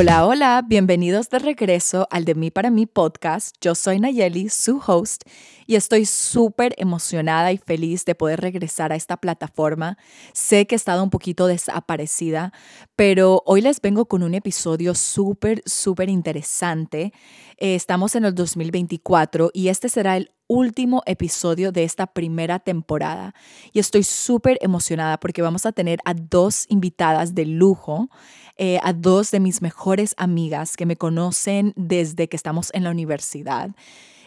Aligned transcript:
Hola, 0.00 0.26
hola, 0.26 0.64
bienvenidos 0.66 1.28
de 1.28 1.38
regreso 1.38 2.08
al 2.10 2.24
de 2.24 2.34
mí 2.34 2.50
para 2.50 2.70
mí 2.70 2.86
podcast. 2.86 3.54
Yo 3.60 3.74
soy 3.74 4.00
Nayeli, 4.00 4.48
su 4.48 4.80
host, 4.86 5.24
y 5.66 5.76
estoy 5.76 6.06
súper 6.06 6.74
emocionada 6.78 7.52
y 7.52 7.58
feliz 7.58 8.06
de 8.06 8.14
poder 8.14 8.40
regresar 8.40 8.92
a 8.92 8.96
esta 8.96 9.18
plataforma. 9.18 9.98
Sé 10.32 10.66
que 10.66 10.74
he 10.74 10.76
estado 10.76 11.04
un 11.04 11.10
poquito 11.10 11.46
desaparecida, 11.46 12.54
pero 12.96 13.42
hoy 13.44 13.60
les 13.60 13.82
vengo 13.82 14.06
con 14.06 14.22
un 14.22 14.32
episodio 14.32 14.94
súper, 14.94 15.60
súper 15.66 16.08
interesante. 16.08 17.12
Eh, 17.58 17.74
estamos 17.74 18.14
en 18.14 18.24
el 18.24 18.34
2024 18.34 19.50
y 19.52 19.68
este 19.68 19.90
será 19.90 20.16
el 20.16 20.32
último 20.50 21.02
episodio 21.06 21.70
de 21.70 21.84
esta 21.84 22.08
primera 22.08 22.58
temporada. 22.58 23.34
Y 23.72 23.78
estoy 23.78 24.02
súper 24.02 24.58
emocionada 24.60 25.20
porque 25.20 25.42
vamos 25.42 25.64
a 25.64 25.70
tener 25.70 26.00
a 26.04 26.12
dos 26.12 26.66
invitadas 26.68 27.36
de 27.36 27.46
lujo, 27.46 28.10
eh, 28.56 28.80
a 28.82 28.92
dos 28.92 29.30
de 29.30 29.38
mis 29.38 29.62
mejores 29.62 30.12
amigas 30.18 30.76
que 30.76 30.86
me 30.86 30.96
conocen 30.96 31.72
desde 31.76 32.28
que 32.28 32.36
estamos 32.36 32.70
en 32.74 32.82
la 32.82 32.90
universidad 32.90 33.70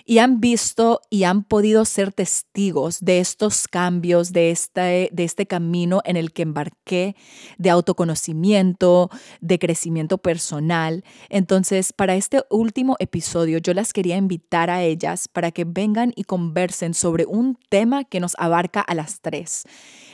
y 0.05 0.19
han 0.19 0.39
visto 0.39 1.01
y 1.09 1.23
han 1.23 1.43
podido 1.43 1.85
ser 1.85 2.11
testigos 2.11 2.99
de 3.01 3.19
estos 3.19 3.67
cambios, 3.67 4.33
de 4.33 4.51
este, 4.51 5.09
de 5.11 5.23
este 5.23 5.45
camino 5.45 6.01
en 6.05 6.17
el 6.17 6.33
que 6.33 6.43
embarqué 6.43 7.15
de 7.57 7.69
autoconocimiento, 7.69 9.09
de 9.41 9.59
crecimiento 9.59 10.17
personal. 10.17 11.03
Entonces, 11.29 11.93
para 11.93 12.15
este 12.15 12.43
último 12.49 12.95
episodio, 12.99 13.59
yo 13.59 13.73
las 13.73 13.93
quería 13.93 14.17
invitar 14.17 14.69
a 14.69 14.83
ellas 14.83 15.27
para 15.27 15.51
que 15.51 15.65
vengan 15.65 16.13
y 16.15 16.23
conversen 16.23 16.93
sobre 16.93 17.25
un 17.25 17.57
tema 17.69 18.03
que 18.03 18.19
nos 18.19 18.35
abarca 18.37 18.81
a 18.81 18.95
las 18.95 19.21
tres. 19.21 19.65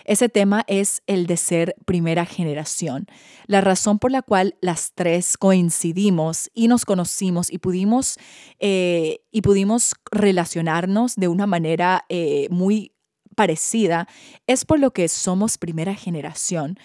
Ese 0.05 0.29
tema 0.29 0.63
es 0.67 1.01
el 1.07 1.27
de 1.27 1.37
ser 1.37 1.75
primera 1.85 2.25
generación. 2.25 3.07
La 3.47 3.61
razón 3.61 3.99
por 3.99 4.11
la 4.11 4.21
cual 4.21 4.55
las 4.61 4.93
tres 4.93 5.37
coincidimos 5.37 6.49
y 6.53 6.67
nos 6.67 6.85
conocimos 6.85 7.51
y 7.51 7.57
pudimos, 7.59 8.17
eh, 8.59 9.19
y 9.31 9.41
pudimos 9.41 9.95
relacionarnos 10.11 11.15
de 11.15 11.27
una 11.27 11.47
manera 11.47 12.05
eh, 12.09 12.47
muy 12.49 12.93
parecida 13.39 14.05
es 14.47 14.65
por 14.65 14.81
lo 14.81 14.91
que 14.91 15.07
somos 15.07 15.57
primera 15.57 15.95
generación. 15.95 16.77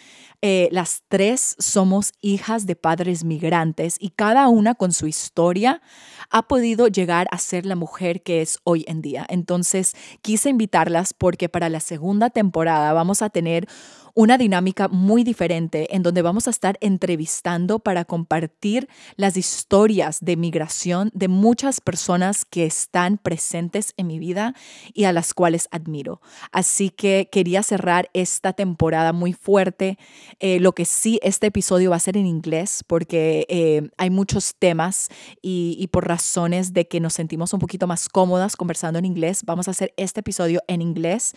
Eh, 0.46 0.68
las 0.72 1.04
tres 1.08 1.56
somos 1.58 2.12
hijas 2.20 2.66
de 2.66 2.76
padres 2.76 3.24
migrantes 3.24 3.96
y 3.98 4.10
cada 4.10 4.46
una 4.48 4.74
con 4.74 4.92
su 4.92 5.06
historia 5.06 5.80
ha 6.28 6.42
podido 6.42 6.86
llegar 6.86 7.28
a 7.30 7.38
ser 7.38 7.64
la 7.64 7.76
mujer 7.76 8.22
que 8.22 8.42
es 8.42 8.58
hoy 8.62 8.84
en 8.86 9.00
día. 9.00 9.24
Entonces 9.30 9.94
quise 10.20 10.50
invitarlas 10.50 11.14
porque 11.14 11.48
para 11.48 11.70
la 11.70 11.80
segunda 11.80 12.28
temporada 12.28 12.92
vamos 12.92 13.22
a 13.22 13.30
tener 13.30 13.66
una 14.14 14.38
dinámica 14.38 14.86
muy 14.86 15.24
diferente 15.24 15.94
en 15.94 16.04
donde 16.04 16.22
vamos 16.22 16.46
a 16.46 16.50
estar 16.50 16.78
entrevistando 16.80 17.80
para 17.80 18.04
compartir 18.04 18.88
las 19.16 19.36
historias 19.36 20.18
de 20.20 20.36
migración 20.36 21.10
de 21.14 21.26
muchas 21.26 21.80
personas 21.80 22.44
que 22.44 22.64
están 22.64 23.18
presentes 23.18 23.92
en 23.96 24.06
mi 24.06 24.20
vida 24.20 24.54
y 24.92 25.04
a 25.04 25.12
las 25.12 25.34
cuales 25.34 25.68
admiro. 25.72 26.20
Así 26.52 26.90
que 26.90 27.28
quería 27.30 27.64
cerrar 27.64 28.08
esta 28.12 28.52
temporada 28.52 29.12
muy 29.12 29.32
fuerte. 29.32 29.98
Eh, 30.38 30.60
lo 30.60 30.72
que 30.72 30.84
sí, 30.84 31.18
este 31.22 31.48
episodio 31.48 31.90
va 31.90 31.96
a 31.96 32.00
ser 32.00 32.16
en 32.16 32.26
inglés 32.26 32.84
porque 32.86 33.46
eh, 33.48 33.88
hay 33.98 34.10
muchos 34.10 34.54
temas 34.56 35.08
y, 35.42 35.76
y 35.80 35.88
por 35.88 36.06
razones 36.06 36.72
de 36.72 36.86
que 36.86 37.00
nos 37.00 37.14
sentimos 37.14 37.52
un 37.52 37.58
poquito 37.58 37.88
más 37.88 38.08
cómodas 38.08 38.54
conversando 38.54 39.00
en 39.00 39.06
inglés, 39.06 39.42
vamos 39.44 39.66
a 39.66 39.72
hacer 39.72 39.92
este 39.96 40.20
episodio 40.20 40.60
en 40.68 40.82
inglés. 40.82 41.34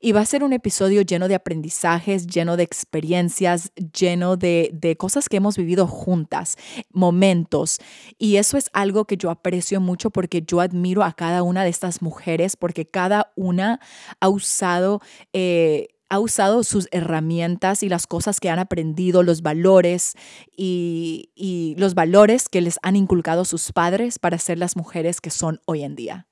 Y 0.00 0.12
va 0.12 0.20
a 0.20 0.26
ser 0.26 0.44
un 0.44 0.52
episodio 0.52 1.00
lleno 1.00 1.28
de 1.28 1.34
lleno 2.18 2.56
de 2.56 2.62
experiencias, 2.62 3.72
lleno 3.92 4.36
de, 4.36 4.70
de 4.72 4.96
cosas 4.96 5.28
que 5.28 5.36
hemos 5.36 5.56
vivido 5.56 5.86
juntas, 5.86 6.56
momentos. 6.90 7.78
Y 8.18 8.36
eso 8.36 8.56
es 8.56 8.70
algo 8.72 9.04
que 9.04 9.16
yo 9.16 9.30
aprecio 9.30 9.80
mucho 9.80 10.10
porque 10.10 10.42
yo 10.42 10.60
admiro 10.60 11.02
a 11.02 11.12
cada 11.12 11.42
una 11.42 11.64
de 11.64 11.70
estas 11.70 12.02
mujeres 12.02 12.56
porque 12.56 12.86
cada 12.86 13.32
una 13.36 13.80
ha 14.20 14.28
usado... 14.28 15.00
Eh, 15.32 15.88
ha 16.10 16.20
usado 16.20 16.62
sus 16.62 16.86
herramientas 16.92 17.82
y 17.82 17.88
las 17.88 18.06
cosas 18.06 18.38
que 18.38 18.48
han 18.48 18.60
aprendido, 18.60 19.24
los 19.24 19.42
valores 19.42 20.12
y, 20.56 21.30
y, 21.34 21.74
los 21.76 21.94
valores 21.94 22.48
que 22.48 22.60
les 22.60 22.78
han 22.82 22.94
inculcado 22.94 23.44
sus 23.44 23.72
padres 23.72 24.20
para 24.20 24.38
ser 24.38 24.58
las 24.58 24.76
mujeres 24.76 25.20
que 25.20 25.30
son 25.30 25.60
hoy 25.64 25.82
en 25.82 25.96
día. 25.96 26.28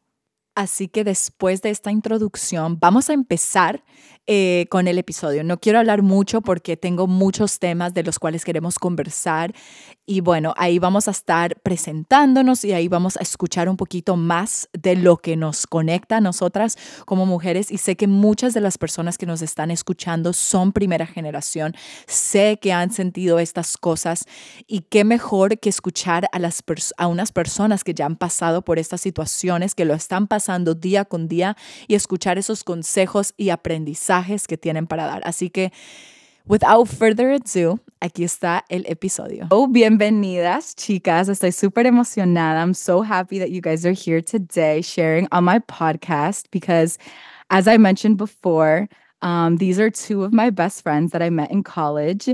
Así 0.54 0.88
que 0.88 1.02
después 1.02 1.62
de 1.62 1.70
esta 1.70 1.90
introducción, 1.90 2.78
vamos 2.78 3.08
a 3.08 3.14
empezar 3.14 3.82
eh, 4.28 4.66
con 4.70 4.86
el 4.86 4.98
episodio. 4.98 5.42
No 5.42 5.58
quiero 5.58 5.80
hablar 5.80 6.02
mucho 6.02 6.42
porque 6.42 6.76
tengo 6.76 7.08
muchos 7.08 7.58
temas 7.58 7.92
de 7.92 8.04
los 8.04 8.20
cuales 8.20 8.44
queremos 8.44 8.78
conversar 8.78 9.52
y 10.06 10.20
bueno, 10.20 10.54
ahí 10.56 10.78
vamos 10.78 11.08
a 11.08 11.10
estar 11.10 11.58
presentándonos 11.60 12.64
y 12.64 12.72
ahí 12.72 12.86
vamos 12.86 13.16
a 13.16 13.22
escuchar 13.22 13.68
un 13.68 13.76
poquito 13.76 14.16
más 14.16 14.68
de 14.72 14.94
lo 14.94 15.16
que 15.16 15.36
nos 15.36 15.66
conecta 15.66 16.18
a 16.18 16.20
nosotras 16.20 16.78
como 17.04 17.26
mujeres 17.26 17.72
y 17.72 17.78
sé 17.78 17.96
que 17.96 18.06
muchas 18.06 18.54
de 18.54 18.60
las 18.60 18.78
personas 18.78 19.18
que 19.18 19.26
nos 19.26 19.42
están 19.42 19.72
escuchando 19.72 20.32
son 20.32 20.70
primera 20.70 21.06
generación. 21.06 21.74
Sé 22.06 22.60
que 22.62 22.72
han 22.72 22.92
sentido 22.92 23.40
estas 23.40 23.76
cosas 23.76 24.26
y 24.68 24.82
qué 24.82 25.02
mejor 25.02 25.58
que 25.58 25.68
escuchar 25.68 26.28
a, 26.30 26.38
las 26.38 26.62
a 26.96 27.06
unas 27.08 27.32
personas 27.32 27.82
que 27.82 27.94
ya 27.94 28.06
han 28.06 28.16
pasado 28.16 28.62
por 28.62 28.78
estas 28.78 29.00
situaciones, 29.00 29.74
que 29.74 29.84
lo 29.84 29.94
están 29.94 30.28
pasando 30.28 30.74
día 30.76 31.04
con 31.04 31.26
día 31.26 31.56
y 31.88 31.96
escuchar 31.96 32.38
esos 32.38 32.62
consejos 32.62 33.34
y 33.36 33.50
aprendizajes 33.50 34.11
que 34.46 34.56
tienen 34.56 34.86
para 34.86 35.06
dar. 35.06 35.22
Así 35.24 35.50
que, 35.50 35.72
without 36.46 36.88
further 36.88 37.32
ado, 37.32 37.78
aquí 38.00 38.24
está 38.24 38.64
el 38.68 38.84
episodio. 38.86 39.46
Oh, 39.50 39.66
bienvenidas, 39.66 40.74
chicas. 40.74 41.28
Estoy 41.28 41.52
súper 41.52 41.86
emocionada. 41.86 42.60
I'm 42.60 42.74
so 42.74 43.02
happy 43.02 43.38
that 43.38 43.50
you 43.50 43.60
guys 43.60 43.86
are 43.86 43.94
here 43.94 44.20
today 44.20 44.82
sharing 44.82 45.28
on 45.32 45.44
my 45.44 45.60
podcast 45.60 46.50
because, 46.50 46.98
as 47.50 47.66
I 47.68 47.78
mentioned 47.78 48.16
before, 48.16 48.88
um, 49.22 49.56
these 49.58 49.78
are 49.78 49.90
two 49.90 50.24
of 50.24 50.32
my 50.32 50.50
best 50.50 50.82
friends 50.82 51.12
that 51.12 51.22
I 51.22 51.30
met 51.30 51.50
in 51.50 51.62
college. 51.62 52.28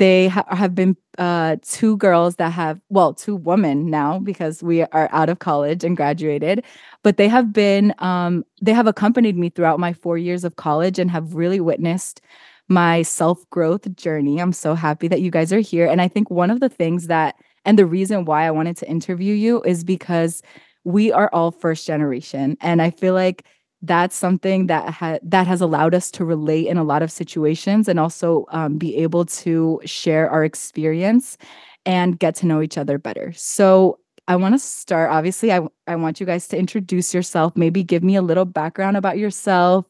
They 0.00 0.28
ha- 0.28 0.46
have 0.48 0.74
been 0.74 0.96
uh, 1.18 1.58
two 1.62 1.98
girls 1.98 2.36
that 2.36 2.52
have, 2.52 2.80
well, 2.88 3.14
two 3.14 3.36
women 3.36 3.90
now 3.90 4.18
because 4.18 4.62
we 4.62 4.82
are 4.82 5.08
out 5.12 5.28
of 5.28 5.40
college 5.40 5.84
and 5.84 5.96
graduated, 5.96 6.64
but 7.04 7.18
they 7.18 7.28
have 7.28 7.52
been, 7.52 7.94
um, 7.98 8.44
they 8.62 8.72
have 8.72 8.86
accompanied 8.86 9.36
me 9.36 9.50
throughout 9.50 9.78
my 9.78 9.92
four 9.92 10.18
years 10.18 10.44
of 10.44 10.56
college 10.56 10.98
and 10.98 11.10
have 11.10 11.34
really 11.34 11.60
witnessed 11.60 12.22
my 12.68 13.02
self 13.02 13.48
growth 13.50 13.94
journey. 13.96 14.40
I'm 14.40 14.54
so 14.54 14.74
happy 14.74 15.08
that 15.08 15.20
you 15.20 15.30
guys 15.30 15.52
are 15.52 15.60
here. 15.60 15.86
And 15.86 16.00
I 16.00 16.08
think 16.08 16.30
one 16.30 16.50
of 16.50 16.60
the 16.60 16.70
things 16.70 17.08
that, 17.08 17.36
and 17.66 17.78
the 17.78 17.86
reason 17.86 18.24
why 18.24 18.46
I 18.46 18.50
wanted 18.52 18.78
to 18.78 18.88
interview 18.90 19.34
you 19.34 19.62
is 19.64 19.84
because 19.84 20.42
we 20.84 21.12
are 21.12 21.30
all 21.32 21.50
first 21.50 21.86
generation. 21.86 22.56
And 22.62 22.80
I 22.82 22.90
feel 22.90 23.14
like 23.14 23.44
that's 23.82 24.14
something 24.14 24.66
that 24.66 24.90
ha- 24.90 25.18
that 25.22 25.46
has 25.46 25.60
allowed 25.60 25.94
us 25.94 26.10
to 26.12 26.24
relate 26.24 26.66
in 26.66 26.76
a 26.76 26.84
lot 26.84 27.02
of 27.02 27.10
situations 27.10 27.88
and 27.88 27.98
also 27.98 28.46
um, 28.50 28.76
be 28.76 28.96
able 28.96 29.24
to 29.24 29.80
share 29.84 30.28
our 30.30 30.44
experience 30.44 31.38
and 31.86 32.18
get 32.18 32.34
to 32.36 32.46
know 32.46 32.60
each 32.60 32.76
other 32.76 32.98
better. 32.98 33.32
So 33.32 33.98
I 34.28 34.36
want 34.36 34.54
to 34.54 34.58
start. 34.58 35.10
Obviously, 35.10 35.52
I 35.52 35.60
I 35.86 35.96
want 35.96 36.20
you 36.20 36.26
guys 36.26 36.46
to 36.48 36.58
introduce 36.58 37.14
yourself. 37.14 37.56
Maybe 37.56 37.82
give 37.82 38.04
me 38.04 38.16
a 38.16 38.22
little 38.22 38.44
background 38.44 38.96
about 38.96 39.18
yourself. 39.18 39.86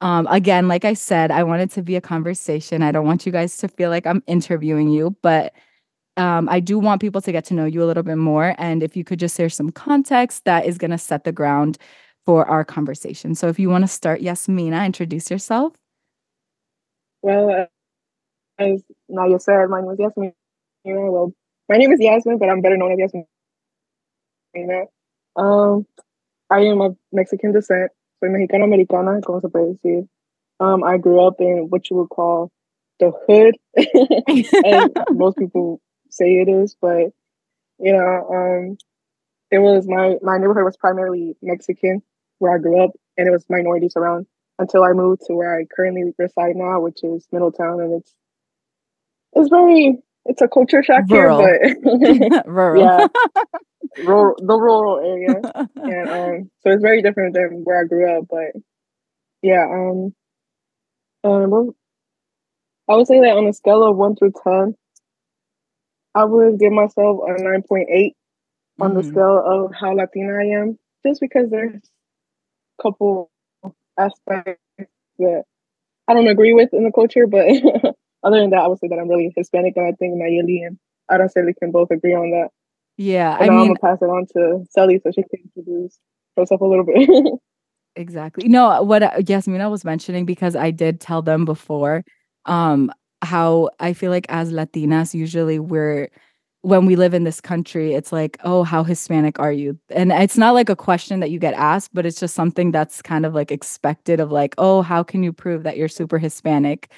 Um, 0.00 0.26
again, 0.28 0.68
like 0.68 0.84
I 0.84 0.94
said, 0.94 1.30
I 1.30 1.42
want 1.44 1.62
it 1.62 1.70
to 1.72 1.82
be 1.82 1.96
a 1.96 2.00
conversation. 2.00 2.82
I 2.82 2.92
don't 2.92 3.06
want 3.06 3.26
you 3.26 3.32
guys 3.32 3.56
to 3.58 3.68
feel 3.68 3.90
like 3.90 4.06
I'm 4.06 4.22
interviewing 4.26 4.88
you, 4.88 5.16
but 5.22 5.54
um, 6.18 6.48
I 6.48 6.60
do 6.60 6.78
want 6.78 7.00
people 7.00 7.20
to 7.22 7.32
get 7.32 7.44
to 7.46 7.54
know 7.54 7.64
you 7.66 7.82
a 7.82 7.86
little 7.86 8.02
bit 8.02 8.16
more. 8.16 8.54
And 8.58 8.82
if 8.82 8.96
you 8.96 9.04
could 9.04 9.18
just 9.18 9.36
share 9.36 9.48
some 9.48 9.70
context, 9.70 10.44
that 10.44 10.66
is 10.66 10.78
going 10.78 10.90
to 10.90 10.98
set 10.98 11.24
the 11.24 11.32
ground 11.32 11.78
for 12.26 12.44
our 12.44 12.64
conversation. 12.64 13.34
So 13.34 13.48
if 13.48 13.58
you 13.58 13.70
want 13.70 13.84
to 13.84 13.88
start, 13.88 14.20
Yazmina, 14.20 14.84
introduce 14.84 15.30
yourself. 15.30 15.74
Well, 17.22 17.50
uh, 17.50 17.66
as 18.58 18.82
Naya 19.08 19.38
said, 19.38 19.70
my 19.70 19.80
name 19.80 19.92
is 19.92 19.98
Yazmina. 19.98 20.32
Well, 20.84 21.32
my 21.68 21.76
name 21.76 21.92
is 21.92 22.00
Yazmin, 22.00 22.38
but 22.38 22.50
I'm 22.50 22.60
better 22.60 22.76
known 22.76 23.00
as 23.00 23.12
Yazmina. 24.54 24.86
Um, 25.36 25.86
I 26.50 26.60
am 26.60 26.80
of 26.80 26.96
Mexican 27.12 27.52
descent. 27.52 27.92
Soy 28.20 28.28
mexicana 28.28 28.64
americana, 28.64 29.20
como 29.22 29.40
se 29.40 29.48
puede 29.48 29.78
decir. 29.78 30.08
Um, 30.58 30.82
I 30.82 30.96
grew 30.96 31.20
up 31.20 31.34
in 31.40 31.66
what 31.68 31.90
you 31.90 31.96
would 31.96 32.08
call 32.08 32.50
the 32.98 33.12
hood, 33.26 33.56
and 34.64 34.96
most 35.10 35.36
people 35.36 35.80
say 36.08 36.36
it 36.36 36.48
is, 36.48 36.76
but 36.80 37.10
you 37.78 37.92
know, 37.92 38.26
um, 38.32 38.78
it 39.50 39.58
was 39.58 39.86
my 39.86 40.16
my 40.22 40.38
neighborhood 40.38 40.64
was 40.64 40.78
primarily 40.78 41.36
Mexican 41.42 42.02
where 42.38 42.54
I 42.54 42.58
grew 42.58 42.82
up, 42.82 42.90
and 43.16 43.26
it 43.26 43.30
was 43.30 43.44
minorities 43.48 43.94
around 43.96 44.26
until 44.58 44.84
I 44.84 44.92
moved 44.92 45.22
to 45.26 45.34
where 45.34 45.58
I 45.58 45.64
currently 45.74 46.12
reside 46.18 46.56
now, 46.56 46.80
which 46.80 47.02
is 47.02 47.26
Middletown, 47.32 47.80
and 47.80 48.00
it's 48.00 48.14
it's 49.32 49.48
very 49.48 49.98
it's 50.24 50.42
a 50.42 50.48
culture 50.48 50.82
shock 50.82 51.04
rural. 51.08 51.38
here, 51.38 51.76
but 51.82 52.46
rural, 52.46 52.82
yeah, 52.82 53.06
rural, 54.04 54.36
the 54.38 54.58
rural 54.58 54.98
area, 54.98 55.40
and 55.76 56.08
um, 56.08 56.50
so 56.60 56.70
it's 56.70 56.82
very 56.82 57.02
different 57.02 57.34
than 57.34 57.62
where 57.64 57.82
I 57.82 57.84
grew 57.84 58.18
up. 58.18 58.24
But 58.30 58.60
yeah, 59.42 59.64
um, 59.64 60.14
um, 61.24 61.74
I 62.88 62.96
would 62.96 63.06
say 63.06 63.20
that 63.20 63.36
on 63.36 63.46
a 63.46 63.52
scale 63.52 63.84
of 63.84 63.96
one 63.96 64.16
through 64.16 64.32
ten, 64.42 64.74
I 66.14 66.24
would 66.24 66.58
give 66.58 66.72
myself 66.72 67.20
a 67.28 67.32
9.8 67.42 67.86
mm-hmm. 67.86 68.82
on 68.82 68.94
the 68.94 69.00
mm-hmm. 69.00 69.10
scale 69.10 69.42
of 69.44 69.74
how 69.78 69.94
Latina 69.94 70.32
I 70.34 70.60
am, 70.62 70.78
just 71.06 71.20
because 71.20 71.50
there's 71.50 71.74
couple 72.80 73.30
aspects 73.98 74.60
that 75.18 75.44
I 76.08 76.14
don't 76.14 76.28
agree 76.28 76.52
with 76.52 76.72
in 76.72 76.84
the 76.84 76.92
culture, 76.92 77.26
but 77.26 77.46
other 78.22 78.40
than 78.40 78.50
that, 78.50 78.60
I 78.60 78.68
would 78.68 78.78
say 78.78 78.88
that 78.88 78.98
I'm 78.98 79.08
really 79.08 79.32
Hispanic, 79.36 79.74
and 79.76 79.86
I 79.86 79.92
think 79.92 80.14
Nayeli 80.14 80.66
and 80.66 80.78
I 81.08 81.18
don't 81.18 81.30
say 81.30 81.42
we 81.42 81.54
can 81.54 81.70
both 81.70 81.90
agree 81.90 82.14
on 82.14 82.30
that. 82.30 82.48
Yeah, 82.96 83.34
and 83.34 83.50
I 83.50 83.52
mean, 83.52 83.60
I'm 83.60 83.66
gonna 83.68 83.78
pass 83.80 83.98
it 84.00 84.06
on 84.06 84.26
to 84.34 84.64
Sally 84.70 85.00
so 85.02 85.10
she 85.10 85.22
can 85.22 85.50
introduce 85.56 85.98
herself 86.36 86.60
a 86.60 86.64
little 86.64 86.84
bit. 86.84 87.08
exactly. 87.96 88.48
No, 88.48 88.82
what 88.82 89.02
Yazmina 89.02 89.70
was 89.70 89.84
mentioning 89.84 90.24
because 90.24 90.56
I 90.56 90.70
did 90.70 91.00
tell 91.00 91.22
them 91.22 91.44
before, 91.44 92.04
um, 92.46 92.90
how 93.22 93.70
I 93.80 93.92
feel 93.92 94.10
like 94.10 94.26
as 94.28 94.52
Latinas, 94.52 95.14
usually 95.14 95.58
we're 95.58 96.10
when 96.66 96.84
we 96.84 96.96
live 96.96 97.14
in 97.14 97.22
this 97.22 97.40
country, 97.40 97.94
it's 97.94 98.10
like, 98.10 98.36
oh, 98.42 98.64
how 98.64 98.82
Hispanic 98.82 99.38
are 99.38 99.52
you? 99.52 99.78
And 99.88 100.10
it's 100.10 100.36
not 100.36 100.52
like 100.52 100.68
a 100.68 100.74
question 100.74 101.20
that 101.20 101.30
you 101.30 101.38
get 101.38 101.54
asked, 101.54 101.94
but 101.94 102.04
it's 102.04 102.18
just 102.18 102.34
something 102.34 102.72
that's 102.72 103.00
kind 103.00 103.24
of 103.24 103.34
like 103.34 103.52
expected 103.52 104.18
of 104.18 104.32
like, 104.32 104.52
oh, 104.58 104.82
how 104.82 105.04
can 105.04 105.22
you 105.22 105.32
prove 105.32 105.62
that 105.62 105.76
you're 105.76 105.86
super 105.86 106.18
Hispanic? 106.18 106.90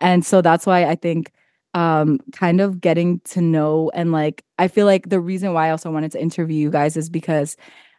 And 0.00 0.22
so 0.22 0.42
that's 0.42 0.66
why 0.66 0.84
I 0.84 0.96
think 0.96 1.32
um 1.72 2.20
kind 2.32 2.60
of 2.60 2.80
getting 2.80 3.20
to 3.20 3.40
know 3.40 3.90
and 3.94 4.12
like 4.12 4.44
I 4.58 4.68
feel 4.68 4.86
like 4.86 5.08
the 5.10 5.20
reason 5.20 5.52
why 5.54 5.68
I 5.68 5.70
also 5.70 5.90
wanted 5.90 6.12
to 6.12 6.20
interview 6.20 6.56
you 6.56 6.70
guys 6.70 6.96
is 6.96 7.10
because 7.10 7.56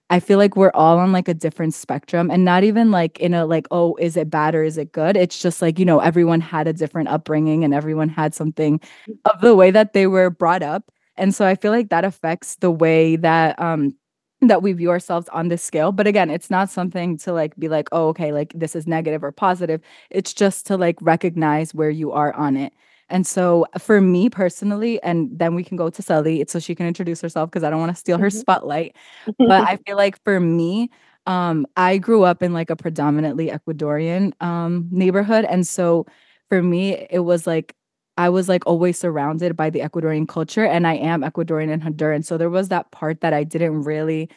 I 0.10 0.20
feel 0.20 0.38
like 0.38 0.56
we're 0.56 0.72
all 0.74 1.00
on 1.00 1.12
like 1.12 1.28
a 1.28 1.34
different 1.34 1.74
spectrum 1.74 2.30
and 2.32 2.46
not 2.46 2.64
even 2.64 2.92
like 2.92 3.20
in 3.20 3.34
a 3.34 3.46
like, 3.46 3.68
oh, 3.72 3.96
is 4.00 4.18
it 4.18 4.30
bad 4.30 4.54
or 4.56 4.64
is 4.64 4.78
it 4.78 4.92
good? 4.92 5.18
It's 5.18 5.40
just 5.42 5.62
like, 5.64 5.80
you 5.80 5.86
know, 5.86 6.00
everyone 6.00 6.42
had 6.42 6.68
a 6.68 6.74
different 6.74 7.10
upbringing 7.10 7.64
and 7.64 7.74
everyone 7.74 8.10
had 8.10 8.34
something 8.36 8.80
of 9.26 9.42
the 9.42 9.56
way 9.56 9.72
that 9.72 9.94
they 9.94 10.08
were 10.08 10.30
brought 10.30 10.64
up. 10.64 10.92
And 11.18 11.34
so 11.34 11.46
I 11.46 11.56
feel 11.56 11.72
like 11.72 11.90
that 11.90 12.06
affects 12.06 12.56
the 12.56 12.72
way 12.72 13.16
that 13.18 13.60
um 13.60 13.96
that 14.42 14.62
we 14.62 14.72
view 14.74 14.92
ourselves 14.92 15.28
on 15.30 15.48
this 15.48 15.64
scale. 15.64 15.92
But 15.92 16.06
again, 16.06 16.30
it's 16.30 16.50
not 16.50 16.70
something 16.70 17.18
to 17.20 17.34
like 17.34 17.56
be 17.58 17.68
like, 17.68 17.90
oh, 17.92 18.10
okay, 18.10 18.32
like 18.32 18.54
this 18.56 18.76
is 18.76 18.86
negative 18.86 19.24
or 19.24 19.32
positive. 19.32 19.82
It's 20.12 20.34
just 20.34 20.68
to 20.68 20.78
like 20.78 20.96
recognize 21.02 21.74
where 21.74 21.90
you 21.90 22.12
are 22.12 22.34
on 22.34 22.56
it. 22.56 22.74
And 23.10 23.26
so 23.26 23.66
for 23.80 24.02
me 24.02 24.30
personally, 24.30 25.02
and 25.02 25.30
then 25.32 25.56
we 25.56 25.64
can 25.64 25.78
go 25.78 25.90
to 25.90 26.02
Sally 26.02 26.44
so 26.48 26.60
she 26.60 26.76
can 26.76 26.86
introduce 26.86 27.22
herself 27.22 27.50
because 27.50 27.64
I 27.64 27.70
don't 27.70 27.80
want 27.80 27.96
to 27.96 28.00
steal 28.00 28.18
her 28.18 28.28
mm-hmm. 28.28 28.38
spotlight. 28.38 28.96
but 29.40 29.68
I 29.68 29.78
feel 29.78 29.98
like 29.98 30.22
for 30.24 30.40
me, 30.40 30.92
um, 31.26 31.66
I 31.76 31.98
grew 31.98 32.24
up 32.24 32.44
in 32.44 32.54
like 32.54 32.70
a 32.70 32.76
predominantly 32.76 33.48
Ecuadorian 33.48 34.34
um, 34.42 34.88
neighborhood. 34.92 35.46
And 35.46 35.66
so 35.66 36.06
for 36.50 36.62
me, 36.62 37.08
it 37.10 37.20
was 37.20 37.48
like 37.48 37.76
I 38.18 38.30
was 38.30 38.50
like 38.50 38.66
always 38.66 39.00
surrounded 39.00 39.56
by 39.56 39.70
the 39.70 39.80
Ecuadorian 39.80 40.28
culture 40.28 40.66
and 40.66 40.88
I 40.88 40.96
am 40.96 41.22
Ecuadorian 41.22 41.72
and 41.72 41.82
Honduran. 41.84 42.26
So 42.26 42.38
there 42.38 42.50
was 42.50 42.70
that 42.70 42.92
part 42.92 43.22
that 43.22 43.34
I 43.34 43.44
didn't 43.44 43.84
really 43.84 44.30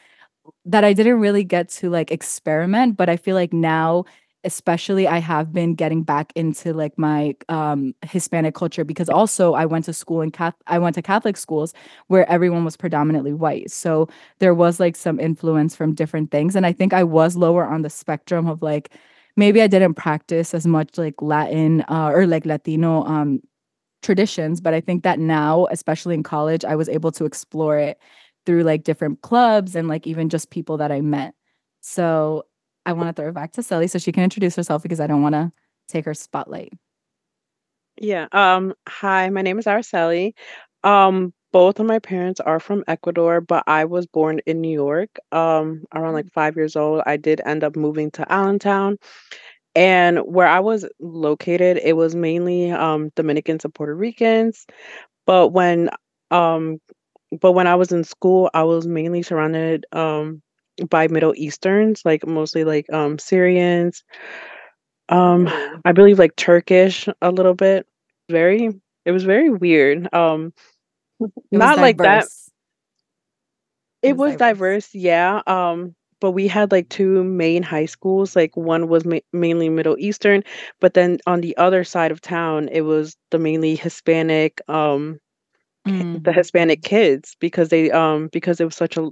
that 0.64 0.84
I 0.84 0.92
didn't 0.92 1.20
really 1.20 1.44
get 1.44 1.68
to 1.70 1.90
like 1.90 2.10
experiment, 2.10 2.96
but 2.96 3.08
I 3.08 3.16
feel 3.16 3.36
like 3.36 3.52
now 3.52 4.04
especially 4.44 5.06
I 5.06 5.18
have 5.18 5.52
been 5.52 5.74
getting 5.74 6.02
back 6.02 6.32
into 6.34 6.72
like 6.72 6.96
my 6.98 7.34
um, 7.50 7.94
Hispanic 8.02 8.54
culture 8.54 8.84
because 8.84 9.10
also 9.10 9.52
I 9.52 9.66
went 9.66 9.84
to 9.86 9.92
school 9.92 10.22
in 10.22 10.30
Catholic 10.30 10.62
I 10.66 10.78
went 10.78 10.94
to 10.96 11.02
Catholic 11.02 11.36
schools 11.36 11.74
where 12.08 12.28
everyone 12.30 12.64
was 12.64 12.76
predominantly 12.76 13.34
white. 13.34 13.70
So 13.70 14.08
there 14.38 14.54
was 14.54 14.80
like 14.80 14.96
some 14.96 15.20
influence 15.20 15.76
from 15.76 15.94
different 15.94 16.30
things 16.30 16.56
and 16.56 16.66
I 16.66 16.72
think 16.72 16.94
I 16.94 17.04
was 17.04 17.36
lower 17.36 17.66
on 17.66 17.82
the 17.82 17.90
spectrum 17.90 18.46
of 18.48 18.62
like 18.62 18.92
maybe 19.36 19.62
I 19.62 19.66
didn't 19.66 19.94
practice 19.94 20.54
as 20.54 20.66
much 20.66 20.96
like 20.98 21.20
Latin 21.22 21.82
uh, 21.88 22.10
or 22.14 22.26
like 22.26 22.46
Latino 22.46 23.04
um, 23.04 23.40
traditions, 24.02 24.60
but 24.60 24.74
I 24.74 24.80
think 24.80 25.02
that 25.02 25.18
now 25.18 25.66
especially 25.70 26.14
in 26.14 26.22
college 26.22 26.64
I 26.64 26.76
was 26.76 26.88
able 26.88 27.12
to 27.12 27.24
explore 27.24 27.78
it 27.78 27.98
through 28.46 28.62
like 28.62 28.84
different 28.84 29.22
clubs 29.22 29.76
and 29.76 29.88
like 29.88 30.06
even 30.06 30.28
just 30.28 30.50
people 30.50 30.76
that 30.78 30.92
I 30.92 31.00
met. 31.00 31.34
So 31.80 32.44
I 32.86 32.92
want 32.92 33.08
to 33.14 33.20
throw 33.20 33.30
it 33.30 33.34
back 33.34 33.52
to 33.52 33.62
Sally 33.62 33.86
so 33.86 33.98
she 33.98 34.12
can 34.12 34.24
introduce 34.24 34.56
herself 34.56 34.82
because 34.82 35.00
I 35.00 35.06
don't 35.06 35.22
want 35.22 35.34
to 35.34 35.52
take 35.88 36.04
her 36.04 36.14
spotlight. 36.14 36.72
Yeah. 38.00 38.28
Um. 38.32 38.74
Hi, 38.88 39.28
my 39.30 39.42
name 39.42 39.58
is 39.58 39.66
Araceli. 39.66 40.32
Um. 40.84 41.32
Both 41.52 41.80
of 41.80 41.86
my 41.86 41.98
parents 41.98 42.38
are 42.38 42.60
from 42.60 42.84
Ecuador, 42.86 43.40
but 43.40 43.64
I 43.66 43.84
was 43.84 44.06
born 44.06 44.40
in 44.46 44.60
New 44.60 44.72
York. 44.72 45.10
Um. 45.32 45.84
Around 45.94 46.14
like 46.14 46.26
mm. 46.26 46.32
five 46.32 46.56
years 46.56 46.76
old, 46.76 47.02
I 47.06 47.16
did 47.16 47.40
end 47.44 47.62
up 47.64 47.76
moving 47.76 48.10
to 48.12 48.32
Allentown, 48.32 48.96
and 49.80 50.20
where 50.20 50.48
I 50.48 50.60
was 50.60 50.86
located, 51.00 51.78
it 51.84 51.96
was 51.96 52.16
mainly 52.16 52.72
um 52.72 53.10
Dominicans 53.16 53.64
and 53.66 53.74
Puerto 53.74 53.94
Ricans. 53.96 54.66
But 55.26 55.50
when 55.50 55.90
um, 56.30 56.80
but 57.40 57.52
when 57.52 57.66
I 57.68 57.76
was 57.76 57.92
in 57.92 58.04
school, 58.04 58.50
I 58.54 58.64
was 58.64 58.86
mainly 58.86 59.22
surrounded 59.22 59.86
um 59.92 60.42
by 60.90 61.08
Middle 61.08 61.34
Easterns, 61.36 62.02
like 62.04 62.26
mostly 62.26 62.64
like 62.64 62.92
um 62.92 63.18
Syrians. 63.18 64.04
Um. 65.08 65.48
I 65.84 65.92
believe 65.92 66.18
like 66.18 66.36
Turkish 66.36 67.08
a 67.22 67.30
little 67.30 67.54
bit. 67.54 67.86
Very 68.30 68.70
it 69.06 69.12
was 69.12 69.24
very 69.24 69.50
weird. 69.50 70.12
Um 70.14 70.52
not 71.52 71.80
like 71.80 72.00
that. 72.02 72.28
It 74.02 74.10
It 74.10 74.14
was 74.14 74.18
was 74.18 74.36
diverse. 74.36 74.36
diverse, 74.36 74.94
yeah. 74.94 75.42
Um 75.46 75.94
but 76.20 76.32
we 76.32 76.46
had 76.48 76.72
like 76.72 76.88
two 76.88 77.24
main 77.24 77.62
high 77.62 77.86
schools. 77.86 78.36
Like 78.36 78.56
one 78.56 78.88
was 78.88 79.04
ma- 79.04 79.18
mainly 79.32 79.68
Middle 79.68 79.96
Eastern, 79.98 80.42
but 80.80 80.94
then 80.94 81.18
on 81.26 81.40
the 81.40 81.56
other 81.56 81.84
side 81.84 82.10
of 82.12 82.20
town, 82.20 82.68
it 82.72 82.82
was 82.82 83.16
the 83.30 83.38
mainly 83.38 83.76
Hispanic 83.76 84.60
um 84.68 85.18
the 86.24 86.32
Mm. 86.32 86.32
Hispanic 86.32 86.82
kids 86.82 87.36
because 87.40 87.68
they 87.68 87.90
um 87.90 88.28
because 88.32 88.60
it 88.60 88.64
was 88.64 88.76
such 88.76 88.96
a 88.96 89.08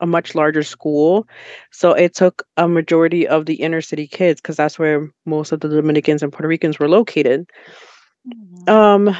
a 0.00 0.06
much 0.06 0.34
larger 0.34 0.62
school. 0.62 1.26
So 1.72 1.92
it 1.92 2.14
took 2.14 2.42
a 2.56 2.68
majority 2.68 3.26
of 3.28 3.46
the 3.46 3.54
inner 3.54 3.80
city 3.80 4.06
kids 4.06 4.40
because 4.40 4.56
that's 4.56 4.78
where 4.78 5.08
most 5.26 5.52
of 5.52 5.60
the 5.60 5.68
Dominicans 5.68 6.22
and 6.22 6.32
Puerto 6.32 6.48
Ricans 6.48 6.78
were 6.78 6.88
located. 6.88 7.46
Mhm. 8.24 8.68
Um, 8.68 9.14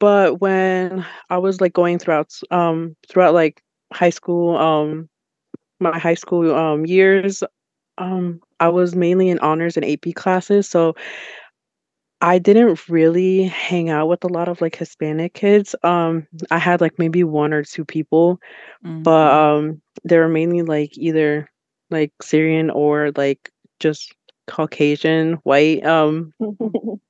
but 0.00 0.40
when 0.40 1.04
I 1.30 1.38
was 1.38 1.60
like 1.60 1.72
going 1.72 1.98
throughout 1.98 2.32
um 2.50 2.96
throughout 3.08 3.34
like 3.34 3.62
high 3.92 4.10
school, 4.10 4.56
um 4.56 5.08
my 5.80 5.98
high 5.98 6.14
school 6.14 6.54
um 6.54 6.86
years, 6.86 7.42
um 7.98 8.40
I 8.60 8.68
was 8.68 8.94
mainly 8.94 9.28
in 9.28 9.38
honors 9.40 9.76
and 9.76 9.84
AP 9.84 10.12
classes. 10.12 10.68
So 10.68 10.94
I 12.20 12.38
didn't 12.38 12.88
really 12.88 13.44
hang 13.44 13.90
out 13.90 14.08
with 14.08 14.24
a 14.24 14.28
lot 14.28 14.48
of 14.48 14.60
like 14.60 14.76
Hispanic 14.76 15.34
kids. 15.34 15.74
Um 15.82 16.26
I 16.50 16.58
had 16.58 16.80
like 16.80 16.98
maybe 16.98 17.24
one 17.24 17.52
or 17.52 17.62
two 17.64 17.84
people 17.84 18.38
but 19.04 19.30
Mhm. 19.30 19.30
um 19.32 19.82
they 20.04 20.18
were 20.18 20.28
mainly 20.28 20.62
like 20.62 20.96
either 20.98 21.50
like 21.90 22.12
Syrian 22.22 22.70
or 22.70 23.12
like 23.16 23.50
just 23.80 24.14
Caucasian 24.46 25.34
white 25.44 25.84
um 25.86 26.32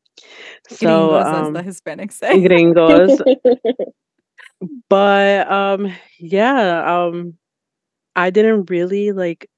so 0.69 1.15
Gringos, 1.15 1.33
as 1.33 1.51
the 1.51 1.63
um 1.63 1.63
Hispanics 1.63 2.13
say. 2.15 2.43
gringos 2.43 3.21
but 4.89 5.51
um 5.51 5.93
yeah 6.19 7.05
um 7.05 7.35
I 8.17 8.31
didn't 8.31 8.71
really 8.71 9.13
like 9.13 9.49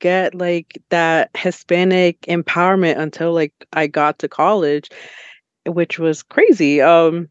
get 0.00 0.34
like 0.34 0.80
that 0.90 1.30
Hispanic 1.36 2.20
empowerment 2.22 2.98
until 2.98 3.32
like 3.32 3.52
I 3.72 3.86
got 3.86 4.18
to 4.20 4.28
college 4.28 4.90
which 5.66 5.98
was 5.98 6.22
crazy 6.22 6.80
um 6.82 7.28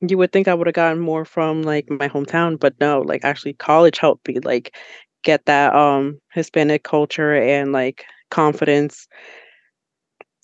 you 0.00 0.18
would 0.18 0.32
think 0.32 0.48
I 0.48 0.54
would 0.54 0.66
have 0.68 0.74
gotten 0.74 1.00
more 1.00 1.24
from 1.24 1.62
like 1.62 1.88
my 1.90 2.08
hometown 2.08 2.58
but 2.60 2.74
no 2.80 3.00
like 3.02 3.24
actually 3.24 3.54
college 3.54 3.98
helped 3.98 4.28
me 4.28 4.40
like 4.40 4.76
get 5.24 5.44
that 5.46 5.74
um 5.74 6.20
Hispanic 6.32 6.84
culture 6.84 7.34
and 7.34 7.72
like 7.72 8.04
confidence 8.30 9.08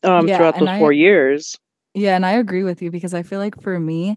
um 0.02 0.26
Yeah, 0.26 0.36
throughout 0.36 0.58
those 0.58 0.70
4 0.76 0.92
years. 0.92 1.56
yeah, 1.94 2.16
and 2.16 2.24
I 2.24 2.32
agree 2.32 2.62
with 2.62 2.82
you 2.82 2.90
because 2.90 3.14
I 3.14 3.22
feel 3.22 3.38
like 3.38 3.60
for 3.60 3.78
me, 3.78 4.16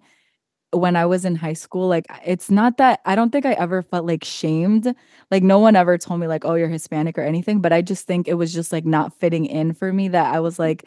when 0.74 0.96
I 0.96 1.06
was 1.06 1.26
in 1.26 1.36
high 1.36 1.54
school, 1.54 1.88
like 1.88 2.06
it's 2.26 2.50
not 2.52 2.78
that 2.78 3.02
I 3.06 3.16
don't 3.16 3.32
think 3.32 3.46
I 3.46 3.54
ever 3.54 3.82
felt 3.82 4.06
like 4.06 4.24
shamed. 4.24 4.94
Like 5.32 5.44
no 5.44 5.60
one 5.60 5.76
ever 5.76 5.98
told 5.98 6.20
me 6.20 6.28
like, 6.28 6.46
"Oh, 6.46 6.56
you're 6.56 6.70
Hispanic" 6.70 7.18
or 7.18 7.22
anything, 7.24 7.62
but 7.62 7.74
I 7.74 7.82
just 7.82 8.08
think 8.08 8.28
it 8.28 8.36
was 8.36 8.54
just 8.54 8.72
like 8.72 8.86
not 8.86 9.14
fitting 9.20 9.46
in 9.46 9.74
for 9.74 9.94
me 9.94 10.08
that 10.10 10.34
I 10.34 10.40
was 10.40 10.60
like 10.60 10.86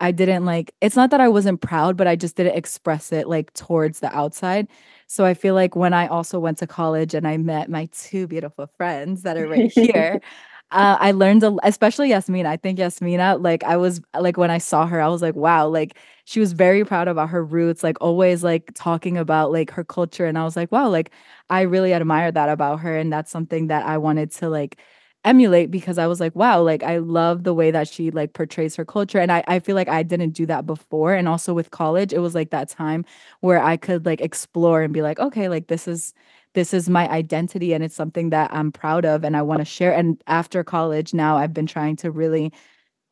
I 0.00 0.10
didn't 0.10 0.44
like 0.44 0.74
it's 0.80 0.96
not 0.96 1.10
that 1.10 1.20
I 1.20 1.28
wasn't 1.28 1.60
proud, 1.60 1.96
but 1.96 2.08
I 2.08 2.16
just 2.16 2.36
didn't 2.36 2.56
express 2.56 3.12
it 3.12 3.28
like 3.28 3.52
towards 3.54 4.00
the 4.00 4.14
outside. 4.16 4.66
So 5.06 5.24
I 5.24 5.34
feel 5.34 5.54
like 5.54 5.76
when 5.76 5.94
I 5.94 6.08
also 6.08 6.40
went 6.40 6.58
to 6.58 6.66
college 6.66 7.14
and 7.14 7.26
I 7.26 7.36
met 7.36 7.70
my 7.70 7.88
two 7.92 8.26
beautiful 8.26 8.66
friends 8.76 9.22
that 9.22 9.36
are 9.36 9.46
right 9.48 9.70
here, 9.72 10.20
uh, 10.72 10.96
I 11.00 11.12
learned 11.12 11.42
a 11.44 11.54
especially 11.62 12.10
Yazmina. 12.10 12.46
I 12.46 12.56
think 12.56 12.78
Yazmina, 12.78 13.42
like 13.42 13.62
I 13.64 13.76
was 13.76 14.00
like 14.18 14.36
when 14.36 14.50
I 14.50 14.58
saw 14.58 14.86
her, 14.86 15.00
I 15.00 15.08
was 15.08 15.22
like, 15.22 15.34
wow, 15.36 15.68
like 15.68 15.96
she 16.24 16.40
was 16.40 16.52
very 16.52 16.84
proud 16.84 17.08
about 17.08 17.28
her 17.30 17.44
roots, 17.44 17.82
like 17.82 17.96
always 18.00 18.42
like 18.42 18.70
talking 18.74 19.16
about 19.18 19.52
like 19.52 19.70
her 19.72 19.84
culture. 19.84 20.26
And 20.26 20.38
I 20.38 20.44
was 20.44 20.56
like, 20.56 20.72
wow, 20.72 20.88
like 20.88 21.12
I 21.50 21.62
really 21.62 21.92
admire 21.94 22.32
that 22.32 22.48
about 22.48 22.80
her. 22.80 22.96
And 22.96 23.12
that's 23.12 23.30
something 23.30 23.68
that 23.68 23.86
I 23.86 23.98
wanted 23.98 24.30
to 24.32 24.48
like 24.48 24.78
emulate 25.24 25.70
because 25.70 25.98
I 25.98 26.06
was 26.08 26.18
like, 26.20 26.34
wow, 26.34 26.60
like 26.62 26.82
I 26.82 26.98
love 26.98 27.44
the 27.44 27.54
way 27.54 27.70
that 27.70 27.88
she 27.88 28.10
like 28.10 28.32
portrays 28.32 28.74
her 28.76 28.84
culture. 28.84 29.18
And 29.20 29.30
I, 29.30 29.44
I 29.46 29.60
feel 29.60 29.76
like 29.76 29.88
I 29.88 30.02
didn't 30.02 30.30
do 30.30 30.46
that 30.46 30.66
before. 30.66 31.14
And 31.14 31.28
also 31.28 31.54
with 31.54 31.70
college, 31.70 32.12
it 32.12 32.18
was 32.18 32.34
like 32.34 32.50
that 32.50 32.68
time 32.68 33.04
where 33.40 33.62
I 33.62 33.76
could 33.76 34.04
like 34.04 34.20
explore 34.20 34.82
and 34.82 34.92
be 34.92 35.02
like, 35.02 35.20
okay, 35.20 35.48
like 35.48 35.68
this 35.68 35.86
is 35.86 36.12
this 36.54 36.74
is 36.74 36.88
my 36.88 37.08
identity 37.08 37.72
and 37.72 37.82
it's 37.82 37.94
something 37.94 38.28
that 38.30 38.52
I'm 38.52 38.72
proud 38.72 39.04
of 39.06 39.24
and 39.24 39.36
I 39.36 39.42
want 39.42 39.60
to 39.60 39.64
share. 39.64 39.94
And 39.94 40.22
after 40.26 40.62
college 40.64 41.14
now 41.14 41.36
I've 41.36 41.54
been 41.54 41.66
trying 41.66 41.96
to 41.96 42.10
really 42.10 42.52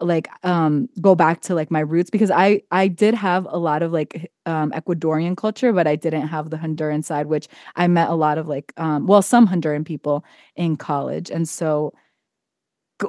like 0.01 0.29
um 0.45 0.89
go 1.01 1.15
back 1.15 1.41
to 1.43 1.55
like 1.55 1.71
my 1.71 1.81
roots 1.81 2.11
because 2.11 2.31
I 2.31 2.63
I 2.71 2.89
did 2.89 3.15
have 3.15 3.47
a 3.51 3.59
lot 3.59 3.83
of 3.83 3.93
like 3.93 4.31
um 4.47 4.71
Ecuadorian 4.73 5.37
culture 5.37 5.73
but 5.73 5.87
I 5.87 5.97
didn't 5.97 6.29
have 6.29 6.51
the 6.51 6.57
Honduran 6.57 7.05
side 7.05 7.27
which 7.27 7.49
I 7.77 7.87
met 7.89 8.09
a 8.09 8.15
lot 8.15 8.39
of 8.39 8.49
like 8.49 8.73
um 8.77 9.07
well 9.07 9.23
some 9.23 9.47
Honduran 9.49 9.85
people 9.85 10.25
in 10.57 10.77
college. 10.77 11.31
And 11.31 11.49
so 11.49 11.93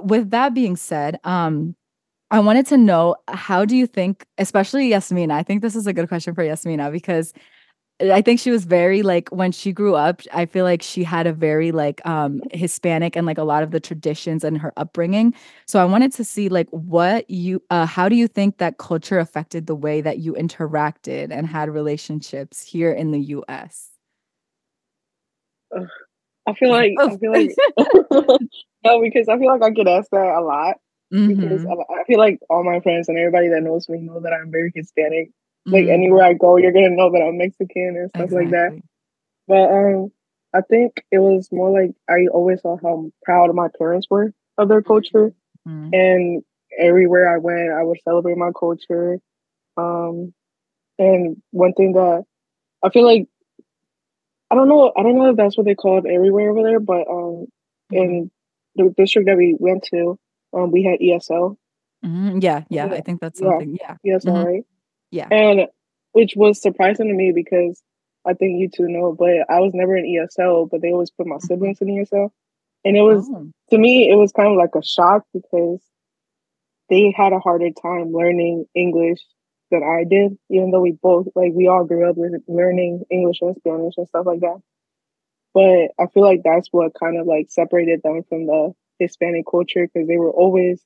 with 0.03 0.29
that 0.31 0.53
being 0.53 0.75
said 0.75 1.19
um 1.24 1.75
I 2.29 2.39
wanted 2.39 2.65
to 2.67 2.77
know 2.77 3.15
how 3.27 3.65
do 3.65 3.75
you 3.75 3.88
think 3.88 4.25
especially 4.38 4.89
Yazmina 4.89 5.31
I 5.33 5.43
think 5.43 5.62
this 5.62 5.75
is 5.75 5.88
a 5.88 5.93
good 5.93 6.07
question 6.07 6.33
for 6.36 6.43
Yazmina 6.43 6.91
because 6.91 7.33
I 8.01 8.22
think 8.22 8.39
she 8.39 8.51
was 8.51 8.65
very 8.65 9.03
like 9.03 9.29
when 9.29 9.51
she 9.51 9.72
grew 9.72 9.96
up, 9.96 10.22
I 10.34 10.46
feel 10.46 10.65
like 10.65 10.81
she 10.81 11.03
had 11.03 11.27
a 11.27 11.34
very 11.34 11.72
like 11.72 12.05
um 12.05 12.41
Hispanic 12.51 13.15
and 13.15 13.27
like 13.27 13.38
a 13.38 13.43
lot 13.43 13.63
of 13.63 13.72
the 13.72 13.79
traditions 13.79 14.43
and 14.43 14.58
her 14.58 14.74
upbringing. 14.77 15.34
So 15.67 15.79
I 15.79 15.86
wanted 15.86 16.12
to 16.13 16.24
see 16.24 16.50
like 16.50 16.67
what 16.72 17.29
you 17.29 17.62
uh 17.70 17.86
how 17.86 18.10
do 18.10 18.15
you 18.15 18.27
think 18.27 18.58
that 18.58 18.77
culture 18.77 19.20
affected 19.20 19.67
the 19.67 19.75
way 19.75 20.01
that 20.01 20.20
you 20.20 20.34
interacted 20.34 21.31
and 21.31 21.46
had 21.46 21.70
relationships 21.70 22.63
here 22.63 22.91
in 22.91 23.12
the 23.12 23.20
US? 23.20 23.89
I 26.48 26.53
feel 26.53 26.70
like 26.70 26.93
I 27.00 27.17
feel 27.17 27.31
like 27.31 27.51
no, 28.84 29.01
because 29.01 29.29
I 29.29 29.38
feel 29.38 29.48
like 29.48 29.63
I 29.63 29.70
get 29.70 29.88
asked 29.88 30.12
that 30.12 30.36
a 30.38 30.41
lot. 30.41 30.77
Mm-hmm. 31.13 31.41
Because 31.41 31.65
I 31.65 32.03
feel 32.05 32.20
like 32.20 32.39
all 32.50 32.63
my 32.63 32.79
friends 32.79 33.10
and 33.10 33.17
everybody 33.17 33.50
that 33.50 33.63
knows 33.63 33.89
me 33.89 34.00
know 34.00 34.22
that 34.22 34.31
I'm 34.31 34.50
very 34.50 34.72
Hispanic 34.74 35.31
like 35.65 35.84
mm-hmm. 35.84 35.91
anywhere 35.91 36.24
I 36.24 36.34
go, 36.34 36.58
you're 36.58 36.72
gonna 36.72 36.89
know 36.89 37.12
that 37.12 37.22
I'm 37.22 37.38
Mexican 37.38 37.96
and 37.98 38.10
stuff 38.10 38.25
exactly. 38.25 38.46
like 38.46 38.51
that. 38.51 38.82
But 39.48 39.72
um, 39.72 40.12
I 40.53 40.62
think 40.62 41.03
it 41.12 41.20
was 41.20 41.50
more 41.51 41.72
like 41.72 41.91
I 42.10 42.27
always 42.32 42.62
saw 42.62 42.77
how 42.82 43.12
proud 43.24 43.53
my 43.56 43.68
parents 43.77 44.08
were 44.10 44.34
of 44.58 44.70
their 44.70 44.82
culture, 44.82 45.34
mm-hmm. 45.68 45.89
and 45.94 46.44
everywhere 46.77 47.34
I 47.34 47.38
went, 47.38 47.72
I 47.72 47.84
would 47.84 48.00
celebrate 48.03 48.38
my 48.38 48.51
culture. 48.58 49.20
Um, 49.77 50.34
and 51.00 51.41
one 51.51 51.74
thing 51.74 51.94
that 51.94 52.24
I 52.84 52.89
feel 52.89 53.06
like 53.06 53.27
I 54.51 54.56
don't 54.56 54.68
know, 54.68 54.91
I 54.98 55.03
don't 55.03 55.15
know 55.15 55.30
if 55.30 55.38
that's 55.38 55.58
what 55.58 55.65
they 55.65 55.75
call 55.75 56.00
it 56.00 56.12
everywhere 56.12 56.51
over 56.51 56.63
there, 56.63 56.80
but 56.80 57.08
um, 57.08 57.48
mm-hmm. 57.91 57.96
in 57.96 58.32
the 58.75 58.94
district 58.98 59.27
that 59.27 59.38
we 59.38 59.56
went 59.58 59.84
to, 59.91 60.20
um, 60.53 60.72
we 60.72 60.84
had 60.84 61.00
ESL. 61.00 61.56
Mm-hmm. 62.06 62.39
Yeah, 62.41 62.63
yeah, 62.70 62.86
I 62.86 63.01
think 63.01 63.22
that's 63.22 63.39
something. 63.39 63.77
Yeah, 63.80 63.96
yeah. 64.03 64.15
ESL, 64.15 64.25
mm-hmm. 64.25 64.46
right? 64.46 64.63
Yeah. 65.12 65.27
And 65.30 65.68
which 66.13 66.34
was 66.36 66.62
surprising 66.62 67.08
to 67.08 67.13
me 67.13 67.32
because 67.34 67.82
I 68.25 68.34
think 68.34 68.60
you 68.60 68.70
two 68.70 68.88
know, 68.88 69.15
but 69.18 69.50
I 69.50 69.60
was 69.60 69.74
never 69.74 69.96
in 69.96 70.06
ESL, 70.06 70.70
but 70.70 70.82
they 70.82 70.91
always 70.91 71.12
put 71.12 71.27
my 71.27 71.36
mm-hmm. 71.36 71.46
siblings 71.46 71.82
in 71.82 71.88
ESL. 71.88 72.30
And 72.84 72.98
it 72.98 73.01
was, 73.01 73.30
oh. 73.32 73.51
to 73.70 73.77
me, 73.77 74.10
it 74.10 74.15
was 74.15 74.32
kind 74.32 74.50
of 74.50 74.58
like 74.58 74.75
a 74.75 74.84
shock 74.84 75.24
because 75.34 75.82
they 76.89 77.13
had 77.15 77.34
a 77.34 77.39
harder 77.39 77.70
time 77.72 78.12
learning 78.12 78.65
English 78.75 79.20
than 79.70 79.84
I 79.84 80.03
did, 80.03 80.38
even 80.50 80.72
though 80.72 80.82
we 80.82 80.91
both, 80.91 81.27
like, 81.36 81.51
we 81.53 81.68
all 81.68 81.86
grew 81.86 82.10
up 82.10 82.18
with 82.18 82.34
learning 82.48 83.03
English 83.10 83.38
and 83.41 83.56
Spanish 83.56 83.94
and 83.98 84.08
stuff 84.08 84.25
like 84.25 84.41
that. 84.41 84.62
But 85.53 85.91
I 86.03 86.08
feel 86.08 86.24
like 86.24 86.41
that's 86.44 86.70
what 86.72 86.94
kind 87.00 87.20
of 87.20 87.27
like 87.27 87.48
separated 87.50 88.01
them 88.03 88.24
from 88.27 88.48
the 88.48 88.74
Hispanic 89.00 89.46
culture 89.50 89.88
because 89.88 90.08
they 90.08 90.18
were 90.18 90.32
always 90.32 90.82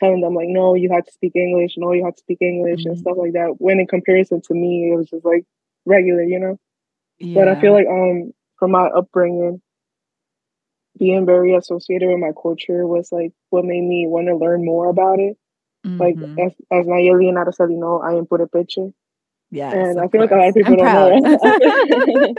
telling 0.00 0.20
them 0.20 0.34
like, 0.34 0.48
no, 0.48 0.74
you 0.74 0.90
have 0.92 1.04
to 1.04 1.12
speak 1.12 1.36
English, 1.36 1.74
no, 1.76 1.92
you 1.92 2.04
have 2.04 2.16
to 2.16 2.20
speak 2.20 2.38
English 2.40 2.80
mm-hmm. 2.80 2.90
and 2.90 2.98
stuff 2.98 3.16
like 3.16 3.32
that. 3.32 3.56
When 3.58 3.80
in 3.80 3.86
comparison 3.86 4.40
to 4.42 4.54
me, 4.54 4.90
it 4.92 4.96
was 4.96 5.08
just 5.08 5.24
like 5.24 5.44
regular, 5.84 6.22
you 6.22 6.38
know. 6.38 6.58
Yeah. 7.18 7.34
But 7.34 7.48
I 7.48 7.60
feel 7.60 7.72
like 7.72 7.86
um 7.86 8.32
from 8.58 8.72
my 8.72 8.86
upbringing, 8.86 9.60
being 10.98 11.26
very 11.26 11.54
associated 11.54 12.08
with 12.08 12.18
my 12.18 12.32
culture 12.40 12.86
was 12.86 13.10
like 13.12 13.32
what 13.50 13.64
made 13.64 13.82
me 13.82 14.06
want 14.06 14.28
to 14.28 14.36
learn 14.36 14.64
more 14.64 14.88
about 14.88 15.18
it. 15.18 15.36
Mm-hmm. 15.86 16.00
Like 16.00 16.16
as 16.38 16.52
as 16.70 16.86
Nayeli 16.86 17.28
and 17.28 17.36
Araceli 17.36 17.78
know, 17.78 18.00
I 18.00 18.14
am 18.14 18.26
Purepecha. 18.26 18.92
Yeah, 19.50 19.70
and 19.70 20.00
I 20.00 20.08
feel 20.08 20.26
course. 20.26 20.30
like 20.30 20.30
a 20.30 20.36
lot 20.36 20.48
of 20.48 20.54
people 20.54 20.72
I'm 20.72 20.78
don't 20.78 21.22
proud. 21.22 22.16
know. 22.16 22.34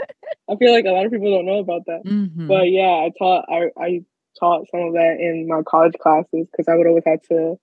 I 0.48 0.56
feel 0.56 0.72
like 0.72 0.84
a 0.84 0.90
lot 0.90 1.06
of 1.06 1.12
people 1.12 1.30
don't 1.30 1.46
know 1.46 1.58
about 1.58 1.86
that. 1.86 2.04
Mm-hmm. 2.04 2.46
But 2.46 2.70
yeah, 2.70 3.06
I 3.06 3.10
taught 3.16 3.44
I 3.48 3.70
I 3.78 4.04
taught 4.38 4.66
some 4.70 4.80
of 4.80 4.92
that 4.94 5.16
in 5.20 5.46
my 5.48 5.62
college 5.62 5.94
classes 6.00 6.46
because 6.50 6.68
I 6.68 6.74
would 6.74 6.86
always 6.86 7.04
have 7.06 7.22
to. 7.30 7.56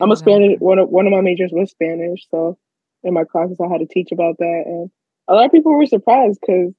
I'm 0.00 0.12
a 0.12 0.16
Spanish. 0.16 0.58
One 0.60 0.78
of 0.78 0.88
one 0.88 1.06
of 1.06 1.12
my 1.12 1.20
majors 1.20 1.50
was 1.52 1.70
Spanish, 1.70 2.26
so 2.30 2.56
in 3.02 3.14
my 3.14 3.24
classes 3.24 3.58
I 3.60 3.68
had 3.68 3.78
to 3.78 3.86
teach 3.86 4.12
about 4.12 4.38
that, 4.38 4.62
and 4.66 4.90
a 5.26 5.34
lot 5.34 5.46
of 5.46 5.52
people 5.52 5.72
were 5.72 5.86
surprised 5.86 6.38
because 6.40 6.72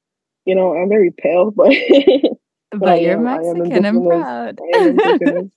you 0.45 0.55
know 0.55 0.73
I'm 0.73 0.89
very 0.89 1.11
pale, 1.11 1.51
but 1.55 1.73
but, 2.71 2.79
but 2.79 3.01
you're 3.01 3.17
am, 3.17 3.23
Mexican. 3.23 3.85
I'm 3.85 4.05
proud. 4.05 4.59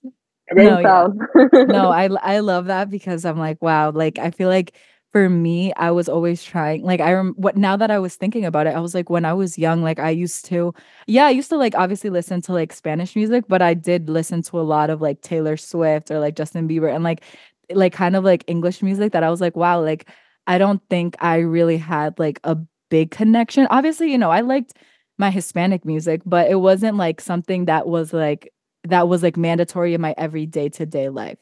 I'm 0.49 0.57
very 0.57 0.69
no, 0.69 0.81
proud. 0.81 1.17
Yeah. 1.35 1.63
no, 1.67 1.89
I 1.89 2.09
I 2.21 2.39
love 2.39 2.65
that 2.65 2.89
because 2.89 3.23
I'm 3.23 3.39
like, 3.39 3.61
wow, 3.61 3.91
like 3.91 4.19
I 4.19 4.31
feel 4.31 4.49
like 4.49 4.75
for 5.13 5.29
me, 5.29 5.71
I 5.75 5.91
was 5.91 6.09
always 6.09 6.43
trying. 6.43 6.83
Like 6.83 6.99
I 7.01 7.13
rem- 7.13 7.35
what 7.37 7.55
now 7.57 7.77
that 7.77 7.91
I 7.91 7.99
was 7.99 8.15
thinking 8.15 8.45
about 8.45 8.67
it, 8.67 8.75
I 8.75 8.81
was 8.81 8.95
like 8.95 9.11
when 9.11 9.25
I 9.25 9.33
was 9.33 9.59
young, 9.59 9.83
like 9.83 9.99
I 9.99 10.09
used 10.09 10.45
to, 10.45 10.73
yeah, 11.07 11.25
I 11.27 11.31
used 11.31 11.49
to 11.49 11.57
like 11.57 11.75
obviously 11.75 12.09
listen 12.09 12.41
to 12.43 12.53
like 12.53 12.73
Spanish 12.73 13.15
music, 13.15 13.45
but 13.47 13.61
I 13.61 13.75
did 13.75 14.09
listen 14.09 14.41
to 14.43 14.59
a 14.59 14.63
lot 14.63 14.89
of 14.89 15.01
like 15.01 15.21
Taylor 15.21 15.57
Swift 15.57 16.11
or 16.11 16.19
like 16.19 16.35
Justin 16.35 16.67
Bieber 16.67 16.93
and 16.93 17.03
like 17.03 17.23
like 17.71 17.93
kind 17.93 18.15
of 18.15 18.23
like 18.23 18.43
English 18.47 18.81
music 18.81 19.13
that 19.13 19.23
I 19.23 19.29
was 19.29 19.41
like, 19.41 19.55
wow, 19.55 19.81
like 19.81 20.09
I 20.47 20.57
don't 20.57 20.81
think 20.89 21.15
I 21.19 21.37
really 21.37 21.77
had 21.77 22.17
like 22.19 22.39
a 22.43 22.57
big 22.89 23.11
connection. 23.11 23.67
Obviously, 23.69 24.11
you 24.11 24.17
know, 24.17 24.31
I 24.31 24.41
liked 24.41 24.73
my 25.19 25.31
Hispanic 25.31 25.85
music, 25.85 26.21
but 26.25 26.49
it 26.49 26.55
wasn't 26.55 26.97
like 26.97 27.21
something 27.21 27.65
that 27.65 27.87
was 27.87 28.13
like 28.13 28.51
that 28.85 29.07
was 29.07 29.23
like 29.23 29.37
mandatory 29.37 29.93
in 29.93 30.01
my 30.01 30.15
everyday 30.17 30.69
to 30.69 30.85
day 30.87 31.09
life. 31.09 31.37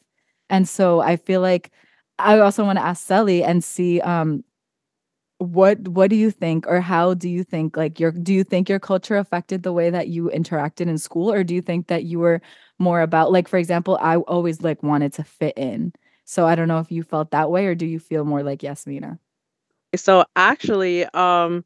And 0.49 0.67
so 0.67 0.99
I 0.99 1.15
feel 1.17 1.41
like 1.41 1.71
I 2.21 2.39
also 2.39 2.63
want 2.63 2.77
to 2.79 2.85
ask 2.85 3.05
Sally 3.05 3.43
and 3.43 3.63
see 3.63 4.01
um 4.01 4.43
what 5.41 5.87
what 5.87 6.11
do 6.11 6.15
you 6.15 6.29
think 6.29 6.67
or 6.67 6.79
how 6.81 7.15
do 7.15 7.27
you 7.27 7.43
think 7.43 7.75
like 7.75 7.99
your 7.99 8.11
do 8.11 8.31
you 8.31 8.43
think 8.43 8.69
your 8.69 8.79
culture 8.79 9.17
affected 9.17 9.63
the 9.63 9.73
way 9.73 9.89
that 9.89 10.07
you 10.07 10.29
interacted 10.29 10.81
in 10.87 10.99
school 10.99 11.31
or 11.33 11.43
do 11.43 11.55
you 11.55 11.63
think 11.63 11.87
that 11.87 12.03
you 12.03 12.19
were 12.19 12.39
more 12.77 13.01
about 13.01 13.31
like 13.31 13.47
for 13.47 13.57
example 13.57 13.97
I 13.99 14.17
always 14.17 14.61
like 14.61 14.83
wanted 14.83 15.13
to 15.13 15.23
fit 15.23 15.57
in. 15.57 15.93
So 16.25 16.45
I 16.45 16.53
don't 16.53 16.67
know 16.67 16.77
if 16.77 16.91
you 16.91 17.01
felt 17.01 17.31
that 17.31 17.49
way 17.49 17.65
or 17.65 17.73
do 17.73 17.87
you 17.87 17.99
feel 17.99 18.23
more 18.23 18.43
like 18.43 18.59
Yazmina? 18.59 19.17
So 19.95 20.25
actually 20.35 21.05
um 21.05 21.65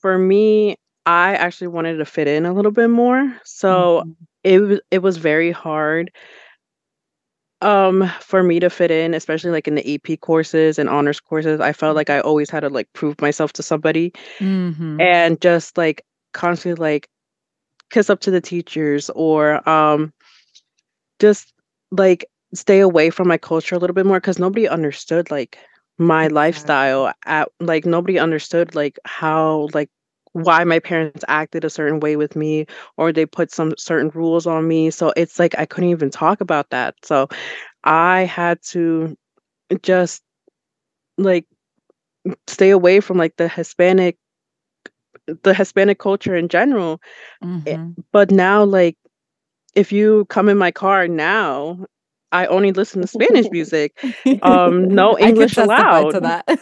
for 0.00 0.16
me 0.16 0.76
I 1.04 1.34
actually 1.34 1.68
wanted 1.68 1.98
to 1.98 2.06
fit 2.06 2.28
in 2.28 2.46
a 2.46 2.54
little 2.54 2.72
bit 2.72 2.88
more. 2.88 3.30
So 3.44 4.00
mm-hmm. 4.00 4.12
it 4.42 4.58
was 4.60 4.80
it 4.90 4.98
was 5.00 5.18
very 5.18 5.50
hard 5.50 6.10
um, 7.60 8.10
for 8.20 8.42
me 8.42 8.60
to 8.60 8.70
fit 8.70 8.90
in, 8.90 9.14
especially 9.14 9.50
like 9.50 9.66
in 9.68 9.74
the 9.74 9.94
AP 9.94 10.16
courses 10.20 10.78
and 10.78 10.88
honors 10.88 11.20
courses, 11.20 11.60
I 11.60 11.72
felt 11.72 11.96
like 11.96 12.10
I 12.10 12.20
always 12.20 12.50
had 12.50 12.60
to 12.60 12.68
like 12.68 12.92
prove 12.92 13.20
myself 13.20 13.52
to 13.54 13.62
somebody 13.62 14.12
Mm-hmm. 14.40 15.00
and 15.00 15.40
just 15.40 15.76
like 15.78 16.04
constantly 16.32 16.80
like 16.82 17.08
kiss 17.90 18.10
up 18.10 18.20
to 18.20 18.30
the 18.30 18.40
teachers 18.40 19.10
or 19.10 19.66
um 19.68 20.12
just 21.18 21.52
like 21.90 22.26
stay 22.54 22.80
away 22.80 23.10
from 23.10 23.28
my 23.28 23.38
culture 23.38 23.74
a 23.74 23.78
little 23.78 23.94
bit 23.94 24.06
more 24.06 24.20
because 24.20 24.38
nobody 24.38 24.68
understood 24.68 25.30
like 25.30 25.58
my 25.98 26.28
lifestyle 26.28 27.12
at 27.24 27.48
like 27.60 27.86
nobody 27.86 28.18
understood 28.18 28.74
like 28.74 28.98
how 29.04 29.68
like 29.74 29.88
why 30.36 30.62
my 30.64 30.78
parents 30.78 31.24
acted 31.28 31.64
a 31.64 31.70
certain 31.70 31.98
way 31.98 32.14
with 32.16 32.36
me 32.36 32.66
or 32.98 33.10
they 33.10 33.24
put 33.24 33.50
some 33.50 33.72
certain 33.78 34.10
rules 34.10 34.46
on 34.46 34.68
me. 34.68 34.90
So 34.90 35.14
it's 35.16 35.38
like 35.38 35.58
I 35.58 35.64
couldn't 35.64 35.88
even 35.88 36.10
talk 36.10 36.42
about 36.42 36.68
that. 36.70 36.94
So 37.02 37.28
I 37.84 38.24
had 38.24 38.60
to 38.72 39.16
just 39.82 40.22
like 41.16 41.46
stay 42.46 42.68
away 42.68 43.00
from 43.00 43.16
like 43.16 43.36
the 43.36 43.48
Hispanic 43.48 44.18
the 45.42 45.54
Hispanic 45.54 45.98
culture 45.98 46.36
in 46.36 46.48
general. 46.48 47.00
Mm-hmm. 47.42 47.92
But 48.12 48.30
now 48.30 48.62
like 48.62 48.98
if 49.74 49.90
you 49.90 50.26
come 50.26 50.50
in 50.50 50.58
my 50.58 50.70
car 50.70 51.08
now 51.08 51.86
I 52.36 52.46
only 52.46 52.72
listen 52.72 53.00
to 53.00 53.08
Spanish 53.08 53.50
music. 53.50 53.98
Um, 54.42 54.88
no 54.88 55.18
English 55.18 55.56
allowed. 55.56 56.10
To 56.10 56.20
that. 56.20 56.44
yeah, 56.48 56.56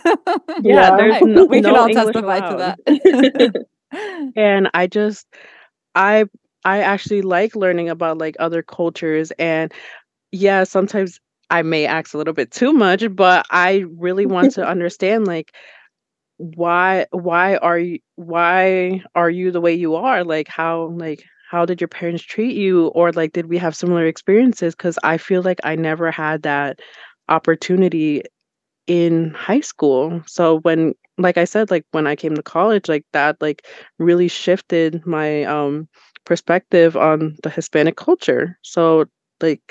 yeah, 0.63 0.97
there's 0.97 1.21
no, 1.23 1.45
we 1.47 1.61
no 1.61 1.71
can 1.71 1.79
all 1.79 1.89
English 1.89 2.15
testify 2.15 2.37
allowed. 2.37 2.77
to 2.87 3.67
that. 3.91 4.33
and 4.37 4.71
I 4.73 4.87
just 4.87 5.27
I 5.95 6.27
I 6.65 6.81
actually 6.81 7.23
like 7.23 7.57
learning 7.57 7.89
about 7.89 8.19
like 8.19 8.37
other 8.39 8.63
cultures 8.63 9.33
and 9.39 9.73
yeah, 10.31 10.65
sometimes 10.65 11.19
I 11.51 11.63
may 11.63 11.87
ask 11.87 12.15
a 12.15 12.19
little 12.19 12.35
bit 12.35 12.51
too 12.51 12.73
much, 12.73 13.05
but 13.15 13.47
I 13.51 13.85
really 13.99 14.27
want 14.27 14.53
to 14.55 14.67
understand 14.67 15.27
like 15.27 15.53
why 16.37 17.07
why 17.11 17.57
are 17.57 17.79
you 17.79 17.99
why 18.17 19.03
are 19.15 19.31
you 19.31 19.51
the 19.51 19.61
way 19.61 19.75
you 19.75 19.97
are? 19.97 20.23
Like 20.25 20.49
how 20.49 20.93
like 20.97 21.25
how 21.55 21.67
did 21.67 21.81
your 21.81 21.89
parents 21.89 22.25
treat 22.25 22.57
you 22.57 22.89
or 22.89 23.13
like 23.13 23.33
did 23.33 23.47
we 23.49 23.59
have 23.59 23.77
similar 23.77 24.07
experiences 24.07 24.75
cuz 24.75 24.99
I 25.05 25.19
feel 25.19 25.43
like 25.43 25.61
I 25.65 25.77
never 25.77 26.11
had 26.11 26.43
that 26.45 26.81
opportunity 27.29 28.23
in 28.87 29.33
high 29.35 29.61
school. 29.61 30.23
So 30.27 30.61
when 30.61 30.95
like 31.19 31.39
I 31.39 31.45
said 31.45 31.71
like 31.71 31.85
when 31.93 32.07
I 32.07 32.17
came 32.17 32.35
to 32.37 32.43
college 32.43 32.89
like 32.89 33.07
that 33.13 33.37
like 33.41 33.67
really 33.99 34.29
shifted 34.29 35.07
my 35.07 35.45
um 35.45 35.89
perspective 36.25 36.97
on 36.97 37.37
the 37.45 37.51
Hispanic 37.51 37.97
culture. 37.97 38.59
So 38.63 39.07
like 39.43 39.63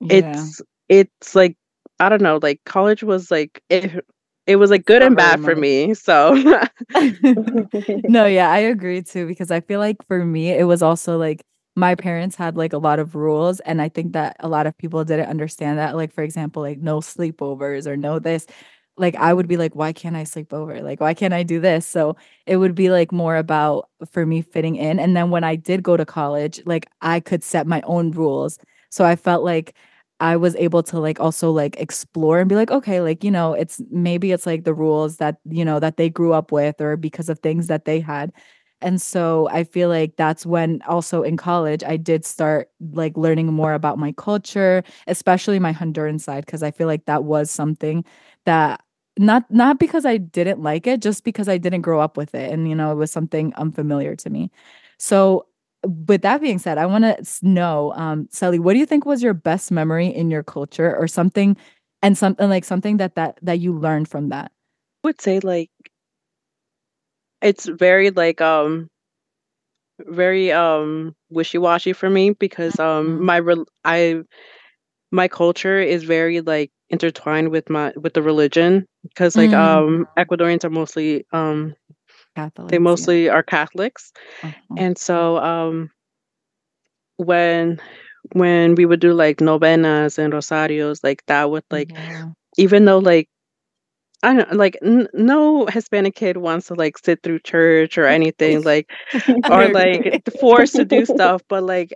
Yeah. 0.00 0.48
it's 0.48 0.60
it's 0.88 1.34
like 1.34 1.56
I 2.00 2.08
don't 2.10 2.22
know, 2.22 2.40
like 2.42 2.60
college 2.66 3.02
was 3.02 3.30
like 3.30 3.62
it 3.70 4.04
it 4.46 4.56
was 4.56 4.70
like 4.70 4.84
good 4.84 5.02
and 5.02 5.16
bad 5.16 5.40
for 5.40 5.54
me. 5.54 5.94
So 5.94 6.34
No, 8.08 8.26
yeah, 8.26 8.50
I 8.50 8.58
agree 8.58 9.02
too 9.02 9.26
because 9.26 9.50
I 9.50 9.60
feel 9.60 9.80
like 9.80 9.96
for 10.06 10.24
me, 10.24 10.50
it 10.50 10.64
was 10.64 10.82
also 10.82 11.18
like 11.18 11.44
my 11.76 11.94
parents 11.94 12.36
had 12.36 12.56
like 12.56 12.72
a 12.72 12.78
lot 12.78 12.98
of 12.98 13.14
rules, 13.14 13.60
and 13.60 13.80
I 13.80 13.88
think 13.88 14.12
that 14.12 14.36
a 14.40 14.48
lot 14.48 14.66
of 14.66 14.76
people 14.76 15.04
didn't 15.04 15.28
understand 15.28 15.78
that. 15.78 15.96
Like, 15.96 16.12
for 16.12 16.22
example, 16.22 16.62
like 16.62 16.78
no 16.78 17.00
sleepovers 17.00 17.86
or 17.86 17.96
no 17.96 18.18
this. 18.18 18.46
Like, 18.98 19.14
I 19.16 19.32
would 19.32 19.48
be 19.48 19.56
like, 19.56 19.74
why 19.74 19.92
can't 19.94 20.16
I 20.16 20.24
sleep 20.24 20.52
over? 20.52 20.82
Like, 20.82 21.00
why 21.00 21.14
can't 21.14 21.32
I 21.32 21.42
do 21.44 21.60
this? 21.60 21.86
So 21.86 22.16
it 22.46 22.58
would 22.58 22.74
be 22.74 22.90
like 22.90 23.10
more 23.10 23.36
about 23.36 23.88
for 24.10 24.26
me 24.26 24.42
fitting 24.42 24.76
in. 24.76 24.98
And 24.98 25.16
then 25.16 25.30
when 25.30 25.44
I 25.44 25.56
did 25.56 25.82
go 25.82 25.96
to 25.96 26.04
college, 26.04 26.60
like 26.66 26.86
I 27.00 27.20
could 27.20 27.42
set 27.42 27.66
my 27.66 27.80
own 27.82 28.10
rules. 28.10 28.58
So 28.90 29.04
I 29.06 29.16
felt 29.16 29.44
like 29.44 29.74
I 30.22 30.36
was 30.36 30.56
able 30.56 30.82
to 30.84 31.00
like 31.00 31.20
also 31.20 31.50
like 31.50 31.76
explore 31.80 32.40
and 32.40 32.48
be 32.48 32.54
like, 32.56 32.70
okay, 32.70 33.00
like, 33.02 33.24
you 33.24 33.30
know, 33.32 33.54
it's 33.54 33.82
maybe 33.90 34.32
it's 34.32 34.46
like 34.46 34.64
the 34.64 34.74
rules 34.74 35.18
that, 35.18 35.38
you 35.50 35.64
know, 35.66 35.80
that 35.80 35.98
they 35.98 36.08
grew 36.10 36.32
up 36.32 36.52
with 36.52 36.80
or 36.80 36.96
because 36.96 37.28
of 37.28 37.40
things 37.40 37.66
that 37.68 37.86
they 37.86 38.00
had. 38.00 38.32
And 38.80 39.00
so 39.02 39.48
I 39.50 39.64
feel 39.64 39.88
like 39.88 40.16
that's 40.16 40.44
when 40.46 40.82
also 40.88 41.22
in 41.22 41.36
college 41.36 41.84
I 41.84 41.96
did 41.96 42.24
start 42.24 42.70
like 42.92 43.16
learning 43.16 43.46
more 43.52 43.74
about 43.74 43.98
my 43.98 44.12
culture, 44.12 44.82
especially 45.08 45.58
my 45.58 45.72
Honduran 45.72 46.20
side, 46.20 46.46
because 46.46 46.62
I 46.62 46.70
feel 46.72 46.88
like 46.88 47.04
that 47.06 47.24
was 47.24 47.50
something 47.50 48.04
that 48.46 48.80
not 49.18 49.48
not 49.50 49.78
because 49.78 50.04
I 50.06 50.16
didn't 50.18 50.62
like 50.62 50.86
it, 50.86 51.02
just 51.02 51.22
because 51.24 51.48
I 51.48 51.58
didn't 51.58 51.82
grow 51.82 52.00
up 52.00 52.16
with 52.16 52.34
it. 52.34 52.50
And 52.52 52.68
you 52.68 52.74
know, 52.74 52.92
it 52.92 52.96
was 52.96 53.12
something 53.12 53.54
unfamiliar 53.56 54.16
to 54.16 54.30
me. 54.30 54.50
So 54.98 55.46
with 55.86 56.22
that 56.22 56.40
being 56.40 56.58
said, 56.58 56.78
I 56.78 56.86
want 56.86 57.04
to 57.04 57.24
know, 57.46 57.92
um, 57.96 58.28
Sally, 58.30 58.58
what 58.58 58.74
do 58.74 58.78
you 58.78 58.86
think 58.86 59.04
was 59.06 59.22
your 59.22 59.34
best 59.34 59.70
memory 59.70 60.06
in 60.08 60.30
your 60.30 60.42
culture 60.42 60.96
or 60.96 61.06
something 61.08 61.56
and 62.02 62.16
something 62.16 62.48
like 62.48 62.64
something 62.64 62.96
that 62.98 63.14
that 63.16 63.38
that 63.42 63.58
you 63.60 63.72
learned 63.72 64.08
from 64.08 64.28
that? 64.30 64.52
I 65.04 65.08
would 65.08 65.20
say 65.20 65.40
like 65.40 65.70
it's 67.40 67.66
very 67.66 68.10
like 68.10 68.40
um 68.40 68.88
very 70.00 70.50
um 70.52 71.14
wishy-washy 71.30 71.92
for 71.92 72.08
me 72.10 72.30
because 72.30 72.78
um 72.78 73.18
Mhm. 73.18 73.24
my 73.24 73.36
re- 73.36 73.64
I 73.84 74.22
my 75.12 75.28
culture 75.28 75.78
is 75.78 76.04
very 76.04 76.40
like 76.40 76.70
intertwined 76.90 77.50
with 77.50 77.68
my 77.70 77.92
with 77.96 78.14
the 78.14 78.22
religion 78.22 78.86
because 79.02 79.36
like 79.36 79.52
Mm, 79.52 79.54
um 79.54 80.06
Ecuadorians 80.18 80.64
are 80.64 80.70
mostly 80.70 81.26
um 81.32 81.74
they 82.68 82.78
Catholics, 82.78 82.82
yeah. 82.94 83.06
mostly 83.06 83.28
are 83.28 83.42
Catholics 83.42 84.12
Uh-huh. 84.42 84.76
and 84.76 84.96
so 84.98 85.38
um 85.38 85.90
when 87.16 87.80
when 88.32 88.74
we 88.74 88.86
would 88.86 89.00
do 89.00 89.12
like 89.12 89.40
novenas 89.40 90.18
and 90.18 90.32
rosarios 90.32 91.02
like 91.02 91.24
that 91.26 91.50
would 91.50 91.64
like 91.70 91.92
Yeah. 91.92 92.32
even 92.58 92.84
though 92.84 92.98
like 92.98 93.28
I 94.22 94.34
don't 94.34 94.52
like 94.54 94.78
n- 94.82 95.08
no 95.14 95.66
Hispanic 95.66 96.14
kid 96.14 96.36
wants 96.38 96.68
to 96.68 96.74
like 96.74 96.98
sit 96.98 97.22
through 97.22 97.40
church 97.40 97.98
or 97.98 98.06
anything 98.06 98.62
like 98.64 98.90
or 99.48 99.68
like 99.68 100.10
forced 100.40 100.76
to 100.76 100.84
do 100.84 101.04
stuff 101.06 101.42
but 101.48 101.62
like 101.64 101.92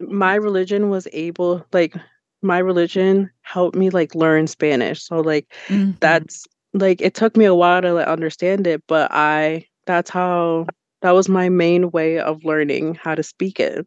my 0.00 0.34
religion 0.34 0.90
was 0.90 1.06
able 1.12 1.64
like 1.72 1.94
my 2.42 2.58
religion 2.58 3.30
helped 3.42 3.76
me 3.76 3.90
like 3.90 4.14
learn 4.14 4.46
Spanish. 4.46 5.02
So 5.02 5.16
like 5.20 5.52
Mhm. 5.68 5.98
that's 6.00 6.46
like 6.80 7.00
it 7.00 7.14
took 7.14 7.36
me 7.36 7.44
a 7.44 7.54
while 7.54 7.82
to 7.82 7.94
like, 7.94 8.06
understand 8.08 8.66
it, 8.66 8.82
but 8.88 9.10
I 9.12 9.66
that's 9.86 10.10
how 10.10 10.66
that 11.02 11.12
was 11.12 11.28
my 11.28 11.48
main 11.48 11.90
way 11.90 12.18
of 12.18 12.44
learning 12.44 12.96
how 12.96 13.14
to 13.14 13.22
speak 13.22 13.60
it. 13.60 13.86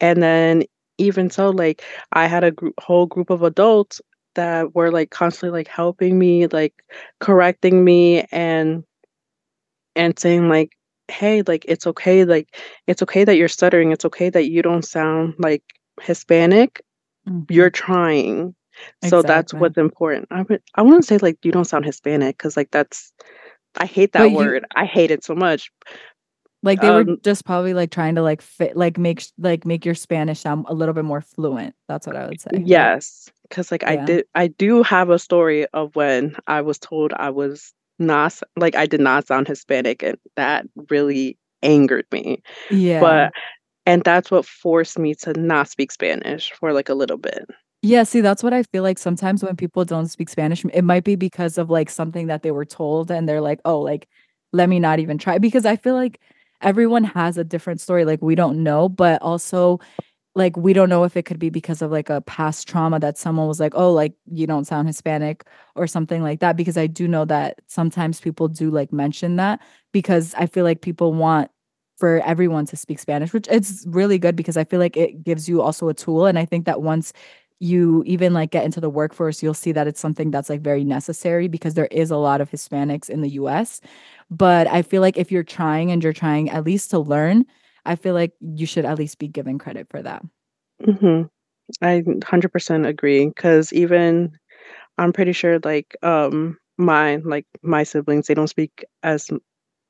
And 0.00 0.22
then 0.22 0.64
even 0.98 1.30
so 1.30 1.50
like 1.50 1.82
I 2.12 2.26
had 2.26 2.44
a 2.44 2.52
gr- 2.52 2.70
whole 2.80 3.06
group 3.06 3.30
of 3.30 3.42
adults 3.42 4.00
that 4.36 4.74
were 4.74 4.90
like 4.90 5.10
constantly 5.10 5.58
like 5.58 5.68
helping 5.68 6.18
me, 6.18 6.46
like 6.48 6.74
correcting 7.20 7.84
me 7.84 8.24
and 8.32 8.84
and 9.96 10.18
saying 10.18 10.48
like 10.48 10.70
hey 11.08 11.42
like 11.46 11.64
it's 11.68 11.86
okay 11.86 12.24
like 12.24 12.56
it's 12.86 13.02
okay 13.02 13.24
that 13.24 13.36
you're 13.36 13.48
stuttering 13.48 13.92
it's 13.92 14.04
okay 14.04 14.30
that 14.30 14.48
you 14.50 14.62
don't 14.62 14.84
sound 14.84 15.34
like 15.38 15.62
hispanic 16.00 16.82
you're 17.50 17.70
Mhm. 17.70 17.74
trying 17.74 18.54
so 19.04 19.22
that's 19.22 19.54
what's 19.54 19.78
important. 19.78 20.28
I 20.30 20.42
would 20.42 20.62
i 20.74 20.82
wouldn't 20.82 21.04
say 21.04 21.18
like 21.18 21.38
you 21.44 21.52
don't 21.52 21.64
sound 21.64 21.84
hispanic 21.84 22.36
because 22.36 22.56
like 22.56 22.70
that's 22.70 23.12
i 23.76 23.86
hate 23.86 24.12
that 24.12 24.20
But 24.20 24.30
you 24.30 24.36
word. 24.36 24.64
I 24.74 24.84
hate 24.84 25.10
it 25.10 25.24
so 25.24 25.34
much. 25.34 25.70
Like 26.62 26.80
they 26.80 26.90
were 26.90 27.00
um 27.00 27.18
just 27.22 27.44
probably 27.44 27.74
like 27.74 27.90
trying 27.90 28.14
to 28.14 28.22
like 28.22 28.40
fit 28.40 28.76
like 28.76 28.96
make 28.96 29.22
like 29.38 29.66
make 29.66 29.84
your 29.84 29.94
Spanish 29.94 30.40
sound 30.40 30.64
a 30.68 30.74
little 30.74 30.94
bit 30.94 31.04
more 31.04 31.20
fluent. 31.20 31.74
That's 31.88 32.06
what 32.06 32.16
I 32.16 32.26
would 32.26 32.40
say, 32.40 32.62
yes 32.64 33.30
because 33.48 33.70
like 33.70 33.84
i 33.84 33.96
did 33.96 34.24
i 34.34 34.46
do 34.46 34.82
have 34.82 35.10
a 35.10 35.18
story 35.18 35.66
of 35.68 35.94
when 35.94 36.34
i 36.46 36.60
was 36.60 36.78
told 36.78 37.12
i 37.16 37.30
was 37.30 37.72
not 37.98 38.38
like 38.56 38.74
i 38.74 38.86
did 38.86 39.00
not 39.00 39.26
sound 39.26 39.46
hispanic 39.46 40.02
and 40.02 40.18
that 40.36 40.66
really 40.90 41.38
angered 41.62 42.06
me. 42.12 42.42
Yeah. 42.70 43.00
but 43.00 43.32
and 43.86 44.02
that's 44.02 44.30
what 44.30 44.44
forced 44.44 44.98
me 44.98 45.14
to 45.14 45.32
not 45.34 45.68
speak 45.68 45.92
spanish 45.92 46.52
for 46.52 46.72
like 46.72 46.88
a 46.88 46.94
little 46.94 47.16
bit 47.16 47.46
Yeah, 47.86 48.04
see, 48.04 48.22
that's 48.22 48.42
what 48.42 48.54
I 48.54 48.62
feel 48.62 48.82
like 48.82 48.98
sometimes 48.98 49.42
when 49.44 49.56
people 49.56 49.84
don't 49.84 50.06
speak 50.06 50.30
Spanish, 50.30 50.64
it 50.64 50.82
might 50.84 51.04
be 51.04 51.16
because 51.16 51.58
of 51.58 51.68
like 51.68 51.90
something 51.90 52.28
that 52.28 52.42
they 52.42 52.50
were 52.50 52.64
told 52.64 53.10
and 53.10 53.28
they're 53.28 53.42
like, 53.42 53.60
"Oh, 53.66 53.78
like 53.80 54.08
let 54.54 54.68
me 54.70 54.78
not 54.80 55.00
even 55.00 55.18
try." 55.18 55.36
Because 55.38 55.66
I 55.66 55.76
feel 55.76 55.94
like 55.94 56.18
everyone 56.62 57.04
has 57.04 57.36
a 57.36 57.44
different 57.44 57.80
story, 57.82 58.06
like 58.06 58.22
we 58.22 58.34
don't 58.36 58.62
know, 58.62 58.88
but 58.88 59.20
also 59.20 59.80
like 60.36 60.56
we 60.56 60.72
don't 60.74 60.88
know 60.90 61.04
if 61.04 61.16
it 61.18 61.24
could 61.24 61.40
be 61.40 61.50
because 61.50 61.82
of 61.82 61.90
like 61.92 62.10
a 62.10 62.20
past 62.22 62.68
trauma 62.68 63.00
that 63.00 63.18
someone 63.18 63.48
was 63.48 63.60
like, 63.60 63.74
"Oh, 63.76 63.92
like 63.92 64.14
you 64.32 64.46
don't 64.46 64.66
sound 64.66 64.88
Hispanic" 64.88 65.44
or 65.76 65.88
something 65.88 66.22
like 66.22 66.40
that 66.40 66.56
because 66.56 66.78
I 66.78 66.86
do 66.86 67.08
know 67.08 67.24
that 67.26 67.60
sometimes 67.66 68.20
people 68.20 68.48
do 68.48 68.70
like 68.70 68.92
mention 68.94 69.36
that 69.36 69.60
because 69.92 70.34
I 70.36 70.46
feel 70.46 70.64
like 70.64 70.82
people 70.82 71.12
want 71.14 71.50
for 71.96 72.20
everyone 72.20 72.66
to 72.66 72.76
speak 72.76 72.98
Spanish, 72.98 73.32
which 73.32 73.46
it's 73.50 73.84
really 73.88 74.18
good 74.18 74.36
because 74.36 74.56
I 74.56 74.64
feel 74.64 74.80
like 74.80 74.96
it 74.96 75.22
gives 75.24 75.48
you 75.48 75.62
also 75.62 75.88
a 75.88 75.94
tool 75.94 76.26
and 76.26 76.38
I 76.38 76.44
think 76.44 76.66
that 76.66 76.82
once 76.82 77.12
you 77.60 78.02
even 78.06 78.32
like 78.34 78.50
get 78.50 78.64
into 78.64 78.80
the 78.80 78.90
workforce, 78.90 79.42
you'll 79.42 79.54
see 79.54 79.72
that 79.72 79.86
it's 79.86 80.00
something 80.00 80.30
that's 80.30 80.50
like 80.50 80.60
very 80.62 80.84
necessary 80.84 81.48
because 81.48 81.74
there 81.74 81.86
is 81.86 82.10
a 82.10 82.16
lot 82.16 82.40
of 82.40 82.50
Hispanics 82.50 83.08
in 83.08 83.20
the 83.22 83.30
US. 83.30 83.80
But 84.30 84.66
I 84.68 84.82
feel 84.82 85.00
like 85.02 85.16
if 85.18 85.30
you're 85.32 85.42
trying 85.44 85.90
and 85.90 86.02
you're 86.02 86.12
trying 86.12 86.50
at 86.50 86.64
least 86.64 86.90
to 86.90 86.98
learn, 86.98 87.44
I 87.86 87.96
feel 87.96 88.14
like 88.14 88.32
you 88.40 88.66
should 88.66 88.84
at 88.84 88.98
least 88.98 89.18
be 89.18 89.28
given 89.28 89.58
credit 89.58 89.88
for 89.90 90.02
that. 90.02 90.22
hmm 90.84 91.22
I 91.82 92.00
100% 92.00 92.86
agree 92.86 93.26
because 93.28 93.72
even 93.72 94.32
I'm 94.98 95.12
pretty 95.12 95.32
sure 95.32 95.60
like 95.64 95.96
um 96.02 96.58
my 96.78 97.16
like 97.18 97.46
my 97.62 97.84
siblings 97.84 98.28
they 98.28 98.34
don't 98.34 98.48
speak 98.48 98.84
as 99.02 99.30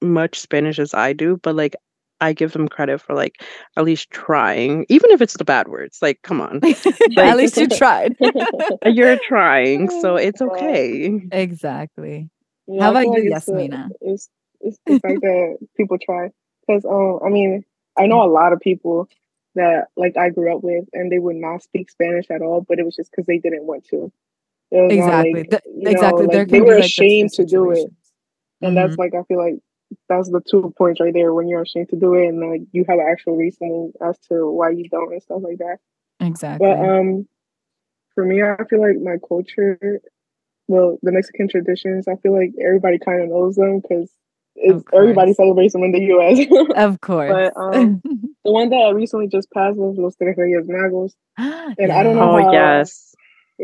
much 0.03 0.41
Spanish 0.41 0.79
as 0.79 0.95
I 0.95 1.13
do, 1.15 1.39
but 1.43 1.57
like 1.57 1.77
I 2.25 2.33
give 2.33 2.53
them 2.53 2.69
credit 2.69 3.01
for 3.01 3.15
like 3.15 3.43
at 3.77 3.85
least 3.85 4.11
trying, 4.11 4.87
even 4.89 5.11
if 5.11 5.21
it's 5.21 5.37
the 5.37 5.45
bad 5.45 5.69
words. 5.69 5.99
Like, 6.03 6.23
come 6.23 6.41
on, 6.41 6.61
At 7.19 7.37
least 7.37 7.57
you 7.57 7.69
tried. 7.69 8.17
you're 8.87 9.19
trying, 9.19 9.91
so 9.91 10.17
it's 10.17 10.41
okay. 10.41 11.21
Exactly. 11.33 12.31
yeah. 12.67 12.83
How 12.83 12.91
about 12.91 13.03
feel 13.03 13.11
like 13.11 13.25
you, 13.25 13.31
it's 13.31 13.45
the 13.47 13.53
Yazmina? 13.53 13.91
it's 14.01 14.29
it's 14.61 14.79
the 14.87 14.97
fact 14.97 15.21
that 15.23 15.59
people 15.77 15.99
try. 15.99 16.31
Because 16.67 16.85
um, 16.85 17.21
I 17.25 17.31
mean, 17.31 17.65
I 17.99 18.07
know 18.07 18.23
a 18.23 18.31
lot 18.31 18.53
of 18.53 18.61
people 18.61 19.09
that 19.55 19.89
like 19.97 20.17
I 20.17 20.31
grew 20.31 20.55
up 20.57 20.63
with, 20.63 20.85
and 20.93 21.11
they 21.13 21.19
would 21.19 21.37
not 21.37 21.63
speak 21.63 21.91
Spanish 21.91 22.31
at 22.31 22.43
all, 22.43 22.63
but 22.69 22.79
it 22.79 22.85
was 22.85 22.97
just 22.97 23.11
because 23.11 23.27
they 23.27 23.39
didn't 23.39 23.65
want 23.65 23.87
to. 23.89 24.13
It 24.71 24.93
Exactly. 24.93 25.33
like 25.35 25.51
Th- 25.51 25.63
you 25.67 25.91
know, 25.91 25.91
exactly. 25.91 26.27
like 26.27 26.49
they 26.49 26.61
were 26.61 26.75
be 26.75 26.81
like 26.81 26.85
ashamed 26.87 27.33
to 27.35 27.45
do 27.45 27.71
it, 27.71 27.77
situations. 27.77 27.97
and 28.63 28.77
hmm 28.77 28.77
that's 28.77 28.99
like 28.99 29.15
I 29.15 29.23
feel 29.25 29.39
like 29.39 29.57
that's 30.09 30.31
the 30.31 30.41
two 30.41 30.73
points 30.77 31.01
right 31.01 31.13
there 31.15 31.33
when 31.35 31.49
you're 31.49 31.63
ashamed 31.63 31.89
to 31.91 31.97
do 31.97 32.15
it, 32.15 32.29
and 32.29 32.51
like 32.51 32.63
you 32.73 32.85
have 32.89 32.99
an 32.99 33.07
actual 33.11 33.37
reason 33.37 33.93
as 34.03 34.19
to 34.29 34.51
why 34.51 34.71
you 34.71 34.89
don't 34.89 35.13
and 35.13 35.23
stuff 35.23 35.43
like 35.43 35.59
that. 35.59 35.79
But 36.19 36.27
Exactly. 36.27 36.69
um, 36.71 37.29
for 38.15 38.25
me, 38.25 38.43
I 38.43 38.57
feel 38.71 38.81
like 38.81 38.97
my 39.03 39.17
culture, 39.27 40.01
well, 40.69 40.99
the 41.03 41.13
Mexican 41.13 41.49
traditions, 41.49 42.07
I 42.09 42.17
feel 42.17 42.33
like 42.33 42.53
everybody 42.65 42.99
kind 42.99 43.23
of 43.23 43.29
knows 43.29 43.57
them 43.57 43.81
because 43.81 44.11
it's 44.57 44.85
everybody 44.95 45.35
celebrates 45.35 45.73
them 45.73 45.83
in 45.83 45.93
the 45.93 46.01
U.S. 46.01 46.47
Of 46.77 47.01
course. 47.01 47.31
but 47.31 47.61
um, 47.61 48.01
the 48.45 48.53
one 48.53 48.71
that 48.71 48.77
I 48.77 48.91
recently 48.91 49.27
just 49.29 49.51
passed 49.51 49.77
was 49.77 49.97
Los 49.99 50.15
Tres 50.17 50.37
Reyes 50.39 50.67
Magos, 50.69 51.13
and 51.37 51.91
I 51.93 52.03
don't 52.05 52.17
know 52.17 52.37
Oh 52.37 52.43
how. 52.43 52.53
yes. 52.53 53.14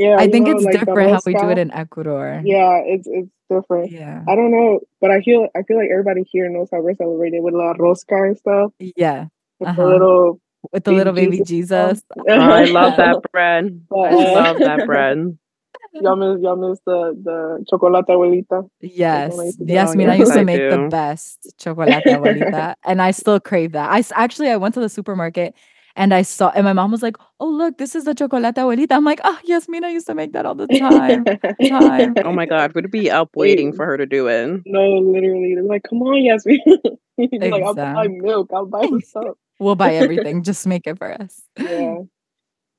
Yeah, 0.01 0.17
I 0.19 0.31
think 0.31 0.47
know, 0.47 0.57
it's 0.57 0.65
like 0.65 0.79
different 0.81 1.11
how 1.13 1.21
we 1.27 1.35
do 1.35 1.51
it 1.51 1.59
in 1.59 1.71
Ecuador. 1.73 2.41
Yeah, 2.43 2.81
it's 2.87 3.07
it's 3.07 3.29
different. 3.51 3.93
Yeah. 3.93 4.25
I 4.27 4.35
don't 4.35 4.51
know, 4.51 4.81
but 4.99 5.11
I 5.11 5.21
feel 5.21 5.47
I 5.55 5.63
feel 5.63 5.77
like 5.77 5.91
everybody 5.91 6.23
here 6.33 6.49
knows 6.49 6.69
how 6.73 6.81
we're 6.81 6.95
celebrated 6.95 7.43
with 7.43 7.53
la 7.53 7.75
rosca 7.75 8.29
and 8.29 8.39
stuff. 8.39 8.73
Yeah. 8.79 9.27
with 9.59 9.69
Uh-huh. 9.69 9.83
the 9.83 9.87
little 9.87 10.41
with 10.73 10.85
the 10.85 10.91
baby 10.93 10.97
little 10.97 11.13
baby 11.13 11.37
Jesus 11.45 12.01
Jesus. 12.01 12.03
Oh, 12.17 12.33
I 12.33 12.65
love 12.81 12.97
that 12.97 13.21
bread. 13.31 13.87
But, 13.91 14.15
I 14.15 14.33
love 14.33 14.59
that 14.61 14.87
bread. 14.87 15.39
y'all 15.93 16.17
miss 16.17 16.43
y'all 16.43 16.57
miss 16.57 16.79
the 16.87 17.15
the 17.23 17.67
chocolate 17.69 18.07
abuelita. 18.07 18.71
Yes, 18.81 19.37
used 19.37 19.59
to 19.59 19.65
yes, 19.67 19.95
Mina 19.95 20.13
yes, 20.13 20.21
used 20.21 20.33
to 20.33 20.41
I 20.41 20.45
make 20.45 20.71
the 20.71 20.89
best 20.91 21.55
chocolate 21.59 21.91
abuelita, 21.91 22.77
and 22.87 23.03
I 23.03 23.11
still 23.11 23.39
crave 23.39 23.73
that. 23.73 23.91
I 23.91 24.03
actually 24.15 24.49
I 24.49 24.57
went 24.57 24.73
to 24.77 24.81
the 24.81 24.89
supermarket 24.89 25.55
and 25.97 26.15
I 26.15 26.23
saw, 26.23 26.51
and 26.51 26.65
my 26.65 26.73
mom 26.73 26.91
was 26.91 27.03
like, 27.03 27.17
"Oh 27.41 27.49
look, 27.49 27.79
this 27.79 27.95
is 27.95 28.05
the 28.05 28.15
chocolate 28.15 28.43
abuelita." 28.43 28.93
I'm 28.93 29.05
like, 29.05 29.21
"Oh 29.25 29.39
yes, 29.45 29.69
Mina 29.69 29.91
used 29.91 30.07
to 30.07 30.15
make 30.15 30.33
that 30.33 30.47
all 30.47 30.55
the 30.55 30.67
time." 30.79 31.25
time. 31.25 32.15
Oh 32.25 32.33
my 32.33 32.47
God, 32.47 32.73
we'd 32.75 32.91
be 32.91 33.11
up 33.11 33.31
waiting 33.37 33.73
for 33.73 33.85
her 33.87 33.97
to 33.97 34.07
do 34.07 34.29
it. 34.29 34.63
No, 34.67 34.99
literally, 34.99 35.55
they're 35.55 35.65
like, 35.65 35.83
"Come 35.89 36.03
on, 36.03 36.23
Yazmin." 36.23 36.59
You'd 37.17 37.43
like, 37.51 37.63
"I'll 37.63 37.75
buy 37.75 38.09
milk. 38.09 38.51
I'll 38.55 38.67
buy 38.67 38.87
the 38.91 39.01
stuff." 39.05 39.37
We'll 39.59 39.77
buy 39.77 39.95
everything. 39.95 40.43
Just 40.43 40.67
make 40.67 40.87
it 40.87 40.97
for 40.99 41.13
us. 41.13 41.43
yeah, 41.59 41.97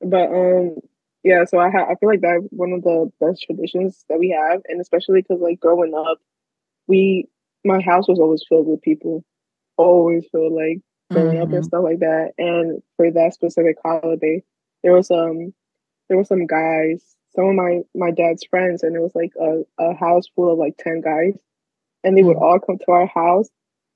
but 0.02 0.30
um, 0.32 0.76
yeah. 1.24 1.46
So 1.46 1.60
I 1.60 1.70
ha- 1.70 1.86
I 1.90 1.96
feel 1.96 2.10
like 2.10 2.22
that's 2.22 2.44
one 2.50 2.72
of 2.72 2.82
the 2.84 3.12
best 3.20 3.44
traditions 3.44 4.04
that 4.10 4.18
we 4.20 4.30
have, 4.30 4.62
and 4.68 4.82
especially 4.82 5.22
because 5.22 5.42
like 5.42 5.60
growing 5.60 5.94
up, 5.94 6.18
we 6.88 7.28
my 7.64 7.80
house 7.82 8.08
was 8.08 8.20
always 8.20 8.44
filled 8.50 8.68
with 8.68 8.82
people, 8.82 9.24
always 9.78 10.26
filled 10.32 10.54
like 10.54 10.80
growing 11.12 11.40
up 11.42 11.54
and 11.54 11.66
stuff 11.66 11.84
like 11.84 12.00
that. 12.00 12.34
And 12.38 12.82
for 12.98 13.12
that 13.12 13.34
specific 13.34 13.78
holiday, 13.84 14.44
there 14.84 14.94
was 14.94 15.12
um 15.12 15.54
there 16.10 16.18
were 16.18 16.26
some 16.26 16.48
guys, 16.48 17.04
some 17.36 17.46
of 17.46 17.56
my 17.56 17.82
my 17.96 18.12
dad's 18.12 18.46
friends, 18.46 18.84
and 18.84 18.96
it 18.96 19.02
was 19.02 19.16
like 19.16 19.34
a, 19.40 19.64
a 19.80 19.96
house 19.96 20.26
full 20.36 20.52
of 20.52 20.60
like 20.60 20.78
ten 20.78 21.02
guys, 21.02 21.38
and 22.04 22.18
they 22.18 22.24
would 22.24 22.38
Mhm. 22.38 22.42
all 22.42 22.60
come 22.60 22.78
to 22.80 22.92
our 22.92 23.08
house 23.08 23.50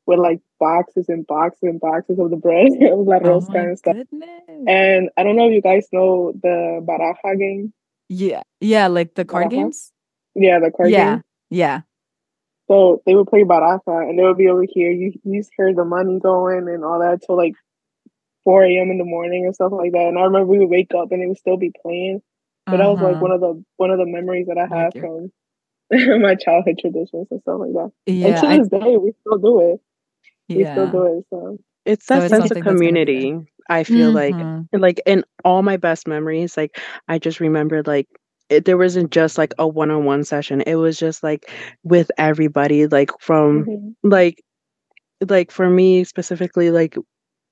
with 0.05 0.19
like 0.19 0.39
boxes 0.59 1.09
and 1.09 1.25
boxes 1.27 1.63
and 1.63 1.79
boxes 1.79 2.19
of 2.19 2.29
the 2.29 2.37
bread, 2.37 2.67
la 2.81 3.17
Oh 3.23 3.41
my 3.41 3.59
and 3.59 3.77
stuff. 3.79 3.95
goodness. 3.95 4.41
And 4.67 5.09
I 5.17 5.23
don't 5.23 5.35
know 5.35 5.47
if 5.47 5.53
you 5.53 5.61
guys 5.61 5.87
know 5.91 6.31
the 6.33 6.81
baraja 6.87 7.37
game. 7.39 7.73
Yeah, 8.09 8.43
yeah, 8.61 8.87
like 8.87 9.15
the 9.15 9.25
card 9.25 9.47
Baraja? 9.47 9.51
games. 9.51 9.91
Yeah, 10.35 10.59
the 10.59 10.71
card 10.71 10.91
Yeah, 10.91 11.13
game. 11.15 11.23
yeah. 11.49 11.81
So 12.67 13.01
they 13.05 13.15
would 13.15 13.27
play 13.27 13.43
baraja, 13.43 14.09
and 14.09 14.17
they 14.17 14.23
would 14.23 14.37
be 14.37 14.47
over 14.49 14.65
here. 14.67 14.91
You 14.91 15.13
you 15.23 15.39
just 15.41 15.51
hear 15.57 15.73
the 15.73 15.85
money 15.85 16.19
going 16.19 16.67
and 16.67 16.83
all 16.83 16.99
that 16.99 17.21
till 17.25 17.37
like 17.37 17.53
4 18.43 18.77
a.m. 18.79 18.91
in 18.91 18.97
the 18.97 19.05
morning 19.05 19.45
and 19.45 19.55
stuff 19.55 19.71
like 19.71 19.91
that. 19.93 20.07
And 20.07 20.17
I 20.17 20.23
remember 20.23 20.47
we 20.47 20.59
would 20.59 20.69
wake 20.69 20.93
up 20.95 21.11
and 21.11 21.21
it 21.23 21.27
would 21.27 21.37
still 21.37 21.57
be 21.57 21.73
playing. 21.81 22.21
But 22.71 22.77
that 22.77 22.87
was 22.87 22.99
like 23.01 23.17
Uh-huh. 23.17 23.21
one 23.21 23.31
of 23.31 23.41
the 23.41 23.63
one 23.77 23.91
of 23.91 23.99
the 23.99 24.05
memories 24.05 24.47
that 24.47 24.57
I 24.57 24.67
have 24.67 24.93
your- 24.93 25.01
from 25.01 25.31
my 26.21 26.35
childhood 26.35 26.77
traditions 26.79 27.27
and 27.31 27.41
stuff 27.41 27.59
like 27.59 27.73
that. 27.73 27.91
Yeah, 28.05 28.27
and 28.27 28.35
to 28.37 28.47
I, 28.47 28.57
this 28.59 28.69
day, 28.69 28.97
we 28.97 29.13
still 29.21 29.37
do 29.37 29.61
it. 29.73 29.81
We 30.53 30.65
still 30.65 30.87
do 30.87 31.03
it. 31.19 31.25
So 31.29 31.57
It's 31.85 32.05
So 32.11 32.21
that 32.21 32.25
it's 32.25 32.35
sense 32.35 32.37
something 32.37 32.51
of 32.51 32.59
that's 32.63 32.77
gonna 32.81 32.99
be 32.99 33.11
there. 33.13 33.31
community. 33.31 33.39
I 33.69 33.83
feel 33.83 34.11
like, 34.11 34.43
Mhm. 34.43 34.69
like 34.73 35.01
in 35.05 35.23
all 35.43 35.61
my 35.63 35.77
best 35.77 36.07
memories, 36.07 36.57
like 36.57 36.77
I 37.07 37.19
just 37.19 37.39
remember 37.39 37.83
like 37.83 38.07
it, 38.49 38.65
there 38.65 38.77
wasn't 38.77 39.11
just 39.11 39.37
like 39.37 39.53
a 39.59 39.67
one-on-one 39.67 40.23
session. 40.23 40.61
It 40.61 40.75
was 40.75 40.97
just 40.99 41.23
like 41.23 41.51
with 41.83 42.11
everybody, 42.17 42.87
like 42.87 43.11
from 43.19 43.65
mhm. 43.65 43.95
like 44.03 44.43
like 45.29 45.51
for 45.51 45.69
me 45.69 46.03
specifically, 46.03 46.71
like 46.71 46.97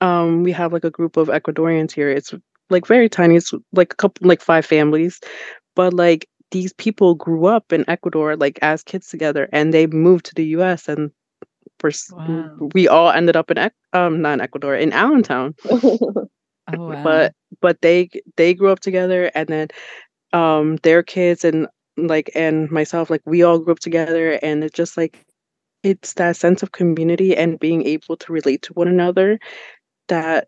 um 0.01 0.43
we 0.43 0.51
have 0.51 0.73
like 0.73 0.83
a 0.85 0.91
group 0.91 1.17
of 1.17 1.27
Ecuadorians 1.29 1.91
here. 1.91 2.09
It's 2.09 2.33
like 2.69 2.87
very 2.87 3.09
tiny. 3.09 3.35
It's 3.37 3.53
like 3.73 3.93
a 3.93 3.97
couple 3.97 4.27
like 4.27 4.41
five 4.41 4.65
families, 4.65 5.19
but 5.75 5.93
like 5.93 6.27
these 6.51 6.73
people 6.73 7.15
grew 7.15 7.45
up 7.47 7.73
in 7.73 7.85
Ecuador 7.89 8.35
like 8.37 8.59
as 8.61 8.83
kids 8.83 9.09
together, 9.09 9.49
and 9.53 9.73
they 9.73 9.87
moved 9.87 10.25
to 10.27 10.35
the 10.35 10.45
U.S. 10.57 10.87
and 10.87 11.11
for 11.79 11.91
Wow. 12.11 12.69
we 12.73 12.87
all 12.87 13.09
ended 13.11 13.35
up 13.35 13.51
in 13.51 13.57
Ec- 13.57 13.73
um 13.93 14.21
not 14.21 14.33
in 14.35 14.41
Ecuador 14.41 14.75
in 14.75 14.93
Allentown 14.93 15.55
Oh 16.67 16.87
wow. 16.87 17.03
but 17.03 17.33
but 17.61 17.81
they 17.81 18.09
they 18.37 18.53
grew 18.53 18.69
up 18.71 18.79
together 18.79 19.31
and 19.35 19.47
then 19.49 19.67
um 20.33 20.77
their 20.83 21.03
kids 21.03 21.45
and 21.45 21.67
like 21.97 22.31
and 22.35 22.71
myself 22.71 23.09
like 23.09 23.21
we 23.25 23.43
all 23.43 23.59
grew 23.59 23.73
up 23.73 23.79
together 23.79 24.39
and 24.43 24.63
it's 24.63 24.75
just 24.75 24.97
like 24.97 25.25
it's 25.83 26.13
that 26.15 26.35
sense 26.37 26.63
of 26.63 26.71
community 26.73 27.35
and 27.35 27.59
being 27.59 27.85
able 27.85 28.17
to 28.17 28.33
relate 28.33 28.61
to 28.63 28.73
one 28.73 28.87
another 28.87 29.39
that 30.09 30.47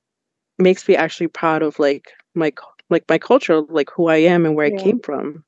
makes 0.60 0.88
me 0.88 0.96
actually 0.96 1.28
proud 1.28 1.62
of 1.64 1.80
like 1.80 2.12
my 2.36 2.52
like 2.90 3.04
my 3.10 3.18
culture 3.18 3.62
like 3.70 3.90
who 3.96 4.08
I 4.08 4.18
am 4.18 4.46
and 4.46 4.56
where 4.56 4.68
Yeah. 4.68 4.76
I 4.76 4.82
came 4.84 5.00
from 5.02 5.44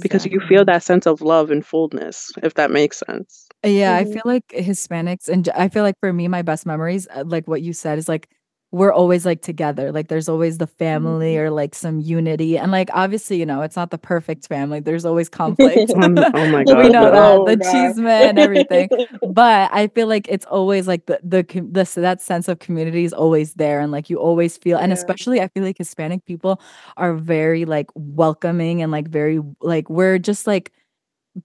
because 0.00 0.26
you 0.26 0.40
feel 0.40 0.64
that 0.66 0.82
sense 0.82 1.06
of 1.06 1.22
love 1.22 1.50
and 1.50 1.64
fullness 1.66 2.32
if 2.42 2.54
that 2.54 2.70
makes 2.70 2.98
sense 3.06 3.48
Yeah, 3.64 3.94
I 3.96 4.04
Mhm. 4.04 4.12
feel 4.14 4.22
like 4.24 4.44
Hispanics, 4.48 5.28
and 5.28 5.48
i 5.50 5.68
feel 5.68 5.82
like 5.84 5.98
for 6.00 6.12
me, 6.12 6.28
my 6.28 6.42
best 6.42 6.66
memories, 6.66 7.06
uh, 7.14 7.24
like 7.26 7.48
what 7.48 7.62
you 7.62 7.72
said, 7.72 7.98
is 7.98 8.08
like 8.08 8.28
we're 8.74 8.92
always 8.92 9.24
like 9.24 9.40
together. 9.40 9.92
Like 9.92 10.08
there's 10.08 10.28
always 10.28 10.58
the 10.58 10.66
family 10.66 11.34
Mhm. 11.36 11.40
or 11.42 11.50
like 11.50 11.74
some 11.76 12.00
unity, 12.00 12.58
and 12.58 12.72
like 12.72 12.90
obviously, 12.92 13.38
you 13.38 13.46
know, 13.46 13.62
it's 13.62 13.76
not 13.76 13.90
the 13.90 13.98
perfect 13.98 14.48
family. 14.48 14.80
There's 14.80 15.04
always 15.04 15.28
conflict. 15.28 15.92
Um, 16.02 16.18
oh 16.34 16.46
my 16.46 16.64
god. 16.68 16.78
we 16.82 16.90
know 16.90 17.10
that 17.10 17.38
Oh, 17.38 17.44
the 17.46 17.56
God. 17.56 17.70
cheese 17.72 17.98
and 17.98 18.38
everything. 18.38 18.88
But 19.22 19.70
I 19.72 19.86
feel 19.88 20.08
like 20.08 20.26
it's 20.28 20.46
always 20.46 20.88
like 20.88 21.06
the 21.06 21.20
the 21.22 21.42
the 21.72 21.84
that 22.00 22.20
sense 22.20 22.48
of 22.48 22.58
community 22.58 23.04
is 23.04 23.12
always 23.12 23.54
there, 23.54 23.80
and 23.80 23.92
like 23.92 24.10
you 24.10 24.18
always 24.18 24.56
feel, 24.58 24.78
and 24.78 24.90
Yeah. 24.90 24.94
especially 24.94 25.40
I 25.40 25.48
feel 25.48 25.62
like 25.64 25.78
Hispanic 25.78 26.24
people 26.26 26.60
are 26.96 27.14
very 27.14 27.64
like 27.64 27.88
welcoming 27.94 28.82
and 28.82 28.90
like 28.92 29.08
very 29.08 29.40
like 29.62 29.88
we're 29.88 30.18
just 30.18 30.46
like 30.46 30.72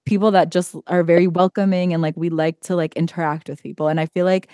people 0.05 0.31
that 0.31 0.51
just 0.51 0.75
are 0.87 1.03
very 1.03 1.27
welcoming 1.27 1.93
and 1.93 2.01
like 2.01 2.15
we 2.17 2.29
like 2.29 2.59
to 2.61 2.75
like 2.75 2.93
interact 2.95 3.49
with 3.49 3.61
people. 3.63 3.87
And 3.87 3.99
I 3.99 4.05
feel 4.07 4.25
like 4.25 4.49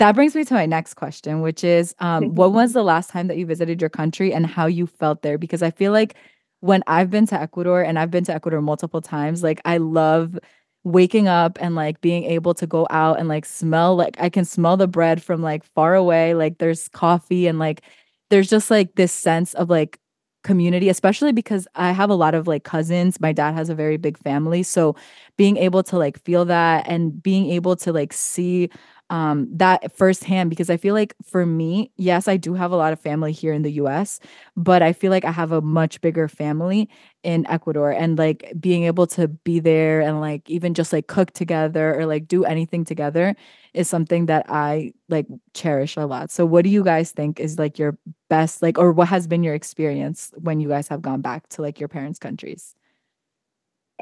that 0.00 0.14
brings 0.14 0.34
me 0.34 0.44
to 0.44 0.54
my 0.54 0.64
next 0.64 0.94
question, 0.94 1.42
which 1.42 1.62
is 1.62 1.94
um, 1.98 2.34
what 2.34 2.52
was 2.52 2.72
the 2.72 2.82
last 2.82 3.10
time 3.10 3.28
that 3.28 3.36
you 3.36 3.46
visited 3.46 3.80
your 3.80 3.90
country 3.90 4.32
and 4.32 4.46
how 4.46 4.66
you 4.66 4.86
felt 4.86 5.22
there? 5.22 5.38
Because 5.38 5.62
I 5.62 5.70
feel 5.70 5.92
like 5.92 6.14
when 6.60 6.82
I've 6.86 7.10
been 7.10 7.26
to 7.26 7.40
Ecuador 7.40 7.82
and 7.82 7.98
I've 7.98 8.10
been 8.10 8.24
to 8.24 8.34
Ecuador 8.34 8.62
multiple 8.62 9.02
times, 9.02 9.42
like 9.42 9.60
I 9.64 9.76
love 9.76 10.38
waking 10.84 11.28
up 11.28 11.58
and 11.60 11.74
like 11.74 12.00
being 12.00 12.24
able 12.24 12.54
to 12.54 12.66
go 12.66 12.86
out 12.88 13.18
and 13.18 13.28
like 13.28 13.44
smell 13.44 13.94
like 13.94 14.16
I 14.18 14.30
can 14.30 14.46
smell 14.46 14.78
the 14.78 14.88
bread 14.88 15.22
from 15.22 15.42
like 15.42 15.64
far 15.64 15.94
away. 15.94 16.32
Like 16.34 16.58
there's 16.58 16.88
coffee 16.88 17.46
and 17.46 17.58
like 17.58 17.82
there's 18.30 18.48
just 18.48 18.70
like 18.70 18.94
this 18.94 19.12
sense 19.12 19.52
of 19.54 19.68
like 19.68 19.98
community, 20.42 20.88
especially 20.88 21.32
because 21.32 21.68
I 21.74 21.92
have 21.92 22.08
a 22.08 22.14
lot 22.14 22.34
of 22.34 22.46
like 22.48 22.64
cousins. 22.64 23.20
My 23.20 23.32
dad 23.32 23.52
has 23.52 23.68
a 23.68 23.74
very 23.74 23.98
big 23.98 24.16
family. 24.16 24.62
So 24.62 24.96
being 25.36 25.58
able 25.58 25.82
to 25.84 25.98
like 25.98 26.18
feel 26.22 26.46
that 26.46 26.88
and 26.88 27.22
being 27.22 27.50
able 27.50 27.76
to 27.76 27.92
like 27.92 28.14
see 28.14 28.70
um 29.10 29.48
that 29.56 29.94
firsthand 29.96 30.50
because 30.50 30.70
I 30.70 30.76
feel 30.76 30.94
like 30.94 31.14
for 31.24 31.44
me, 31.44 31.90
yes, 31.96 32.28
I 32.28 32.36
do 32.36 32.54
have 32.54 32.72
a 32.72 32.76
lot 32.76 32.92
of 32.92 33.00
family 33.00 33.32
here 33.32 33.52
in 33.52 33.62
the 33.62 33.72
US, 33.72 34.20
but 34.56 34.82
I 34.82 34.92
feel 34.92 35.10
like 35.10 35.24
I 35.24 35.32
have 35.32 35.52
a 35.52 35.60
much 35.60 36.00
bigger 36.00 36.28
family 36.28 36.88
in 37.22 37.46
Ecuador 37.48 37.90
and 37.90 38.16
like 38.18 38.52
being 38.60 38.84
able 38.84 39.06
to 39.08 39.28
be 39.28 39.60
there 39.60 40.00
and 40.00 40.20
like 40.20 40.48
even 40.48 40.74
just 40.74 40.92
like 40.92 41.06
cook 41.08 41.32
together 41.32 41.94
or 41.98 42.06
like 42.06 42.28
do 42.28 42.44
anything 42.44 42.84
together 42.84 43.34
is 43.74 43.88
something 43.88 44.26
that 44.26 44.46
I 44.48 44.92
like 45.08 45.26
cherish 45.54 45.96
a 45.96 46.06
lot. 46.06 46.30
So 46.30 46.46
what 46.46 46.64
do 46.64 46.70
you 46.70 46.82
guys 46.84 47.10
think 47.12 47.40
is 47.40 47.58
like 47.58 47.78
your 47.78 47.98
best 48.28 48.62
like 48.62 48.78
or 48.78 48.92
what 48.92 49.08
has 49.08 49.26
been 49.26 49.42
your 49.42 49.54
experience 49.54 50.32
when 50.38 50.60
you 50.60 50.68
guys 50.68 50.88
have 50.88 51.02
gone 51.02 51.20
back 51.20 51.48
to 51.50 51.62
like 51.62 51.78
your 51.80 51.88
parents' 51.88 52.18
countries? 52.18 52.74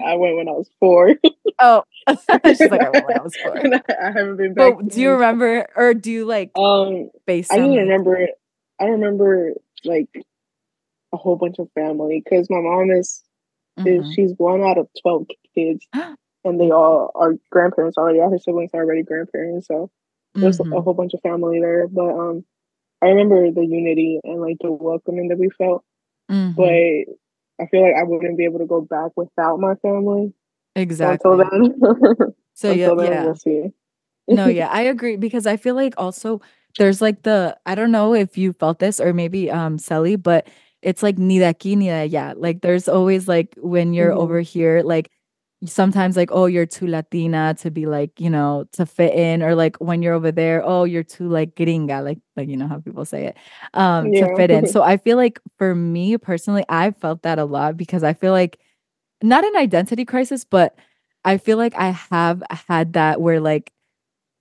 I 0.05 0.15
went 0.17 0.37
when 0.37 0.49
I 0.49 0.53
was 0.53 0.71
four. 0.81 1.15
Oh, 1.61 1.83
she's 2.47 2.61
like 2.71 2.81
I 2.83 2.91
went 2.91 3.05
when 3.07 3.17
I 3.17 3.21
was 3.23 3.37
four. 3.37 3.59
I 3.59 4.13
haven't 4.13 4.37
been 4.37 4.55
back. 4.55 4.75
But 4.77 4.89
do 4.89 5.01
you 5.01 5.11
remember 5.13 5.67
or 5.75 5.93
do 5.95 6.13
you 6.13 6.25
like 6.25 6.53
Um, 6.57 7.11
based 7.27 7.53
I 7.53 7.57
like, 7.59 7.79
remember. 7.79 8.29
I 8.81 8.85
remember 8.85 9.55
like 9.85 10.09
a 11.13 11.17
whole 11.17 11.37
bunch 11.37 11.59
of 11.59 11.69
family 11.75 12.23
because 12.25 12.49
my 12.51 12.61
mom 12.61 12.91
is, 12.91 13.23
is 13.85 14.05
Mhm. 14.05 14.15
she's 14.15 14.33
one 14.37 14.63
out 14.63 14.79
of 14.79 14.89
twelve 15.03 15.27
kids, 15.55 15.87
and 16.45 16.61
they 16.61 16.71
all 16.71 17.11
are 17.15 17.35
grandparents 17.51 17.99
already. 17.99 18.21
All 18.21 18.31
her 18.31 18.39
siblings 18.39 18.71
are 18.75 18.83
already 18.85 19.03
grandparents, 19.03 19.67
so 19.67 19.91
there's 20.35 20.59
Mhm. 20.59 20.77
a 20.77 20.81
whole 20.81 20.95
bunch 20.95 21.15
of 21.15 21.21
family 21.23 21.61
there. 21.61 21.89
But 21.89 22.11
um, 22.15 22.45
I 23.03 23.09
remember 23.09 23.51
the 23.51 23.67
unity 23.67 24.21
and 24.25 24.41
like 24.41 24.59
the 24.61 24.71
welcoming 24.73 25.29
that 25.29 25.39
we 25.39 25.51
felt. 25.51 25.85
Mhm. 26.31 26.55
But 26.57 27.15
I 27.61 27.67
feel 27.67 27.83
like 27.83 27.95
I 27.97 28.05
wouldn't 28.05 28.37
be 28.39 28.45
able 28.45 28.59
to 28.61 28.67
go 28.67 28.81
back 28.83 29.13
without 29.17 29.59
my 29.61 29.75
family. 29.77 30.33
Exactly. 30.75 31.31
until 31.35 31.37
then, 31.39 32.35
So 32.55 32.71
yeah, 32.73 32.95
then, 32.97 33.07
yeah. 33.11 33.23
we'll 33.23 33.37
see. 33.37 33.73
No, 34.31 34.49
yeah, 34.49 34.69
I 34.73 34.83
agree 34.83 35.17
because 35.17 35.47
I 35.47 35.57
feel 35.57 35.75
like 35.75 35.95
also 35.99 36.41
there's 36.79 37.01
like 37.01 37.23
the 37.23 37.57
I 37.67 37.75
don't 37.75 37.93
know 37.93 38.15
if 38.15 38.37
you 38.39 38.53
felt 38.53 38.79
this 38.79 39.01
or 39.01 39.13
maybe 39.13 39.51
um 39.51 39.79
Sally, 39.79 40.17
but 40.17 40.49
it's 40.83 41.03
like 41.03 41.19
ni 41.19 41.39
de 41.39 41.47
aquí 41.53 41.77
ni 41.77 41.87
de 41.89 42.09
allá. 42.09 42.35
Like 42.37 42.61
there's 42.63 42.89
always 42.89 43.29
like 43.29 43.55
when 43.59 43.93
you're 43.95 44.13
Mhm. 44.13 44.19
over 44.19 44.41
here, 44.41 44.83
like 44.83 45.11
sometimes 45.67 46.17
like 46.17 46.31
oh 46.33 46.47
you're 46.47 46.67
too 46.67 46.87
Latina 46.87 47.55
to 47.61 47.71
be 47.71 47.87
like 47.87 48.21
you 48.21 48.31
know 48.31 48.67
to 48.73 48.87
fit 48.87 49.15
in, 49.15 49.43
or 49.43 49.55
like 49.55 49.77
when 49.79 50.03
you're 50.03 50.15
over 50.15 50.31
there, 50.33 50.63
oh 50.65 50.85
you're 50.85 51.03
too 51.05 51.29
like 51.29 51.55
gringa, 51.57 52.05
like 52.05 52.19
like 52.37 52.49
you 52.49 52.57
know 52.57 52.69
how 52.69 52.79
people 52.81 53.05
say 53.05 53.27
it, 53.27 53.37
um 53.75 54.13
to 54.15 54.29
fit 54.29 54.51
in. 54.51 54.67
So 54.73 54.83
I 54.83 54.97
feel 54.99 55.17
like 55.17 55.41
for 55.59 55.75
me 55.75 56.17
personally, 56.19 56.65
I 56.69 56.93
felt 56.93 57.23
that 57.23 57.39
a 57.39 57.45
lot 57.45 57.77
because 57.77 58.03
I 58.05 58.13
feel 58.15 58.33
like 58.33 58.59
not 59.23 59.45
an 59.45 59.57
identity 59.57 60.05
crisis, 60.05 60.45
but 60.45 60.77
I 61.25 61.39
feel 61.39 61.59
like 61.59 61.75
I 61.77 61.91
have 61.91 62.43
had 62.69 62.95
that 62.95 63.21
where 63.21 63.41
like 63.41 63.73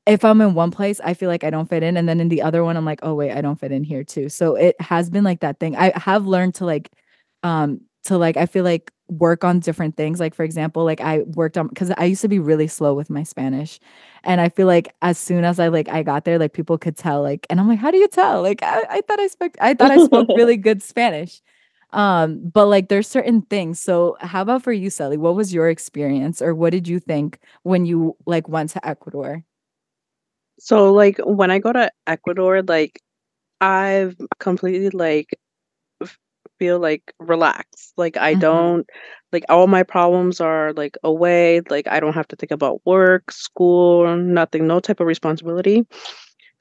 if 0.05 0.23
I'm 0.25 0.41
in 0.41 0.53
one 0.53 0.71
place, 0.71 0.99
I 1.03 1.13
feel 1.13 1.29
like 1.29 1.43
I 1.43 1.49
don't 1.49 1.69
fit 1.69 1.83
in. 1.83 1.97
And 1.97 2.07
then 2.07 2.19
in 2.21 2.29
the 2.29 2.41
other 2.41 2.63
one, 2.63 2.77
I'm 2.77 2.85
like, 2.85 2.99
oh 3.03 3.13
wait, 3.15 3.31
I 3.31 3.41
don't 3.41 3.59
fit 3.59 3.71
in 3.73 3.83
here 3.83 4.03
too. 4.03 4.29
So 4.29 4.55
it 4.55 4.79
has 4.81 5.09
been 5.09 5.23
like 5.23 5.41
that 5.41 5.59
thing. 5.59 5.75
I 5.75 5.91
have 5.97 6.25
learned 6.27 6.55
to 6.55 6.65
like 6.65 6.91
um 7.43 7.81
to 8.05 8.17
like 8.17 8.37
I 8.37 8.45
feel 8.45 8.63
like 8.63 8.91
work 9.09 9.43
on 9.43 9.59
different 9.59 9.95
things. 9.97 10.19
Like 10.19 10.35
for 10.35 10.43
example, 10.43 10.83
like 10.83 11.01
I 11.01 11.19
worked 11.35 11.57
on 11.57 11.67
because 11.67 11.91
I 11.97 12.05
used 12.05 12.21
to 12.21 12.27
be 12.27 12.39
really 12.39 12.67
slow 12.67 12.93
with 12.93 13.09
my 13.09 13.23
Spanish. 13.23 13.79
And 14.23 14.41
I 14.41 14.49
feel 14.49 14.67
like 14.67 14.93
as 15.01 15.17
soon 15.17 15.43
as 15.45 15.59
I 15.59 15.69
like 15.69 15.89
I 15.89 16.03
got 16.03 16.25
there, 16.25 16.39
like 16.39 16.53
people 16.53 16.77
could 16.77 16.97
tell, 16.97 17.21
like, 17.21 17.47
and 17.49 17.59
I'm 17.59 17.67
like, 17.67 17.79
how 17.79 17.91
do 17.91 17.97
you 17.97 18.07
tell? 18.07 18.41
Like 18.41 18.61
I, 18.63 18.83
I 18.89 19.01
thought 19.01 19.19
I 19.19 19.27
spoke 19.27 19.55
I 19.61 19.73
thought 19.73 19.91
I 19.91 20.05
spoke 20.05 20.27
really 20.35 20.57
good 20.57 20.81
Spanish. 20.83 21.41
Um, 21.93 22.49
but 22.49 22.67
like 22.67 22.89
there's 22.89 23.07
certain 23.07 23.41
things. 23.43 23.79
So 23.79 24.17
how 24.19 24.41
about 24.41 24.63
for 24.63 24.73
you, 24.73 24.89
Sally? 24.89 25.17
What 25.17 25.35
was 25.35 25.53
your 25.53 25.69
experience 25.69 26.41
or 26.41 26.53
what 26.53 26.71
did 26.71 26.87
you 26.87 26.99
think 26.99 27.39
when 27.63 27.85
you 27.85 28.15
like 28.25 28.49
went 28.49 28.71
to 28.71 28.85
Ecuador? 28.87 29.43
So 30.59 30.91
like 30.93 31.17
when 31.23 31.51
I 31.51 31.59
go 31.59 31.71
to 31.71 31.89
Ecuador, 32.07 32.61
like 32.63 33.01
I've 33.61 34.17
completely 34.39 34.89
like 34.89 35.37
feel 36.59 36.79
like 36.79 37.13
relaxed. 37.19 37.93
Like 37.97 38.17
I 38.17 38.33
Mhm. 38.33 38.35
don't 38.35 38.85
like 39.31 39.45
all 39.49 39.67
my 39.67 39.83
problems 39.83 40.41
are 40.41 40.73
like 40.73 40.97
away. 41.03 41.61
Like 41.69 41.87
I 41.87 41.99
don't 41.99 42.13
have 42.13 42.27
to 42.29 42.35
think 42.35 42.51
about 42.51 42.81
work, 42.85 43.31
school, 43.31 44.15
nothing, 44.17 44.67
no 44.67 44.79
type 44.79 44.99
of 44.99 45.07
responsibility. 45.07 45.85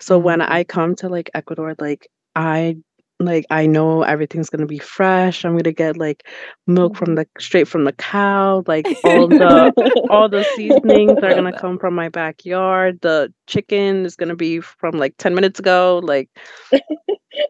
So 0.01 0.19
when 0.19 0.41
Mm. 0.41 0.51
I 0.51 0.65
come 0.65 0.95
to 0.97 1.09
like 1.09 1.31
Ecuador, 1.35 1.75
like 1.79 2.09
I 2.35 2.77
like 3.19 3.47
I 3.51 3.67
know 3.67 4.03
everything's 4.03 4.51
gonna 4.51 4.67
be 4.67 4.79
fresh. 4.79 5.45
I'm 5.45 5.57
gonna 5.57 5.73
get 5.73 5.97
like 5.97 6.27
milk 6.67 6.97
from 6.97 7.15
the 7.15 7.27
straight 7.39 7.69
from 7.69 7.85
the 7.85 7.93
cow. 7.93 8.63
Like 8.67 8.87
all 9.05 9.29
the 9.29 10.07
all 10.11 10.29
the 10.29 10.45
seasonings 10.55 11.19
are 11.23 11.35
gonna 11.35 11.59
come 11.59 11.79
from 11.79 11.95
my 11.95 12.09
backyard. 12.09 13.01
The 13.01 13.33
chicken 13.47 14.05
is 14.05 14.17
gonna 14.17 14.37
be 14.37 14.61
from 14.61 14.99
like 14.99 15.15
10 15.19 15.35
minutes 15.35 15.59
ago. 15.59 16.01
Like 16.03 16.29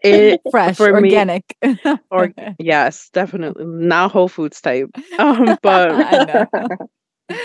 it 0.02 0.40
Fresh, 0.50 0.76
for 0.76 1.00
me 1.00 1.10
organic. 1.10 1.56
or 2.10 2.32
yes, 2.58 3.10
definitely 3.12 3.64
not 3.66 4.12
Whole 4.12 4.28
Foods 4.28 4.60
type. 4.60 4.90
Um, 5.18 5.58
but 5.62 6.48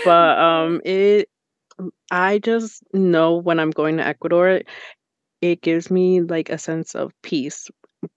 but 0.04 0.38
um 0.38 0.80
it 0.84 1.28
I 2.10 2.38
just 2.38 2.82
know 2.92 3.36
when 3.36 3.58
I'm 3.58 3.70
going 3.70 3.96
to 3.96 4.06
Ecuador, 4.06 4.60
it 5.40 5.62
gives 5.62 5.90
me 5.90 6.20
like 6.20 6.50
a 6.50 6.58
sense 6.58 6.94
of 6.94 7.12
peace. 7.22 7.68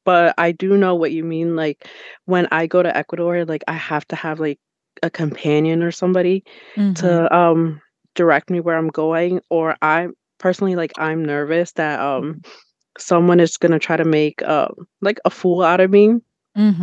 But 0.06 0.34
I 0.38 0.52
do 0.52 0.78
know 0.78 0.96
what 0.96 1.12
you 1.12 1.24
mean. 1.24 1.56
Like 1.56 1.88
when 2.26 2.48
I 2.52 2.68
go 2.68 2.82
to 2.84 2.96
Ecuador, 2.96 3.46
like 3.46 3.64
I 3.68 3.74
have 3.74 4.08
to 4.10 4.16
have 4.16 4.40
like 4.40 4.60
a 5.04 5.10
companion 5.10 5.84
or 5.84 5.92
somebody 5.92 6.44
Mhm. 6.78 6.96
to 6.96 7.36
um 7.36 7.82
direct 8.16 8.50
me 8.50 8.60
where 8.60 8.78
I'm 8.78 8.90
going, 8.90 9.42
or 9.50 9.76
I 9.82 10.08
personally 10.40 10.76
like 10.76 10.94
I'm 10.98 11.24
nervous 11.26 11.72
that 11.74 12.00
um 12.00 12.42
someone 12.98 13.40
is 13.40 13.58
gonna 13.58 13.80
try 13.80 13.98
to 13.98 14.06
make 14.06 14.42
um 14.44 14.88
like 15.02 15.20
a 15.26 15.30
fool 15.30 15.62
out 15.62 15.80
of 15.82 15.92
me 15.92 16.16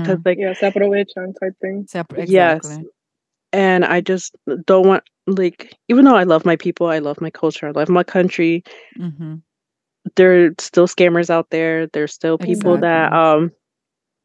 because 0.02 0.18
Mhm. 0.18 0.26
like 0.26 0.38
yeah, 0.38 0.52
separation 0.54 1.34
type 1.34 1.54
thing. 1.60 1.86
Sep- 1.88 2.12
yes, 2.26 2.78
and 3.52 3.84
I 3.84 4.00
just 4.00 4.34
don't 4.66 4.86
want 4.86 5.04
like 5.26 5.74
even 5.88 6.04
though 6.04 6.16
I 6.16 6.24
love 6.24 6.44
my 6.44 6.56
people, 6.56 6.86
I 6.86 6.98
love 6.98 7.20
my 7.20 7.30
culture, 7.30 7.68
I 7.68 7.72
love 7.72 7.88
my 7.88 8.04
country, 8.04 8.62
hmm 8.96 9.34
there 10.16 10.46
are 10.46 10.50
still 10.60 10.86
scammers 10.88 11.30
out 11.30 11.50
there. 11.50 11.86
There's 11.88 12.12
still 12.14 12.38
people 12.38 12.78
that 12.78 13.12
um 13.12 13.52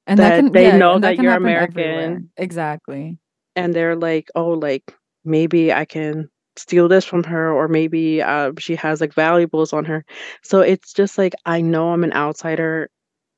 And 0.08 0.22
that 0.22 0.34
that 0.34 0.36
can 0.36 0.54
they 0.54 0.72
yeah, 0.72 0.72
know 0.72 1.00
that 1.00 1.18
that 1.18 1.18
you're 1.18 1.34
happen 1.34 1.58
everywhere. 1.58 2.22
American 2.22 2.30
Exactly. 2.38 3.18
and 3.56 3.74
they're 3.74 3.96
like, 3.96 4.30
"Oh, 4.36 4.52
like 4.52 4.94
maybe 5.26 5.74
I 5.74 5.86
can 5.86 6.30
steal 6.58 6.88
this 6.88 7.06
from 7.06 7.24
her 7.24 7.52
or 7.54 7.68
maybe 7.68 8.22
uh, 8.22 8.52
she 8.60 8.76
has 8.76 9.02
like 9.02 9.14
valuables 9.14 9.74
on 9.74 9.86
her." 9.86 10.06
So 10.44 10.62
it's 10.62 10.94
just 10.94 11.18
like 11.18 11.34
I 11.46 11.62
know 11.62 11.92
I'm 11.92 12.04
an 12.04 12.14
outsider 12.14 12.90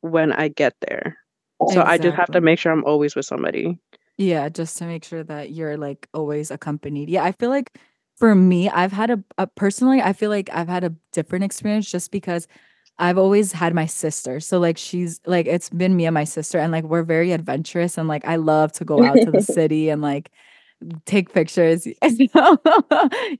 when 0.02 0.32
I 0.34 0.50
get 0.50 0.76
there. 0.82 1.18
So 1.68 1.84
I 1.84 1.98
just 1.98 2.16
have 2.18 2.32
to 2.32 2.42
make 2.42 2.60
sure 2.60 2.72
I'm 2.72 2.86
always 2.86 3.16
with 3.16 3.26
somebody. 3.26 3.80
Yeah, 4.18 4.50
just 4.50 4.78
to 4.80 4.86
make 4.86 5.04
sure 5.06 5.24
that 5.24 5.52
you're 5.52 5.78
like 5.78 6.08
always 6.14 6.52
accompanied. 6.52 7.10
Yeah, 7.10 7.24
I 7.24 7.32
feel 7.32 7.50
like 7.50 7.78
for 8.20 8.36
me, 8.36 8.70
I've 8.70 8.92
had 8.92 9.10
a, 9.10 9.24
a 9.38 9.48
personally, 9.48 10.02
I 10.02 10.14
feel 10.14 10.30
like 10.30 10.50
I've 10.54 10.68
had 10.68 10.84
a 10.84 10.94
different 11.14 11.46
experience 11.46 11.90
just 11.90 12.12
because 12.12 12.48
I've 13.00 13.18
always 13.18 13.54
had 13.54 13.74
my 13.74 13.86
sister. 13.86 14.42
So 14.42 14.60
like 14.60 14.78
she's 14.78 15.22
like 15.26 15.48
it's 15.48 15.70
been 15.70 15.96
me 15.96 16.06
and 16.06 16.14
my 16.14 16.26
sister 16.26 16.60
and 16.60 16.72
like 16.72 16.84
we're 16.84 17.04
very 17.04 17.32
adventurous 17.32 17.98
and 17.98 18.10
like 18.10 18.26
I 18.26 18.36
love 18.36 18.74
to 18.74 18.86
go 18.86 19.04
out 19.04 19.16
to 19.16 19.32
the 19.32 19.42
city 19.58 19.90
and 19.90 20.02
like 20.02 20.32
take 21.06 21.34
pictures. 21.34 21.88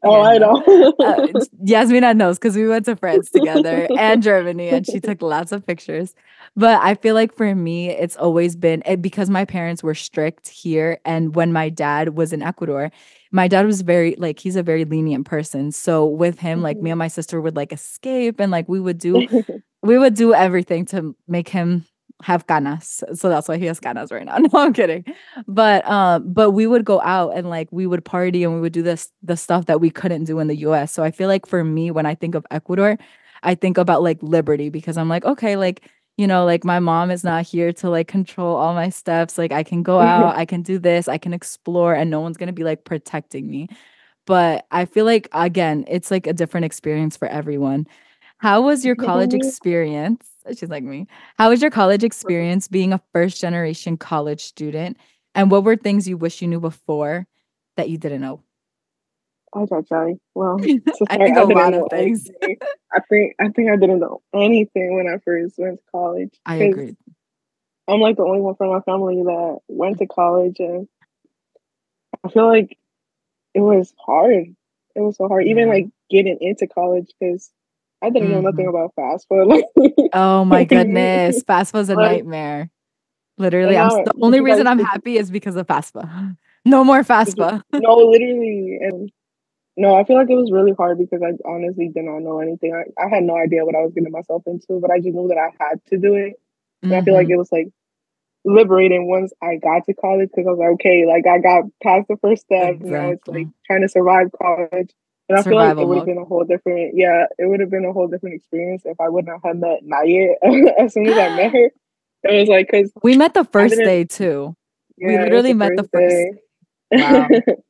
Oh, 0.02 0.22
I 0.22 0.38
know. 0.38 0.64
Uh, 1.00 1.28
Yazmina 1.66 2.16
knows 2.16 2.38
because 2.38 2.56
we 2.56 2.68
went 2.68 2.86
to 2.86 2.96
France 2.96 3.30
together 3.30 3.88
and 3.98 4.24
Germany 4.32 4.70
and 4.70 4.86
she 4.86 5.00
took 5.00 5.22
lots 5.22 5.52
of 5.52 5.66
pictures. 5.66 6.16
But 6.56 6.82
I 6.82 6.96
feel 6.96 7.16
like 7.16 7.36
for 7.36 7.54
me, 7.54 7.90
it's 7.90 8.16
always 8.16 8.56
been 8.56 8.82
eh, 8.86 8.96
because 8.96 9.30
my 9.30 9.46
parents 9.46 9.84
were 9.84 9.96
strict 9.96 10.48
here. 10.48 11.00
And 11.06 11.36
when 11.36 11.52
my 11.54 11.70
dad 11.70 12.16
was 12.16 12.34
in 12.34 12.42
Ecuador, 12.42 12.92
my 13.32 13.48
dad 13.48 13.66
was 13.66 13.82
very, 13.82 14.16
like, 14.18 14.40
he's 14.40 14.56
a 14.56 14.64
very 14.64 14.86
lenient 14.86 15.26
person. 15.26 15.72
So 15.72 16.06
with 16.06 16.40
him, 16.40 16.62
like, 16.62 16.82
me 16.82 16.90
Mhm. 16.90 16.94
and 16.94 17.00
my 17.00 17.08
sister 17.10 17.40
would 17.42 17.56
like 17.56 17.72
escape 17.74 18.40
and 18.40 18.52
like 18.52 18.68
we 18.70 18.80
would 18.80 18.98
do, 18.98 19.24
we 19.84 19.98
would 19.98 20.16
do 20.16 20.34
everything 20.34 20.86
to 20.88 21.16
make 21.28 21.50
him 21.50 21.86
have 22.24 22.46
ganas. 22.48 23.02
So 23.18 23.30
that's 23.30 23.48
why 23.48 23.58
he 23.58 23.66
has 23.68 23.80
ganas 23.80 24.12
right 24.12 24.26
now. 24.26 24.38
No, 24.40 24.50
I'm 24.60 24.74
kidding. 24.74 25.06
But 25.48 25.88
um, 25.90 26.34
but 26.34 26.52
we 26.52 26.68
would 26.68 26.84
go 26.86 27.00
out 27.02 27.32
and 27.38 27.50
like 27.50 27.70
we 27.72 27.88
would 27.88 28.04
party 28.04 28.44
and 28.44 28.54
we 28.56 28.60
would 28.62 28.74
do 28.74 28.82
this 28.82 29.12
the 29.24 29.38
stuff 29.38 29.68
that 29.68 29.80
we 29.80 29.90
couldn't 29.90 30.26
do 30.26 30.40
in 30.40 30.48
the 30.48 30.58
US. 30.58 30.92
So 30.92 31.04
I 31.04 31.12
feel 31.12 31.28
like 31.30 31.46
for 31.46 31.64
me, 31.64 31.92
when 31.92 32.06
I 32.06 32.16
think 32.16 32.36
of 32.36 32.46
Ecuador, 32.52 32.98
I 33.44 33.56
think 33.56 33.78
about 33.78 34.04
like 34.04 34.18
liberty 34.22 34.70
because 34.70 34.98
I'm 34.98 35.08
like, 35.08 35.24
okay, 35.26 35.56
like, 35.56 35.90
you 36.20 36.28
know, 36.28 36.44
like 36.44 36.66
my 36.66 36.80
mom 36.80 37.12
is 37.12 37.24
not 37.24 37.46
here 37.46 37.72
to 37.72 37.90
like 37.90 38.10
control 38.10 38.58
all 38.58 38.74
my 38.74 38.90
steps. 38.90 39.38
Like 39.38 39.54
I 39.54 39.64
can 39.64 39.84
go 39.84 40.00
out, 40.02 40.36
I 40.36 40.44
can 40.46 40.62
do 40.62 40.78
this, 40.78 41.08
I 41.08 41.18
can 41.18 41.32
explore, 41.32 41.96
and 41.96 42.12
no 42.12 42.20
one's 42.20 42.36
gonna 42.36 42.52
be 42.52 42.66
like 42.66 42.84
protecting 42.84 43.50
me. 43.50 43.70
But 44.28 44.66
I 44.70 44.84
feel 44.84 45.06
like 45.06 45.30
again, 45.32 45.86
it's 45.88 46.12
like 46.12 46.28
a 46.28 46.34
different 46.34 46.66
experience 46.66 47.16
for 47.16 47.30
everyone. 47.30 47.88
How 48.38 48.62
was 48.62 48.84
your 48.84 48.98
college 48.98 49.34
experience? 49.34 50.28
She's 50.58 50.70
like 50.70 50.84
me. 50.84 51.08
How 51.38 51.52
was 51.52 51.62
your 51.62 51.72
college 51.72 52.04
experience 52.04 52.68
being 52.68 52.92
a 52.92 53.02
first 53.14 53.40
generation 53.40 53.96
college 53.96 54.44
student? 54.44 54.98
And 55.36 55.50
what 55.50 55.64
were 55.64 55.78
things 55.78 56.06
you 56.06 56.18
wish 56.18 56.42
you 56.42 56.50
knew 56.50 56.60
before 56.60 57.28
that 57.78 57.90
you 57.90 57.98
didn't 57.98 58.22
know? 58.22 58.44
I 59.56 59.66
got 59.66 59.88
Johnny. 59.88 60.20
Well, 60.36 60.58
I 60.62 60.64
think 60.64 60.84
I 61.10 61.16
a 61.16 61.18
didn't 61.48 61.50
lot 61.58 61.72
know 61.72 61.84
of 61.86 61.90
things. 61.92 62.30
anything. 62.42 62.58
I 62.94 63.00
think 63.10 63.36
I 63.40 63.50
think 63.50 63.72
I 63.72 63.76
didn't 63.76 64.00
know 64.00 64.22
anything 64.34 64.96
when 64.96 65.08
I 65.08 65.18
first 65.20 65.56
went 65.58 65.78
to 65.80 65.84
college. 65.92 66.34
I 66.46 66.56
agree. 66.56 66.96
I'm 67.88 68.00
like 68.00 68.18
the 68.18 68.24
only 68.24 68.42
one 68.42 68.56
from 68.56 68.70
my 68.70 68.82
family 68.82 69.16
that 69.24 69.58
went 69.68 69.98
to 70.00 70.06
college, 70.08 70.58
and 70.60 70.88
I 72.24 72.30
feel 72.30 72.48
like 72.48 72.78
it 73.54 73.62
was 73.62 73.94
hard. 73.98 74.46
It 74.96 75.02
was 75.02 75.18
so 75.18 75.28
hard, 75.28 75.46
even 75.48 75.68
Yeah. 75.68 75.74
like 75.74 75.88
getting 76.10 76.38
into 76.42 76.68
college 76.68 77.12
because 77.20 77.50
I 78.02 78.10
didn't 78.12 78.32
know 78.32 78.42
nothing 78.42 78.66
Mhm. 78.66 78.70
about. 78.70 79.48
Like, 79.48 79.66
Oh 80.14 80.46
my 80.46 80.64
goodness. 80.66 81.44
FAFSA 81.44 81.74
was 81.74 81.90
a 81.90 81.96
Like- 81.96 82.12
nightmare. 82.18 82.70
Literally, 83.38 83.78
I'm 83.78 83.90
the 84.04 84.14
only 84.22 84.42
reason 84.42 84.68
I'm 84.68 84.80
happy 84.80 85.18
is 85.18 85.32
because 85.32 85.56
of 85.56 85.66
FAFSA. 85.68 86.38
No 86.66 86.84
more 86.84 87.04
FAFSA. 87.04 87.62
no, 87.74 87.96
literally, 87.96 88.78
and 88.82 89.10
no, 89.80 89.96
I 89.96 90.04
feel 90.06 90.18
like 90.18 90.30
it 90.30 90.36
was 90.36 90.52
really 90.52 90.74
hard 90.74 91.00
because 91.00 91.22
I 91.24 91.34
honestly 91.50 91.90
did 91.90 92.06
not 92.06 92.20
know 92.20 92.40
anything. 92.40 92.74
I, 92.76 92.86
I 93.04 93.10
had 93.10 93.24
no 93.24 93.38
idea 93.38 93.66
what 93.66 93.76
I 93.76 93.82
was 93.82 93.94
getting 93.94 94.12
myself 94.12 94.44
into, 94.48 94.80
but 94.82 94.92
I 94.92 94.98
just 95.00 95.16
knew 95.16 95.30
that 95.30 95.38
I 95.40 95.52
had 95.64 95.82
to 95.88 95.98
do 95.98 96.16
it. 96.16 96.34
And 96.90 96.98
I 97.00 97.02
feel 97.04 97.16
like 97.16 97.28
Mhm. 97.28 97.32
it 97.34 97.38
was 97.38 97.52
like 97.52 97.70
liberating 98.46 99.08
once 99.08 99.34
I 99.42 99.58
got 99.58 99.86
to 99.86 99.94
college 99.94 100.30
because 100.34 100.48
I 100.48 100.52
was 100.52 100.60
like, 100.60 100.74
okay, 100.76 101.06
like 101.06 101.28
I 101.28 101.40
got 101.40 101.66
past 101.84 102.08
the 102.08 102.18
first 102.18 102.44
step. 102.44 102.76
Now 102.80 103.10
it's 103.12 103.22
Exactly. 103.24 103.44
like 103.44 103.48
trying 103.66 103.82
to 103.82 103.90
survive 103.90 104.30
college. 104.42 104.92
And 105.30 105.38
I 105.38 105.44
feel 105.44 105.58
like 105.58 105.78
it 105.78 105.86
would 105.86 105.98
have 105.98 106.06
been 106.06 106.18
a 106.18 106.26
whole 106.26 106.44
different, 106.46 106.96
yeah, 106.96 107.26
it 107.38 107.46
would 107.46 107.60
have 107.60 107.70
been 107.72 107.86
a 107.86 107.94
whole 107.94 108.08
different 108.08 108.36
experience 108.36 108.84
if 108.86 109.00
I 109.00 109.10
would 109.10 109.26
not 109.26 109.42
have 109.46 109.58
met 109.58 109.80
Naya 109.84 110.30
as 110.80 110.94
soon 110.94 111.08
as 111.08 111.18
I 111.18 111.30
met 111.30 111.54
her. 111.54 111.72
It 112.24 112.40
was 112.40 112.50
like, 112.50 112.68
because 112.72 112.92
We 113.04 113.16
met 113.18 113.34
the 113.34 113.46
first 113.46 113.76
day 113.84 114.04
too. 114.04 114.56
We 115.06 115.14
yeah, 115.14 115.20
was 115.24 115.24
literally 115.26 115.54
met 115.54 115.76
the 115.76 115.84
first 115.84 116.16
day. 116.16 116.32
Wow. 116.92 117.28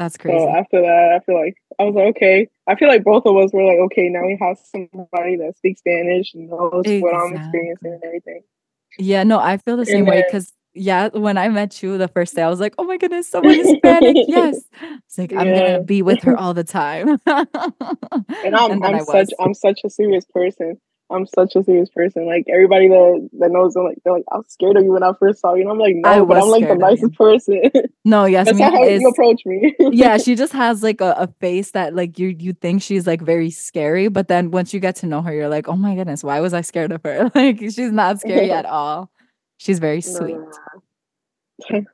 That's 0.00 0.16
crazy. 0.16 0.38
so 0.38 0.48
after 0.48 0.80
that, 0.80 1.12
I 1.12 1.20
feel 1.26 1.34
like 1.38 1.58
I 1.78 1.84
was 1.84 1.94
like, 1.94 2.06
okay. 2.16 2.48
I 2.66 2.74
feel 2.74 2.88
like 2.88 3.04
both 3.04 3.26
of 3.26 3.36
us 3.36 3.52
were 3.52 3.64
like, 3.64 3.76
okay, 3.80 4.08
now 4.08 4.24
we 4.24 4.38
have 4.40 4.56
somebody 4.58 5.36
that 5.36 5.58
speaks 5.58 5.80
Spanish 5.80 6.32
and 6.32 6.48
knows 6.48 6.84
what 6.86 7.14
I'm 7.14 7.36
experiencing 7.36 7.92
and 7.92 8.02
everything. 8.02 8.40
Yeah, 8.98 9.24
no, 9.24 9.38
I 9.38 9.58
feel 9.58 9.76
the 9.76 9.84
same 9.84 10.06
way 10.06 10.22
because 10.22 10.54
yeah, 10.72 11.08
when 11.08 11.36
I 11.36 11.50
met 11.50 11.82
you 11.82 11.98
the 11.98 12.08
first 12.08 12.34
day, 12.34 12.42
I 12.42 12.48
was 12.48 12.60
like, 12.60 12.74
oh 12.78 12.84
my 12.84 12.96
goodness, 12.96 13.28
someone 13.28 13.54
is 13.56 13.68
Hispanic. 13.72 14.16
yes. 14.26 14.62
It's 14.80 15.18
like 15.18 15.34
I'm 15.34 15.48
Yeah. 15.48 15.72
gonna 15.74 15.82
be 15.82 16.00
with 16.00 16.22
her 16.22 16.34
all 16.34 16.54
the 16.54 16.64
time. 16.64 17.20
And 18.42 18.56
I'm 18.56 18.80
then 18.80 18.82
I'm 18.82 19.04
such. 19.04 19.28
I'm 19.38 19.52
such 19.52 19.80
a 19.84 19.90
serious 19.90 20.24
person. 20.24 20.80
I'm 21.10 21.26
such 21.26 21.56
a 21.56 21.64
serious 21.64 21.88
person. 21.88 22.26
Like 22.26 22.44
everybody 22.48 22.88
that 22.88 23.30
that 23.40 23.50
knows, 23.50 23.74
I'm 23.74 23.84
like 23.84 23.98
they're 24.04 24.12
like, 24.12 24.24
I'm 24.30 24.44
scared 24.46 24.76
of 24.76 24.84
you 24.84 24.92
when 24.92 25.02
I 25.02 25.12
first 25.18 25.40
saw 25.40 25.54
you. 25.54 25.62
And 25.62 25.70
I'm 25.70 25.78
like, 25.78 25.96
no, 25.96 26.24
but 26.24 26.36
I'm 26.36 26.48
like 26.48 26.68
the 26.68 26.74
nicest 26.74 27.14
person. 27.14 27.70
No, 28.04 28.24
yes, 28.26 28.46
that's 28.46 28.60
how 28.60 28.84
is, 28.84 29.00
you 29.00 29.08
approach 29.08 29.42
me. 29.44 29.74
yeah, 29.80 30.18
she 30.18 30.34
just 30.34 30.52
has 30.52 30.82
like 30.82 31.00
a, 31.00 31.12
a, 31.18 31.26
face 31.40 31.72
that 31.72 31.94
like 31.94 32.18
you 32.18 32.36
you 32.38 32.52
think 32.52 32.82
she's 32.82 33.06
like 33.06 33.22
very 33.22 33.50
scary, 33.50 34.08
but 34.08 34.28
then 34.28 34.50
once 34.50 34.72
you 34.72 34.80
get 34.80 34.96
to 34.96 35.06
know 35.06 35.22
her, 35.22 35.32
you're 35.32 35.48
like, 35.48 35.68
oh 35.68 35.76
my 35.76 35.94
goodness, 35.94 36.22
why 36.22 36.40
was 36.40 36.54
I 36.54 36.60
scared 36.60 36.92
of 36.92 37.02
her? 37.04 37.30
Like 37.40 37.58
she's 37.58 37.92
not 37.92 38.20
scary 38.20 38.50
at 38.52 38.66
all. 38.66 39.10
She's 39.58 39.78
very 39.78 40.00
sweet. 40.00 40.36
I. 41.72 41.86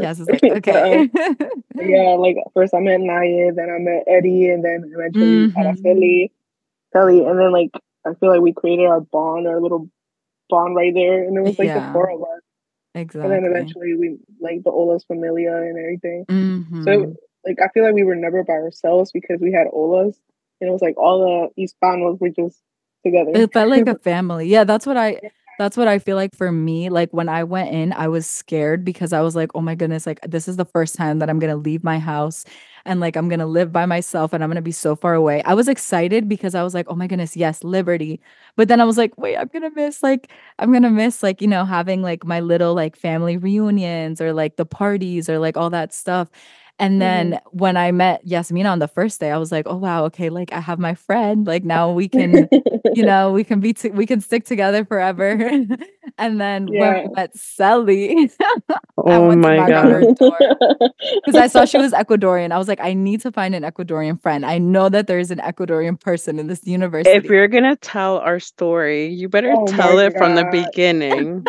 Yes, 0.00 0.20
it's 0.20 0.30
like, 0.30 0.52
okay. 0.58 1.00
um, 1.00 1.10
yeah, 1.76 2.14
like 2.18 2.36
first 2.54 2.72
I 2.74 2.80
met 2.80 3.00
Naya, 3.00 3.52
then 3.52 3.68
I 3.68 3.78
met 3.78 4.04
Eddie, 4.06 4.48
and 4.48 4.64
then 4.64 4.90
eventually 4.94 5.48
mm-hmm. 5.48 5.58
Araceli, 5.58 6.30
Kelly, 6.92 7.24
and 7.24 7.38
then 7.38 7.52
like 7.52 7.70
I 8.06 8.14
feel 8.14 8.30
like 8.30 8.40
we 8.40 8.52
created 8.52 8.86
our 8.86 9.00
bond, 9.00 9.46
our 9.46 9.60
little 9.60 9.88
bond 10.48 10.76
right 10.76 10.92
there, 10.94 11.24
and 11.24 11.36
it 11.36 11.42
was 11.42 11.58
like 11.58 11.68
yeah. 11.68 11.86
the 11.86 11.92
four 11.92 12.10
of 12.10 12.20
us. 12.22 12.42
Exactly. 12.94 13.22
And 13.22 13.44
then 13.44 13.50
eventually 13.50 13.94
we 13.94 14.18
like 14.40 14.64
the 14.64 14.70
Olas 14.70 15.06
Familia 15.06 15.56
and 15.56 15.78
everything. 15.78 16.24
Mm-hmm. 16.28 16.84
So 16.84 17.16
like 17.44 17.58
I 17.60 17.68
feel 17.68 17.84
like 17.84 17.94
we 17.94 18.04
were 18.04 18.14
never 18.14 18.44
by 18.44 18.54
ourselves 18.54 19.12
because 19.12 19.40
we 19.40 19.52
had 19.52 19.66
Olas, 19.68 20.16
and 20.60 20.68
it 20.68 20.72
was 20.72 20.82
like 20.82 20.96
all 20.98 21.50
the 21.56 21.62
Hispanos 21.62 22.20
were 22.20 22.28
just 22.28 22.60
together. 23.04 23.32
It 23.34 23.52
felt 23.52 23.70
like 23.70 23.86
a 23.86 23.98
family. 24.02 24.48
Yeah, 24.48 24.64
that's 24.64 24.86
what 24.86 24.96
I 24.96 25.20
that's 25.58 25.76
what 25.76 25.88
I 25.88 25.98
feel 25.98 26.16
like 26.16 26.34
for 26.34 26.50
me. 26.50 26.88
Like 26.88 27.10
when 27.12 27.28
I 27.28 27.44
went 27.44 27.70
in, 27.70 27.92
I 27.92 28.08
was 28.08 28.26
scared 28.26 28.84
because 28.84 29.12
I 29.12 29.20
was 29.20 29.36
like, 29.36 29.50
oh 29.54 29.60
my 29.60 29.74
goodness, 29.74 30.06
like 30.06 30.20
this 30.22 30.48
is 30.48 30.56
the 30.56 30.64
first 30.64 30.94
time 30.94 31.18
that 31.20 31.30
I'm 31.30 31.38
going 31.38 31.52
to 31.52 31.56
leave 31.56 31.84
my 31.84 31.98
house 31.98 32.44
and 32.84 33.00
like 33.00 33.16
I'm 33.16 33.28
going 33.28 33.38
to 33.40 33.46
live 33.46 33.72
by 33.72 33.86
myself 33.86 34.32
and 34.32 34.42
I'm 34.42 34.50
going 34.50 34.56
to 34.56 34.62
be 34.62 34.72
so 34.72 34.96
far 34.96 35.14
away. 35.14 35.42
I 35.44 35.54
was 35.54 35.68
excited 35.68 36.28
because 36.28 36.54
I 36.54 36.62
was 36.62 36.74
like, 36.74 36.86
oh 36.88 36.94
my 36.94 37.06
goodness, 37.06 37.36
yes, 37.36 37.62
liberty. 37.64 38.20
But 38.56 38.68
then 38.68 38.80
I 38.80 38.84
was 38.84 38.98
like, 38.98 39.16
wait, 39.18 39.36
I'm 39.36 39.48
going 39.48 39.62
to 39.62 39.70
miss 39.70 40.02
like, 40.02 40.30
I'm 40.58 40.70
going 40.70 40.82
to 40.82 40.90
miss 40.90 41.22
like, 41.22 41.40
you 41.40 41.48
know, 41.48 41.64
having 41.64 42.02
like 42.02 42.24
my 42.24 42.40
little 42.40 42.74
like 42.74 42.96
family 42.96 43.36
reunions 43.36 44.20
or 44.20 44.32
like 44.32 44.56
the 44.56 44.66
parties 44.66 45.28
or 45.28 45.38
like 45.38 45.56
all 45.56 45.70
that 45.70 45.92
stuff. 45.94 46.28
And 46.78 47.00
then 47.00 47.32
mm-hmm. 47.32 47.58
when 47.58 47.76
I 47.76 47.92
met 47.92 48.26
Yazmina 48.26 48.70
on 48.70 48.78
the 48.78 48.88
first 48.88 49.20
day, 49.20 49.30
I 49.30 49.38
was 49.38 49.52
like, 49.52 49.66
oh 49.68 49.76
wow, 49.76 50.04
okay, 50.06 50.30
like 50.30 50.52
I 50.52 50.60
have 50.60 50.78
my 50.78 50.94
friend. 50.94 51.46
Like 51.46 51.64
now 51.64 51.92
we 51.92 52.08
can, 52.08 52.48
you 52.94 53.02
know, 53.04 53.30
we 53.30 53.44
can 53.44 53.60
be 53.60 53.72
t- 53.72 53.90
we 53.90 54.06
can 54.06 54.20
stick 54.20 54.44
together 54.44 54.84
forever. 54.84 55.38
and 56.18 56.40
then 56.40 56.68
yeah. 56.68 56.80
when 56.80 57.08
we 57.08 57.14
met 57.14 57.36
Sally, 57.36 58.30
oh 58.98 59.36
my 59.36 59.56
god, 59.68 60.16
because 60.18 61.36
I 61.36 61.46
saw 61.46 61.64
she 61.64 61.78
was 61.78 61.92
Ecuadorian. 61.92 62.50
I 62.50 62.58
was 62.58 62.68
like, 62.68 62.80
I 62.80 62.94
need 62.94 63.20
to 63.22 63.30
find 63.30 63.54
an 63.54 63.62
Ecuadorian 63.62 64.20
friend. 64.20 64.44
I 64.44 64.58
know 64.58 64.88
that 64.88 65.06
there 65.06 65.18
is 65.18 65.30
an 65.30 65.38
Ecuadorian 65.38 66.00
person 66.00 66.38
in 66.38 66.48
this 66.48 66.66
university. 66.66 67.16
If 67.16 67.24
you're 67.26 67.48
gonna 67.48 67.76
tell 67.76 68.18
our 68.18 68.40
story, 68.40 69.06
you 69.06 69.28
better 69.28 69.52
oh 69.56 69.66
tell 69.66 69.98
it 69.98 70.14
god. 70.14 70.18
from 70.18 70.34
the 70.34 70.46
beginning. 70.50 71.44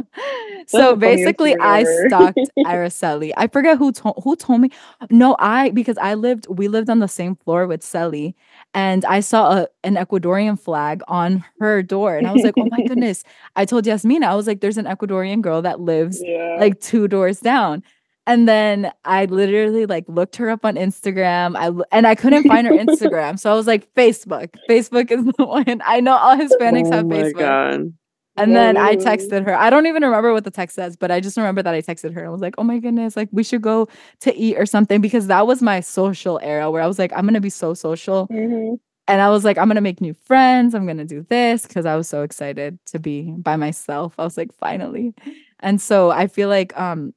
so 0.66 0.96
basically, 0.96 1.56
I 1.58 1.84
stalked 2.06 2.38
Araceli. 2.58 3.32
I 3.36 3.46
forget 3.46 3.78
who 3.78 3.92
told 3.92 4.20
who 4.22 4.36
told 4.36 4.60
me. 4.60 4.70
No, 5.10 5.36
I 5.38 5.70
because 5.70 5.98
I 5.98 6.14
lived 6.14 6.46
we 6.48 6.68
lived 6.68 6.90
on 6.90 6.98
the 6.98 7.08
same 7.08 7.36
floor 7.36 7.66
with 7.66 7.82
Sally, 7.82 8.34
and 8.74 9.04
I 9.04 9.20
saw 9.20 9.52
a, 9.52 9.68
an 9.84 9.96
Ecuadorian 9.96 10.58
flag 10.58 11.02
on 11.08 11.44
her 11.60 11.82
door, 11.82 12.16
and 12.16 12.26
I 12.26 12.32
was 12.32 12.42
like, 12.42 12.54
oh 12.58 12.68
my 12.70 12.82
goodness. 12.86 13.24
I 13.56 13.64
told 13.64 13.84
Yazmina, 13.84 14.24
I 14.24 14.34
was 14.34 14.46
like, 14.46 14.60
there's 14.60 14.78
an 14.78 14.86
Ecuadorian 14.86 15.40
girl 15.40 15.62
that 15.62 15.80
lives 15.80 16.20
yeah. 16.22 16.56
like 16.58 16.80
two 16.80 17.08
doors 17.08 17.40
down. 17.40 17.82
And 18.24 18.48
then 18.48 18.92
I 19.04 19.24
literally 19.24 19.84
like 19.86 20.04
looked 20.06 20.36
her 20.36 20.48
up 20.48 20.64
on 20.64 20.76
Instagram. 20.76 21.56
I 21.56 21.84
and 21.90 22.06
I 22.06 22.14
couldn't 22.14 22.46
find 22.46 22.66
her 22.68 22.72
Instagram, 22.72 23.38
so 23.38 23.50
I 23.50 23.54
was 23.54 23.66
like, 23.66 23.92
Facebook. 23.94 24.54
Facebook 24.70 25.10
is 25.10 25.24
the 25.36 25.44
one. 25.44 25.82
I 25.84 26.00
know 26.00 26.16
all 26.16 26.36
Hispanics 26.36 26.86
oh 26.86 26.92
have 26.92 27.06
Facebook. 27.06 27.38
God. 27.38 27.92
And 28.36 28.56
then 28.56 28.76
I 28.76 28.96
texted 28.96 29.44
her. 29.44 29.54
I 29.54 29.68
don't 29.68 29.86
even 29.86 30.02
remember 30.02 30.32
what 30.32 30.44
the 30.44 30.50
text 30.50 30.74
says, 30.74 30.96
but 30.96 31.10
I 31.10 31.20
just 31.20 31.36
remember 31.36 31.62
that 31.62 31.74
I 31.74 31.82
texted 31.82 32.14
her. 32.14 32.20
And 32.20 32.28
I 32.28 32.30
was 32.30 32.40
like, 32.40 32.54
oh 32.56 32.64
my 32.64 32.78
goodness, 32.78 33.14
like 33.16 33.28
we 33.30 33.44
should 33.44 33.60
go 33.60 33.88
to 34.20 34.34
eat 34.34 34.56
or 34.56 34.64
something 34.64 35.00
because 35.00 35.26
that 35.26 35.46
was 35.46 35.60
my 35.60 35.80
social 35.80 36.40
era 36.42 36.70
where 36.70 36.82
I 36.82 36.86
was 36.86 36.98
like, 36.98 37.12
I'm 37.12 37.22
going 37.22 37.34
to 37.34 37.40
be 37.40 37.50
so 37.50 37.74
social. 37.74 38.28
Mm-hmm. 38.28 38.76
And 39.08 39.20
I 39.20 39.28
was 39.28 39.44
like, 39.44 39.58
I'm 39.58 39.68
going 39.68 39.74
to 39.74 39.82
make 39.82 40.00
new 40.00 40.14
friends. 40.14 40.74
I'm 40.74 40.86
going 40.86 40.96
to 40.96 41.04
do 41.04 41.26
this 41.28 41.66
because 41.66 41.84
I 41.84 41.96
was 41.96 42.08
so 42.08 42.22
excited 42.22 42.78
to 42.86 42.98
be 42.98 43.32
by 43.32 43.56
myself. 43.56 44.14
I 44.18 44.24
was 44.24 44.36
like, 44.38 44.54
finally. 44.54 45.12
And 45.60 45.80
so 45.80 46.10
I 46.10 46.26
feel 46.26 46.48
like, 46.48 46.78
um, 46.78 47.12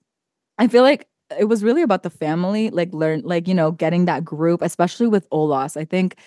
I 0.57 0.67
feel 0.67 0.83
like 0.83 1.07
it 1.37 1.45
was 1.45 1.63
really 1.63 1.81
about 1.81 2.03
the 2.03 2.09
family, 2.09 2.71
like 2.71 2.93
learn, 2.93 3.21
like, 3.23 3.47
you 3.47 3.53
know, 3.53 3.71
getting 3.71 4.05
that 4.05 4.25
group, 4.25 4.61
especially 4.61 5.07
with 5.07 5.29
Olas. 5.29 5.77
I 5.77 5.85
think 5.85 6.17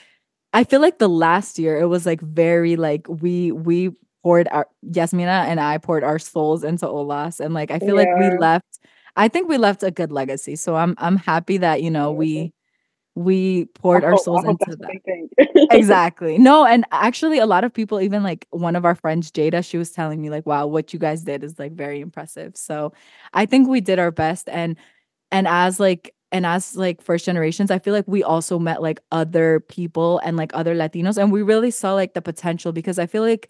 I 0.52 0.64
feel 0.64 0.80
like 0.80 0.98
the 0.98 1.08
last 1.08 1.58
year 1.58 1.78
it 1.78 1.86
was 1.86 2.06
like 2.06 2.20
very 2.20 2.76
like 2.76 3.06
we 3.08 3.52
we 3.52 3.90
poured 4.22 4.48
our 4.48 4.66
Yazmina 4.90 5.46
and 5.46 5.60
I 5.60 5.78
poured 5.78 6.04
our 6.04 6.18
souls 6.18 6.64
into 6.64 6.86
Olas 6.86 7.40
and 7.40 7.54
like 7.54 7.70
I 7.70 7.78
feel 7.78 7.98
yeah. 8.00 8.14
like 8.14 8.18
we 8.18 8.38
left 8.38 8.78
I 9.16 9.26
think 9.28 9.48
we 9.48 9.58
left 9.58 9.82
a 9.82 9.90
good 9.90 10.12
legacy. 10.12 10.54
So 10.56 10.76
I'm 10.76 10.94
I'm 10.98 11.16
happy 11.16 11.58
that 11.58 11.82
you 11.82 11.90
know 11.90 12.12
we 12.12 12.52
we 13.14 13.64
poured 13.74 14.04
our 14.04 14.16
souls 14.16 14.44
into 14.44 14.76
that. 14.76 15.68
exactly. 15.72 16.38
No, 16.38 16.64
and 16.64 16.84
actually 16.92 17.38
a 17.38 17.46
lot 17.46 17.64
of 17.64 17.74
people 17.74 18.00
even 18.00 18.22
like 18.22 18.46
one 18.50 18.76
of 18.76 18.84
our 18.84 18.94
friends 18.94 19.32
Jada 19.32 19.68
she 19.68 19.76
was 19.76 19.90
telling 19.90 20.22
me 20.22 20.30
like 20.30 20.46
wow 20.46 20.66
what 20.66 20.92
you 20.92 21.00
guys 21.00 21.22
did 21.22 21.42
is 21.42 21.58
like 21.58 21.72
very 21.72 22.00
impressive. 22.00 22.56
So 22.56 22.92
I 23.34 23.44
think 23.44 23.68
we 23.68 23.80
did 23.80 23.98
our 23.98 24.12
best 24.12 24.48
and 24.48 24.76
and 25.32 25.48
as 25.48 25.80
like 25.80 26.14
and 26.30 26.46
as 26.46 26.76
like 26.76 27.00
first 27.00 27.24
generations 27.24 27.70
i 27.70 27.78
feel 27.78 27.94
like 27.94 28.06
we 28.06 28.22
also 28.22 28.58
met 28.58 28.82
like 28.82 29.00
other 29.12 29.60
people 29.60 30.18
and 30.18 30.36
like 30.36 30.50
other 30.54 30.74
latinos 30.74 31.16
and 31.16 31.32
we 31.32 31.42
really 31.42 31.70
saw 31.70 31.94
like 31.94 32.12
the 32.12 32.20
potential 32.20 32.70
because 32.70 32.98
i 32.98 33.06
feel 33.06 33.22
like 33.22 33.48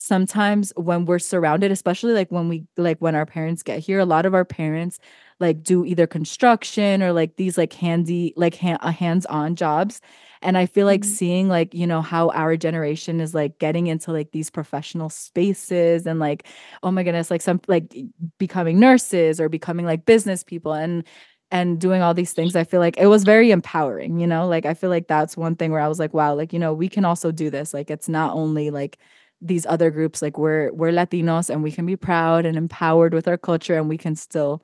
sometimes 0.00 0.72
when 0.76 1.04
we're 1.04 1.18
surrounded 1.18 1.70
especially 1.70 2.14
like 2.14 2.32
when 2.32 2.48
we 2.48 2.64
like 2.78 2.98
when 3.00 3.14
our 3.14 3.26
parents 3.26 3.62
get 3.62 3.78
here 3.78 3.98
a 3.98 4.04
lot 4.06 4.24
of 4.24 4.34
our 4.34 4.46
parents 4.46 4.98
like 5.40 5.62
do 5.62 5.84
either 5.84 6.06
construction 6.06 7.02
or 7.02 7.12
like 7.12 7.36
these 7.36 7.58
like 7.58 7.74
handy 7.74 8.32
like 8.34 8.56
ha- 8.56 8.78
uh, 8.80 8.90
hands-on 8.90 9.54
jobs. 9.54 10.00
And 10.42 10.56
i 10.56 10.64
feel 10.64 10.86
like 10.86 11.02
mm-hmm. 11.02 11.10
seeing 11.10 11.48
like 11.48 11.74
you 11.74 11.86
know 11.86 12.00
how 12.00 12.30
our 12.30 12.56
generation 12.56 13.20
is 13.20 13.34
like 13.34 13.58
getting 13.58 13.88
into 13.88 14.10
like 14.10 14.32
these 14.32 14.48
professional 14.48 15.10
spaces 15.10 16.06
and 16.06 16.18
like 16.18 16.46
oh 16.82 16.90
my 16.90 17.02
goodness 17.02 17.30
like 17.30 17.42
some 17.42 17.60
like 17.68 17.94
becoming 18.38 18.80
nurses 18.80 19.38
or 19.38 19.50
becoming 19.50 19.84
like 19.84 20.06
business 20.06 20.42
people 20.42 20.72
and 20.72 21.04
and 21.50 21.78
doing 21.78 22.00
all 22.00 22.14
these 22.14 22.32
things 22.32 22.56
i 22.56 22.64
feel 22.64 22.80
like 22.80 22.96
it 22.96 23.08
was 23.08 23.24
very 23.24 23.50
empowering 23.50 24.18
you 24.18 24.26
know? 24.26 24.48
Like 24.48 24.64
i 24.64 24.72
feel 24.72 24.88
like 24.88 25.08
that's 25.08 25.36
one 25.36 25.56
thing 25.56 25.72
where 25.72 25.80
i 25.80 25.88
was 25.88 25.98
like 25.98 26.14
wow 26.14 26.34
like 26.34 26.54
you 26.54 26.58
know 26.58 26.72
we 26.72 26.88
can 26.88 27.04
also 27.04 27.30
do 27.30 27.50
this. 27.50 27.74
Like 27.74 27.90
it's 27.90 28.08
not 28.08 28.32
only 28.34 28.70
like 28.70 28.98
these 29.40 29.66
other 29.66 29.90
groups 29.90 30.20
like 30.20 30.38
we're 30.38 30.72
we're 30.72 30.92
latinos 30.92 31.48
and 31.48 31.62
we 31.62 31.72
can 31.72 31.86
be 31.86 31.96
proud 31.96 32.44
and 32.44 32.56
empowered 32.56 33.14
with 33.14 33.26
our 33.26 33.38
culture 33.38 33.76
and 33.76 33.88
we 33.88 33.96
can 33.96 34.14
still 34.14 34.62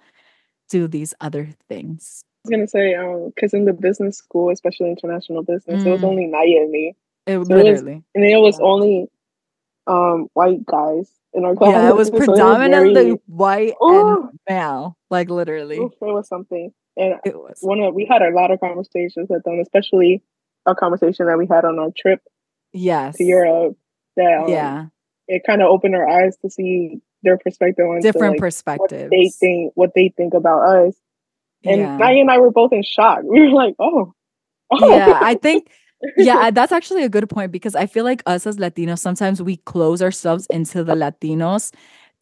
do 0.69 0.87
these 0.87 1.15
other 1.21 1.49
things. 1.69 2.23
I 2.25 2.49
was 2.49 2.51
gonna 2.51 2.69
say 2.69 2.95
um 2.95 3.33
because 3.35 3.55
in 3.55 3.65
the 3.65 3.73
business 3.73 4.19
school 4.19 4.51
especially 4.51 4.91
international 4.91 5.43
business 5.43 5.83
mm. 5.83 5.87
it 5.87 5.91
was 5.91 6.03
mm. 6.03 6.09
only 6.09 6.27
naya 6.27 6.63
and 6.63 6.71
me. 6.71 6.95
It, 7.27 7.35
so 7.35 7.55
literally 7.55 7.93
it 7.93 7.97
was, 7.97 8.03
and 8.15 8.25
it 8.25 8.39
was 8.39 8.61
only 8.61 9.07
um 9.87 10.29
white 10.35 10.65
guys 10.67 11.11
in 11.33 11.45
our 11.45 11.55
class 11.55 11.71
yeah 11.71 11.89
it 11.91 11.97
was 11.97 12.11
predominantly 12.11 12.89
it 12.89 12.95
was 12.95 13.05
very, 13.05 13.21
white 13.27 13.75
oh, 13.81 14.29
and 14.31 14.39
male 14.49 14.97
like 15.11 15.31
literally. 15.31 15.77
It 15.77 15.93
was 16.01 16.29
something. 16.29 16.73
And 16.99 17.17
it 17.27 17.37
was. 17.37 17.59
one 17.61 17.81
of 17.81 17.95
we 17.95 18.07
had 18.07 18.23
a 18.23 18.31
lot 18.31 18.51
of 18.51 18.61
conversations 18.61 19.29
with 19.29 19.43
them 19.45 19.59
especially 19.61 20.23
a 20.67 20.75
conversation 20.75 21.27
that 21.27 21.39
we 21.39 21.47
had 21.47 21.65
on 21.65 21.79
our 21.79 21.91
trip 21.97 22.21
yes. 22.73 23.17
To 23.17 23.25
europe 23.25 23.77
that 24.17 24.43
um, 24.45 24.49
yeah. 24.49 24.87
it 25.29 25.43
kind 25.47 25.63
of 25.63 25.69
opened 25.69 25.95
our 25.95 26.09
eyes 26.09 26.37
to 26.43 26.51
see 26.51 27.01
their 27.23 27.39
perspective 27.39 27.87
on 27.87 28.01
different 28.01 28.35
like, 28.35 28.41
perspectives 28.41 29.11
they 29.11 29.29
think 29.29 29.73
what 29.75 29.93
they 29.95 30.13
think 30.17 30.35
about 30.35 30.63
us. 30.63 30.95
And 31.65 31.81
yeah. 31.81 31.97
Naya 31.97 32.21
and 32.21 32.31
I 32.31 32.39
were 32.39 32.51
both 32.51 32.73
in 32.73 32.83
shock. 32.83 33.21
We 33.25 33.41
were 33.41 33.51
like 33.51 33.75
oh, 33.79 34.15
oh. 34.71 34.97
yeah 34.97 35.19
I 35.23 35.35
think 35.35 35.69
yeah 36.17 36.51
that's 36.51 36.73
actually 36.73 37.05
a 37.05 37.09
good 37.09 37.29
point 37.29 37.53
because 37.53 37.75
I 37.75 37.87
feel 37.87 38.05
like 38.05 38.23
us 38.27 38.47
as 38.47 38.57
Latinos 38.57 38.99
sometimes 38.99 39.43
we 39.43 39.57
close 39.59 40.03
ourselves 40.03 40.47
into 40.51 40.85
the 40.85 40.95
Latinos 40.95 41.73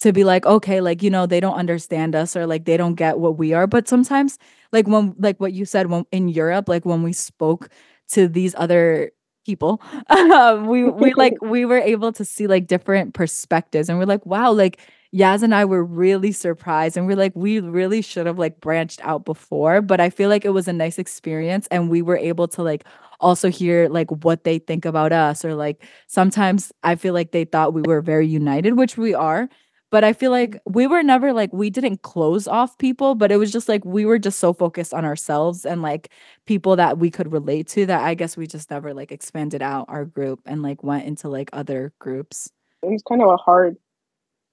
to 0.00 0.12
be 0.12 0.24
like 0.24 0.46
okay 0.46 0.80
like 0.80 1.02
you 1.02 1.10
know 1.10 1.26
they 1.26 1.40
don't 1.40 1.56
understand 1.56 2.14
us 2.14 2.36
or 2.36 2.46
like 2.46 2.64
they 2.64 2.76
don't 2.76 2.94
get 2.94 3.18
what 3.18 3.36
we 3.36 3.52
are. 3.52 3.66
But 3.66 3.88
sometimes 3.88 4.38
like 4.72 4.86
when 4.86 5.14
like 5.18 5.38
what 5.40 5.52
you 5.52 5.64
said 5.64 5.88
when 5.88 6.06
in 6.12 6.28
Europe 6.28 6.68
like 6.68 6.84
when 6.84 7.02
we 7.02 7.12
spoke 7.12 7.68
to 8.08 8.28
these 8.28 8.54
other 8.56 9.10
people. 9.44 9.80
Um, 10.10 10.66
we 10.68 10.84
we 10.84 11.12
like 11.14 11.34
we 11.42 11.64
were 11.64 11.78
able 11.78 12.12
to 12.12 12.24
see 12.24 12.46
like 12.46 12.66
different 12.66 13.14
perspectives 13.14 13.88
and 13.88 13.98
we're 13.98 14.04
like 14.06 14.24
wow 14.26 14.52
like 14.52 14.78
Yaz 15.14 15.42
and 15.42 15.54
I 15.54 15.64
were 15.64 15.84
really 15.84 16.32
surprised 16.32 16.96
and 16.96 17.06
we're 17.06 17.16
like 17.16 17.32
we 17.34 17.60
really 17.60 18.02
should 18.02 18.26
have 18.26 18.38
like 18.38 18.60
branched 18.60 19.00
out 19.02 19.24
before 19.24 19.80
but 19.80 20.00
I 20.00 20.10
feel 20.10 20.28
like 20.28 20.44
it 20.44 20.50
was 20.50 20.66
a 20.68 20.72
nice 20.72 20.98
experience 20.98 21.66
and 21.70 21.88
we 21.90 22.02
were 22.02 22.16
able 22.16 22.48
to 22.48 22.62
like 22.62 22.84
also 23.20 23.48
hear 23.50 23.88
like 23.88 24.10
what 24.24 24.44
they 24.44 24.58
think 24.58 24.84
about 24.84 25.12
us 25.12 25.44
or 25.44 25.54
like 25.54 25.84
sometimes 26.06 26.72
I 26.82 26.96
feel 26.96 27.14
like 27.14 27.32
they 27.32 27.44
thought 27.44 27.74
we 27.74 27.82
were 27.82 28.00
very 28.00 28.26
united 28.26 28.74
which 28.76 28.96
we 28.96 29.14
are 29.14 29.48
But 29.90 30.02
I 30.02 30.12
feel 30.12 30.30
like 30.32 30.60
we 30.66 30.86
were 30.86 31.02
never 31.02 31.32
like 31.32 31.52
we 31.52 31.70
didn't 31.70 32.02
close 32.02 32.48
off 32.48 32.76
people, 32.78 33.14
but 33.14 33.30
it 33.30 33.36
was 33.36 33.52
just 33.52 33.68
like 33.68 33.84
we 33.84 34.04
were 34.04 34.18
just 34.18 34.40
so 34.40 34.52
focused 34.52 34.92
on 34.92 35.04
ourselves 35.04 35.64
and 35.64 35.82
like 35.82 36.10
people 36.46 36.76
that 36.76 36.98
we 36.98 37.10
could 37.10 37.32
relate 37.32 37.68
to 37.68 37.86
that 37.86 38.02
I 38.02 38.14
guess 38.14 38.36
we 38.36 38.46
just 38.46 38.70
never 38.70 38.92
like 38.92 39.12
expanded 39.12 39.62
out 39.62 39.86
our 39.88 40.04
group 40.04 40.40
and 40.46 40.62
like 40.62 40.82
went 40.82 41.04
into 41.06 41.28
like 41.28 41.50
other 41.52 41.92
groups. 42.00 42.50
It 42.82 42.90
was 42.90 43.02
kind 43.08 43.22
of 43.22 43.28
a 43.28 43.36
hard, 43.36 43.76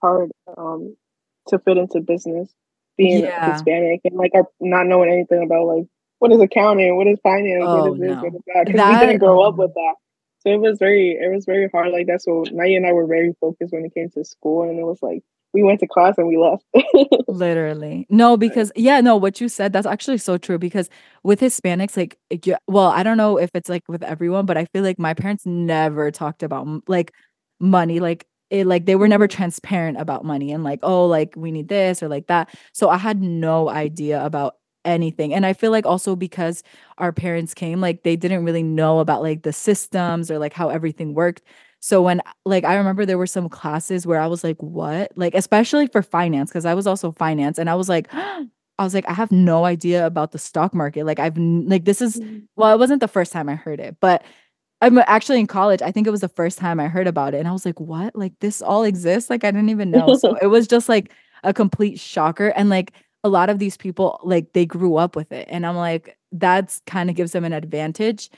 hard 0.02 0.32
um 0.58 0.96
to 1.48 1.60
fit 1.60 1.78
into 1.78 2.02
business 2.02 2.54
being 2.98 3.24
Yeah. 3.24 3.52
Hispanic 3.54 4.02
and 4.04 4.16
like 4.16 4.34
not 4.60 4.86
knowing 4.86 5.12
anything 5.12 5.44
about 5.44 5.66
like 5.66 5.86
what 6.20 6.32
is 6.32 6.40
accounting, 6.40 6.96
what 6.98 7.08
is 7.08 7.18
finance, 7.24 7.64
Oh, 7.66 7.78
what 7.78 7.94
is 7.94 8.00
this, 8.00 8.10
no. 8.10 8.22
what 8.22 8.34
is 8.36 8.42
that. 8.54 8.66
Because 8.68 8.88
we 8.90 9.06
didn't 9.08 9.18
grow 9.18 9.42
up 9.42 9.54
um, 9.54 9.58
with 9.58 9.74
that. 9.74 9.96
So 10.42 10.50
it 10.52 10.60
was 10.60 10.80
very, 10.80 11.12
it 11.12 11.34
was 11.34 11.46
very 11.46 11.70
hard. 11.72 11.92
Like 11.92 12.08
that's 12.08 12.26
what 12.26 12.52
Naya 12.52 12.78
and 12.78 12.88
I 12.88 12.94
were 12.94 13.08
very 13.08 13.34
focused 13.40 13.74
when 13.74 13.86
it 13.86 13.94
came 13.94 14.10
to 14.12 14.26
school, 14.26 14.64
and 14.64 14.80
it 14.80 14.84
was 14.84 15.02
like 15.02 15.24
we 15.54 15.64
went 15.64 15.80
to 15.82 15.88
class 15.88 16.18
and 16.18 16.28
we 16.28 16.38
left. 16.38 16.66
Literally. 17.28 18.08
No, 18.10 18.38
because 18.38 18.72
yeah, 18.76 19.02
no, 19.02 19.16
what 19.18 19.42
you 19.42 19.50
said, 19.50 19.74
that's 19.74 19.88
actually 19.88 20.18
so 20.18 20.38
true 20.38 20.58
because 20.58 20.90
with 21.24 21.40
Hispanics, 21.40 21.98
like, 21.98 22.18
well, 22.68 22.88
I 22.88 23.04
don't 23.04 23.18
know 23.18 23.38
if 23.38 23.52
it's 23.54 23.70
like 23.70 23.84
with 23.88 24.04
everyone, 24.04 24.46
but 24.46 24.58
I 24.58 24.66
feel 24.66 24.84
like 24.84 25.00
my 25.00 25.14
parents 25.14 25.46
never 25.46 26.10
talked 26.12 26.44
about 26.44 26.68
like 26.88 27.12
money, 27.60 28.00
like 28.00 28.26
it, 28.50 28.66
like 28.66 28.86
they 28.86 28.96
were 28.96 29.08
never 29.08 29.28
transparent 29.28 30.00
about 30.00 30.26
money 30.26 30.52
and 30.52 30.64
like, 30.64 30.80
oh, 30.84 31.06
like 31.06 31.34
we 31.36 31.52
need 31.52 31.70
this 31.70 32.02
or 32.02 32.08
like 32.08 32.28
that. 32.28 32.50
So 32.74 32.90
I 32.90 32.98
had 32.98 33.22
no 33.22 33.70
idea 33.70 34.24
about 34.26 34.56
anything. 34.86 35.34
And 35.34 35.46
I 35.46 35.54
feel 35.54 35.72
like 35.72 35.86
also 35.86 36.16
because 36.16 36.64
our 36.98 37.12
parents 37.12 37.54
came, 37.54 37.82
like 37.82 38.04
they 38.04 38.16
didn't 38.16 38.46
really 38.46 38.64
know 38.64 39.00
about 39.00 39.22
like 39.22 39.44
the 39.44 39.54
systems 39.54 40.32
or 40.32 40.40
like 40.40 40.54
how 40.54 40.70
everything 40.70 41.14
worked. 41.14 41.42
So 41.80 42.02
when 42.02 42.22
like 42.46 42.64
I 42.64 42.76
remember 42.76 43.06
there 43.06 43.18
were 43.18 43.28
some 43.28 43.50
classes 43.50 44.06
where 44.06 44.20
I 44.20 44.28
was 44.28 44.44
like, 44.44 44.62
what? 44.62 45.12
Like, 45.16 45.34
especially 45.34 45.88
for 45.88 46.04
finance, 46.04 46.52
because 46.52 46.66
I 46.66 46.76
was 46.76 46.86
also 46.86 47.12
finance, 47.12 47.58
and 47.58 47.70
I 47.70 47.76
was 47.76 47.90
like, 47.90 48.08
I 48.14 48.84
was 48.84 48.94
like, 48.94 49.08
I 49.10 49.14
have 49.14 49.32
no 49.32 49.66
idea 49.66 50.06
about 50.06 50.32
the 50.32 50.40
stock 50.40 50.74
market. 50.74 51.06
Like, 51.06 51.20
I've 51.20 51.38
like 51.38 51.86
this 51.86 52.02
is 52.02 52.20
mm. 52.20 52.44
well, 52.56 52.74
it 52.74 52.80
wasn't 52.80 53.00
the 53.00 53.08
first 53.08 53.32
time 53.34 53.50
I 53.50 53.56
heard 53.56 53.80
it, 53.80 53.98
but 54.00 54.24
I'm 54.82 54.98
actually 55.00 55.40
in 55.40 55.48
college. 55.48 55.82
I 55.82 55.92
think 55.92 56.08
it 56.08 56.12
was 56.12 56.22
the 56.22 56.30
first 56.30 56.58
time 56.58 56.80
I 56.80 56.88
heard 56.88 57.08
about 57.08 57.34
it, 57.34 57.38
and 57.40 57.48
I 57.48 57.52
was 57.52 57.66
like, 57.66 57.80
what? 57.80 58.16
Like 58.16 58.34
this 58.42 58.62
all 58.62 58.84
exists? 58.84 59.30
Like 59.30 59.44
I 59.44 59.52
didn't 59.52 59.70
even 59.70 59.92
know. 59.92 60.16
So 60.20 60.36
it 60.36 60.48
was 60.48 60.68
just 60.68 60.88
like 60.88 61.12
a 61.44 61.54
complete 61.54 62.00
shocker, 62.00 62.50
and 62.50 62.70
like 62.70 62.94
a 63.24 63.30
lot 63.30 63.50
of 63.50 63.60
these 63.60 63.78
people, 63.78 64.20
like 64.24 64.54
they 64.54 64.66
grew 64.66 64.96
up 64.98 65.16
with 65.16 65.32
it, 65.32 65.48
and 65.50 65.66
I'm 65.66 65.76
like, 65.76 66.18
that's 66.32 66.82
kind 66.86 67.10
of 67.10 67.16
gives 67.16 67.32
them 67.34 67.44
an 67.46 67.54
advantage 67.54 68.30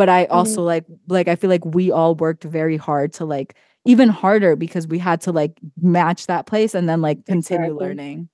but 0.00 0.08
I 0.08 0.24
also 0.26 0.60
mm-hmm. 0.60 0.66
like 0.66 0.84
like 1.08 1.28
I 1.28 1.36
feel 1.36 1.50
like 1.50 1.62
we 1.66 1.90
all 1.90 2.14
worked 2.14 2.44
very 2.44 2.78
hard 2.78 3.12
to 3.14 3.26
like 3.26 3.54
even 3.84 4.08
harder 4.08 4.56
because 4.56 4.86
we 4.86 4.98
had 4.98 5.20
to 5.22 5.32
like 5.32 5.58
match 5.80 6.26
that 6.26 6.46
place 6.46 6.74
and 6.74 6.88
then 6.88 7.02
like 7.02 7.26
continue 7.26 7.66
Exactly. 7.66 7.86
learning. 7.86 8.28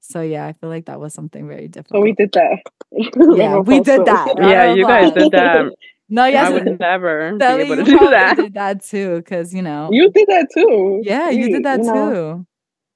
So 0.00 0.20
yeah, 0.20 0.46
I 0.46 0.52
feel 0.52 0.70
like 0.70 0.86
that 0.86 1.00
was 1.00 1.12
something 1.12 1.48
very 1.48 1.66
difficult. 1.66 1.98
so 1.98 2.00
we 2.04 2.12
did 2.12 2.30
that. 2.32 2.62
Yeah, 3.36 3.58
we 3.58 3.80
did 3.80 4.04
that. 4.06 4.34
Yeah, 4.38 4.72
you 4.72 4.86
guys 4.86 5.10
applause. 5.10 5.24
did 5.24 5.32
that. 5.32 5.72
No, 6.08 6.22
I 6.22 6.28
yes, 6.28 6.52
would 6.52 6.78
never 6.78 7.36
be 7.36 7.44
able 7.44 7.76
to 7.76 7.82
do 7.84 7.98
probably 7.98 8.10
that. 8.12 8.36
did 8.36 8.54
that 8.54 8.84
too, 8.84 9.16
because 9.16 9.52
you 9.52 9.60
know, 9.60 9.88
You 9.90 10.12
did 10.12 10.28
that 10.28 10.46
too. 10.54 11.02
yeah, 11.04 11.30
you 11.30 11.50
did 11.50 11.64
that 11.64 11.80
know, 11.80 12.12
too. 12.12 12.46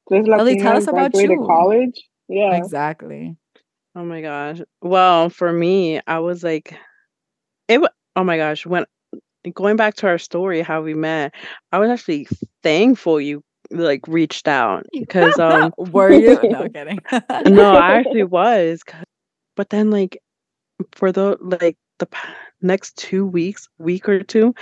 There's 0.09 0.29
Ellie, 0.29 0.61
tell 0.61 0.77
us 0.77 0.85
about 0.85 1.11
graduated 1.13 1.39
you. 1.41 1.47
college. 1.47 2.03
Yeah. 2.33 2.55
Exactly. 2.57 3.37
Oh 3.97 4.05
my 4.05 4.23
gosh. 4.23 4.61
Well, 4.83 5.31
for 5.31 5.53
me, 5.53 6.01
I 6.07 6.21
was 6.21 6.45
like, 6.45 6.77
it. 7.69 7.81
wa- 7.81 7.91
Oh 8.17 8.25
my 8.25 8.37
gosh, 8.39 8.67
when 8.67 8.85
going 9.55 9.77
back 9.77 9.95
to 9.97 10.09
our 10.09 10.19
story, 10.19 10.63
how 10.63 10.83
we 10.83 10.95
met, 10.95 11.35
I 11.73 11.79
was 11.79 11.91
actually 11.91 12.29
thankful 12.63 13.21
you 13.21 13.43
like 13.71 14.07
reached 14.09 14.49
out 14.49 14.87
because 14.93 15.39
um 15.39 15.73
Were 15.79 16.13
you? 16.13 16.39
No 16.51 16.69
kidding. 16.69 17.01
no, 17.47 17.75
I 17.75 17.95
actually 17.99 18.25
was 18.25 18.83
but 19.57 19.71
then 19.71 19.91
like 19.91 20.19
for 20.95 21.13
the 21.13 21.37
like 21.41 21.77
the 21.99 22.09
next 22.63 22.97
two 22.97 23.27
weeks, 23.27 23.69
week 23.79 24.09
or 24.09 24.23
two, 24.25 24.55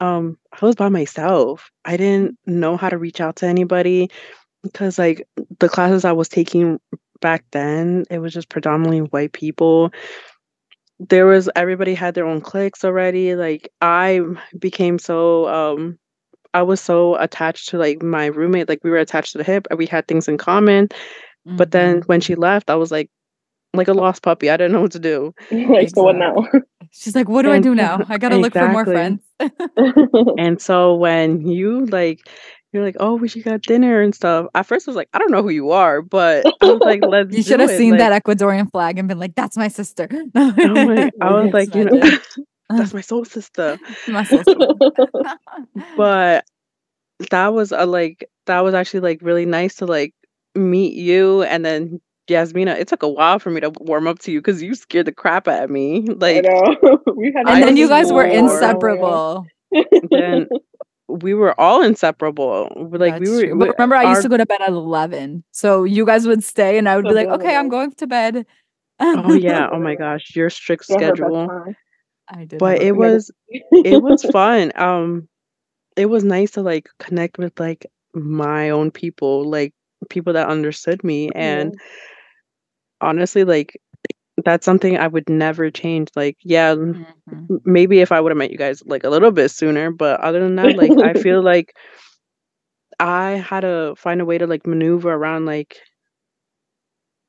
um, 0.00 0.38
I 0.60 0.66
was 0.66 0.76
by 0.76 0.88
myself. 0.88 1.70
I 1.84 1.96
didn't 1.96 2.38
know 2.46 2.76
how 2.76 2.90
to 2.90 2.98
reach 2.98 3.20
out 3.20 3.36
to 3.38 3.46
anybody 3.46 4.10
because 4.62 4.98
like 4.98 5.26
the 5.60 5.68
classes 5.68 6.04
I 6.04 6.12
was 6.12 6.28
taking 6.28 6.80
back 7.22 7.46
then, 7.52 8.04
it 8.10 8.20
was 8.20 8.34
just 8.34 8.50
predominantly 8.50 9.00
white 9.00 9.32
people. 9.32 9.92
There 11.00 11.26
was 11.26 11.50
everybody 11.56 11.94
had 11.94 12.14
their 12.14 12.26
own 12.26 12.40
cliques 12.42 12.84
already. 12.84 13.34
Like 13.36 13.70
I 13.80 14.20
became 14.58 14.98
so 14.98 15.48
um 15.48 15.98
I 16.54 16.62
was 16.62 16.80
so 16.80 17.16
attached 17.16 17.70
to 17.70 17.78
like 17.78 18.02
my 18.02 18.26
roommate, 18.26 18.68
like 18.68 18.84
we 18.84 18.90
were 18.90 18.98
attached 18.98 19.32
to 19.32 19.38
the 19.38 19.44
hip, 19.44 19.66
we 19.76 19.86
had 19.86 20.08
things 20.08 20.28
in 20.28 20.38
common. 20.38 20.90
But 21.46 21.72
then 21.72 22.02
Mhm. 22.02 22.08
when 22.08 22.20
she 22.20 22.34
left, 22.36 22.70
I 22.70 22.76
was 22.76 22.92
like 22.92 23.10
like 23.74 23.88
a 23.88 23.94
lost 23.94 24.22
puppy. 24.22 24.50
I 24.50 24.58
didn't 24.58 24.72
know 24.72 24.82
what 24.82 24.92
to 24.92 25.00
do. 25.00 25.34
like 25.50 25.90
so 25.90 26.04
what 26.04 26.16
now? 26.16 26.34
she's 26.92 27.16
like, 27.16 27.28
"What 27.28 27.42
do 27.42 27.52
I 27.52 27.60
do 27.60 27.74
now? 27.74 28.04
I 28.08 28.18
gotta 28.18 28.36
look 28.36 28.54
for 28.54 28.68
more 28.68 28.84
friends." 28.86 29.22
And 30.38 30.60
so 30.60 30.94
when 30.96 31.46
you 31.48 31.86
like 31.86 32.20
you're 32.72 32.82
like, 32.84 32.96
oh, 33.00 33.14
we 33.14 33.28
should 33.28 33.44
got 33.44 33.62
dinner 33.62 34.00
and 34.00 34.14
stuff. 34.14 34.46
At 34.54 34.66
first, 34.66 34.88
I 34.88 34.90
was 34.90 34.96
like, 34.96 35.08
I 35.12 35.18
don't 35.18 35.30
know 35.30 35.42
who 35.42 35.50
you 35.50 35.70
are, 35.72 36.00
but 36.02 36.44
I 36.60 36.66
was 36.66 36.80
like, 36.80 37.00
let's. 37.06 37.34
You 37.36 37.42
do 37.42 37.48
should 37.50 37.60
have 37.60 37.70
it. 37.70 37.76
seen 37.78 37.92
like, 37.92 38.00
that 38.00 38.22
Ecuadorian 38.24 38.70
flag 38.70 38.98
and 38.98 39.08
been 39.08 39.18
like, 39.18 39.34
"That's 39.34 39.56
my 39.56 39.68
sister." 39.68 40.08
Oh 40.34 40.52
my, 40.86 41.10
I 41.20 41.32
was 41.32 41.50
Just 41.50 41.54
like, 41.54 41.74
you 41.74 41.84
know, 41.84 42.18
that's 42.70 42.94
my 42.94 43.00
soul 43.02 43.24
sister. 43.24 43.78
my 44.08 44.24
sister. 44.24 44.54
But 45.96 46.44
that 47.30 47.52
was 47.54 47.72
a 47.72 47.86
like 47.86 48.28
that 48.46 48.60
was 48.60 48.74
actually 48.74 49.00
like 49.00 49.20
really 49.22 49.46
nice 49.46 49.76
to 49.76 49.86
like 49.86 50.14
meet 50.54 50.94
you 50.94 51.42
and 51.42 51.64
then 51.64 52.00
Yazmina. 52.28 52.78
It 52.78 52.88
took 52.88 53.02
a 53.02 53.08
while 53.08 53.38
for 53.38 53.50
me 53.50 53.60
to 53.60 53.70
warm 53.80 54.06
up 54.06 54.18
to 54.20 54.32
you 54.32 54.40
because 54.40 54.62
you 54.62 54.74
scared 54.74 55.06
the 55.06 55.12
crap 55.12 55.48
out 55.48 55.64
of 55.64 55.70
me. 55.70 56.06
I 56.08 56.12
Like 56.12 56.44
know. 56.44 56.98
we 57.16 57.32
had 57.36 57.48
and 57.48 57.62
then 57.62 57.76
you 57.76 57.88
guys 57.88 58.12
were 58.12 58.24
inseparable. 58.24 59.46
then 60.10 60.46
we 61.08 61.34
were 61.34 61.58
all 61.60 61.82
inseparable. 61.82 62.72
We're 62.76 62.98
Like 62.98 63.20
we 63.20 63.28
were. 63.28 63.54
But 63.56 63.68
we- 63.68 63.74
remember, 63.78 63.96
I 63.96 64.10
used 64.10 64.22
to 64.22 64.28
go 64.28 64.36
to 64.36 64.46
bed 64.46 64.60
at 64.60 64.70
eleven, 64.70 65.44
so 65.52 65.84
you 65.84 66.06
guys 66.06 66.26
would 66.26 66.44
stay, 66.44 66.78
and 66.78 66.88
I 66.88 66.96
would 66.96 67.04
be 67.04 67.14
like, 67.14 67.28
"Okay, 67.28 67.54
I'm 67.54 67.68
going 67.68 67.92
to 67.92 68.06
bed." 68.06 68.46
Oh 69.00 69.34
yeah. 69.34 69.68
Oh 69.70 69.78
my 69.78 69.94
gosh, 70.04 70.34
your 70.34 70.50
strict 70.50 70.84
Still 70.84 71.00
her 71.00 71.16
schedule. 71.16 71.74
I 72.28 72.44
did. 72.44 72.58
But 72.58 72.80
it 72.82 72.92
was 72.92 73.30
it 73.48 74.02
was 74.02 74.22
fun. 74.24 74.72
Um, 74.76 75.28
it 75.96 76.06
was 76.06 76.24
nice 76.24 76.52
to 76.52 76.62
like 76.62 76.88
connect 76.98 77.38
with 77.38 77.58
like 77.58 77.86
my 78.14 78.70
own 78.70 78.90
people, 78.90 79.48
like 79.48 79.74
people 80.08 80.32
that 80.34 80.48
understood 80.48 81.02
me, 81.04 81.30
and 81.34 81.74
honestly, 83.00 83.44
like 83.44 83.80
that's 84.44 84.64
something 84.64 84.96
I 84.98 85.06
would 85.08 85.28
never 85.28 85.70
change. 85.70 86.08
Like, 86.16 86.36
yeah, 86.42 86.70
m- 86.72 86.98
Mhm. 87.28 87.50
maybe 87.64 88.00
if 88.00 88.12
I 88.12 88.20
would 88.20 88.30
have 88.30 88.36
met 88.38 88.50
you 88.50 88.58
guys 88.58 88.82
like 88.86 89.04
a 89.04 89.10
little 89.10 89.30
bit 89.30 89.50
sooner, 89.50 89.90
but 89.90 90.20
other 90.20 90.40
than 90.40 90.56
that, 90.56 90.74
like 90.74 90.94
I 91.00 91.14
feel 91.14 91.42
like 91.42 91.74
I 93.00 93.32
had 93.32 93.60
to 93.60 93.94
find 93.96 94.20
a 94.20 94.24
way 94.24 94.38
to 94.38 94.46
like 94.46 94.66
maneuver 94.66 95.12
around 95.12 95.44
like 95.46 95.80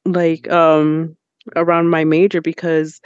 like 0.06 0.50
um 0.52 1.16
around 1.56 1.90
my 1.90 2.04
major 2.04 2.42
because 2.42 3.02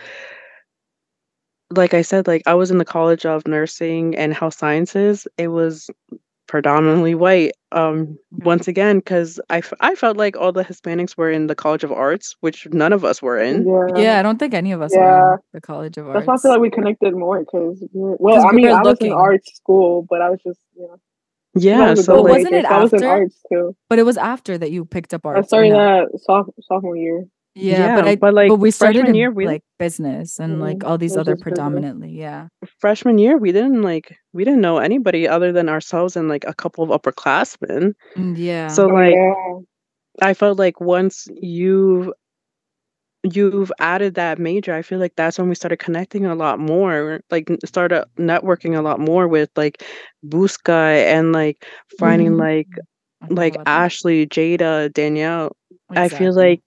like 1.72 1.94
I 1.94 2.02
said, 2.02 2.28
like 2.28 2.44
I 2.46 2.54
was 2.54 2.72
in 2.72 2.78
the 2.78 2.86
College 2.86 3.26
of 3.26 3.48
Nursing 3.48 4.16
and 4.16 4.34
Health 4.34 4.54
Sciences. 4.56 5.28
It 5.38 5.48
was 5.50 5.90
predominantly 6.48 7.16
white. 7.16 7.52
Um, 7.74 8.18
once 8.32 8.68
again, 8.68 9.00
because 9.00 9.40
I, 9.50 9.58
f- 9.58 9.74
I 9.82 9.94
felt 9.96 10.16
like 10.18 10.38
all 10.38 10.52
the 10.54 10.64
Hispanics 10.64 11.18
were 11.18 11.30
in 11.30 11.48
the 11.48 11.56
College 11.56 11.84
of 11.84 11.92
Arts, 11.92 12.36
which 12.40 12.66
none 12.72 12.94
of 12.94 13.04
us 13.04 13.22
were 13.22 13.38
in. 13.38 13.68
Yeah. 13.68 14.02
Yeah, 14.02 14.20
I 14.20 14.22
don't 14.24 14.38
think 14.40 14.54
any 14.54 14.72
of 14.72 14.82
us 14.82 14.96
were 14.96 15.04
Yeah. 15.04 15.34
in 15.34 15.38
the 15.54 15.62
College 15.62 15.98
of 15.98 16.08
arts 16.08 16.20
That's 16.20 16.28
Arts. 16.30 16.44
why 16.44 16.50
I 16.50 16.54
feel 16.54 16.62
like 16.62 16.62
we 16.62 16.70
connected 16.72 17.14
more 17.16 17.40
because, 17.42 17.84
well, 17.94 18.36
'Cause 18.38 18.46
I 18.50 18.56
mean, 18.56 18.68
were 18.68 18.72
I 18.78 18.82
was 18.82 18.98
in 19.02 19.12
art 19.12 19.46
school, 19.48 20.06
but 20.10 20.22
I 20.22 20.30
was 20.30 20.40
just, 20.46 20.60
you 20.76 20.84
know, 20.88 20.96
Yeah, 21.56 21.90
was 21.92 22.06
so 22.06 22.22
like 22.22 22.36
wasn't 22.36 22.54
it 22.56 22.66
so 22.66 22.72
I 22.74 22.82
was 22.82 22.94
in 22.94 22.98
after? 23.04 23.10
arts 23.10 23.42
too. 23.52 23.76
but 23.90 24.00
it 24.00 24.04
was 24.04 24.18
after 24.18 24.58
that 24.58 24.72
you 24.72 24.86
picked 24.86 25.14
up 25.14 25.26
I 25.26 25.30
arts. 25.30 25.48
or 25.48 25.48
started 25.50 25.74
that 25.74 26.08
soph- 26.26 26.50
sophomore 26.62 26.96
year. 26.96 27.26
Yeah, 27.60 27.96
but 27.96 28.08
I 28.08 28.16
but, 28.18 28.34
like, 28.34 28.50
but 28.50 28.58
we 28.58 28.72
started 28.72 29.00
freshman 29.00 29.10
in 29.12 29.16
year, 29.16 29.32
we- 29.32 29.46
like 29.48 29.64
business 29.80 30.40
and 30.40 30.60
like 30.62 30.80
Mhm. 30.80 30.88
all 30.90 30.98
these 30.98 31.18
other 31.18 31.34
just 31.34 31.44
business. 31.46 31.58
predominantly. 31.58 32.12
Yeah. 32.12 32.48
freshman 32.80 33.18
year, 33.18 33.38
we 33.38 33.52
didn't 33.52 33.82
like 33.82 34.16
we 34.34 34.44
didn't 34.46 34.62
know 34.62 34.78
anybody 34.78 35.28
other 35.28 35.52
than 35.52 35.70
ourselves 35.70 36.16
and 36.16 36.28
like 36.30 36.46
a 36.48 36.54
couple 36.54 36.84
of 36.84 36.90
upperclassmen. 37.02 37.94
Mm, 38.16 38.36
Yeah. 38.38 38.68
So 38.68 38.88
like 38.88 39.14
yeah. 39.14 39.34
I 40.22 40.34
felt 40.34 40.58
like 40.60 40.80
once 40.82 41.28
you've 41.42 42.12
you've 43.24 43.72
added 43.80 44.16
that 44.16 44.40
major, 44.40 44.74
I 44.74 44.82
feel 44.82 45.00
like 45.00 45.16
that's 45.18 45.38
when 45.38 45.50
we 45.50 45.56
started 45.56 45.78
connecting 45.80 46.26
a 46.26 46.36
lot 46.36 46.60
more, 46.60 47.20
like 47.32 47.50
started 47.66 48.06
networking 48.18 48.78
a 48.78 48.82
lot 48.82 49.00
more 49.00 49.28
with 49.28 49.50
like 49.56 49.84
Busca 50.26 51.04
and 51.06 51.32
like 51.34 51.66
finding 52.00 52.34
Mhm. 52.34 52.40
like 52.40 52.68
like. 53.30 53.56
Ashley, 53.66 54.28
Jada, 54.28 54.94
Danielle. 54.94 55.56
I 55.90 56.08
feel 56.10 56.34
like 56.36 56.62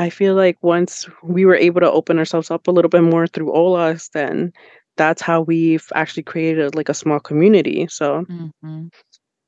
I 0.00 0.08
feel 0.08 0.34
like 0.34 0.56
once 0.62 1.06
we 1.22 1.44
were 1.44 1.54
able 1.54 1.80
to 1.80 1.90
open 1.90 2.18
ourselves 2.18 2.50
up 2.50 2.66
a 2.66 2.70
little 2.70 2.88
bit 2.88 3.02
more 3.02 3.26
through 3.26 3.52
OLAS, 3.52 4.10
then 4.12 4.52
that's 4.96 5.20
how 5.20 5.42
we've 5.42 5.86
actually 5.94 6.22
created 6.22 6.74
like 6.74 6.88
a 6.88 6.94
small 6.94 7.20
community. 7.20 7.86
So 7.88 8.24
Mhm. 8.24 8.90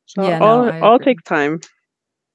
so 0.06 0.22
Yeah, 0.22 0.38
all 0.40 0.64
I 0.64 0.80
all 0.80 0.98
takes 0.98 1.22
time. 1.22 1.60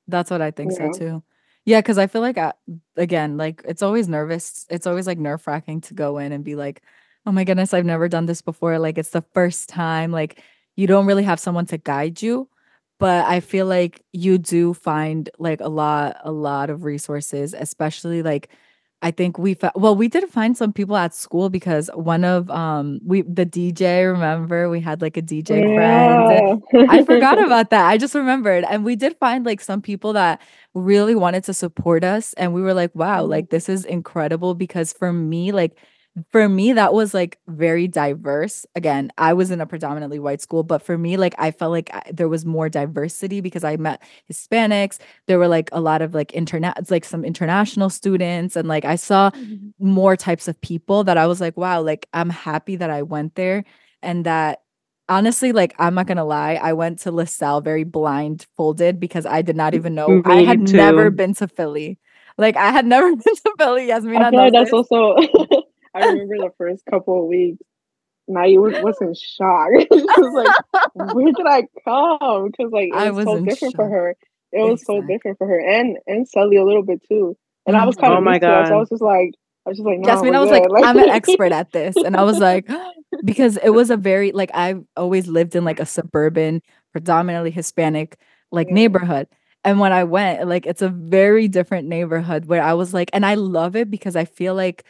That's 0.08 0.32
what 0.32 0.42
I 0.42 0.52
think 0.52 0.72
yeah. 0.72 0.92
so 0.92 1.00
too. 1.00 1.24
Yeah, 1.66 1.82
because 1.82 1.98
I 1.98 2.08
feel 2.08 2.22
like 2.22 2.38
I, 2.38 2.54
again, 2.96 3.38
like 3.38 3.62
it's 3.66 3.84
always 3.84 4.08
nervous. 4.08 4.66
It's 4.70 4.88
always 4.88 5.06
like 5.06 5.20
nerve 5.20 5.46
wracking 5.46 5.82
to 5.82 5.94
go 5.94 6.18
in 6.18 6.32
and 6.32 6.44
be 6.44 6.56
like, 6.56 6.82
oh 7.26 7.32
my 7.32 7.44
goodness, 7.44 7.74
I've 7.74 7.86
never 7.86 8.08
done 8.08 8.26
this 8.26 8.42
before. 8.42 8.80
Like 8.80 8.98
it's 8.98 9.12
the 9.12 9.26
first 9.34 9.70
time. 9.70 10.12
Like 10.12 10.42
you 10.76 10.88
don't 10.88 11.06
really 11.06 11.24
have 11.24 11.40
someone 11.40 11.66
to 11.68 11.78
guide 11.78 12.22
you 12.22 12.50
but 13.00 13.26
I 13.26 13.40
feel 13.40 13.66
like 13.66 14.04
you 14.14 14.38
do 14.38 14.74
find 14.74 15.30
like 15.40 15.62
a 15.62 15.70
lot 15.70 16.18
a 16.24 16.32
lot 16.32 16.70
of 16.70 16.84
resources, 16.84 17.54
especially 17.58 18.24
like 18.24 18.50
I 19.04 19.12
think 19.12 19.38
we 19.38 19.54
fa- 19.54 19.74
well 19.76 19.96
we 19.96 20.08
did 20.08 20.28
find 20.30 20.58
some 20.58 20.74
people 20.74 20.98
at 20.98 21.14
school 21.14 21.50
because 21.50 21.90
one 21.94 22.24
of 22.24 22.50
um 22.50 23.00
we 23.06 23.22
the 23.22 23.46
DJ 23.46 24.12
remember 24.12 24.70
we 24.70 24.80
had 24.80 25.04
like 25.04 25.18
a 25.18 25.22
DJ 25.22 25.62
yeah. 25.62 25.76
friend 25.76 26.90
I 26.90 27.04
forgot 27.04 27.38
about 27.46 27.70
that 27.70 27.86
I 27.86 27.98
just 27.98 28.16
remembered 28.16 28.66
and 28.68 28.84
we 28.84 28.96
did 28.96 29.16
find 29.20 29.46
like 29.46 29.62
some 29.62 29.84
people 29.84 30.14
that 30.14 30.42
really 30.74 31.14
wanted 31.14 31.44
to 31.44 31.54
support 31.54 32.04
us 32.04 32.34
and 32.34 32.54
we 32.56 32.62
were 32.62 32.74
like 32.74 32.94
wow 32.96 33.22
mm-hmm. 33.22 33.32
like 33.32 33.50
this 33.52 33.70
is 33.70 33.86
incredible 33.86 34.56
because 34.56 34.94
for 34.94 35.14
me 35.14 35.52
like 35.52 35.78
for 36.32 36.50
me 36.50 36.74
that 36.74 36.94
was 36.94 37.14
like 37.14 37.38
very 37.48 37.88
diverse 37.88 38.66
again 38.76 39.12
i 39.18 39.34
was 39.34 39.52
in 39.52 39.62
a 39.62 39.66
predominantly 39.66 40.20
white 40.20 40.42
school 40.42 40.64
but 40.64 40.82
for 40.82 40.98
me 40.98 41.18
like 41.18 41.36
i 41.38 41.52
felt 41.52 41.72
like 41.72 41.90
I, 41.94 42.04
there 42.12 42.30
was 42.30 42.46
more 42.46 42.70
diversity 42.70 43.42
because 43.42 43.64
i 43.64 43.76
met 43.78 44.02
hispanics 44.32 44.98
there 45.28 45.38
were 45.38 45.48
like 45.48 45.70
a 45.72 45.82
lot 45.82 46.02
of 46.02 46.14
like 46.14 46.34
internet 46.34 46.90
like 46.90 47.06
some 47.06 47.24
international 47.24 47.90
students 47.90 48.56
and 48.56 48.68
like 48.68 48.86
i 48.86 48.96
saw 48.96 49.30
mm-hmm. 49.32 49.70
more 49.80 50.16
types 50.16 50.48
of 50.48 50.60
people 50.62 51.04
that 51.04 51.18
i 51.18 51.28
was 51.28 51.42
like 51.42 51.58
wow 51.58 51.82
like 51.82 52.08
i'm 52.14 52.30
happy 52.30 52.76
that 52.76 52.90
i 52.90 53.02
went 53.02 53.36
there 53.36 53.64
and 54.02 54.26
that 54.26 54.62
honestly 55.10 55.52
like 55.52 55.76
i'm 55.78 55.94
not 55.94 56.08
gonna 56.08 56.26
lie 56.26 56.56
i 56.56 56.74
went 56.74 57.00
to 57.00 57.12
lasalle 57.12 57.62
very 57.62 57.84
blindfolded 57.84 59.00
because 59.00 59.26
i 59.26 59.42
did 59.42 59.56
not 59.56 59.76
even 59.76 59.94
know 59.94 60.08
me 60.08 60.22
i 60.26 60.42
had 60.42 60.66
too. 60.66 60.78
never 60.78 61.10
been 61.10 61.34
to 61.34 61.48
philly 61.48 62.00
like 62.38 62.56
I 62.56 62.70
had 62.72 62.86
never 62.96 63.10
been 63.10 63.36
to 63.36 63.54
Philly. 63.58 63.88
Yazmin, 63.88 64.22
I 64.22 64.30
feel 64.30 64.40
like 64.40 64.54
that's 64.54 64.72
also 64.72 65.16
I 65.94 66.06
remember 66.08 66.38
the 66.38 66.52
first 66.58 66.86
couple 66.86 67.22
of 67.22 67.28
weeks, 67.28 67.62
Naya 68.28 68.60
was, 68.60 68.74
was 68.82 68.98
in 69.02 69.14
shock. 69.14 69.70
she 69.80 69.88
was 69.92 70.46
like, 70.94 70.94
"Where 71.16 71.32
did 71.34 71.48
I 71.48 71.64
come?" 71.86 72.52
Because 72.52 72.72
like 72.72 72.90
it 72.94 73.14
was, 73.14 73.26
was 73.26 73.40
so 73.40 73.46
different 73.46 73.72
shock. 73.74 73.76
for 73.76 73.90
her. 73.90 74.16
It 74.52 74.62
was 74.62 74.82
exactly. 74.82 75.02
so 75.02 75.08
different 75.08 75.38
for 75.38 75.48
her, 75.48 75.60
and 75.60 75.98
and 76.08 76.28
Sally 76.28 76.58
a 76.58 76.64
little 76.64 76.84
bit 76.84 77.02
too. 77.08 77.38
And 77.66 77.76
I 77.76 77.86
was 77.86 77.96
mm-hmm. 77.96 78.02
kind 78.02 78.14
of 78.14 78.20
oh 78.20 78.22
my 78.22 78.40
god, 78.40 78.68
so 78.68 78.76
I 78.76 78.78
was 78.78 78.90
just 78.90 79.02
like. 79.02 79.34
I 79.66 79.72
was 79.72 79.80
just 79.80 79.86
like, 79.86 80.00
no, 80.00 80.06
Jasmine, 80.06 80.34
I 80.34 80.40
was 80.40 80.50
like, 80.50 80.64
like, 80.70 80.86
I'm 80.86 80.98
an 80.98 81.10
expert 81.10 81.52
at 81.52 81.74
this. 81.74 81.98
And 81.98 82.16
I 82.16 82.24
was 82.24 82.40
like, 82.40 82.70
because 83.26 83.58
it 83.58 83.72
was 83.72 83.90
a 83.90 83.98
very, 83.98 84.32
like, 84.32 84.50
I've 84.54 84.82
always 84.96 85.28
lived 85.28 85.58
in 85.58 85.66
like 85.66 85.82
a 85.82 85.86
suburban, 85.86 86.62
predominantly 86.94 87.52
Hispanic, 87.52 88.18
like 88.50 88.70
yeah. 88.70 88.76
neighborhood. 88.76 89.28
And 89.66 89.82
when 89.82 89.92
I 89.92 90.06
went, 90.06 90.48
like, 90.48 90.66
it's 90.66 90.82
a 90.82 90.88
very 90.88 91.50
different 91.50 91.90
neighborhood 91.90 92.46
where 92.46 92.64
I 92.64 92.76
was 92.76 92.94
like, 92.94 93.10
and 93.12 93.26
I 93.26 93.34
love 93.36 93.76
it 93.76 93.92
because 93.92 94.16
I 94.16 94.24
feel 94.24 94.56
like 94.56 94.86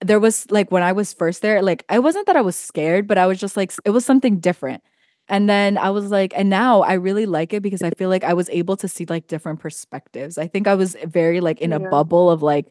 there 0.00 0.20
was 0.20 0.50
like 0.50 0.70
when 0.70 0.82
I 0.82 0.92
was 0.92 1.12
first 1.12 1.42
there, 1.42 1.62
like 1.62 1.84
I 1.88 1.98
wasn't 1.98 2.26
that 2.26 2.36
I 2.36 2.40
was 2.40 2.56
scared, 2.56 3.06
but 3.06 3.18
I 3.18 3.26
was 3.26 3.38
just 3.38 3.56
like 3.56 3.72
it 3.84 3.90
was 3.90 4.04
something 4.04 4.38
different. 4.38 4.82
And 5.28 5.48
then 5.48 5.76
I 5.76 5.90
was 5.90 6.10
like, 6.10 6.32
and 6.36 6.48
now 6.48 6.80
I 6.82 6.94
really 6.94 7.26
like 7.26 7.52
it 7.52 7.62
because 7.62 7.82
I 7.82 7.90
feel 7.90 8.08
like 8.08 8.24
I 8.24 8.32
was 8.32 8.48
able 8.50 8.76
to 8.78 8.88
see 8.88 9.04
like 9.06 9.26
different 9.26 9.60
perspectives. 9.60 10.38
I 10.38 10.46
think 10.46 10.66
I 10.66 10.74
was 10.74 10.96
very 11.04 11.40
like 11.40 11.60
in 11.60 11.72
a 11.72 11.80
yeah. 11.80 11.88
bubble 11.90 12.30
of 12.30 12.42
like 12.42 12.66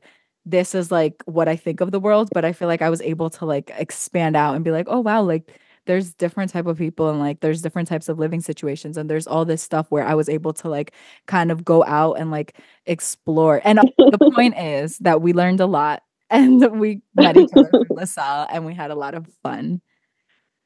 this 0.45 0.73
is 0.73 0.91
like 0.91 1.21
what 1.25 1.47
I 1.47 1.55
think 1.55 1.81
of 1.81 1.91
the 1.91 1.99
world, 1.99 2.29
but 2.33 2.45
I 2.45 2.53
feel 2.53 2.67
like 2.67 2.81
I 2.81 2.89
was 2.89 3.01
able 3.01 3.29
to 3.31 3.45
like 3.45 3.71
expand 3.77 4.35
out 4.35 4.55
and 4.55 4.63
be 4.63 4.71
like, 4.71 4.87
oh 4.89 5.01
wow, 5.01 5.21
like 5.21 5.59
there's 5.85 6.13
different 6.13 6.51
type 6.51 6.67
of 6.67 6.77
people 6.77 7.09
and 7.09 7.19
like 7.19 7.41
there's 7.41 7.61
different 7.61 7.87
types 7.87 8.09
of 8.09 8.19
living 8.19 8.41
situations 8.41 8.97
and 8.97 9.09
there's 9.09 9.27
all 9.27 9.45
this 9.45 9.61
stuff 9.61 9.87
where 9.89 10.05
I 10.05 10.15
was 10.15 10.29
able 10.29 10.53
to 10.53 10.69
like 10.69 10.93
kind 11.25 11.51
of 11.51 11.65
go 11.65 11.83
out 11.85 12.13
and 12.13 12.31
like 12.31 12.57
explore. 12.85 13.61
And 13.63 13.79
the 13.97 14.31
point 14.35 14.57
is 14.57 14.97
that 14.99 15.21
we 15.21 15.33
learned 15.33 15.59
a 15.59 15.65
lot 15.65 16.03
and 16.29 16.61
we 16.79 17.01
met 17.15 17.37
each 17.37 17.49
other 17.55 17.73
through 17.77 17.87
LaSalle 17.97 18.47
and 18.51 18.65
we 18.65 18.73
had 18.73 18.91
a 18.91 18.95
lot 18.95 19.13
of 19.13 19.27
fun. 19.43 19.81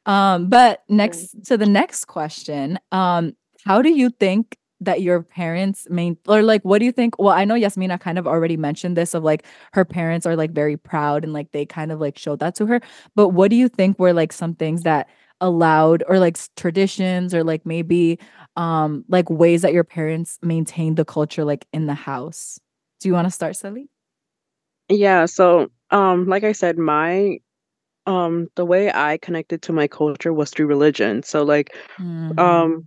Um, 0.05 0.49
but 0.49 0.84
next 0.89 1.45
to 1.45 1.57
the 1.57 1.66
next 1.68 2.05
question, 2.05 2.80
um, 2.91 3.36
how 3.66 3.82
do 3.82 3.89
you 3.89 4.09
think 4.09 4.57
that 4.82 5.01
your 5.03 5.22
parents 5.22 5.86
main 5.91 6.18
or 6.28 6.41
like 6.41 6.64
what 6.64 6.80
do 6.80 6.86
you 6.86 6.91
think? 6.91 7.20
Well, 7.20 7.34
I 7.34 7.45
know 7.45 7.53
Yazmina 7.53 7.99
kind 7.99 8.18
of 8.18 8.26
already 8.28 8.57
mentioned 8.57 8.97
this 8.97 9.14
of 9.14 9.24
like 9.24 9.45
her 9.74 9.86
parents 9.86 10.26
are 10.26 10.36
like 10.36 10.51
very 10.51 10.76
proud 10.76 11.24
and 11.24 11.34
like 11.34 11.51
they 11.51 11.66
kind 11.68 11.91
of 11.91 11.99
like 12.01 12.18
showed 12.18 12.39
that 12.39 12.55
to 12.55 12.66
her. 12.66 12.82
But 13.16 13.30
what 13.30 13.51
do 13.51 13.55
you 13.55 13.70
think 13.70 13.99
were 13.99 14.14
like 14.14 14.34
some 14.34 14.55
things 14.55 14.82
that 14.84 15.07
allowed 15.39 16.03
or 16.07 16.20
like 16.20 16.38
traditions 16.55 17.34
or 17.34 17.43
like 17.43 17.66
maybe 17.66 18.20
um 18.55 19.05
like 19.07 19.30
ways 19.30 19.62
that 19.62 19.74
your 19.74 19.84
parents 19.84 20.39
maintained 20.41 20.97
the 20.97 21.05
culture 21.05 21.45
like 21.45 21.68
in 21.74 21.86
the 21.86 21.93
house? 21.93 22.59
Do 22.99 23.07
you 23.09 23.14
want 23.14 23.28
to 23.28 23.32
start, 23.32 23.55
Sally? 23.55 23.91
Yeah, 24.92 25.26
so 25.26 25.72
um 25.89 26.28
like 26.28 26.44
I 26.44 26.52
said, 26.52 26.78
my 26.78 27.39
um 28.06 28.48
the 28.56 28.66
way 28.66 28.92
I 28.92 29.18
connected 29.18 29.62
to 29.64 29.74
my 29.74 29.88
culture 29.88 30.34
was 30.34 30.50
through 30.50 30.68
religion. 30.68 31.24
So 31.24 31.44
like 31.44 31.76
mm-hmm. 31.98 32.38
um 32.39 32.86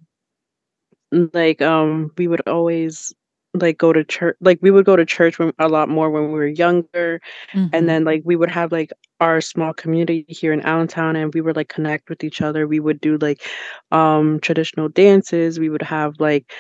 like 1.33 1.63
um 1.63 2.13
we 2.19 2.27
would 2.29 2.47
always 2.47 3.15
like 3.55 3.79
go 3.79 3.93
to 3.93 4.03
church 4.05 4.37
like 4.41 4.59
we 4.63 4.71
would 4.73 4.85
go 4.85 4.97
to 4.97 5.07
church 5.07 5.39
when, 5.39 5.53
a 5.61 5.69
lot 5.69 5.89
more 5.89 6.11
when 6.11 6.25
we 6.25 6.33
were 6.33 6.47
younger 6.47 7.21
mm-hmm. 7.53 7.69
and 7.73 7.89
then 7.89 8.05
like 8.05 8.21
we 8.25 8.35
would 8.35 8.51
have 8.51 8.73
like 8.73 8.91
our 9.21 9.41
small 9.41 9.73
community 9.73 10.25
here 10.29 10.53
in 10.53 10.61
Allentown 10.63 11.15
and 11.15 11.33
we 11.33 11.41
would 11.41 11.55
like 11.55 11.69
connect 11.69 12.11
with 12.11 12.25
each 12.25 12.43
other. 12.43 12.67
We 12.67 12.81
would 12.81 13.01
do 13.01 13.17
like 13.19 13.47
um 13.93 14.41
traditional 14.41 14.89
dances, 14.89 15.59
we 15.59 15.71
would 15.71 15.83
have 15.83 16.15
like 16.19 16.53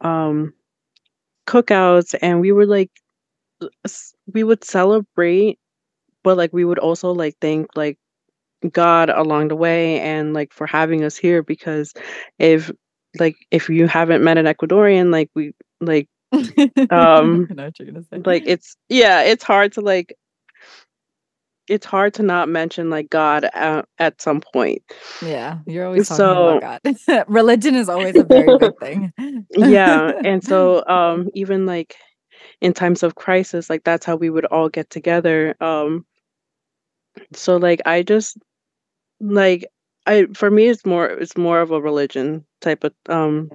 um 0.00 0.54
cookouts 1.46 2.14
and 2.22 2.40
we 2.40 2.52
were 2.52 2.66
like 2.66 2.90
we 4.32 4.44
would 4.44 4.64
celebrate, 4.64 5.58
but 6.22 6.36
like 6.36 6.52
we 6.52 6.64
would 6.64 6.78
also 6.78 7.12
like 7.12 7.36
thank 7.40 7.68
like 7.76 7.98
God 8.72 9.10
along 9.10 9.48
the 9.48 9.56
way 9.56 10.00
and 10.00 10.34
like 10.34 10.52
for 10.52 10.66
having 10.66 11.04
us 11.04 11.16
here 11.16 11.42
because 11.42 11.92
if 12.38 12.70
like 13.18 13.36
if 13.50 13.68
you 13.68 13.86
haven't 13.86 14.24
met 14.24 14.38
an 14.38 14.46
Ecuadorian, 14.46 15.12
like 15.12 15.30
we 15.34 15.52
like 15.80 16.08
um 16.90 17.48
like 18.24 18.42
it's 18.46 18.76
yeah, 18.88 19.22
it's 19.22 19.44
hard 19.44 19.72
to 19.72 19.80
like 19.80 20.14
it's 21.68 21.86
hard 21.86 22.14
to 22.14 22.22
not 22.22 22.48
mention 22.48 22.90
like 22.90 23.10
God 23.10 23.44
at, 23.52 23.86
at 23.98 24.20
some 24.20 24.40
point. 24.40 24.82
Yeah, 25.22 25.58
you're 25.66 25.86
always 25.86 26.08
talking 26.08 26.16
so, 26.16 26.58
about 26.58 26.82
God. 26.82 27.24
Religion 27.28 27.74
is 27.74 27.88
always 27.88 28.16
a 28.16 28.24
very 28.24 28.56
good 28.58 28.78
thing. 28.78 29.12
yeah, 29.50 30.12
and 30.24 30.42
so 30.42 30.86
um 30.86 31.28
even 31.34 31.66
like 31.66 31.94
in 32.60 32.72
times 32.72 33.02
of 33.02 33.14
crisis 33.14 33.70
like 33.70 33.84
that's 33.84 34.06
how 34.06 34.16
we 34.16 34.30
would 34.30 34.44
all 34.46 34.68
get 34.68 34.88
together 34.90 35.54
um 35.60 36.04
so 37.32 37.56
like 37.56 37.80
i 37.86 38.02
just 38.02 38.38
like 39.20 39.66
i 40.06 40.26
for 40.34 40.50
me 40.50 40.68
it's 40.68 40.86
more 40.86 41.06
it's 41.06 41.36
more 41.36 41.60
of 41.60 41.70
a 41.70 41.80
religion 41.80 42.44
type 42.60 42.84
of 42.84 42.92
um 43.08 43.50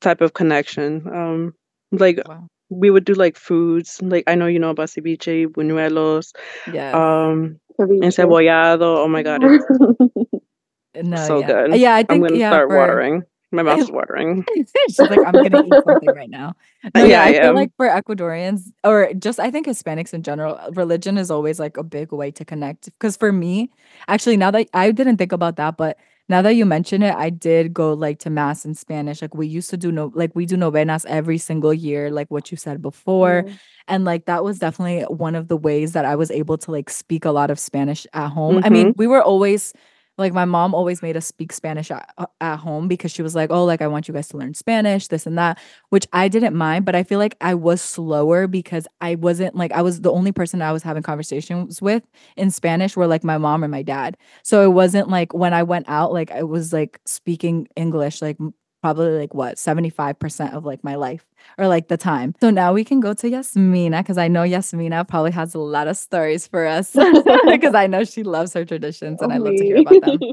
type 0.00 0.20
of 0.20 0.34
connection 0.34 1.06
um 1.12 1.54
like 1.92 2.20
wow. 2.26 2.46
we 2.68 2.90
would 2.90 3.04
do 3.04 3.14
like 3.14 3.36
foods 3.36 4.00
like 4.02 4.24
i 4.26 4.34
know 4.34 4.46
you 4.46 4.58
know 4.58 4.70
about 4.70 4.88
ceviche 4.88 5.46
buñuelos 5.46 6.32
yeah 6.72 6.92
um 6.92 7.58
encebollado 7.80 8.98
oh 8.98 9.08
my 9.08 9.22
god 9.22 9.40
no, 11.02 11.16
so 11.16 11.40
yeah. 11.40 11.46
good. 11.46 11.76
Yeah 11.76 11.94
i 11.94 11.98
think 11.98 12.10
i'm 12.10 12.20
gonna 12.20 12.36
yeah, 12.36 12.50
start 12.50 12.68
for, 12.68 12.76
watering 12.76 13.22
my 13.52 13.62
mouth's 13.62 13.90
watering. 13.90 14.44
She's 14.54 14.98
like, 14.98 15.18
I'm 15.24 15.32
gonna 15.32 15.64
eat 15.64 15.72
something 15.86 16.14
right 16.14 16.30
now. 16.30 16.54
No, 16.94 17.02
yeah, 17.02 17.06
yeah, 17.06 17.22
I, 17.22 17.26
I 17.26 17.40
feel 17.40 17.54
like 17.54 17.72
for 17.76 17.88
Ecuadorians 17.88 18.70
or 18.84 19.12
just 19.14 19.40
I 19.40 19.50
think 19.50 19.66
Hispanics 19.66 20.14
in 20.14 20.22
general, 20.22 20.56
religion 20.74 21.18
is 21.18 21.32
always 21.32 21.58
like 21.58 21.76
a 21.76 21.82
big 21.82 22.12
way 22.12 22.30
to 22.30 22.44
connect. 22.44 22.84
Because 22.84 23.16
for 23.16 23.32
me, 23.32 23.70
actually, 24.06 24.36
now 24.36 24.52
that 24.52 24.68
I 24.72 24.92
didn't 24.92 25.16
think 25.16 25.32
about 25.32 25.56
that, 25.56 25.76
but 25.76 25.98
now 26.28 26.42
that 26.42 26.54
you 26.54 26.64
mention 26.64 27.02
it, 27.02 27.14
I 27.14 27.30
did 27.30 27.72
go 27.74 27.92
like 27.92 28.20
to 28.20 28.30
mass 28.30 28.64
in 28.64 28.74
Spanish. 28.74 29.20
Like 29.20 29.34
we 29.34 29.46
used 29.46 29.70
to 29.70 29.76
do 29.76 29.90
no 29.90 30.12
like 30.14 30.30
we 30.34 30.46
do 30.46 30.56
novenas 30.56 31.04
every 31.06 31.38
single 31.38 31.74
year, 31.74 32.10
like 32.10 32.30
what 32.30 32.50
you 32.50 32.56
said 32.56 32.80
before. 32.80 33.42
Mm. 33.42 33.58
And 33.88 34.04
like 34.04 34.26
that 34.26 34.44
was 34.44 34.58
definitely 34.58 35.02
one 35.04 35.34
of 35.34 35.48
the 35.48 35.56
ways 35.56 35.92
that 35.92 36.04
I 36.04 36.16
was 36.16 36.30
able 36.30 36.58
to 36.58 36.70
like 36.70 36.90
speak 36.90 37.24
a 37.24 37.30
lot 37.30 37.50
of 37.50 37.58
Spanish 37.58 38.06
at 38.12 38.28
home. 38.28 38.56
Mm-hmm. 38.56 38.64
I 38.64 38.68
mean, 38.68 38.86
mm-hmm. 38.88 38.98
we 38.98 39.06
were 39.06 39.22
always 39.22 39.72
like 40.18 40.32
my 40.32 40.44
mom 40.44 40.74
always 40.74 41.02
made 41.02 41.16
us 41.16 41.26
speak 41.26 41.52
Spanish 41.52 41.90
at, 41.90 42.12
uh, 42.18 42.26
at 42.40 42.56
home 42.56 42.88
because 42.88 43.10
she 43.10 43.22
was 43.22 43.34
like, 43.34 43.50
"Oh, 43.50 43.64
like 43.64 43.82
I 43.82 43.86
want 43.86 44.08
you 44.08 44.14
guys 44.14 44.28
to 44.28 44.36
learn 44.36 44.54
Spanish, 44.54 45.08
this 45.08 45.26
and 45.26 45.36
that," 45.38 45.58
which 45.90 46.06
I 46.12 46.28
didn't 46.28 46.54
mind, 46.56 46.84
but 46.84 46.94
I 46.94 47.02
feel 47.02 47.18
like 47.18 47.36
I 47.40 47.54
was 47.54 47.80
slower 47.82 48.46
because 48.46 48.86
I 49.00 49.14
wasn't 49.16 49.54
like 49.56 49.72
I 49.72 49.82
was 49.82 50.00
the 50.00 50.12
only 50.12 50.32
person 50.32 50.62
I 50.62 50.72
was 50.72 50.82
having 50.82 51.02
conversations 51.02 51.82
with 51.82 52.02
in 52.36 52.50
Spanish 52.50 52.96
were 52.96 53.06
like 53.06 53.24
my 53.24 53.38
mom 53.38 53.62
and 53.62 53.70
my 53.70 53.82
dad. 53.82 54.16
So 54.42 54.62
it 54.62 54.72
wasn't 54.72 55.08
like 55.08 55.34
when 55.34 55.54
I 55.54 55.62
went 55.62 55.88
out 55.88 56.12
like 56.12 56.30
I 56.30 56.42
was 56.42 56.72
like 56.72 57.00
speaking 57.06 57.68
English 57.76 58.22
like 58.22 58.38
probably 58.86 59.18
like 59.18 59.34
what 59.34 59.56
75% 59.56 60.54
of 60.54 60.64
like 60.64 60.84
my 60.84 60.94
life 60.94 61.26
or 61.58 61.66
like 61.66 61.88
the 61.88 61.96
time. 61.96 62.36
So 62.40 62.50
now 62.50 62.72
we 62.72 62.84
can 62.84 63.00
go 63.00 63.14
to 63.14 63.28
Yazmina 63.28 63.98
because 63.98 64.16
I 64.16 64.28
know 64.28 64.42
Yazmina 64.42 65.08
probably 65.08 65.32
has 65.32 65.56
a 65.56 65.58
lot 65.58 65.88
of 65.88 65.96
stories 65.96 66.46
for 66.46 66.64
us 66.64 66.92
because 67.48 67.74
I 67.74 67.88
know 67.88 68.04
she 68.04 68.22
loves 68.22 68.52
her 68.52 68.64
traditions 68.64 69.20
and 69.20 69.32
I 69.32 69.38
love 69.38 69.56
to 69.56 69.64
hear 69.64 69.78
about 69.78 70.02
them. 70.02 70.20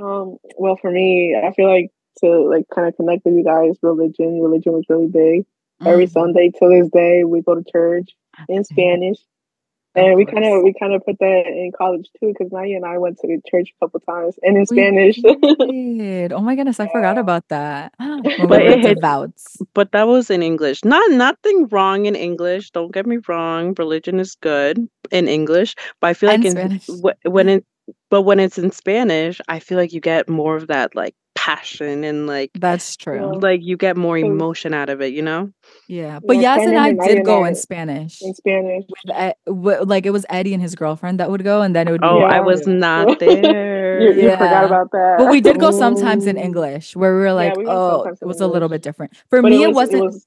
Um, 0.00 0.36
well, 0.56 0.76
for 0.80 0.88
me, 0.88 1.34
I 1.36 1.52
feel 1.52 1.66
like 1.66 1.90
to 2.18 2.48
like 2.48 2.62
kind 2.72 2.86
of 2.86 2.96
connect 2.96 3.24
with 3.24 3.34
you 3.34 3.42
guys. 3.42 3.76
Religion, 3.82 4.40
religion 4.40 4.72
was 4.72 4.84
really 4.88 5.08
big. 5.08 5.40
Mm-hmm. 5.40 5.86
Every 5.88 6.06
Sunday 6.06 6.50
to 6.50 6.68
this 6.68 6.88
day, 6.90 7.24
we 7.24 7.42
go 7.42 7.56
to 7.56 7.64
church 7.68 8.10
in 8.48 8.62
Spanish. 8.62 9.18
And 9.94 10.16
we 10.16 10.24
kind 10.24 10.44
of 10.44 10.62
we 10.62 10.72
kind 10.78 10.94
of 10.94 11.04
put 11.04 11.18
that 11.18 11.42
in 11.46 11.72
college 11.76 12.08
too, 12.20 12.28
because 12.28 12.52
Naya 12.52 12.76
and 12.76 12.84
I 12.84 12.98
went 12.98 13.18
to 13.18 13.26
the 13.26 13.40
church 13.50 13.70
a 13.74 13.84
couple 13.84 14.00
times 14.00 14.36
and 14.42 14.56
in 14.56 14.66
Spanish. 14.66 15.16
did. 16.20 16.32
Oh 16.32 16.40
my 16.40 16.54
goodness, 16.54 16.78
I 16.78 16.88
forgot 16.88 17.18
about 17.18 17.48
that. 17.48 17.92
but 17.98 18.62
it 18.62 18.84
had, 18.86 19.32
but 19.74 19.92
that 19.92 20.06
was 20.06 20.30
in 20.30 20.42
English. 20.42 20.84
Not 20.84 21.10
nothing 21.10 21.66
wrong 21.68 22.06
in 22.06 22.14
English. 22.14 22.70
Don't 22.70 22.92
get 22.92 23.06
me 23.06 23.18
wrong. 23.28 23.74
Religion 23.78 24.20
is 24.20 24.36
good 24.36 24.88
in 25.10 25.26
English, 25.26 25.74
but 26.00 26.08
I 26.08 26.14
feel 26.14 26.28
like 26.30 26.44
in, 26.44 26.56
in 26.56 26.80
when 27.24 27.48
it 27.48 27.64
but 28.10 28.22
when 28.22 28.38
it's 28.38 28.58
in 28.58 28.70
Spanish, 28.70 29.40
I 29.48 29.58
feel 29.58 29.78
like 29.78 29.92
you 29.92 30.00
get 30.00 30.28
more 30.28 30.56
of 30.56 30.68
that 30.68 30.94
like 30.94 31.14
passion 31.40 32.04
and 32.04 32.26
like 32.26 32.50
that's 32.54 32.98
true. 32.98 33.40
Like 33.40 33.60
you 33.62 33.78
get 33.78 33.96
more 33.96 34.16
mm. 34.16 34.26
emotion 34.26 34.74
out 34.74 34.90
of 34.90 35.00
it, 35.00 35.14
you 35.14 35.22
know? 35.22 35.50
Yeah. 35.88 36.20
But 36.22 36.36
yeah, 36.36 36.56
Yas 36.56 36.66
and 36.66 36.78
I 36.78 36.92
did 36.92 37.24
go 37.24 37.46
in 37.46 37.54
Spanish. 37.54 38.20
In 38.20 38.34
Spanish. 38.34 38.84
With, 39.06 39.36
with, 39.46 39.88
like 39.88 40.04
it 40.04 40.10
was 40.10 40.26
Eddie 40.28 40.52
and 40.52 40.62
his 40.62 40.74
girlfriend 40.74 41.18
that 41.18 41.30
would 41.30 41.42
go 41.42 41.62
and 41.62 41.74
then 41.74 41.88
it 41.88 41.92
would 41.92 42.04
Oh, 42.04 42.18
I 42.20 42.40
was 42.40 42.66
not 42.66 43.18
there. 43.20 44.02
you, 44.02 44.12
you 44.12 44.28
yeah. 44.28 44.36
forgot 44.36 44.66
about 44.66 44.90
that. 44.92 45.14
But 45.16 45.30
we 45.30 45.40
did 45.40 45.58
go 45.58 45.70
sometimes 45.70 46.26
in 46.26 46.36
mm. 46.36 46.44
English 46.44 46.94
where 46.94 47.14
we 47.14 47.20
were 47.20 47.32
like, 47.32 47.54
yeah, 47.54 47.58
we 47.58 47.66
oh, 47.68 48.14
it 48.20 48.26
was 48.26 48.42
a 48.42 48.46
little 48.46 48.68
bit 48.68 48.82
different. 48.82 49.16
For 49.30 49.40
but 49.40 49.50
me, 49.50 49.62
it, 49.62 49.68
was, 49.68 49.88
it 49.94 49.98
wasn't. 49.98 50.02
It 50.02 50.04
was 50.04 50.26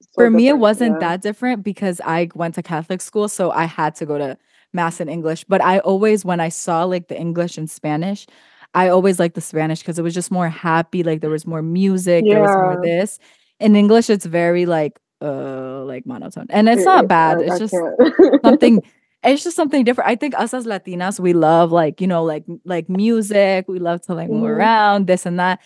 so 0.00 0.08
for 0.14 0.30
me, 0.30 0.46
it 0.46 0.58
wasn't 0.58 1.00
yeah. 1.00 1.08
that 1.08 1.22
different 1.22 1.64
because 1.64 2.00
I 2.04 2.28
went 2.36 2.54
to 2.54 2.62
Catholic 2.62 3.00
school, 3.00 3.26
so 3.26 3.50
I 3.50 3.64
had 3.64 3.96
to 3.96 4.06
go 4.06 4.16
to 4.16 4.38
mass 4.72 5.00
in 5.00 5.08
English. 5.08 5.42
But 5.48 5.60
I 5.60 5.80
always, 5.80 6.24
when 6.24 6.38
I 6.38 6.50
saw 6.50 6.84
like 6.84 7.08
the 7.08 7.18
English 7.18 7.58
and 7.58 7.68
Spanish, 7.68 8.26
I 8.74 8.88
always 8.88 9.18
liked 9.18 9.34
the 9.34 9.40
Spanish 9.40 9.80
because 9.80 9.98
it 9.98 10.02
was 10.02 10.14
just 10.14 10.30
more 10.30 10.48
happy. 10.48 11.02
Like 11.02 11.20
there 11.20 11.30
was 11.30 11.46
more 11.46 11.62
music, 11.62 12.24
yeah. 12.26 12.34
there 12.34 12.42
was 12.42 12.56
more 12.56 12.80
this. 12.82 13.18
In 13.60 13.76
English, 13.76 14.10
it's 14.10 14.26
very 14.26 14.66
like 14.66 14.98
uh 15.20 15.84
like 15.84 16.06
monotone. 16.06 16.46
And 16.50 16.68
it's 16.68 16.84
not 16.84 17.08
bad. 17.08 17.40
It's 17.40 17.58
just 17.58 17.74
something 18.42 18.82
it's 19.24 19.44
just 19.44 19.56
something 19.56 19.84
different. 19.84 20.10
I 20.10 20.16
think 20.16 20.34
us 20.36 20.54
as 20.54 20.66
Latinas, 20.66 21.20
we 21.20 21.32
love 21.32 21.70
like, 21.70 22.00
you 22.00 22.06
know, 22.06 22.24
like 22.24 22.44
like 22.64 22.88
music. 22.88 23.66
We 23.68 23.78
love 23.78 24.02
to 24.02 24.14
like 24.14 24.28
move 24.28 24.42
mm-hmm. 24.42 24.60
around, 24.60 25.06
this 25.06 25.26
and 25.26 25.38
that. 25.38 25.60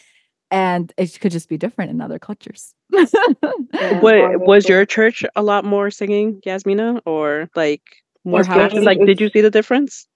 And 0.50 0.92
it 0.96 1.18
could 1.20 1.32
just 1.32 1.48
be 1.48 1.57
different 1.57 1.90
in 1.90 2.00
other 2.00 2.18
cultures. 2.18 2.74
what 2.90 4.40
was 4.46 4.68
your 4.68 4.84
church 4.84 5.24
a 5.34 5.42
lot 5.42 5.64
more 5.64 5.90
singing, 5.90 6.40
Yazmina? 6.46 7.00
Or 7.04 7.50
like 7.57 7.82
more 8.24 8.44
Spanish? 8.44 8.84
Like 8.84 8.98
did 9.04 9.20
you 9.20 9.30
see 9.30 9.40
the 9.40 9.50
difference? 9.50 10.07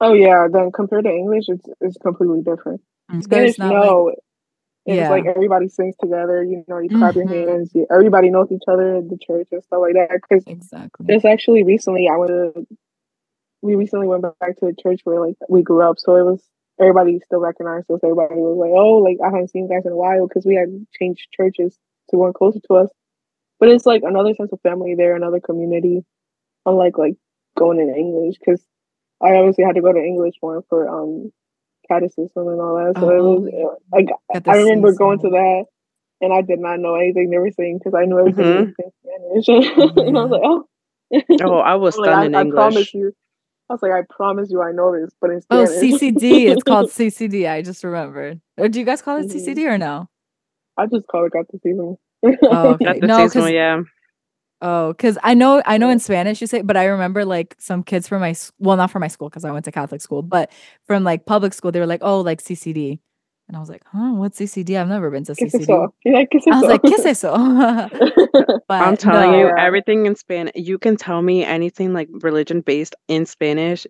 Oh 0.00 0.12
yeah, 0.12 0.46
then 0.52 0.72
compared 0.72 1.04
to 1.04 1.10
English, 1.10 1.44
it's 1.48 1.66
it's 1.80 1.96
completely 1.98 2.42
different. 2.42 2.82
Mm, 3.10 3.22
Spanish, 3.22 3.58
no, 3.58 4.04
like, 4.04 4.18
it's 4.86 4.96
yeah. 4.96 5.10
like 5.10 5.24
everybody 5.26 5.68
sings 5.68 5.96
together. 6.00 6.44
You 6.44 6.64
know, 6.68 6.78
you 6.78 6.90
clap 6.90 7.14
mm-hmm. 7.14 7.32
your 7.32 7.50
hands. 7.50 7.72
You, 7.74 7.86
everybody 7.90 8.30
knows 8.30 8.52
each 8.52 8.62
other 8.68 8.96
in 8.96 9.08
the 9.08 9.18
church 9.18 9.48
and 9.50 9.62
stuff 9.64 9.80
like 9.80 9.94
that. 9.94 10.10
Because 10.12 10.44
exactly, 10.46 11.06
just 11.08 11.24
actually 11.24 11.64
recently, 11.64 12.08
I 12.08 12.16
went 12.16 12.30
to. 12.30 12.66
We 13.62 13.74
recently 13.74 14.06
went 14.06 14.22
back 14.22 14.56
to 14.58 14.66
the 14.66 14.76
church 14.80 15.00
where 15.04 15.18
like 15.18 15.36
we 15.48 15.62
grew 15.62 15.82
up, 15.82 15.98
so 15.98 16.16
it 16.16 16.24
was 16.24 16.42
everybody 16.78 17.18
still 17.24 17.40
recognized 17.40 17.90
us. 17.90 18.00
Everybody 18.04 18.36
was 18.36 18.58
like, 18.58 18.70
"Oh, 18.72 18.98
like 18.98 19.16
I 19.24 19.34
haven't 19.34 19.50
seen 19.50 19.64
you 19.64 19.74
guys 19.74 19.86
in 19.86 19.92
a 19.92 19.96
while," 19.96 20.28
because 20.28 20.44
we 20.44 20.54
had 20.54 20.68
changed 20.98 21.28
churches 21.32 21.76
to 22.10 22.16
one 22.16 22.32
closer 22.32 22.60
to 22.68 22.74
us. 22.74 22.90
But 23.58 23.70
it's 23.70 23.86
like 23.86 24.02
another 24.04 24.34
sense 24.34 24.52
of 24.52 24.60
family 24.60 24.94
there, 24.94 25.16
another 25.16 25.40
community, 25.40 26.04
unlike 26.66 26.98
like 26.98 27.16
going 27.56 27.80
in 27.80 27.92
English 27.92 28.36
because 28.38 28.62
I 29.22 29.34
obviously 29.36 29.64
had 29.64 29.76
to 29.76 29.82
go 29.82 29.92
to 29.92 29.98
English 29.98 30.34
one 30.40 30.62
for 30.68 30.88
um 30.88 31.32
catechism 31.88 32.48
and 32.48 32.60
all 32.60 32.76
that. 32.76 33.00
So 33.00 33.10
oh, 33.10 33.16
it 33.16 33.22
was 33.22 33.50
oh, 33.54 33.78
like 33.92 34.48
I 34.48 34.56
remember 34.56 34.92
going 34.92 35.20
to 35.20 35.30
that 35.30 35.64
and 36.20 36.32
I 36.32 36.42
did 36.42 36.58
not 36.58 36.80
know 36.80 36.94
anything 36.94 37.30
they 37.30 37.38
were 37.38 37.50
saying 37.50 37.78
because 37.78 37.94
I 37.94 38.04
knew 38.04 38.18
everything 38.18 38.44
mm-hmm. 38.44 39.42
in 39.42 39.42
Spanish. 39.44 39.68
Mm-hmm. 39.68 39.98
and 40.08 40.18
I 40.18 40.24
was 40.24 40.30
like, 40.30 40.42
oh. 40.44 41.48
oh, 41.50 41.58
I 41.58 41.74
was 41.74 41.94
stunned 41.94 42.10
like, 42.10 42.26
in 42.26 42.34
I, 42.34 42.40
English. 42.42 42.58
I 42.58 42.60
promise 42.60 42.94
you. 42.94 43.12
I 43.68 43.74
was 43.74 43.82
like, 43.82 43.92
I 43.92 44.02
promise 44.08 44.48
you, 44.50 44.62
I 44.62 44.70
know 44.70 44.92
this, 44.98 45.10
but 45.20 45.30
in 45.30 45.40
oh, 45.50 45.64
CCD. 45.64 46.46
it's 46.46 46.62
called 46.62 46.88
CCD. 46.88 47.50
I 47.50 47.62
just 47.62 47.82
remembered. 47.82 48.40
Or 48.56 48.68
do 48.68 48.78
you 48.78 48.84
guys 48.84 49.02
call 49.02 49.16
it 49.16 49.26
mm-hmm. 49.26 49.38
CCD 49.38 49.66
or 49.66 49.76
no? 49.76 50.08
I 50.76 50.86
just 50.86 51.06
call 51.08 51.26
it 51.26 51.32
Catecismo. 51.32 51.96
oh, 52.22 52.68
okay. 52.74 52.98
no, 53.02 53.28
yeah. 53.46 53.82
Oh, 54.62 54.92
because 54.92 55.18
I 55.22 55.34
know 55.34 55.62
I 55.66 55.76
know 55.76 55.90
in 55.90 55.98
Spanish 55.98 56.40
you 56.40 56.46
say, 56.46 56.62
but 56.62 56.76
I 56.76 56.84
remember 56.86 57.24
like 57.24 57.54
some 57.58 57.82
kids 57.82 58.08
from 58.08 58.20
my 58.20 58.34
well, 58.58 58.76
not 58.76 58.90
from 58.90 59.00
my 59.00 59.08
school 59.08 59.28
because 59.28 59.44
I 59.44 59.52
went 59.52 59.66
to 59.66 59.72
Catholic 59.72 60.00
school, 60.00 60.22
but 60.22 60.50
from 60.86 61.04
like 61.04 61.26
public 61.26 61.52
school, 61.52 61.72
they 61.72 61.80
were 61.80 61.86
like, 61.86 62.00
"Oh, 62.02 62.20
like 62.20 62.40
CCD," 62.40 62.98
and 63.48 63.56
I 63.56 63.60
was 63.60 63.68
like, 63.68 63.82
"Huh, 63.92 64.14
what's 64.14 64.38
CCD? 64.40 64.80
I've 64.80 64.88
never 64.88 65.10
been 65.10 65.24
to 65.24 65.34
CCD." 65.34 65.68
I 65.70 66.60
was 66.60 66.68
like, 66.68 66.80
"Qué 66.82 66.92
es 66.94 67.04
eso?" 67.24 67.36
but 68.68 68.82
I'm 68.82 68.96
telling 68.96 69.32
no. 69.32 69.38
you, 69.38 69.52
everything 69.58 70.06
in 70.06 70.16
Spanish. 70.16 70.54
You 70.56 70.78
can 70.78 70.96
tell 70.96 71.20
me 71.20 71.44
anything 71.44 71.92
like 71.92 72.08
religion 72.10 72.62
based 72.62 72.94
in 73.08 73.26
Spanish, 73.26 73.86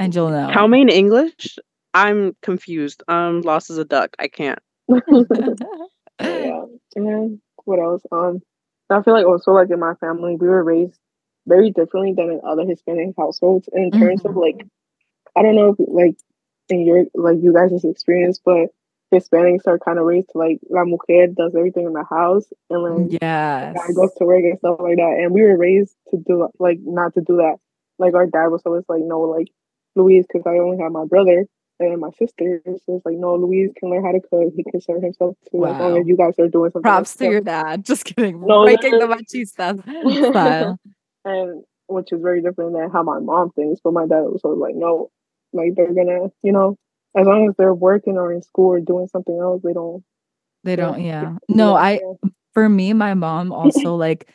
and 0.00 0.12
you'll 0.12 0.30
know. 0.30 0.50
Tell 0.50 0.66
me 0.66 0.80
in 0.80 0.88
English. 0.88 1.58
I'm 1.94 2.36
confused. 2.42 3.04
I'm 3.06 3.42
lost 3.42 3.70
as 3.70 3.78
a 3.78 3.84
duck. 3.84 4.16
I 4.18 4.26
can't. 4.28 4.58
yeah. 6.20 6.64
And 6.96 7.40
what 7.64 7.78
else? 7.78 8.02
Um, 8.10 8.42
I 8.90 9.02
feel 9.02 9.14
like 9.14 9.26
also 9.26 9.52
like 9.52 9.70
in 9.70 9.80
my 9.80 9.94
family, 9.94 10.36
we 10.36 10.48
were 10.48 10.64
raised 10.64 10.98
very 11.46 11.70
differently 11.70 12.12
than 12.14 12.30
in 12.30 12.40
other 12.46 12.64
Hispanic 12.64 13.14
households 13.16 13.68
in 13.72 13.90
terms 13.90 14.22
mm-hmm. 14.22 14.28
of 14.28 14.36
like 14.36 14.66
I 15.36 15.42
don't 15.42 15.56
know 15.56 15.76
if 15.78 15.88
like 15.88 16.16
in 16.68 16.86
your 16.86 17.04
like 17.14 17.38
you 17.42 17.52
guys' 17.52 17.84
experience, 17.84 18.40
but 18.44 18.68
Hispanics 19.12 19.66
are 19.66 19.78
kind 19.78 19.98
of 19.98 20.04
raised 20.04 20.30
to 20.32 20.38
like 20.38 20.58
la 20.68 20.84
mujer 20.84 21.28
does 21.28 21.54
everything 21.54 21.86
in 21.86 21.92
the 21.92 22.04
house 22.04 22.44
and 22.68 22.82
like 22.82 23.22
yeah 23.22 23.72
goes 23.94 24.12
to 24.18 24.24
work 24.24 24.44
and 24.44 24.58
stuff 24.58 24.78
like 24.80 24.96
that. 24.96 25.16
And 25.20 25.32
we 25.32 25.42
were 25.42 25.56
raised 25.56 25.94
to 26.10 26.18
do 26.18 26.48
like 26.58 26.78
not 26.82 27.14
to 27.14 27.20
do 27.20 27.36
that. 27.36 27.56
Like 27.98 28.14
our 28.14 28.26
dad 28.26 28.48
was 28.48 28.62
always 28.64 28.84
like, 28.88 29.02
no, 29.02 29.20
like 29.20 29.48
Louise, 29.96 30.26
because 30.26 30.46
I 30.46 30.58
only 30.58 30.78
have 30.82 30.92
my 30.92 31.04
brother 31.04 31.46
and 31.80 32.00
my 32.00 32.10
sister. 32.18 32.60
So 32.64 32.96
it's 32.96 33.06
like, 33.06 33.16
no, 33.16 33.34
Louise 33.36 33.70
can 33.78 33.90
learn 33.90 34.04
how 34.04 34.12
to 34.12 34.20
cook. 34.20 34.52
He 34.56 34.64
can 34.64 34.80
serve 34.80 35.02
himself 35.02 35.36
too, 35.50 35.58
oh, 35.58 35.58
wow. 35.60 35.74
as 35.74 35.80
long 35.80 36.00
as 36.00 36.06
you 36.06 36.16
guys 36.16 36.34
are 36.38 36.48
doing 36.48 36.70
something. 36.70 36.82
Props 36.82 37.16
to 37.16 37.24
your 37.24 37.40
dad. 37.40 37.84
Just 37.86 38.04
kidding. 38.04 38.44
No, 38.44 38.64
Breaking 38.64 38.98
the 38.98 39.06
machistas 39.06 39.82
style. 40.30 40.78
and 41.24 41.64
which 41.86 42.12
is 42.12 42.20
very 42.20 42.42
different 42.42 42.74
than 42.74 42.90
how 42.90 43.02
my 43.02 43.18
mom 43.18 43.50
thinks. 43.50 43.80
But 43.82 43.92
my 43.92 44.06
dad 44.06 44.20
was 44.22 44.42
sort 44.42 44.54
of 44.54 44.58
like, 44.58 44.74
no, 44.74 45.10
like 45.52 45.74
they're 45.76 45.94
gonna, 45.94 46.28
you 46.42 46.52
know, 46.52 46.76
as 47.16 47.26
long 47.26 47.48
as 47.48 47.54
they're 47.56 47.74
working 47.74 48.18
or 48.18 48.32
in 48.32 48.42
school 48.42 48.68
or 48.68 48.80
doing 48.80 49.08
something 49.08 49.38
else, 49.38 49.62
they 49.62 49.72
don't. 49.72 50.04
They 50.64 50.76
don't. 50.76 51.00
Yeah. 51.00 51.36
No, 51.48 51.74
I. 51.74 52.00
For 52.54 52.68
me, 52.68 52.92
my 52.92 53.14
mom 53.14 53.52
also 53.52 53.94
like 53.94 54.28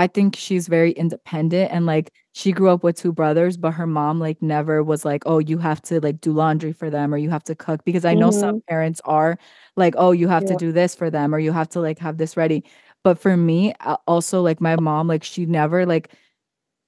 I 0.00 0.06
think 0.06 0.34
she's 0.34 0.66
very 0.66 0.92
independent 0.92 1.70
and 1.70 1.84
like 1.84 2.10
she 2.32 2.52
grew 2.52 2.70
up 2.70 2.82
with 2.82 2.96
two 2.96 3.12
brothers, 3.12 3.58
but 3.58 3.72
her 3.72 3.86
mom 3.86 4.18
like 4.18 4.40
never 4.40 4.82
was 4.82 5.04
like, 5.04 5.22
oh, 5.26 5.40
you 5.40 5.58
have 5.58 5.82
to 5.82 6.00
like 6.00 6.22
do 6.22 6.32
laundry 6.32 6.72
for 6.72 6.88
them 6.88 7.12
or 7.12 7.18
you 7.18 7.28
have 7.28 7.44
to 7.44 7.54
cook 7.54 7.84
because 7.84 8.06
I 8.06 8.14
know 8.14 8.30
mm-hmm. 8.30 8.40
some 8.40 8.62
parents 8.66 9.02
are 9.04 9.36
like, 9.76 9.92
oh, 9.98 10.12
you 10.12 10.26
have 10.26 10.44
yeah. 10.44 10.52
to 10.52 10.56
do 10.56 10.72
this 10.72 10.94
for 10.94 11.10
them 11.10 11.34
or 11.34 11.38
you 11.38 11.52
have 11.52 11.68
to 11.70 11.80
like 11.80 11.98
have 11.98 12.16
this 12.16 12.34
ready. 12.34 12.64
But 13.04 13.18
for 13.18 13.36
me, 13.36 13.74
also 14.06 14.40
like 14.40 14.58
my 14.58 14.74
mom, 14.76 15.06
like 15.06 15.22
she 15.22 15.44
never 15.44 15.84
like 15.84 16.14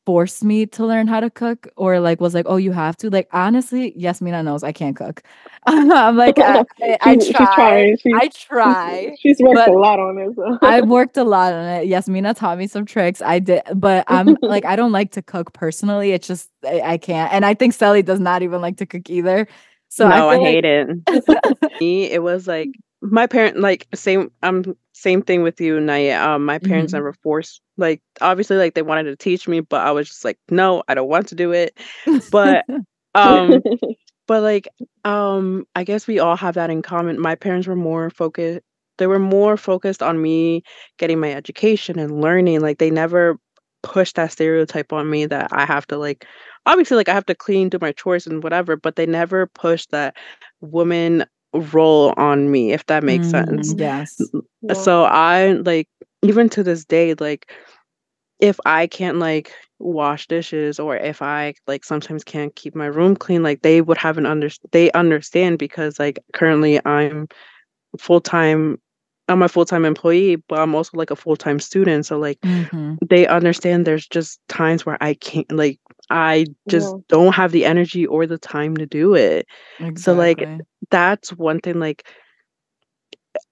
forced 0.04 0.42
me 0.42 0.66
to 0.66 0.84
learn 0.84 1.06
how 1.06 1.20
to 1.20 1.30
cook 1.30 1.68
or 1.76 2.00
like 2.00 2.20
was 2.20 2.34
like, 2.34 2.46
oh, 2.48 2.56
you 2.56 2.72
have 2.72 2.96
to. 2.98 3.10
Like 3.10 3.28
honestly, 3.32 3.92
Yazmina 3.92 4.44
knows 4.44 4.62
I 4.62 4.72
can't 4.72 4.96
cook. 4.96 5.22
I'm 5.66 6.16
like, 6.16 6.38
I, 6.38 6.64
I, 6.82 6.98
I 7.02 7.16
try. 7.16 7.94
She's 8.00 8.12
I 8.14 8.28
try. 8.28 9.16
She's 9.20 9.38
worked 9.40 9.68
a 9.68 9.72
lot 9.72 10.00
on 10.00 10.18
it. 10.18 10.34
So. 10.34 10.58
I've 10.62 10.88
worked 10.88 11.16
a 11.16 11.24
lot 11.24 11.52
on 11.52 11.64
it. 11.64 11.88
Yazmina 11.88 12.36
taught 12.36 12.58
me 12.58 12.66
some 12.66 12.84
tricks. 12.84 13.22
I 13.22 13.38
did, 13.38 13.62
but 13.74 14.04
I'm 14.08 14.36
like, 14.42 14.64
I 14.64 14.76
don't 14.76 14.92
like 14.92 15.12
to 15.12 15.22
cook 15.22 15.52
personally. 15.52 16.12
It's 16.12 16.26
just 16.26 16.50
I, 16.64 16.80
I 16.80 16.98
can't. 16.98 17.32
And 17.32 17.44
I 17.46 17.54
think 17.54 17.74
Sally 17.74 18.02
does 18.02 18.20
not 18.20 18.42
even 18.42 18.60
like 18.60 18.78
to 18.78 18.86
cook 18.86 19.08
either. 19.08 19.46
So 19.88 20.08
no, 20.08 20.28
I, 20.28 20.34
I 20.34 20.38
hate 20.38 20.64
like- 20.64 21.24
it. 21.28 21.80
me, 21.80 22.04
it 22.10 22.22
was 22.22 22.48
like 22.48 22.70
my 23.02 23.26
parent 23.26 23.58
like 23.58 23.86
same 23.94 24.30
um 24.42 24.76
same 24.92 25.22
thing 25.22 25.42
with 25.42 25.60
you 25.60 25.80
Naya. 25.80 26.20
Um 26.20 26.44
my 26.44 26.58
parents 26.58 26.92
mm-hmm. 26.92 26.98
never 26.98 27.12
forced 27.12 27.60
like 27.76 28.00
obviously 28.20 28.56
like 28.56 28.74
they 28.74 28.82
wanted 28.82 29.04
to 29.04 29.16
teach 29.16 29.48
me, 29.48 29.60
but 29.60 29.84
I 29.84 29.90
was 29.90 30.08
just 30.08 30.24
like, 30.24 30.38
no, 30.50 30.82
I 30.88 30.94
don't 30.94 31.08
want 31.08 31.28
to 31.28 31.34
do 31.34 31.52
it. 31.52 31.76
But 32.30 32.64
um 33.14 33.60
but 34.26 34.42
like 34.42 34.68
um 35.04 35.66
I 35.74 35.84
guess 35.84 36.06
we 36.06 36.20
all 36.20 36.36
have 36.36 36.54
that 36.54 36.70
in 36.70 36.82
common. 36.82 37.20
My 37.20 37.34
parents 37.34 37.66
were 37.66 37.76
more 37.76 38.08
focused 38.10 38.60
they 38.98 39.06
were 39.06 39.18
more 39.18 39.56
focused 39.56 40.02
on 40.02 40.22
me 40.22 40.62
getting 40.98 41.18
my 41.18 41.32
education 41.32 41.98
and 41.98 42.20
learning. 42.20 42.60
Like 42.60 42.78
they 42.78 42.90
never 42.90 43.38
pushed 43.82 44.14
that 44.16 44.30
stereotype 44.30 44.92
on 44.92 45.10
me 45.10 45.26
that 45.26 45.48
I 45.50 45.64
have 45.64 45.86
to 45.88 45.98
like 45.98 46.24
obviously 46.66 46.96
like 46.96 47.08
I 47.08 47.14
have 47.14 47.26
to 47.26 47.34
clean, 47.34 47.68
do 47.68 47.78
my 47.80 47.92
chores 47.92 48.26
and 48.26 48.42
whatever, 48.42 48.76
but 48.76 48.96
they 48.96 49.06
never 49.06 49.46
pushed 49.48 49.90
that 49.90 50.14
woman 50.60 51.24
role 51.54 52.12
on 52.16 52.50
me 52.50 52.72
if 52.72 52.86
that 52.86 53.04
makes 53.04 53.28
mm, 53.28 53.30
sense 53.30 53.74
yes 53.78 54.30
so 54.72 55.04
i 55.04 55.52
like 55.52 55.88
even 56.22 56.48
to 56.48 56.62
this 56.62 56.84
day 56.84 57.14
like 57.14 57.50
if 58.40 58.58
i 58.66 58.86
can't 58.86 59.18
like 59.18 59.52
wash 59.78 60.26
dishes 60.28 60.78
or 60.78 60.96
if 60.96 61.22
i 61.22 61.54
like 61.66 61.84
sometimes 61.84 62.24
can't 62.24 62.54
keep 62.56 62.74
my 62.74 62.86
room 62.86 63.16
clean 63.16 63.42
like 63.42 63.62
they 63.62 63.80
would 63.80 63.98
have 63.98 64.18
an 64.18 64.26
under 64.26 64.48
they 64.72 64.90
understand 64.92 65.58
because 65.58 65.98
like 65.98 66.18
currently 66.32 66.80
i'm 66.86 67.28
full 67.98 68.20
time 68.20 68.78
I'm 69.28 69.42
a 69.42 69.48
full 69.48 69.64
time 69.64 69.84
employee, 69.84 70.36
but 70.36 70.58
I'm 70.58 70.74
also 70.74 70.96
like 70.98 71.10
a 71.10 71.16
full 71.16 71.36
time 71.36 71.58
student. 71.60 72.06
So 72.06 72.18
like 72.18 72.44
Mm-hmm. 72.44 72.94
they 73.06 73.26
understand 73.26 73.86
there's 73.86 74.06
just 74.06 74.40
times 74.48 74.84
where 74.86 74.98
I 75.00 75.14
can't 75.14 75.50
like 75.52 75.78
I 76.10 76.46
just 76.68 76.94
Yeah. 76.94 77.02
don't 77.08 77.34
have 77.34 77.52
the 77.52 77.64
energy 77.64 78.06
or 78.06 78.26
the 78.26 78.38
time 78.38 78.76
to 78.76 78.86
do 78.86 79.14
it. 79.14 79.46
So, 79.96 80.14
like, 80.14 80.48
That's 80.90 81.32
one 81.32 81.60
thing 81.60 81.78
like 81.80 82.04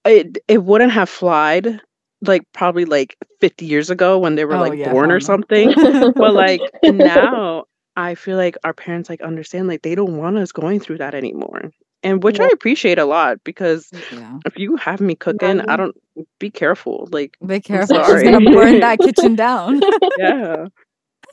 it 0.05 0.37
it 0.47 0.63
wouldn't 0.63 0.91
have 0.91 1.09
flied 1.09 1.81
like 2.25 2.41
probably 2.53 2.85
like 2.85 3.17
50 3.39 3.65
years 3.65 3.89
ago 3.89 4.17
when 4.19 4.35
they 4.35 4.45
were 4.45 4.57
Oh, 4.57 4.57
like 4.57 4.73
yeah, 4.73 4.91
born 4.91 5.11
or 5.11 5.19
something. 5.19 5.73
but 6.17 6.33
like 6.33 6.71
now 6.87 7.65
I 7.95 8.15
feel 8.15 8.37
like 8.37 8.55
our 8.63 8.73
parents 8.73 9.09
like 9.09 9.21
understand 9.21 9.67
like 9.67 9.81
they 9.81 9.95
don't 9.95 10.17
want 10.17 10.37
us 10.37 10.51
going 10.51 10.79
through 10.79 10.97
that 10.99 11.15
anymore. 11.15 11.71
And 12.03 12.23
which 12.23 12.39
I 12.39 12.49
appreciate 12.53 12.97
a 12.99 13.05
lot 13.05 13.37
because 13.43 13.91
yeah. 14.09 14.39
if 14.45 14.57
you 14.57 14.75
have 14.77 15.01
me 15.01 15.15
cooking, 15.15 15.61
I 15.67 15.75
Mhm. 15.75 15.77
don't 15.77 15.95
be 16.39 16.49
careful. 16.49 17.07
Like 17.11 17.37
Be 17.45 17.59
careful. 17.59 18.01
She's 18.03 18.21
sorry. 18.21 18.23
gonna 18.23 18.41
burn 18.41 18.79
that 18.79 18.99
kitchen 19.01 19.35
down. 19.35 19.81
yeah. 20.15 20.67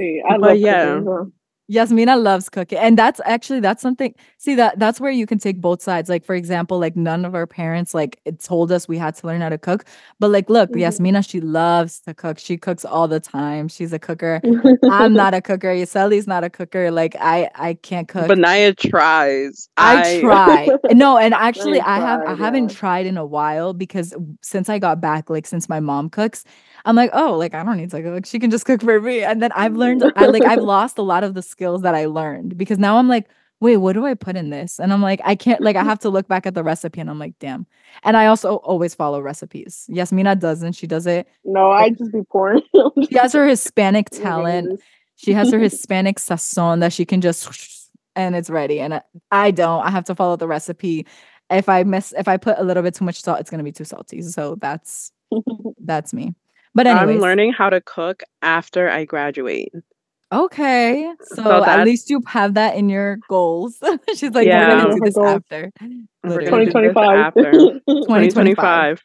See, 0.00 0.22
I 0.28 0.38
But 0.38 0.38
love 0.38 0.56
yeah. 0.56 1.00
cooking. 1.00 1.04
So. 1.04 1.32
Yazmina 1.70 2.18
loves 2.22 2.48
cooking. 2.48 2.78
And 2.78 2.96
that's 2.98 3.20
actually 3.26 3.60
that's 3.60 3.82
something 3.82 4.14
see 4.38 4.54
that 4.54 4.78
that's 4.78 5.00
where 5.00 5.10
you 5.10 5.26
can 5.26 5.38
take 5.38 5.60
both 5.60 5.82
sides. 5.82 6.08
Like 6.08 6.24
for 6.24 6.34
example, 6.34 6.78
like 6.78 6.96
none 6.96 7.26
of 7.26 7.34
our 7.34 7.46
parents 7.46 7.92
like 7.92 8.18
it 8.24 8.40
told 8.42 8.72
us 8.72 8.88
we 8.88 8.96
had 8.96 9.14
to 9.16 9.26
learn 9.26 9.42
how 9.42 9.50
to 9.50 9.58
cook. 9.58 9.84
But 10.18 10.30
like 10.30 10.48
look, 10.48 10.70
Mhm. 10.72 10.80
Yazmina, 10.80 11.28
she 11.28 11.42
loves 11.42 12.00
to 12.00 12.14
cook. 12.14 12.38
She 12.38 12.56
cooks 12.56 12.86
all 12.86 13.06
the 13.06 13.20
time. 13.20 13.68
She's 13.68 13.92
a 13.92 13.98
cooker. 13.98 14.40
I'm 14.90 15.12
not 15.12 15.34
a 15.34 15.42
cooker. 15.42 15.68
Yaseli's 15.68 16.26
not 16.26 16.42
a 16.42 16.48
cooker. 16.48 16.90
Like 16.90 17.16
I 17.20 17.50
I 17.54 17.74
can't 17.74 18.08
cook. 18.08 18.28
But 18.28 18.38
Naya 18.38 18.72
tries. 18.74 19.68
I 19.76 20.20
try. 20.22 20.68
No, 20.92 21.18
and 21.18 21.34
actually 21.34 21.80
I 21.80 21.98
I 21.98 22.00
have 22.00 22.22
I 22.26 22.34
tried, 22.34 22.38
haven't 22.38 22.68
yeah. 22.70 22.76
tried 22.78 23.06
in 23.06 23.18
a 23.18 23.26
while 23.26 23.74
because 23.74 24.14
since 24.40 24.70
I 24.70 24.78
got 24.78 25.02
back, 25.02 25.28
like 25.28 25.46
since 25.46 25.68
my 25.68 25.80
mom 25.80 26.08
cooks, 26.08 26.44
I'm 26.84 26.96
like, 26.96 27.10
oh, 27.12 27.36
like 27.36 27.54
I 27.54 27.62
don't 27.62 27.76
need 27.76 27.90
to 27.90 28.02
cook. 28.02 28.26
She 28.26 28.38
can 28.38 28.50
just 28.50 28.64
cook 28.64 28.82
for 28.82 29.00
me. 29.00 29.22
And 29.22 29.42
then 29.42 29.52
I've 29.54 29.76
learned 29.76 30.02
I 30.16 30.26
like 30.26 30.44
I've 30.44 30.62
lost 30.62 30.98
a 30.98 31.02
lot 31.02 31.24
of 31.24 31.34
the 31.34 31.42
skills 31.42 31.82
that 31.82 31.94
I 31.94 32.06
learned 32.06 32.56
because 32.56 32.78
now 32.78 32.98
I'm 32.98 33.08
like, 33.08 33.28
wait, 33.60 33.78
what 33.78 33.94
do 33.94 34.06
I 34.06 34.14
put 34.14 34.36
in 34.36 34.50
this? 34.50 34.78
And 34.78 34.92
I'm 34.92 35.02
like, 35.02 35.20
I 35.24 35.34
can't 35.34 35.60
like 35.60 35.76
I 35.76 35.84
have 35.92 35.98
to 36.00 36.10
look 36.10 36.28
back 36.28 36.46
at 36.46 36.54
the 36.54 36.62
recipe 36.62 37.00
and 37.00 37.10
I'm 37.10 37.18
like, 37.18 37.38
damn. 37.38 37.66
And 38.04 38.16
I 38.16 38.26
also 38.26 38.56
always 38.56 38.94
follow 38.94 39.20
recipes. 39.20 39.88
Yazmina 39.90 40.38
doesn't. 40.38 40.72
She 40.72 40.86
does 40.86 41.06
it. 41.06 41.28
no, 41.44 41.70
I 41.70 41.90
just 41.90 42.12
be 42.12 42.22
pouring. 42.30 42.62
She 43.08 43.16
has 43.16 43.32
her 43.32 43.46
Hispanic 43.46 44.10
talent. 44.10 44.80
She 45.16 45.32
has 45.32 45.50
her 45.50 45.58
Hispanic 45.58 46.18
sazon 46.18 46.80
that 46.80 46.92
she 46.92 47.04
can 47.04 47.20
just 47.20 47.88
and 48.14 48.34
it's 48.34 48.50
ready. 48.50 48.80
And 48.80 48.94
I, 48.94 49.02
I 49.30 49.50
don't. 49.50 49.82
I 49.84 49.90
have 49.90 50.04
to 50.04 50.14
follow 50.14 50.36
the 50.36 50.48
recipe. 50.48 51.06
If 51.50 51.68
I 51.68 51.84
miss, 51.84 52.12
if 52.18 52.28
I 52.28 52.36
put 52.36 52.58
a 52.58 52.64
little 52.64 52.82
bit 52.82 52.94
too 52.94 53.04
much 53.04 53.22
salt, 53.22 53.40
it's 53.40 53.48
gonna 53.48 53.62
be 53.62 53.72
too 53.72 53.84
salty. 53.84 54.20
So 54.22 54.56
that's 54.56 55.12
that's 55.78 56.12
me. 56.12 56.34
But 56.74 56.86
anyways, 56.86 57.16
I'm 57.16 57.22
learning 57.22 57.52
how 57.52 57.70
to 57.70 57.80
cook 57.80 58.22
after 58.42 58.88
I 58.88 59.04
graduate. 59.04 59.72
Okay, 60.30 61.10
so, 61.22 61.42
So 61.42 61.64
at 61.64 61.84
least 61.86 62.10
you 62.10 62.20
have 62.26 62.54
that 62.54 62.76
in 62.76 62.88
your 62.90 63.16
goals. 63.28 63.78
She's 64.14 64.32
like, 64.32 64.46
Yeah. 64.46 64.68
we're 64.68 64.82
gonna 64.82 64.94
do 64.94 65.00
this 65.04 65.16
after. 65.16 65.72
We're 66.22 66.30
Literally. 66.30 66.50
gonna 66.50 66.64
do 66.66 66.72
this 66.72 66.94
2025. 66.94 67.18
after 67.18 67.50
2025. 67.52 67.82
2025. 67.86 69.02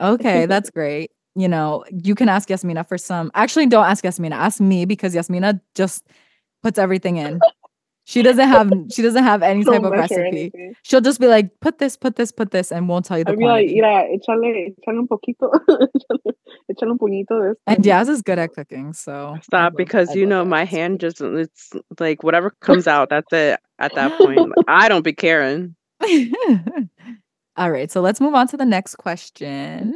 Okay, 0.00 0.46
that's 0.46 0.70
great. 0.70 1.10
You 1.34 1.48
know, 1.48 1.84
you 1.90 2.14
can 2.14 2.28
ask 2.28 2.48
Yazmina 2.48 2.86
for 2.86 2.98
some. 2.98 3.30
Actually, 3.34 3.66
don't 3.66 3.86
ask 3.86 4.04
Yazmina. 4.04 4.32
Ask 4.32 4.60
me 4.60 4.84
because 4.84 5.14
Yazmina 5.14 5.60
just 5.74 6.04
puts 6.62 6.78
everything 6.78 7.16
in. 7.16 7.40
She 8.08 8.22
doesn't 8.22 8.48
have 8.48 8.72
she 8.90 9.02
doesn't 9.02 9.22
have 9.22 9.42
any 9.42 9.62
type 9.64 9.82
of 9.82 9.92
recipe. 9.92 10.50
She'll 10.82 11.02
just 11.02 11.20
be 11.20 11.26
like, 11.26 11.50
put 11.60 11.76
this, 11.76 11.94
put 11.94 12.16
this, 12.16 12.32
put 12.32 12.52
this, 12.52 12.72
and 12.72 12.88
won't 12.88 13.04
tell 13.04 13.18
you 13.18 13.24
the 13.24 13.32
I'd 13.32 13.38
be 13.38 13.44
like, 13.44 13.68
mira, 13.68 14.06
échale, 14.08 14.74
échale 14.74 14.98
un 14.98 15.06
poquito, 15.06 15.52
échale 16.70 16.90
un 16.90 16.96
puñito 16.96 17.38
de 17.38 17.50
esto. 17.50 17.60
And 17.66 17.84
Jazz 17.84 18.08
is 18.08 18.22
good 18.22 18.38
at 18.38 18.54
cooking, 18.54 18.94
so 18.94 19.36
Stop 19.42 19.74
because 19.76 20.14
you 20.14 20.24
know 20.24 20.42
that 20.42 20.48
my 20.48 20.64
hand 20.64 21.00
just 21.00 21.20
it's 21.20 21.70
like 22.00 22.22
whatever 22.22 22.48
comes 22.62 22.86
out, 22.86 23.10
that's 23.10 23.30
it 23.30 23.60
at 23.78 23.94
that 23.94 24.18
point. 24.18 24.54
I 24.66 24.88
don't 24.88 25.04
be 25.04 25.12
caring. 25.12 25.76
All 27.58 27.70
right, 27.70 27.90
so 27.90 28.00
let's 28.00 28.22
move 28.22 28.34
on 28.34 28.48
to 28.48 28.56
the 28.56 28.64
next 28.64 28.94
question. 28.94 29.94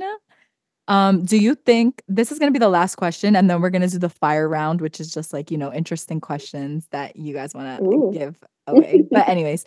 Um, 0.89 1.25
do 1.25 1.37
you 1.37 1.55
think 1.55 2.03
this 2.09 2.33
is 2.33 2.39
going 2.39 2.53
to 2.53 2.59
be 2.59 2.63
the 2.63 2.69
last 2.69 2.97
question, 2.97 3.37
and 3.37 3.49
then 3.49 3.61
we're 3.61 3.71
going 3.71 3.83
to 3.83 3.89
do 3.89 3.99
the 3.99 4.09
fire 4.09 4.49
round, 4.49 4.81
which 4.81 5.01
is 5.01 5.13
just 5.13 5.33
like 5.33 5.51
you 5.51 5.59
know 5.59 5.73
interesting 5.73 6.21
questions 6.21 6.89
that 6.91 7.17
you 7.17 7.35
guys 7.35 7.55
want 7.55 7.79
to 7.79 8.11
give 8.13 8.37
away. 8.67 9.05
but 9.11 9.29
anyways, 9.29 9.65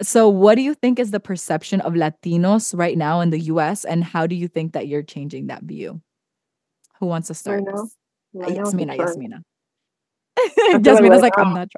so 0.00 0.28
what 0.28 0.54
do 0.54 0.62
you 0.62 0.74
think 0.74 0.98
is 0.98 1.10
the 1.10 1.20
perception 1.20 1.80
of 1.80 1.94
Latinos 1.94 2.76
right 2.76 2.96
now 2.96 3.20
in 3.20 3.30
the 3.30 3.40
U.S., 3.40 3.84
and 3.84 4.04
how 4.04 4.26
do 4.26 4.34
you 4.34 4.48
think 4.48 4.72
that 4.72 4.88
you're 4.88 5.02
changing 5.02 5.48
that 5.48 5.62
view? 5.62 6.00
Who 7.00 7.06
wants 7.06 7.28
to 7.28 7.34
start? 7.34 7.64
now? 7.64 7.82
this? 7.82 7.96
Right 8.32 8.52
now, 8.52 8.64
Yazmina. 8.64 8.96
Yazmina. 8.96 9.42
feel 10.54 10.72
like 10.72 10.82
Yazmina's 10.82 11.22
like, 11.22 11.38
I'm 11.38 11.54
not. 11.54 11.68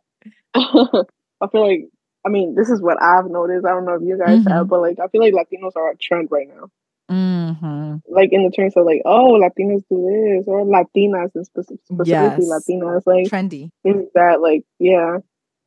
I 1.41 1.47
feel 1.49 1.66
like, 1.66 1.89
I 2.24 2.28
mean, 2.28 2.55
this 2.55 2.70
is 2.70 2.80
what 2.80 3.03
I've 3.03 3.26
noticed. 3.26 3.66
I 3.66 3.70
don't 3.70 3.85
know 3.85 3.95
if 3.95 4.03
you 4.03 4.18
guys 4.18 4.47
have, 4.47 4.68
but 4.68 4.80
like, 4.80 4.99
I 5.01 5.09
feel 5.09 5.20
like 5.20 5.35
Latinos 5.35 5.76
are 5.76 5.91
a 5.91 5.97
trend 5.97 6.28
right 6.30 6.49
now. 6.49 6.70
Hmm 7.09 7.96
Like 8.09 8.30
in 8.32 8.44
the 8.44 8.50
terms 8.50 8.74
of 8.76 8.86
like, 8.86 9.02
oh, 9.05 9.38
Latinos 9.40 9.82
do 9.90 10.36
this, 10.38 10.46
or 10.46 10.64
Latinas, 10.64 11.30
and 11.34 11.46
specifically 11.46 12.05
Yes. 12.07 12.40
Latinas. 12.40 13.02
Like, 13.07 13.28
Trendy. 13.30 13.70
is 13.84 14.07
that 14.14 14.40
like, 14.40 14.64
yeah? 14.78 15.18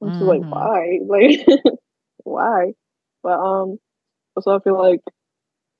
I'm 0.02 0.10
just 0.12 0.22
like, 0.22 0.42
why? 0.42 1.00
Like, 1.08 1.48
why? 2.24 2.74
But 3.24 3.40
um, 3.40 3.80
also 4.36 4.56
I 4.56 4.60
feel 4.60 4.78
like 4.78 5.02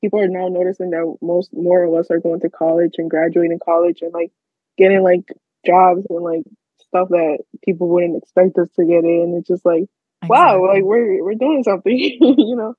people 0.02 0.20
are 0.20 0.28
now 0.28 0.48
noticing 0.48 0.92
that 0.92 1.18
most 1.22 1.50
more 1.54 1.84
of 1.84 1.94
us 1.94 2.10
are 2.12 2.20
going 2.20 2.40
to 2.42 2.50
college 2.50 2.94
and 2.98 3.10
graduating 3.10 3.60
college 3.64 4.00
and 4.02 4.14
like 4.14 4.32
getting 4.78 5.02
like 5.04 5.26
jobs 5.66 6.06
and 6.10 6.24
like 6.24 6.44
stuff 6.88 7.10
that 7.10 7.40
people 7.66 7.88
wouldn't 7.90 8.18
expect 8.18 8.58
us 8.58 8.70
to 8.76 8.86
get 8.86 9.04
in. 9.04 9.36
It's 9.38 9.48
just 9.48 9.66
like, 9.66 9.84
wow, 10.24 10.66
like 10.68 10.84
we're 10.84 11.24
we're 11.24 11.36
doing 11.36 11.64
something, 11.64 11.98
you 11.98 12.56
know. 12.56 12.74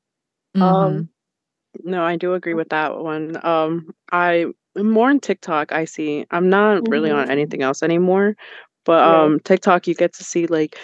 Mhm. 0.56 0.62
Um, 0.62 1.08
No, 1.84 2.04
I 2.04 2.16
do 2.16 2.34
agree 2.34 2.54
with 2.54 2.70
that 2.70 2.98
one. 2.98 3.44
Um, 3.44 3.94
I 4.12 4.46
more 4.76 5.10
on 5.10 5.20
TikTok. 5.20 5.72
I 5.72 5.84
see. 5.84 6.26
I'm 6.30 6.48
not 6.48 6.88
really 6.88 7.10
on 7.10 7.26
Mhm. 7.26 7.30
anything 7.30 7.62
else 7.62 7.82
anymore, 7.82 8.36
but 8.84 9.04
Yeah. 9.06 9.24
um, 9.24 9.40
TikTok 9.40 9.86
you 9.86 9.94
get 9.94 10.12
to 10.14 10.24
see 10.24 10.46
like 10.46 10.76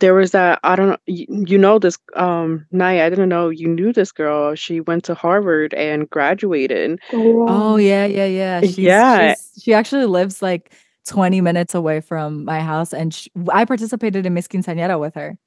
there 0.00 0.14
was 0.14 0.32
that 0.32 0.58
I 0.64 0.76
don't 0.76 0.88
know. 0.90 0.96
You, 1.06 1.26
you 1.48 1.58
know 1.58 1.78
this 1.78 1.98
um 2.14 2.66
Naya. 2.72 3.06
I 3.06 3.10
didn't 3.10 3.28
know 3.28 3.48
you 3.50 3.68
knew 3.68 3.92
this 3.92 4.12
girl. 4.12 4.54
She 4.54 4.80
went 4.80 5.04
to 5.04 5.14
Harvard 5.14 5.74
and 5.74 6.08
graduated. 6.10 7.00
Oh 7.12 7.76
yeah, 7.76 8.06
yeah, 8.06 8.26
yeah. 8.26 8.60
She's, 8.62 8.76
Yeah. 8.78 9.28
she's 9.28 9.62
she 9.62 9.74
actually 9.74 10.06
lives 10.06 10.42
like 10.42 10.72
20 11.06 11.40
minutes 11.40 11.74
away 11.74 12.00
from 12.00 12.44
my 12.44 12.60
house, 12.60 12.92
and 12.92 13.14
sh 13.14 13.28
I 13.52 13.64
participated 13.64 14.26
in 14.26 14.34
Miss 14.34 14.48
Quinceañera 14.48 14.98
with 15.00 15.14
her. 15.14 15.38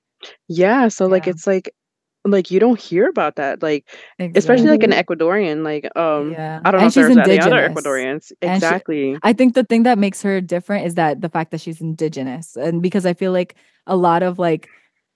Yeah, 0.48 0.88
so 0.90 1.08
like 1.08 1.28
Yeah. 1.28 1.32
it's 1.32 1.48
like 1.48 1.72
like 2.26 2.52
you 2.52 2.60
don't 2.60 2.80
hear 2.80 3.08
about 3.08 3.38
that 3.38 3.64
like 3.64 3.88
especially 4.36 4.68
like 4.70 4.84
an 4.84 4.92
Ecuadorian 4.92 5.64
like 5.64 5.88
um 5.96 6.34
yeah, 6.34 6.60
I 6.66 6.72
don't 6.72 6.80
know 6.82 6.86
and 6.86 6.88
if 6.88 6.94
she's 6.94 7.06
there's 7.16 7.18
any 7.30 7.40
other 7.40 7.58
indigenous. 7.66 7.84
Ecuadorians 7.84 8.32
And 8.42 8.52
she- 8.52 8.56
exactly 8.66 9.18
I 9.24 9.34
think 9.34 9.54
the 9.56 9.64
thing 9.64 9.84
that 9.84 9.98
makes 9.98 10.22
her 10.22 10.42
different 10.42 10.86
is 10.86 10.96
that 10.96 11.22
the 11.22 11.30
fact 11.30 11.52
that 11.52 11.62
she's 11.62 11.80
indigenous, 11.82 12.56
and 12.58 12.82
because 12.82 13.06
I 13.06 13.14
feel 13.14 13.32
like 13.32 13.56
a 13.88 13.96
lot 13.96 14.22
of 14.24 14.38
like 14.38 14.68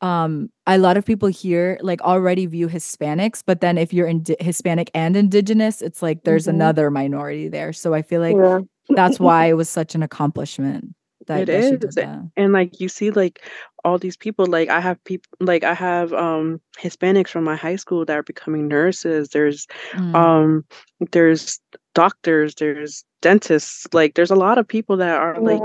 um 0.01 0.49
a 0.65 0.77
lot 0.77 0.97
of 0.97 1.05
people 1.05 1.27
here 1.29 1.77
like 1.81 2.01
already 2.01 2.45
view 2.45 2.67
Hispanics, 2.67 3.43
but 3.45 3.59
then 3.61 3.77
if 3.77 3.93
you're 3.93 4.07
indi- 4.07 4.35
Hispanic 4.39 4.89
and 4.93 5.15
indigenous, 5.15 5.81
it's 5.81 6.01
like 6.01 6.23
there's 6.23 6.45
Mhm. 6.45 6.55
another 6.55 6.89
minority 6.91 7.47
there. 7.49 7.73
So 7.73 7.93
I 7.93 8.01
feel 8.01 8.21
like 8.21 8.35
yeah. 8.37 8.59
that's 8.95 9.19
why 9.19 9.45
it 9.47 9.53
was 9.53 9.69
such 9.69 9.93
an 9.95 10.03
accomplishment 10.03 10.93
that, 11.27 11.41
It 11.41 11.49
is, 11.49 11.79
that. 11.95 12.29
and 12.35 12.53
like 12.53 12.79
you 12.79 12.89
see 12.89 13.11
like 13.11 13.41
all 13.85 13.97
these 13.97 14.15
people 14.17 14.45
like 14.45 14.69
i 14.69 14.79
have 14.79 15.03
people 15.03 15.29
like 15.39 15.63
i 15.63 15.73
have 15.73 16.13
um 16.13 16.59
hispanics 16.79 17.29
from 17.29 17.43
my 17.43 17.55
high 17.55 17.75
school 17.75 18.05
that 18.05 18.17
are 18.17 18.23
becoming 18.23 18.67
nurses 18.67 19.29
there's 19.29 19.67
Mm. 19.93 20.15
um 20.15 20.65
there's 21.11 21.59
doctors 21.93 22.55
there's 22.55 23.03
dentists 23.21 23.85
like 23.93 24.15
there's 24.15 24.31
a 24.31 24.35
lot 24.35 24.57
of 24.57 24.67
people 24.67 24.97
that 24.97 25.15
are 25.19 25.39
like 25.41 25.61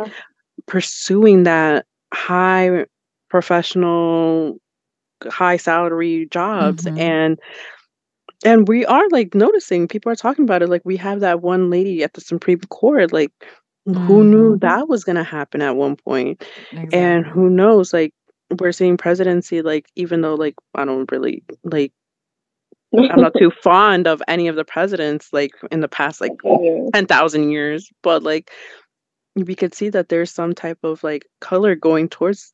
pursuing 0.66 1.44
that 1.44 1.86
high 2.12 2.84
professional 3.30 4.58
high 5.28 5.56
salary 5.56 6.26
jobs 6.30 6.84
Mhm. 6.84 6.98
and 6.98 7.38
and 8.44 8.68
we 8.68 8.84
are 8.86 9.08
like 9.10 9.34
noticing 9.34 9.88
people 9.88 10.12
are 10.12 10.16
talking 10.16 10.44
about 10.44 10.62
it 10.62 10.68
like 10.68 10.82
we 10.84 10.96
have 10.96 11.20
that 11.20 11.40
one 11.42 11.70
lady 11.70 12.02
at 12.02 12.12
the 12.14 12.20
supreme 12.20 12.60
court 12.68 13.12
like 13.12 13.32
who 13.94 14.24
knew 14.24 14.56
Mhm. 14.56 14.60
that 14.60 14.88
was 14.88 15.04
going 15.04 15.16
to 15.16 15.24
happen 15.24 15.62
at 15.62 15.76
one 15.76 15.96
point 15.96 16.44
and 16.92 17.24
Exactly. 17.24 17.30
who 17.32 17.50
knows 17.50 17.92
like 17.92 18.12
we're 18.60 18.72
seeing 18.72 18.96
presidency 18.96 19.62
like 19.62 19.86
even 19.96 20.20
though 20.22 20.34
like 20.34 20.54
i 20.74 20.84
don't 20.84 21.10
really 21.12 21.42
like 21.64 21.92
i'm 22.96 23.20
not 23.20 23.32
too 23.38 23.50
fond 23.62 24.06
of 24.06 24.22
any 24.28 24.48
of 24.48 24.56
the 24.56 24.64
presidents 24.64 25.32
like 25.32 25.52
in 25.70 25.80
the 25.80 25.88
past 25.88 26.20
like 26.20 26.32
yeah. 26.44 26.86
10,000 26.94 27.50
years 27.50 27.90
but 28.02 28.22
like 28.22 28.50
we 29.36 29.54
could 29.54 29.74
see 29.74 29.88
that 29.90 30.08
there's 30.08 30.30
some 30.32 30.54
type 30.54 30.78
of 30.82 31.02
like 31.04 31.26
color 31.40 31.74
going 31.74 32.08
towards 32.08 32.52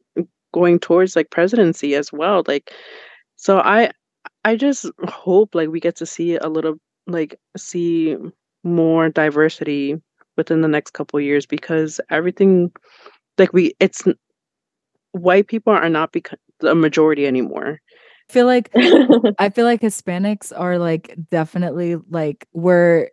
going 0.52 0.78
towards 0.78 1.16
like 1.16 1.30
presidency 1.30 1.94
as 1.94 2.12
well 2.12 2.42
like 2.46 2.72
so 3.36 3.58
i 3.58 3.90
I 4.46 4.56
just 4.56 4.86
hope 5.08 5.54
like 5.54 5.70
we 5.70 5.80
get 5.80 5.96
to 5.96 6.06
see 6.06 6.36
a 6.36 6.48
little 6.48 6.76
like 7.06 7.38
see 7.56 8.16
more 8.62 9.08
diversity 9.08 9.96
within 10.36 10.60
the 10.60 10.68
next 10.68 10.92
couple 10.92 11.20
years 11.20 11.46
because 11.46 12.00
everything 12.10 12.70
like 13.38 13.52
we 13.52 13.74
it's 13.80 14.02
white 15.12 15.46
people 15.46 15.72
are 15.72 15.88
not 15.88 16.12
become 16.12 16.38
the 16.60 16.74
majority 16.74 17.26
anymore. 17.26 17.80
I 18.28 18.32
feel 18.32 18.46
like 18.46 18.70
I 19.38 19.50
feel 19.50 19.64
like 19.64 19.80
Hispanics 19.80 20.52
are 20.54 20.78
like 20.78 21.16
definitely 21.30 21.96
like 22.10 22.46
we're 22.52 23.08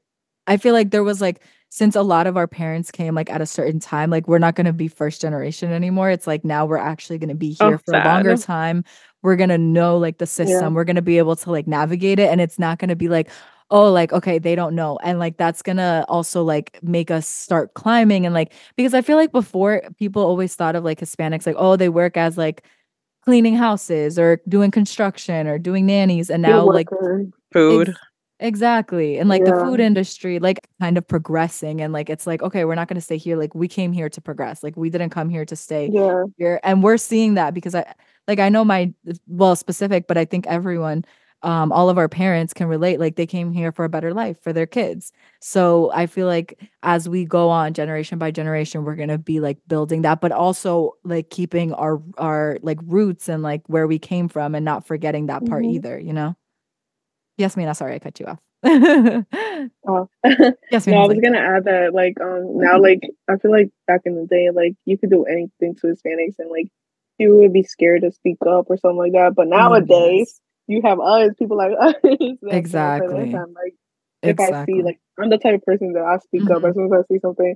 I 0.47 0.57
feel 0.57 0.73
like 0.73 0.91
there 0.91 1.03
was 1.03 1.21
like 1.21 1.41
since 1.69 1.95
a 1.95 2.01
lot 2.01 2.27
of 2.27 2.35
our 2.35 2.47
parents 2.47 2.91
came 2.91 3.15
like 3.15 3.29
at 3.29 3.39
a 3.39 3.45
certain 3.45 3.79
time, 3.79 4.09
like 4.09 4.27
we're 4.27 4.39
not 4.39 4.55
gonna 4.55 4.73
be 4.73 4.87
first 4.89 5.21
generation 5.21 5.71
anymore. 5.71 6.09
It's 6.09 6.27
like 6.27 6.43
now 6.43 6.65
we're 6.65 6.77
actually 6.77 7.17
gonna 7.17 7.35
be 7.35 7.55
oh, 7.59 7.67
here 7.67 7.75
Oh, 7.75 7.81
for 7.85 7.95
a 7.95 8.03
longer 8.03 8.35
time. 8.35 8.83
We're 9.21 9.37
gonna 9.37 9.57
know 9.57 9.97
like 9.97 10.17
the 10.17 10.23
yeah. 10.23 10.45
system. 10.45 10.73
We're 10.73 10.83
gonna 10.83 11.01
be 11.01 11.17
able 11.17 11.35
to 11.37 11.51
like 11.51 11.67
navigate 11.67 12.19
it, 12.19 12.29
and 12.29 12.41
it's 12.41 12.59
not 12.59 12.79
gonna 12.79 12.95
be 12.95 13.07
like, 13.07 13.29
oh, 13.71 13.91
like 13.91 14.13
okay, 14.13 14.37
they 14.37 14.53
don't 14.55 14.75
know, 14.75 14.99
and 15.03 15.17
like 15.17 15.37
that's 15.37 15.61
gonna 15.63 16.05
also 16.07 16.43
like 16.43 16.77
make 16.83 17.09
us 17.09 17.27
start 17.27 17.73
climbing 17.73 18.25
and 18.25 18.35
like 18.35 18.53
because 18.75 18.93
I 18.93 19.01
feel 19.01 19.17
like 19.17 19.31
before 19.31 19.81
people 19.97 20.21
always 20.23 20.53
thought 20.55 20.75
of 20.75 20.83
like 20.83 20.99
Hispanics 20.99 21.47
like 21.47 21.55
oh 21.57 21.75
they 21.75 21.89
work 21.89 22.17
as 22.17 22.37
like 22.37 22.63
cleaning 23.25 23.55
houses 23.55 24.19
or 24.19 24.41
doing 24.47 24.71
construction 24.71 25.47
or 25.47 25.57
doing 25.57 25.85
nannies, 25.87 26.29
and 26.29 26.41
now 26.43 26.65
like. 26.65 26.87
Food. 27.53 27.89
Ex- 27.89 27.99
exactly. 28.39 29.17
And 29.19 29.27
like 29.29 29.43
the 29.43 29.51
food 29.51 29.79
industry, 29.81 30.39
like 30.39 30.59
kind 30.79 30.97
of 30.97 31.07
progressing. 31.07 31.81
And 31.81 31.91
like 31.91 32.09
it's 32.09 32.25
like, 32.25 32.41
okay, 32.41 32.63
we're 32.63 32.75
not 32.75 32.87
going 32.87 32.95
to 32.95 33.01
stay 33.01 33.17
here. 33.17 33.37
Like 33.37 33.53
we 33.53 33.67
came 33.67 33.91
here 33.91 34.09
to 34.09 34.21
progress. 34.21 34.63
Like 34.63 34.77
we 34.77 34.89
didn't 34.89 35.09
come 35.09 35.29
here 35.29 35.43
to 35.45 35.55
stay 35.55 35.89
Yeah. 35.91 36.23
here. 36.37 36.59
And 36.63 36.81
we're 36.81 36.97
seeing 36.97 37.33
that 37.35 37.53
because 37.53 37.75
I, 37.75 37.93
like, 38.27 38.39
I 38.39 38.47
know 38.49 38.63
my, 38.63 38.93
well, 39.27 39.55
specific, 39.55 40.07
but 40.07 40.17
I 40.17 40.23
think 40.25 40.47
everyone, 40.47 41.03
um, 41.43 41.71
all 41.71 41.89
of 41.89 41.97
our 41.97 42.07
parents 42.09 42.53
can 42.53 42.67
relate. 42.67 42.99
Like 42.99 43.15
they 43.15 43.25
came 43.25 43.51
here 43.51 43.71
for 43.71 43.85
a 43.85 43.89
better 43.89 44.13
life 44.13 44.41
for 44.41 44.53
their 44.53 44.65
kids. 44.67 45.11
So 45.39 45.91
I 45.93 46.05
feel 46.05 46.27
like 46.27 46.59
as 46.83 47.09
we 47.09 47.25
go 47.25 47.49
on 47.49 47.73
generation 47.73 48.17
by 48.19 48.31
generation, 48.31 48.83
we're 48.83 48.95
going 48.95 49.09
to 49.09 49.17
be 49.17 49.39
like 49.39 49.57
building 49.67 50.03
that, 50.03 50.21
but 50.21 50.31
also 50.31 50.93
like 51.03 51.29
keeping 51.29 51.73
our, 51.73 52.01
our 52.17 52.57
like 52.61 52.79
roots 52.85 53.27
and 53.29 53.41
like 53.43 53.61
where 53.67 53.87
we 53.87 53.99
came 53.99 54.27
from 54.29 54.53
and 54.55 54.63
not 54.65 54.85
forgetting 54.85 55.27
that 55.27 55.45
part 55.45 55.63
Mhm. 55.63 55.73
either, 55.73 55.99
you 55.99 56.13
know? 56.13 56.35
Yes, 57.37 57.57
Mina, 57.57 57.73
sorry 57.73 57.95
I 57.95 57.99
cut 57.99 58.19
you 58.19 58.27
off. 58.27 58.39
Oh. 59.87 60.09
yes, 60.71 60.87
No, 60.87 60.97
I 60.97 61.07
was 61.07 61.15
like, 61.15 61.23
gonna 61.23 61.37
add 61.39 61.65
that 61.65 61.93
like 61.93 62.19
um 62.21 62.57
now 62.57 62.79
like 62.79 63.01
I 63.27 63.37
feel 63.37 63.51
like 63.51 63.69
back 63.87 64.01
in 64.05 64.15
the 64.15 64.25
day 64.25 64.49
like 64.51 64.73
you 64.85 64.97
could 64.97 65.09
do 65.11 65.23
anything 65.25 65.75
to 65.75 65.87
Hispanics 65.87 66.35
and 66.39 66.49
like 66.49 66.67
you 67.19 67.35
would 67.37 67.53
be 67.53 67.63
scared 67.63 68.01
to 68.01 68.11
speak 68.11 68.37
up 68.47 68.65
or 68.69 68.77
something 68.77 68.97
like 68.97 69.11
that. 69.13 69.33
But 69.35 69.47
oh, 69.47 69.49
nowadays 69.49 70.39
you 70.71 70.81
have 70.83 70.99
us, 70.99 71.31
people 71.39 71.57
like 71.57 71.71
us 71.81 71.95
that 72.03 72.65
stand 72.69 72.95
for 72.95 73.09
exactly. 73.11 73.33
like 73.55 73.75
if 74.23 74.39
I 74.39 74.53
see 74.65 74.81
like 74.83 74.99
I'm 75.19 75.29
the 75.29 75.37
type 75.37 75.55
of 75.55 75.63
person 75.63 75.93
that 75.93 76.03
I 76.03 76.17
speak 76.19 76.49
up 76.51 76.63
Mhm. 76.63 76.69
as 76.69 76.75
soon 76.75 76.85
as 76.87 76.91
I 76.93 77.13
see 77.13 77.19
something, 77.19 77.55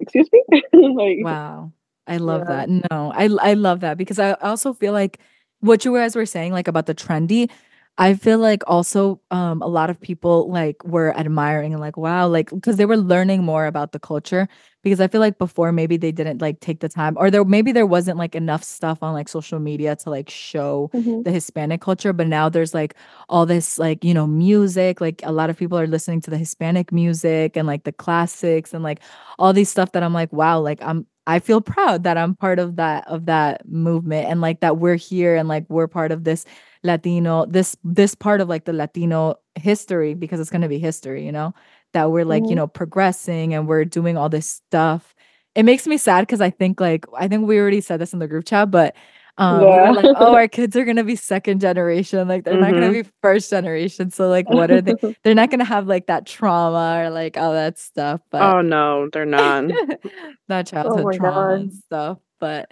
excuse 0.00 0.28
me? 0.32 0.44
like 0.72 1.18
Wow. 1.22 1.72
I 2.06 2.16
love 2.18 2.46
yeah. 2.48 2.66
that. 2.66 2.68
No, 2.68 3.12
I 3.14 3.28
I 3.40 3.54
love 3.54 3.80
that 3.80 3.96
because 3.98 4.18
I 4.18 4.32
also 4.34 4.72
feel 4.74 4.92
like 4.92 5.20
what 5.60 5.84
you 5.84 5.94
guys 5.94 6.16
were 6.16 6.26
saying 6.26 6.52
like 6.52 6.68
about 6.68 6.86
the 6.86 6.94
trendy, 6.94 7.50
I 7.98 8.14
feel 8.14 8.38
like 8.38 8.62
also 8.66 9.20
um 9.30 9.62
a 9.62 9.68
lot 9.68 9.90
of 9.90 10.00
people 10.00 10.50
like 10.50 10.82
were 10.84 11.16
admiring 11.16 11.72
and 11.72 11.80
like 11.80 11.96
wow, 11.96 12.26
like 12.28 12.50
because 12.50 12.76
they 12.76 12.86
were 12.86 12.96
learning 12.96 13.44
more 13.44 13.66
about 13.66 13.92
the 13.92 14.00
culture 14.00 14.48
because 14.82 15.00
I 15.00 15.08
feel 15.08 15.20
like 15.20 15.38
before 15.38 15.72
maybe 15.72 15.96
they 15.96 16.12
didn't 16.12 16.40
like 16.40 16.60
take 16.60 16.80
the 16.80 16.88
time 16.88 17.16
or 17.18 17.30
there 17.30 17.44
maybe 17.44 17.72
there 17.72 17.86
wasn't 17.86 18.18
like 18.18 18.34
enough 18.34 18.62
stuff 18.64 19.02
on 19.02 19.12
like 19.12 19.28
social 19.28 19.58
media 19.58 19.96
to 19.96 20.10
like 20.10 20.30
show 20.30 20.90
Mhm. 20.94 21.24
the 21.24 21.30
Hispanic 21.32 21.80
culture, 21.80 22.12
but 22.12 22.26
now 22.26 22.48
there's 22.48 22.74
like 22.74 22.94
all 23.28 23.46
this 23.46 23.78
like, 23.78 24.04
you 24.04 24.14
know, 24.14 24.26
music, 24.26 25.00
like 25.00 25.20
a 25.24 25.32
lot 25.32 25.50
of 25.50 25.56
people 25.56 25.78
are 25.78 25.86
listening 25.86 26.20
to 26.22 26.30
the 26.30 26.38
Hispanic 26.38 26.92
music 26.92 27.56
and 27.56 27.66
like 27.66 27.84
the 27.84 27.92
classics 27.92 28.72
and 28.74 28.82
like 28.82 29.00
all 29.38 29.52
these 29.52 29.70
stuff 29.70 29.92
that 29.92 30.02
I'm 30.02 30.14
like, 30.14 30.32
wow, 30.32 30.60
like 30.60 30.80
I'm 30.82 31.06
I 31.26 31.38
feel 31.38 31.60
proud 31.60 32.02
that 32.04 32.16
I'm 32.18 32.34
part 32.34 32.58
of 32.58 32.76
that 32.76 33.06
of 33.06 33.26
that 33.26 33.68
movement 33.68 34.28
and 34.28 34.40
like 34.40 34.60
that 34.60 34.78
we're 34.78 34.96
here 34.96 35.36
and 35.36 35.48
like 35.48 35.64
we're 35.68 35.86
part 35.86 36.10
of 36.12 36.24
this 36.24 36.44
Latino 36.82 37.44
this 37.46 37.76
this 37.84 38.14
part 38.14 38.40
of 38.40 38.48
like 38.48 38.64
the 38.64 38.72
Latino 38.72 39.34
history 39.54 40.14
because 40.14 40.40
it's 40.40 40.50
going 40.50 40.62
to 40.62 40.68
be 40.68 40.78
history, 40.78 41.24
you 41.26 41.32
know, 41.32 41.52
that 41.92 42.10
we're 42.10 42.24
like, 42.24 42.50
you 42.50 42.56
Mhm. 42.56 42.56
know, 42.56 42.66
progressing 42.66 43.54
and 43.54 43.66
we're 43.68 43.84
doing 43.84 44.16
all 44.16 44.28
this 44.28 44.46
stuff. 44.46 45.14
It 45.54 45.64
makes 45.64 45.86
me 45.86 45.96
sad 45.98 46.28
cuz 46.28 46.40
I 46.40 46.50
think 46.50 46.80
like 46.80 47.04
I 47.16 47.28
think 47.28 47.46
we 47.48 47.58
already 47.58 47.80
said 47.80 48.00
this 48.00 48.12
in 48.12 48.18
the 48.20 48.28
group 48.28 48.44
chat, 48.46 48.70
but 48.70 48.94
um 49.38 49.70
we 49.72 49.78
Yeah. 49.78 49.88
were 49.88 49.94
like, 49.94 50.10
oh, 50.14 50.34
our 50.34 50.48
kids 50.56 50.76
are 50.76 50.84
going 50.84 50.96
to 50.96 51.04
be 51.04 51.16
second 51.16 51.60
generation, 51.60 52.28
like 52.28 52.44
they're 52.44 52.56
not 52.58 52.74
going 52.74 52.82
Mm-hmm. 52.82 52.92
to 52.92 53.02
be 53.04 53.10
first 53.22 53.50
generation. 53.50 54.10
So 54.10 54.28
like 54.28 54.48
what 54.50 54.70
are 54.70 54.80
they 54.82 54.94
they're 55.24 55.34
not 55.34 55.50
going 55.50 55.60
to 55.60 55.64
have 55.64 55.86
like 55.88 56.06
that 56.06 56.26
trauma 56.26 57.02
or 57.06 57.10
like 57.10 57.36
all 57.36 57.52
that 57.52 57.78
stuff, 57.78 58.20
but 58.30 58.56
Oh 58.56 58.60
no, 58.62 59.08
they're 59.12 59.26
not. 59.26 59.64
that 60.48 60.66
oh 60.66 60.66
childhood 60.66 61.04
my 61.04 61.16
trauma 61.16 61.54
and 61.54 61.72
stuff. 61.72 62.18
But 62.40 62.70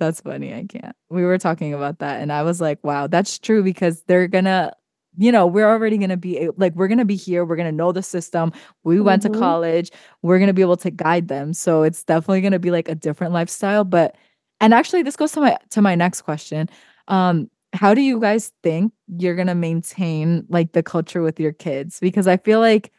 that's 0.00 0.20
funny. 0.20 0.54
I 0.54 0.64
can't. 0.66 0.96
We 1.10 1.24
were 1.24 1.38
talking 1.38 1.74
about 1.74 2.00
that, 2.00 2.20
and 2.22 2.32
I 2.32 2.42
was 2.42 2.60
like, 2.60 2.82
wow, 2.84 3.06
that's 3.06 3.38
true 3.38 3.62
because 3.62 4.02
they're 4.04 4.28
gonna, 4.28 4.72
you 5.16 5.30
know, 5.32 5.46
we're 5.46 5.68
already 5.68 5.98
gonna 5.98 6.16
be 6.16 6.48
like, 6.56 6.74
we're 6.74 6.88
gonna 6.88 7.04
be 7.04 7.16
here. 7.16 7.44
We're 7.44 7.56
gonna 7.56 7.72
know 7.72 7.92
the 7.92 8.02
system. 8.02 8.52
We 8.84 9.00
went 9.00 9.22
to 9.22 9.30
Mhm. 9.30 9.38
college. 9.38 9.90
We're 10.22 10.38
gonna 10.38 10.52
be 10.54 10.62
able 10.62 10.76
to 10.78 10.90
guide 10.90 11.28
them. 11.28 11.52
So 11.54 11.82
it's 11.82 12.02
definitely 12.04 12.40
gonna 12.42 12.58
be 12.58 12.70
like 12.70 12.88
a 12.88 12.94
different 12.94 13.32
lifestyle. 13.32 13.84
But, 13.84 14.16
and 14.60 14.74
actually, 14.74 15.02
this 15.02 15.16
goes 15.16 15.32
to 15.32 15.40
my 15.40 15.58
to 15.70 15.82
my 15.82 15.94
next 15.94 16.22
question. 16.22 16.68
Um, 17.08 17.50
how 17.74 17.94
do 17.94 18.00
you 18.00 18.20
guys 18.20 18.52
think 18.62 18.92
you're 19.18 19.34
gonna 19.36 19.54
maintain 19.54 20.44
like 20.48 20.72
the 20.72 20.82
culture 20.82 21.22
with 21.22 21.38
your 21.40 21.52
kids? 21.52 21.98
Because 22.00 22.26
I 22.28 22.36
feel 22.36 22.60
like 22.60 22.92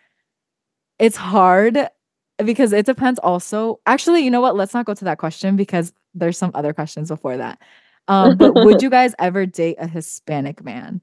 it's 0.99 1.17
hard 1.17 1.87
because 2.43 2.73
it 2.73 2.85
depends 2.85 3.19
also. 3.19 3.79
Actually, 3.85 4.21
you 4.23 4.31
know 4.31 4.41
what? 4.41 4.55
Let's 4.55 4.73
not 4.73 4.85
go 4.85 4.93
to 4.93 5.05
that 5.05 5.17
question 5.17 5.55
because 5.55 5.93
there's 6.13 6.37
some 6.37 6.51
other 6.53 6.73
questions 6.73 7.09
before 7.09 7.37
that. 7.37 7.59
Um, 8.07 8.37
but 8.37 8.55
would 8.55 8.81
you 8.81 8.89
guys 8.89 9.15
ever 9.19 9.45
date 9.45 9.77
a 9.79 9.87
Hispanic 9.87 10.63
man? 10.63 11.01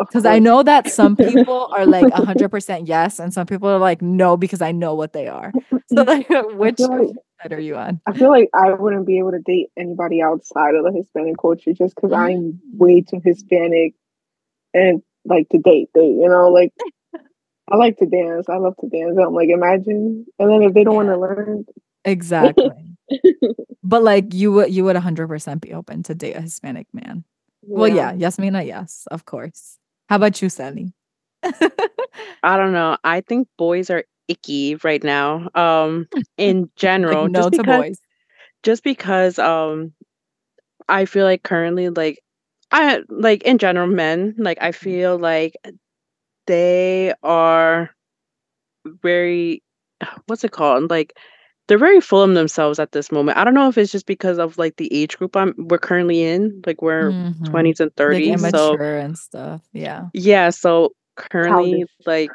Because 0.00 0.26
I 0.26 0.38
know 0.38 0.62
that 0.62 0.90
some 0.92 1.16
people 1.16 1.70
are 1.76 1.86
like 1.86 2.06
100% 2.06 2.82
yes, 2.86 3.18
and 3.18 3.32
some 3.32 3.46
people 3.46 3.68
are 3.68 3.78
like 3.78 4.02
no 4.02 4.36
because 4.36 4.62
I 4.62 4.72
know 4.72 4.94
what 4.94 5.12
they 5.12 5.28
are. 5.28 5.52
So, 5.92 6.04
like, 6.04 6.28
which 6.52 6.78
like 6.78 7.08
side 7.42 7.52
are 7.52 7.58
you 7.58 7.74
on? 7.74 8.00
I 8.06 8.12
feel 8.12 8.28
like 8.28 8.48
I 8.54 8.74
wouldn't 8.74 9.08
be 9.08 9.18
able 9.18 9.32
to 9.32 9.40
date 9.40 9.70
anybody 9.76 10.22
outside 10.22 10.76
of 10.76 10.84
the 10.84 10.92
Hispanic 10.92 11.34
culture 11.36 11.72
just 11.72 11.96
because 11.96 12.12
mm-hmm. 12.12 12.22
I'm 12.22 12.60
way 12.74 13.00
too 13.00 13.20
Hispanic 13.24 13.94
and 14.72 15.02
like 15.24 15.48
to 15.48 15.58
date, 15.58 15.88
date, 15.92 16.14
you 16.14 16.28
know, 16.28 16.48
like 16.48 16.72
I 17.72 17.76
like 17.76 17.96
to 17.96 18.06
dance. 18.06 18.48
I 18.48 18.58
love 18.58 18.76
to 18.82 18.88
dance. 18.88 19.18
I'm 19.18 19.34
like, 19.34 19.48
imagine. 19.48 20.26
And 20.38 20.48
then 20.48 20.62
if 20.62 20.74
they 20.74 20.84
don't 20.84 20.94
want 20.94 21.08
to 21.08 21.18
learn, 21.18 21.64
Exactly. 22.04 22.70
But 23.82 24.04
like 24.04 24.32
you 24.32 24.52
would 24.52 24.72
you 24.72 24.84
would 24.84 24.94
100% 24.94 25.60
be 25.60 25.72
open 25.72 26.04
to 26.04 26.14
date 26.14 26.36
a 26.36 26.42
Hispanic 26.42 26.86
man. 26.92 27.24
Well, 27.62 27.88
yeah, 27.88 28.12
yes, 28.12 28.38
Mina, 28.38 28.62
yes, 28.62 29.08
of 29.10 29.24
course. 29.24 29.78
How 30.10 30.16
about 30.16 30.42
you, 30.42 30.50
Sally? 30.50 30.92
I 32.42 32.56
don't 32.56 32.72
know. 32.72 32.98
I 33.04 33.20
think 33.22 33.48
boys 33.58 33.90
are 33.90 34.04
icky 34.28 34.76
right 34.76 35.02
now. 35.02 35.48
Um, 35.54 36.08
in 36.38 36.70
like 37.10 37.20
general, 37.20 37.28
no 37.30 37.48
just 37.48 37.50
to 37.50 37.64
because 37.64 37.64
boys. 37.64 38.00
just 38.62 38.84
because 38.84 39.38
um 39.38 39.92
I 40.88 41.06
feel 41.06 41.24
like 41.24 41.42
currently 41.42 41.90
like 41.90 42.20
I 42.72 43.00
like 43.08 43.42
in 43.44 43.58
general 43.58 43.88
men, 43.88 44.34
like 44.38 44.58
I 44.60 44.72
feel 44.72 45.18
like 45.18 45.56
they 46.46 47.14
are 47.22 47.90
very 48.84 49.62
what's 50.26 50.44
it 50.44 50.52
called? 50.52 50.90
Like 50.90 51.16
they're 51.70 51.78
very 51.78 52.00
full 52.02 52.22
of 52.22 52.34
themselves 52.34 52.80
at 52.80 52.92
this 52.92 53.12
moment. 53.12 53.38
I 53.38 53.44
don't 53.44 53.54
know 53.54 53.68
if 53.70 53.78
it's 53.78 53.92
just 53.92 54.06
because 54.06 54.38
of 54.38 54.58
like 54.58 54.76
the 54.76 54.92
age 54.92 55.16
group 55.18 55.36
I'm 55.36 55.54
we're 55.56 55.78
currently 55.78 56.24
in, 56.24 56.62
like 56.66 56.82
we're 56.82 57.12
Mhm. 57.12 57.44
20s 57.44 57.80
and 57.80 57.92
Like 57.96 57.96
30s. 57.96 58.50
So 58.50 58.72
immature 58.74 58.98
and 58.98 59.16
stuff. 59.18 59.62
Yeah. 59.72 60.08
yeah, 60.12 60.50
so 60.50 60.94
currently 61.16 61.84
childish. 61.84 61.90
like 62.06 62.30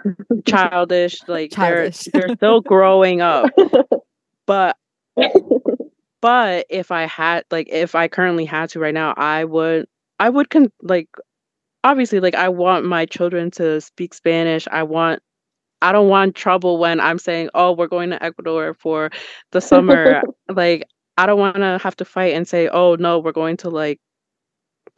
childish, 0.47 1.27
like 1.27 1.51
they're 1.51 1.91
they're 2.13 2.35
still 2.37 2.61
growing 2.61 3.21
up. 3.21 3.51
But 4.47 4.77
but 6.21 6.65
if 6.69 6.91
I 6.91 7.03
had 7.05 7.45
like 7.51 7.67
if 7.69 7.95
I 7.95 8.07
currently 8.07 8.45
had 8.45 8.69
to 8.71 8.79
right 8.79 8.93
now, 8.93 9.13
I 9.17 9.43
would 9.45 9.87
I 10.19 10.29
would 10.29 10.49
con 10.49 10.71
like 10.81 11.09
obviously 11.83 12.19
like 12.19 12.35
I 12.35 12.49
want 12.49 12.85
my 12.85 13.05
children 13.05 13.51
to 13.51 13.81
speak 13.81 14.13
Spanish. 14.13 14.67
I 14.71 14.83
want 14.83 15.21
I 15.85 15.91
don't 15.91 16.09
want 16.09 16.35
trouble 16.35 16.77
when 16.79 16.99
I'm 16.99 17.19
saying, 17.19 17.49
"Oh, 17.53 17.71
we're 17.73 17.87
going 17.87 18.09
to 18.09 18.21
Ecuador 18.23 18.73
for 18.73 19.09
the 19.51 19.61
summer." 19.61 20.21
Like 20.49 20.87
I 21.17 21.25
don't 21.25 21.39
want 21.39 21.55
to 21.57 21.79
have 21.81 21.95
to 21.97 22.05
fight 22.05 22.33
and 22.33 22.47
say, 22.47 22.67
"Oh, 22.67 22.95
no, 22.95 23.19
we're 23.19 23.31
going 23.31 23.57
to 23.57 23.69
like 23.69 23.99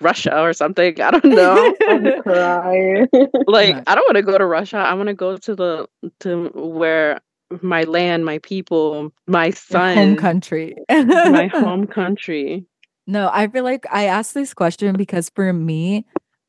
Russia 0.02 0.40
or 0.42 0.54
something." 0.54 1.00
I 1.02 1.12
don't 1.12 1.26
know. 1.42 1.74
I'm 1.90 2.22
crying. 2.22 3.08
Like 3.48 3.76
I 3.88 3.96
don't 3.96 4.08
want 4.08 4.16
to 4.18 4.24
go 4.24 4.38
to 4.38 4.46
Russia. 4.46 4.78
I 4.78 4.94
want 4.94 5.08
to 5.08 5.14
go 5.14 5.38
to 5.38 5.56
the 5.56 5.88
to 6.22 6.50
where 6.56 7.20
my 7.62 7.84
land, 7.84 8.26
my 8.26 8.40
people, 8.40 9.12
my 9.28 9.52
son, 9.52 9.96
Your 9.96 10.06
home 10.06 10.16
son, 10.16 10.22
country. 10.22 10.76
my 10.90 11.48
home 11.54 11.88
country. 11.88 12.66
No, 13.10 13.30
I 13.32 13.48
feel 13.48 13.64
like 13.64 13.86
I 13.90 14.04
asked 14.06 14.34
this 14.34 14.54
question 14.54 14.96
because 14.98 15.30
for 15.30 15.54
me, 15.54 16.06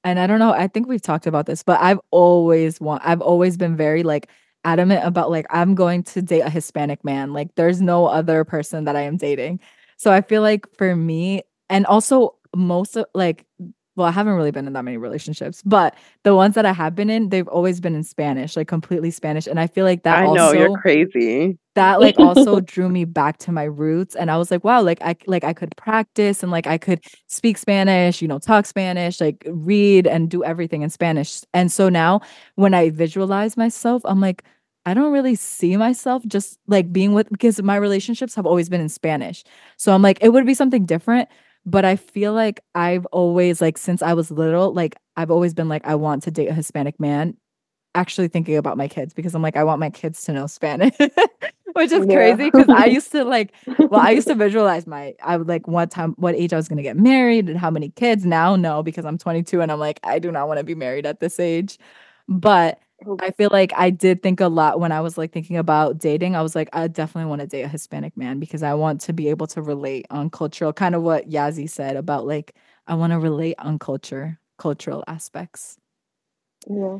and 0.08 0.18
I 0.18 0.26
don't 0.26 0.38
know, 0.38 0.52
I 0.52 0.68
think 0.68 0.88
we've 0.88 1.02
talked 1.02 1.26
about 1.26 1.46
this, 1.46 1.62
but 1.62 1.80
I've 1.80 2.00
always 2.10 2.80
want 2.80 3.02
I've 3.04 3.20
always 3.20 3.56
been 3.56 3.76
very 3.76 4.02
like 4.02 4.30
adamant 4.64 5.04
about 5.04 5.30
like 5.30 5.46
I'm 5.50 5.74
going 5.74 6.02
to 6.04 6.22
date 6.22 6.40
a 6.40 6.50
Hispanic 6.50 7.04
man. 7.04 7.32
Like 7.32 7.54
there's 7.56 7.80
no 7.82 8.06
other 8.06 8.44
person 8.44 8.84
that 8.84 8.96
I 8.96 9.02
am 9.02 9.16
dating. 9.16 9.60
So 9.96 10.12
I 10.12 10.20
feel 10.22 10.42
like 10.42 10.66
for 10.76 10.96
me, 10.96 11.42
and 11.68 11.84
also 11.86 12.36
most 12.56 12.96
of 12.96 13.06
like 13.14 13.44
well, 13.98 14.06
I 14.06 14.12
haven't 14.12 14.34
really 14.34 14.52
been 14.52 14.66
in 14.68 14.72
that 14.74 14.84
many 14.84 14.96
relationships, 14.96 15.60
but 15.66 15.94
the 16.22 16.34
ones 16.34 16.54
that 16.54 16.64
I 16.64 16.72
have 16.72 16.94
been 16.94 17.10
in, 17.10 17.30
they've 17.30 17.48
always 17.48 17.80
been 17.80 17.96
in 17.96 18.04
Spanish, 18.04 18.56
like 18.56 18.68
completely 18.68 19.10
Spanish. 19.10 19.48
And 19.48 19.58
I 19.58 19.66
feel 19.66 19.84
like 19.84 20.04
that 20.04 20.20
I 20.20 20.24
also 20.26 20.36
know 20.36 20.52
you're 20.52 20.78
crazy. 20.78 21.58
that 21.74 22.00
like 22.00 22.16
also 22.20 22.60
drew 22.60 22.88
me 22.88 23.04
back 23.04 23.38
to 23.38 23.52
my 23.52 23.64
roots 23.64 24.14
and 24.16 24.30
i 24.30 24.36
was 24.36 24.50
like 24.50 24.64
wow 24.64 24.80
like 24.82 25.00
i 25.02 25.14
like 25.26 25.44
i 25.44 25.52
could 25.52 25.74
practice 25.76 26.42
and 26.42 26.50
like 26.50 26.66
i 26.66 26.76
could 26.78 27.00
speak 27.28 27.56
spanish 27.58 28.20
you 28.22 28.26
know 28.28 28.38
talk 28.38 28.66
spanish 28.66 29.20
like 29.20 29.44
read 29.48 30.06
and 30.06 30.28
do 30.30 30.42
everything 30.42 30.82
in 30.82 30.90
spanish 30.90 31.42
and 31.54 31.70
so 31.70 31.88
now 31.88 32.20
when 32.56 32.74
i 32.74 32.90
visualize 32.90 33.56
myself 33.56 34.02
i'm 34.06 34.20
like 34.20 34.42
i 34.86 34.94
don't 34.94 35.12
really 35.12 35.34
see 35.36 35.76
myself 35.76 36.22
just 36.26 36.58
like 36.66 36.92
being 36.92 37.12
with 37.14 37.28
because 37.30 37.62
my 37.62 37.76
relationships 37.76 38.34
have 38.34 38.46
always 38.46 38.68
been 38.68 38.80
in 38.80 38.88
spanish 38.88 39.44
so 39.76 39.92
i'm 39.92 40.02
like 40.02 40.18
it 40.20 40.30
would 40.30 40.46
be 40.46 40.54
something 40.54 40.84
different 40.84 41.28
but 41.70 41.84
i 41.84 41.96
feel 41.96 42.32
like 42.32 42.60
i've 42.74 43.06
always 43.06 43.60
like 43.60 43.78
since 43.78 44.02
i 44.02 44.12
was 44.14 44.30
little 44.30 44.72
like 44.72 44.96
i've 45.16 45.30
always 45.30 45.54
been 45.54 45.68
like 45.68 45.84
i 45.86 45.94
want 45.94 46.22
to 46.22 46.30
date 46.30 46.48
a 46.48 46.52
hispanic 46.54 46.98
man 47.00 47.36
actually 47.94 48.28
thinking 48.28 48.56
about 48.56 48.76
my 48.76 48.88
kids 48.88 49.12
because 49.14 49.34
I'm 49.34 49.42
like, 49.42 49.56
I 49.56 49.64
want 49.64 49.80
my 49.80 49.90
kids 49.90 50.22
to 50.24 50.32
know 50.32 50.46
Spanish, 50.46 50.96
which 51.74 51.90
is 51.92 52.06
Yeah. 52.06 52.06
crazy 52.06 52.46
because 52.46 52.68
I 52.70 52.86
used 52.86 53.10
to 53.12 53.24
like, 53.24 53.52
well, 53.90 54.00
I 54.00 54.10
used 54.10 54.28
to 54.28 54.34
visualize 54.36 54.86
my, 54.86 55.14
I 55.22 55.36
would 55.36 55.48
like 55.48 55.66
what 55.66 55.90
time, 55.90 56.14
what 56.18 56.34
age 56.36 56.52
I 56.52 56.56
was 56.56 56.68
going 56.68 56.76
to 56.76 56.82
get 56.82 56.96
married 56.96 57.48
and 57.48 57.58
how 57.58 57.70
many 57.70 57.90
kids. 57.90 58.24
Now, 58.24 58.56
no, 58.56 58.82
because 58.82 59.04
I'm 59.04 59.18
22 59.18 59.60
and 59.62 59.72
I'm 59.72 59.80
like, 59.80 60.00
I 60.04 60.18
do 60.18 60.30
not 60.30 60.48
want 60.48 60.58
to 60.58 60.64
be 60.64 60.74
married 60.74 61.06
at 61.06 61.20
this 61.20 61.40
age. 61.40 61.78
But 62.28 62.78
I 63.20 63.30
feel 63.30 63.50
like 63.52 63.72
I 63.76 63.90
did 63.90 64.22
think 64.22 64.40
a 64.40 64.48
lot 64.48 64.80
when 64.80 64.90
I 64.90 65.00
was 65.00 65.16
like 65.16 65.32
thinking 65.32 65.56
about 65.56 65.98
dating. 65.98 66.34
I 66.34 66.42
was 66.42 66.56
like, 66.56 66.68
I 66.72 66.88
definitely 66.88 67.28
want 67.28 67.40
to 67.40 67.46
date 67.46 67.62
a 67.62 67.68
Hispanic 67.68 68.16
man 68.16 68.40
because 68.40 68.62
I 68.62 68.74
want 68.74 69.00
to 69.02 69.12
be 69.12 69.28
able 69.28 69.46
to 69.48 69.62
relate 69.62 70.06
on 70.10 70.30
cultural, 70.30 70.72
kind 70.72 70.94
of 70.94 71.02
what 71.02 71.28
Yazi 71.30 71.70
said 71.70 71.96
about 71.96 72.26
like, 72.26 72.56
I 72.86 72.94
want 72.94 73.12
to 73.12 73.18
relate 73.18 73.54
on 73.58 73.78
culture, 73.78 74.38
cultural 74.58 75.04
aspects. 75.06 75.76
Yeah. 76.68 76.98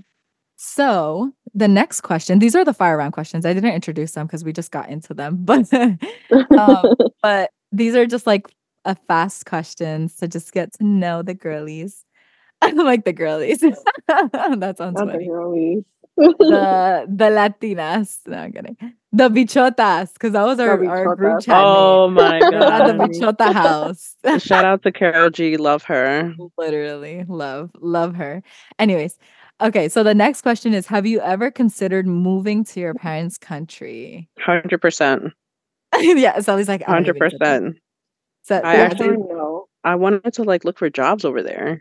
So 0.57 1.33
the 1.55 1.69
next 1.69 2.03
question, 2.03 2.39
these 2.39 2.55
are 2.55 2.65
the 2.65 2.75
fire 2.75 2.97
round 2.97 3.13
questions. 3.13 3.45
I 3.45 3.53
didn't 3.53 3.75
introduce 3.75 4.13
them 4.13 4.27
because 4.27 4.45
we 4.45 4.53
just 4.53 4.71
got 4.71 4.89
into 4.89 5.15
them, 5.15 5.39
but 5.41 5.73
um, 5.73 6.95
but 7.23 7.51
these 7.73 7.95
are 7.97 8.07
just 8.07 8.27
like 8.27 8.47
a 8.85 8.95
fast 9.07 9.47
questions 9.47 10.17
to 10.17 10.29
just 10.29 10.53
get 10.53 10.73
to 10.75 10.85
know 10.85 11.23
the 11.23 11.35
girlies. 11.35 12.05
I 12.63 12.71
like 12.73 13.05
the 13.05 13.13
girlies. 13.13 13.61
that 14.09 14.75
sounds 14.79 14.97
Not 14.97 15.07
the 15.07 15.13
funny. 15.13 15.27
girlies. 15.27 15.85
The 16.17 17.07
the 17.09 17.25
Latinas. 17.27 18.19
No, 18.27 18.39
I'm 18.39 18.53
kidding. 18.53 18.77
The 19.13 19.29
bichotas, 19.31 20.13
because 20.13 20.33
that 20.33 20.45
was 20.45 20.59
our, 20.61 20.73
our 20.85 21.15
group 21.17 21.39
bichotas. 21.39 21.45
chat. 21.45 21.57
name. 21.57 21.65
Oh 21.67 22.11
my 22.11 22.41
We're 22.41 22.51
the 22.51 22.59
god. 22.59 22.99
bichota 22.99 23.53
house. 23.53 24.17
Shout 24.39 24.65
out 24.65 24.83
to 24.83 24.93
Karol 24.93 25.31
G. 25.31 25.57
Love 25.57 25.85
her. 25.85 26.35
Literally 26.59 27.25
love, 27.29 27.71
love 27.81 28.15
her. 28.17 28.43
Anyways, 28.79 29.17
okay. 29.61 29.89
So 29.89 30.03
the 30.03 30.15
next 30.15 30.43
question 30.43 30.75
is 30.75 30.87
Have 30.89 31.07
you 31.07 31.21
ever 31.21 31.51
considered 31.51 32.07
moving 32.07 32.65
to 32.65 32.81
your 32.81 32.95
parents' 32.95 33.39
country? 33.39 34.29
Hundred 34.41 34.81
percent. 34.81 35.33
yeah, 36.01 36.39
Sally's 36.41 36.69
like, 36.69 36.83
I 36.87 36.93
Hundred 36.93 37.17
even 37.17 37.31
get 37.31 37.39
that. 37.41 37.61
percent. 37.63 37.77
So, 38.43 38.57
I 38.57 38.77
actually- 38.77 39.17
no. 39.17 39.69
I 39.85 39.95
wanted 39.95 40.33
to 40.35 40.43
like 40.43 40.65
look 40.65 40.79
for 40.79 40.91
jobs 40.91 41.25
over 41.25 41.43
there. 41.43 41.81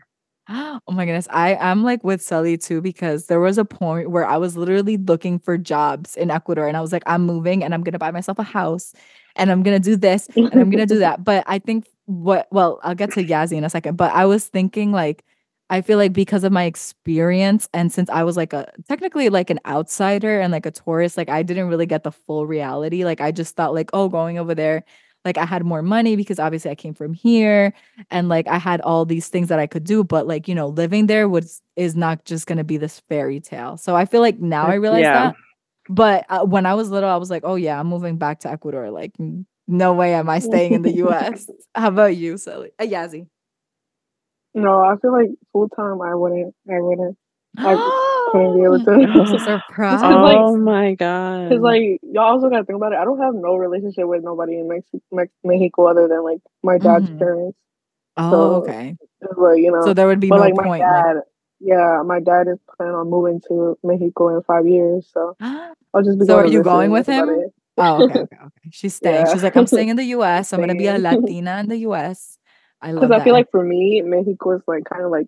Oh 0.50 0.80
my 0.90 1.04
goodness. 1.04 1.28
I 1.30 1.56
I'm 1.56 1.82
like 1.84 2.02
with 2.04 2.22
Sully 2.22 2.56
too 2.56 2.80
because 2.80 3.26
there 3.26 3.40
was 3.40 3.58
a 3.58 3.64
point 3.64 4.10
where 4.10 4.24
I 4.24 4.38
was 4.38 4.56
literally 4.56 4.96
looking 4.96 5.38
for 5.38 5.58
jobs 5.58 6.16
in 6.16 6.30
Ecuador 6.30 6.66
and 6.66 6.76
I 6.76 6.80
was 6.80 6.90
like, 6.92 7.02
I'm 7.06 7.22
moving 7.26 7.62
and 7.62 7.74
I'm 7.74 7.82
gonna 7.82 7.98
buy 7.98 8.10
myself 8.10 8.38
a 8.38 8.42
house 8.42 8.94
and 9.36 9.50
I'm 9.50 9.62
gonna 9.62 9.78
do 9.78 9.94
this 9.96 10.26
and 10.36 10.54
I'm 10.54 10.70
gonna 10.70 10.86
do 10.86 10.98
that. 11.00 11.22
But 11.22 11.44
I 11.46 11.58
think 11.58 11.86
what 12.06 12.48
well, 12.50 12.80
I'll 12.82 12.94
get 12.94 13.12
to 13.12 13.24
Yazzie 13.24 13.58
in 13.58 13.64
a 13.64 13.70
second, 13.70 13.96
but 13.96 14.12
I 14.14 14.24
was 14.24 14.46
thinking 14.46 14.90
like 14.90 15.22
I 15.70 15.82
feel 15.82 15.98
like 15.98 16.14
because 16.14 16.44
of 16.44 16.52
my 16.52 16.64
experience 16.64 17.68
and 17.74 17.92
since 17.92 18.08
I 18.08 18.22
was 18.22 18.38
like 18.38 18.54
a 18.54 18.72
technically 18.88 19.28
like 19.28 19.50
an 19.50 19.60
outsider 19.66 20.40
and 20.40 20.50
like 20.50 20.64
a 20.64 20.70
tourist, 20.70 21.18
like 21.18 21.28
I 21.28 21.42
didn't 21.42 21.68
really 21.68 21.84
get 21.84 22.04
the 22.04 22.12
full 22.12 22.46
reality. 22.46 23.04
Like 23.04 23.20
I 23.20 23.32
just 23.32 23.54
thought 23.54 23.74
like, 23.74 23.90
oh, 23.92 24.08
going 24.08 24.38
over 24.38 24.54
there, 24.54 24.84
like 25.28 25.36
I 25.36 25.44
had 25.44 25.62
more 25.62 25.82
money 25.82 26.16
because 26.16 26.38
obviously 26.38 26.70
I 26.70 26.74
came 26.74 26.94
from 26.94 27.12
here 27.12 27.74
and 28.10 28.30
like 28.30 28.48
I 28.48 28.56
had 28.56 28.80
all 28.80 29.04
these 29.04 29.28
things 29.28 29.48
that 29.48 29.58
I 29.58 29.66
could 29.66 29.84
do, 29.84 30.02
but 30.02 30.26
like, 30.26 30.48
you 30.48 30.54
know, 30.54 30.68
living 30.68 31.06
there 31.06 31.28
was 31.28 31.60
is 31.76 31.94
not 31.94 32.24
just 32.24 32.46
going 32.46 32.56
to 32.56 32.64
be 32.64 32.78
this 32.78 33.00
fairy 33.10 33.38
tale. 33.38 33.76
So 33.76 33.94
I 33.94 34.06
feel 34.06 34.22
like 34.22 34.40
now 34.40 34.66
I 34.66 34.74
realize 34.74 35.02
Yeah. 35.02 35.12
that. 35.12 35.36
But 35.90 36.24
uh, 36.30 36.44
when 36.46 36.64
I 36.64 36.72
was 36.72 36.88
little, 36.90 37.10
I 37.10 37.16
was 37.16 37.28
like, 37.30 37.42
"Oh 37.44 37.56
yeah, 37.56 37.78
I'm 37.78 37.86
moving 37.86 38.16
back 38.16 38.40
to 38.40 38.50
Ecuador. 38.50 38.90
Like 38.90 39.12
no 39.66 39.92
way 39.92 40.14
am 40.14 40.28
I 40.30 40.38
staying 40.38 40.72
in 40.72 40.82
the 40.82 40.92
US." 41.06 41.46
How 41.74 41.88
about 41.88 42.16
you, 42.16 42.38
Sally? 42.38 42.72
Uh, 42.78 42.84
Yazzie. 42.84 43.26
No, 44.54 44.80
I 44.80 44.96
feel 45.00 45.12
like 45.12 45.30
full 45.52 45.68
time 45.68 46.00
I 46.00 46.14
wouldn't. 46.14 46.54
I 46.68 46.80
wouldn't. 46.80 47.16
I 47.58 47.76
couldn't 48.32 48.56
be 48.58 48.64
able 48.64 48.84
to. 48.84 48.90
I'm 48.90 49.26
so 49.26 49.38
surprised. 49.38 50.02
Cause, 50.02 50.22
like- 50.22 50.36
oh 50.38 50.56
my 50.56 50.94
god. 50.94 51.50
Cause 51.50 51.60
like 51.60 52.00
y'all 52.02 52.24
also 52.24 52.48
gotta 52.50 52.64
think 52.64 52.76
about 52.76 52.92
it. 52.92 52.98
I 52.98 53.04
don't 53.04 53.20
have 53.20 53.34
no 53.34 53.56
relationship 53.56 54.06
with 54.06 54.22
nobody 54.24 54.58
in 54.58 54.68
Mexico, 54.68 55.00
Mex- 55.12 55.32
Mexico 55.44 55.86
other 55.86 56.08
than 56.08 56.22
like 56.24 56.40
my 56.62 56.78
dad's 56.78 57.08
Mhm. 57.10 57.18
parents. 57.18 57.58
oh, 58.16 58.30
so- 58.30 58.54
okay. 58.62 58.96
It's 59.20 59.36
like 59.38 59.58
you 59.58 59.72
know. 59.72 59.82
So 59.82 59.94
there 59.94 60.06
would 60.06 60.20
be 60.20 60.28
but 60.28 60.36
no 60.36 60.42
like 60.42 60.54
my 60.56 60.62
point. 60.64 60.82
like- 60.82 61.04
dad, 61.04 61.16
yeah, 61.60 62.02
my 62.06 62.20
dad 62.20 62.46
is 62.48 62.58
planning 62.76 62.94
on 62.94 63.10
moving 63.10 63.40
to 63.48 63.76
Mexico 63.82 64.36
in 64.36 64.42
five 64.42 64.66
years. 64.66 65.08
So 65.12 65.36
I'll 65.40 66.02
just 66.04 66.18
be. 66.18 66.26
So 66.26 66.34
going 66.34 66.46
are 66.46 66.52
you 66.52 66.62
going 66.62 66.90
with 66.92 67.06
him? 67.06 67.28
oh, 67.78 68.04
okay, 68.04 68.20
okay, 68.20 68.36
okay. 68.36 68.68
She's 68.70 68.94
staying. 69.00 69.26
Yeah. 69.26 69.32
She's 69.32 69.42
like, 69.42 69.56
I'm 69.56 69.66
staying 69.66 69.88
in 69.88 69.96
the 69.96 70.04
US. 70.18 70.52
I'm 70.52 70.60
gonna 70.60 70.74
be 70.74 70.86
a 70.86 70.98
Latina 70.98 71.58
in 71.58 71.68
the 71.68 71.78
US. 71.88 72.38
I 72.80 72.92
love 72.92 73.02
Because. 73.08 73.20
I 73.20 73.24
feel 73.24 73.34
like 73.34 73.50
for 73.50 73.62
me, 73.64 74.02
Mexico 74.02 74.52
is 74.52 74.62
like 74.68 74.84
kind 74.84 75.04
of 75.04 75.10
like 75.10 75.26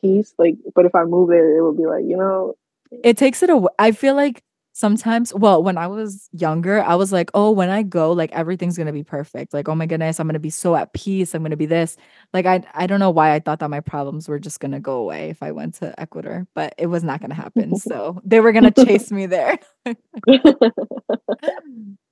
peace. 0.00 0.34
Like, 0.38 0.56
but 0.74 0.86
if 0.86 0.94
I 0.94 1.04
move 1.04 1.28
there, 1.28 1.56
it 1.56 1.62
would 1.62 1.76
be 1.76 1.86
like 1.86 2.04
you 2.04 2.16
know, 2.16 2.54
it 3.02 3.16
takes 3.16 3.42
it 3.42 3.50
away. 3.50 3.70
I 3.78 3.92
feel 3.92 4.14
like 4.14 4.42
sometimes, 4.78 5.34
well, 5.34 5.60
when 5.60 5.76
I 5.76 5.88
was 5.88 6.28
younger, 6.32 6.80
I 6.82 6.94
was 6.94 7.12
like, 7.12 7.32
oh, 7.34 7.50
when 7.50 7.68
I 7.68 7.82
go, 7.82 8.12
like 8.12 8.30
everything's 8.32 8.78
gonna 8.78 8.92
be 8.92 9.02
perfect. 9.02 9.52
Like, 9.52 9.68
oh 9.68 9.74
my 9.74 9.86
goodness, 9.86 10.20
I'm 10.20 10.28
gonna 10.28 10.38
be 10.38 10.50
so 10.50 10.76
at 10.76 10.92
peace. 10.92 11.34
I'm 11.34 11.42
gonna 11.42 11.56
be 11.56 11.66
this. 11.66 11.96
Like, 12.32 12.46
I 12.46 12.62
I 12.74 12.86
don't 12.86 13.00
know 13.00 13.10
why 13.10 13.34
I 13.34 13.40
thought 13.40 13.58
that 13.58 13.70
my 13.70 13.80
problems 13.80 14.28
were 14.28 14.38
just 14.38 14.60
gonna 14.60 14.80
go 14.80 14.98
away 14.98 15.30
if 15.30 15.42
I 15.42 15.50
went 15.52 15.74
to 15.76 15.98
Ecuador, 16.00 16.46
but 16.54 16.74
it 16.78 16.86
was 16.86 17.02
not 17.02 17.20
gonna 17.20 17.34
happen. 17.34 17.76
So 17.76 18.20
they 18.24 18.40
were 18.40 18.52
gonna 18.52 18.70
chase 18.70 19.10
me 19.10 19.26
there. 19.26 19.58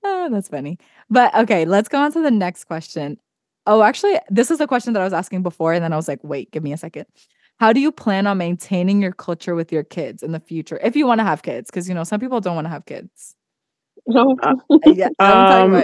oh, 0.05 0.29
that's 0.31 0.49
funny. 0.49 0.79
But 1.09 1.35
okay, 1.37 1.65
let's 1.65 1.89
go 1.89 1.99
on 1.99 2.13
to 2.13 2.21
the 2.21 2.31
next 2.31 2.65
question. 2.65 3.19
Oh, 3.69 3.83
actually, 3.83 4.19
this 4.31 4.51
is 4.51 4.61
a 4.61 4.67
question 4.67 4.93
that 4.93 5.01
I 5.01 5.05
was 5.05 5.13
asking 5.13 5.43
before, 5.43 5.73
and 5.73 5.83
then 5.83 5.93
I 5.93 5.97
was 5.97 6.09
like, 6.09 6.21
wait, 6.23 6.51
give 6.53 6.63
me 6.63 6.73
a 6.73 6.77
second. 6.77 7.07
How 7.59 7.73
do 7.73 7.81
you 7.81 7.91
plan 7.91 8.27
on 8.27 8.39
maintaining 8.39 9.01
your 9.01 9.13
culture 9.13 9.55
with 9.55 9.73
your 9.73 9.83
kids 9.83 10.23
in 10.23 10.33
the 10.33 10.41
future 10.41 10.79
if 10.83 10.95
you 10.95 11.07
want 11.07 11.21
to 11.21 11.25
have 11.25 11.43
kids? 11.43 11.71
Because 11.71 11.89
you 11.89 11.95
know, 11.95 12.05
some 12.05 12.21
people 12.21 12.41
don't 12.41 12.55
want 12.55 12.67
to 12.67 12.71
have 12.71 12.87
kids. 12.87 13.35
no. 14.07 14.37
Uh, 14.43 14.55
Yeah, 14.85 15.09
Um, 15.19 15.83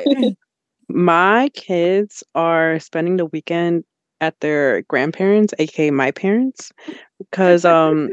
my 0.89 1.51
kids 1.55 2.23
are 2.35 2.79
spending 2.81 3.17
the 3.17 3.27
weekend 3.27 3.85
at 4.21 4.39
their 4.41 4.83
grandparents, 4.83 5.55
aka 5.59 5.91
my 5.91 6.11
parents, 6.11 6.73
because 7.19 7.65
um 7.65 8.11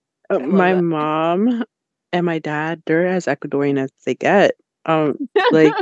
my 0.30 0.74
that. 0.74 0.82
mom 0.82 1.64
and 2.12 2.26
my 2.26 2.38
dad 2.38 2.82
they're 2.86 3.06
as 3.06 3.26
Ecuadorian 3.26 3.78
as 3.78 3.90
they 4.06 4.14
get. 4.14 4.52
Um, 4.86 5.18
like 5.50 5.72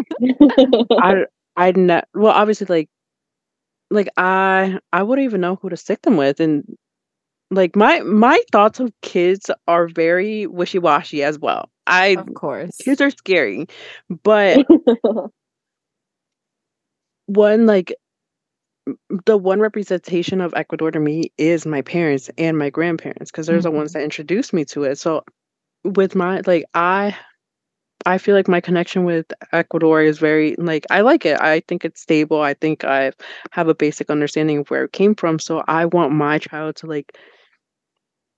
I 0.98 1.24
I 1.56 1.72
ne- 1.72 2.02
well 2.14 2.32
obviously 2.32 2.66
like 2.66 2.88
like 3.90 4.08
I 4.16 4.78
I 4.92 5.02
wouldn't 5.02 5.24
even 5.24 5.40
know 5.40 5.56
who 5.56 5.68
to 5.68 5.76
stick 5.76 6.02
them 6.02 6.16
with 6.16 6.40
and 6.40 6.64
like 7.52 7.76
my 7.76 8.00
my 8.00 8.40
thoughts 8.50 8.80
of 8.80 8.92
kids 9.02 9.50
are 9.68 9.86
very 9.86 10.46
wishy-washy 10.46 11.22
as 11.22 11.38
well. 11.38 11.70
I 11.86 12.16
of 12.18 12.32
course. 12.34 12.76
kids 12.78 13.00
are 13.00 13.10
scary, 13.10 13.66
but 14.22 14.66
one 17.26 17.66
like 17.66 17.94
the 19.26 19.36
one 19.36 19.60
representation 19.60 20.40
of 20.40 20.54
Ecuador 20.56 20.90
to 20.90 20.98
me 20.98 21.32
is 21.38 21.66
my 21.66 21.82
parents 21.82 22.30
and 22.38 22.58
my 22.58 22.70
grandparents 22.70 23.30
because 23.30 23.46
they're 23.46 23.60
the 23.60 23.70
ones 23.70 23.90
mm-hmm. 23.90 24.00
that 24.00 24.04
introduced 24.04 24.52
me 24.52 24.64
to 24.66 24.84
it. 24.84 24.98
So 24.98 25.24
with 25.84 26.14
my 26.14 26.40
like 26.46 26.64
I 26.74 27.16
I 28.04 28.18
feel 28.18 28.34
like 28.34 28.48
my 28.48 28.60
connection 28.60 29.04
with 29.04 29.26
Ecuador 29.52 30.02
is 30.02 30.18
very 30.18 30.56
like 30.56 30.86
I 30.90 31.02
like 31.02 31.26
it. 31.26 31.40
I 31.40 31.60
think 31.68 31.84
it's 31.84 32.00
stable. 32.00 32.40
I 32.40 32.54
think 32.54 32.84
I 32.84 33.12
have 33.52 33.68
a 33.68 33.74
basic 33.74 34.10
understanding 34.10 34.58
of 34.58 34.70
where 34.70 34.84
it 34.84 34.92
came 34.92 35.14
from. 35.14 35.38
So 35.38 35.62
I 35.68 35.84
want 35.84 36.12
my 36.12 36.38
child 36.38 36.76
to 36.76 36.86
like 36.86 37.16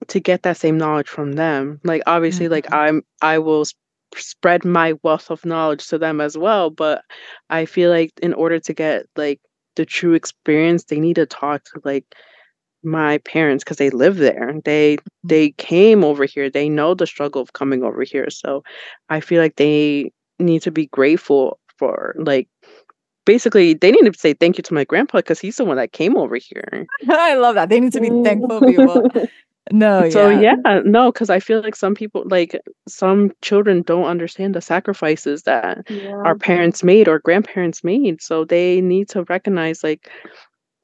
to 0.09 0.21
get 0.21 0.43
that 0.43 0.57
same 0.57 0.79
knowledge 0.79 1.09
from 1.09 1.33
them. 1.33 1.81
Like 1.85 2.03
obviously 2.07 2.49
like 2.49 2.67
Mhm. 2.67 2.77
I'm 2.79 3.03
I 3.23 3.39
will 3.39 3.65
spread 4.17 4.65
my 4.65 4.95
wealth 5.03 5.31
of 5.31 5.45
knowledge 5.45 5.89
to 5.89 5.99
them 5.99 6.21
as 6.21 6.37
well, 6.39 6.71
but 6.71 7.03
I 7.51 7.65
feel 7.67 7.91
like 7.91 8.13
in 8.23 8.33
order 8.35 8.59
to 8.61 8.73
get 8.75 9.07
like 9.17 9.41
the 9.77 9.85
true 9.87 10.15
experience, 10.15 10.85
they 10.85 11.01
need 11.01 11.17
to 11.17 11.27
talk 11.27 11.65
to 11.65 11.81
like 11.85 12.05
my 12.83 13.19
parents 13.19 13.65
because 13.65 13.79
they 13.79 13.91
live 13.91 14.17
there. 14.17 14.55
They 14.65 14.99
they 15.25 15.51
came 15.53 16.05
over 16.05 16.25
here. 16.25 16.51
They 16.51 16.69
know 16.69 16.95
the 16.95 17.07
struggle 17.07 17.43
of 17.43 17.53
coming 17.55 17.83
over 17.83 18.03
here. 18.03 18.31
So 18.31 18.63
I 19.09 19.21
feel 19.21 19.41
like 19.43 19.57
they 19.57 20.13
need 20.39 20.63
to 20.63 20.71
be 20.71 20.87
grateful 20.87 21.59
for 21.79 22.15
like 22.19 22.49
basically 23.27 23.75
they 23.75 23.91
need 23.93 24.13
to 24.13 24.19
say 24.19 24.35
thank 24.35 24.59
you 24.59 24.63
to 24.63 24.75
my 24.75 24.85
grandpa 24.85 25.19
because 25.19 25.41
he's 25.41 25.57
the 25.57 25.65
one 25.65 25.77
that 25.77 25.93
came 25.93 26.17
over 26.17 26.37
here. 26.37 26.87
I 27.09 27.35
love 27.35 27.55
that. 27.57 27.69
They 27.69 27.81
need 27.81 27.93
to 27.95 28.01
be 28.01 28.11
thankful 28.23 28.63
people. 28.63 29.03
No, 29.73 30.05
So 30.11 30.29
yeah. 30.29 30.55
yeah, 30.65 30.81
no, 30.85 31.11
because 31.13 31.31
I 31.31 31.41
feel 31.41 31.61
like 31.63 31.75
some 31.77 31.95
people 31.95 32.25
like 32.27 32.61
some 32.89 33.33
children 33.43 33.83
don't 33.83 34.05
understand 34.05 34.55
the 34.55 34.61
sacrifices 34.61 35.43
that 35.45 35.87
Yeah. 35.89 36.13
our 36.25 36.35
parents 36.35 36.83
made 36.85 37.09
or 37.09 37.19
grandparents 37.21 37.83
made. 37.85 38.21
So 38.23 38.45
they 38.45 38.81
need 38.81 39.09
to 39.11 39.25
recognize 39.25 39.83
like 39.83 40.11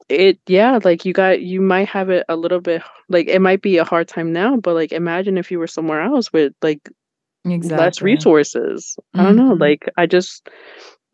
it 0.09 0.39
yeah, 0.47 0.79
like 0.83 1.05
you 1.05 1.13
got 1.13 1.41
you 1.41 1.61
might 1.61 1.87
have 1.89 2.09
it 2.09 2.25
a 2.29 2.35
little 2.35 2.59
bit 2.61 2.81
like 3.09 3.27
it 3.27 3.39
might 3.41 3.61
be 3.61 3.77
a 3.77 3.85
hard 3.85 4.07
time 4.07 4.33
now, 4.33 4.57
but 4.57 4.75
like 4.75 4.91
imagine 4.91 5.37
if 5.37 5.51
you 5.51 5.59
were 5.59 5.67
somewhere 5.67 6.01
else 6.01 6.31
with 6.33 6.53
like 6.61 6.89
less 7.63 8.01
Exactly. 8.01 8.05
resources. 8.05 8.97
I 9.17 9.23
don't 9.23 9.35
know. 9.37 9.53
Mhm. 9.53 9.59
Like 9.59 9.89
I 9.97 10.05
just 10.07 10.49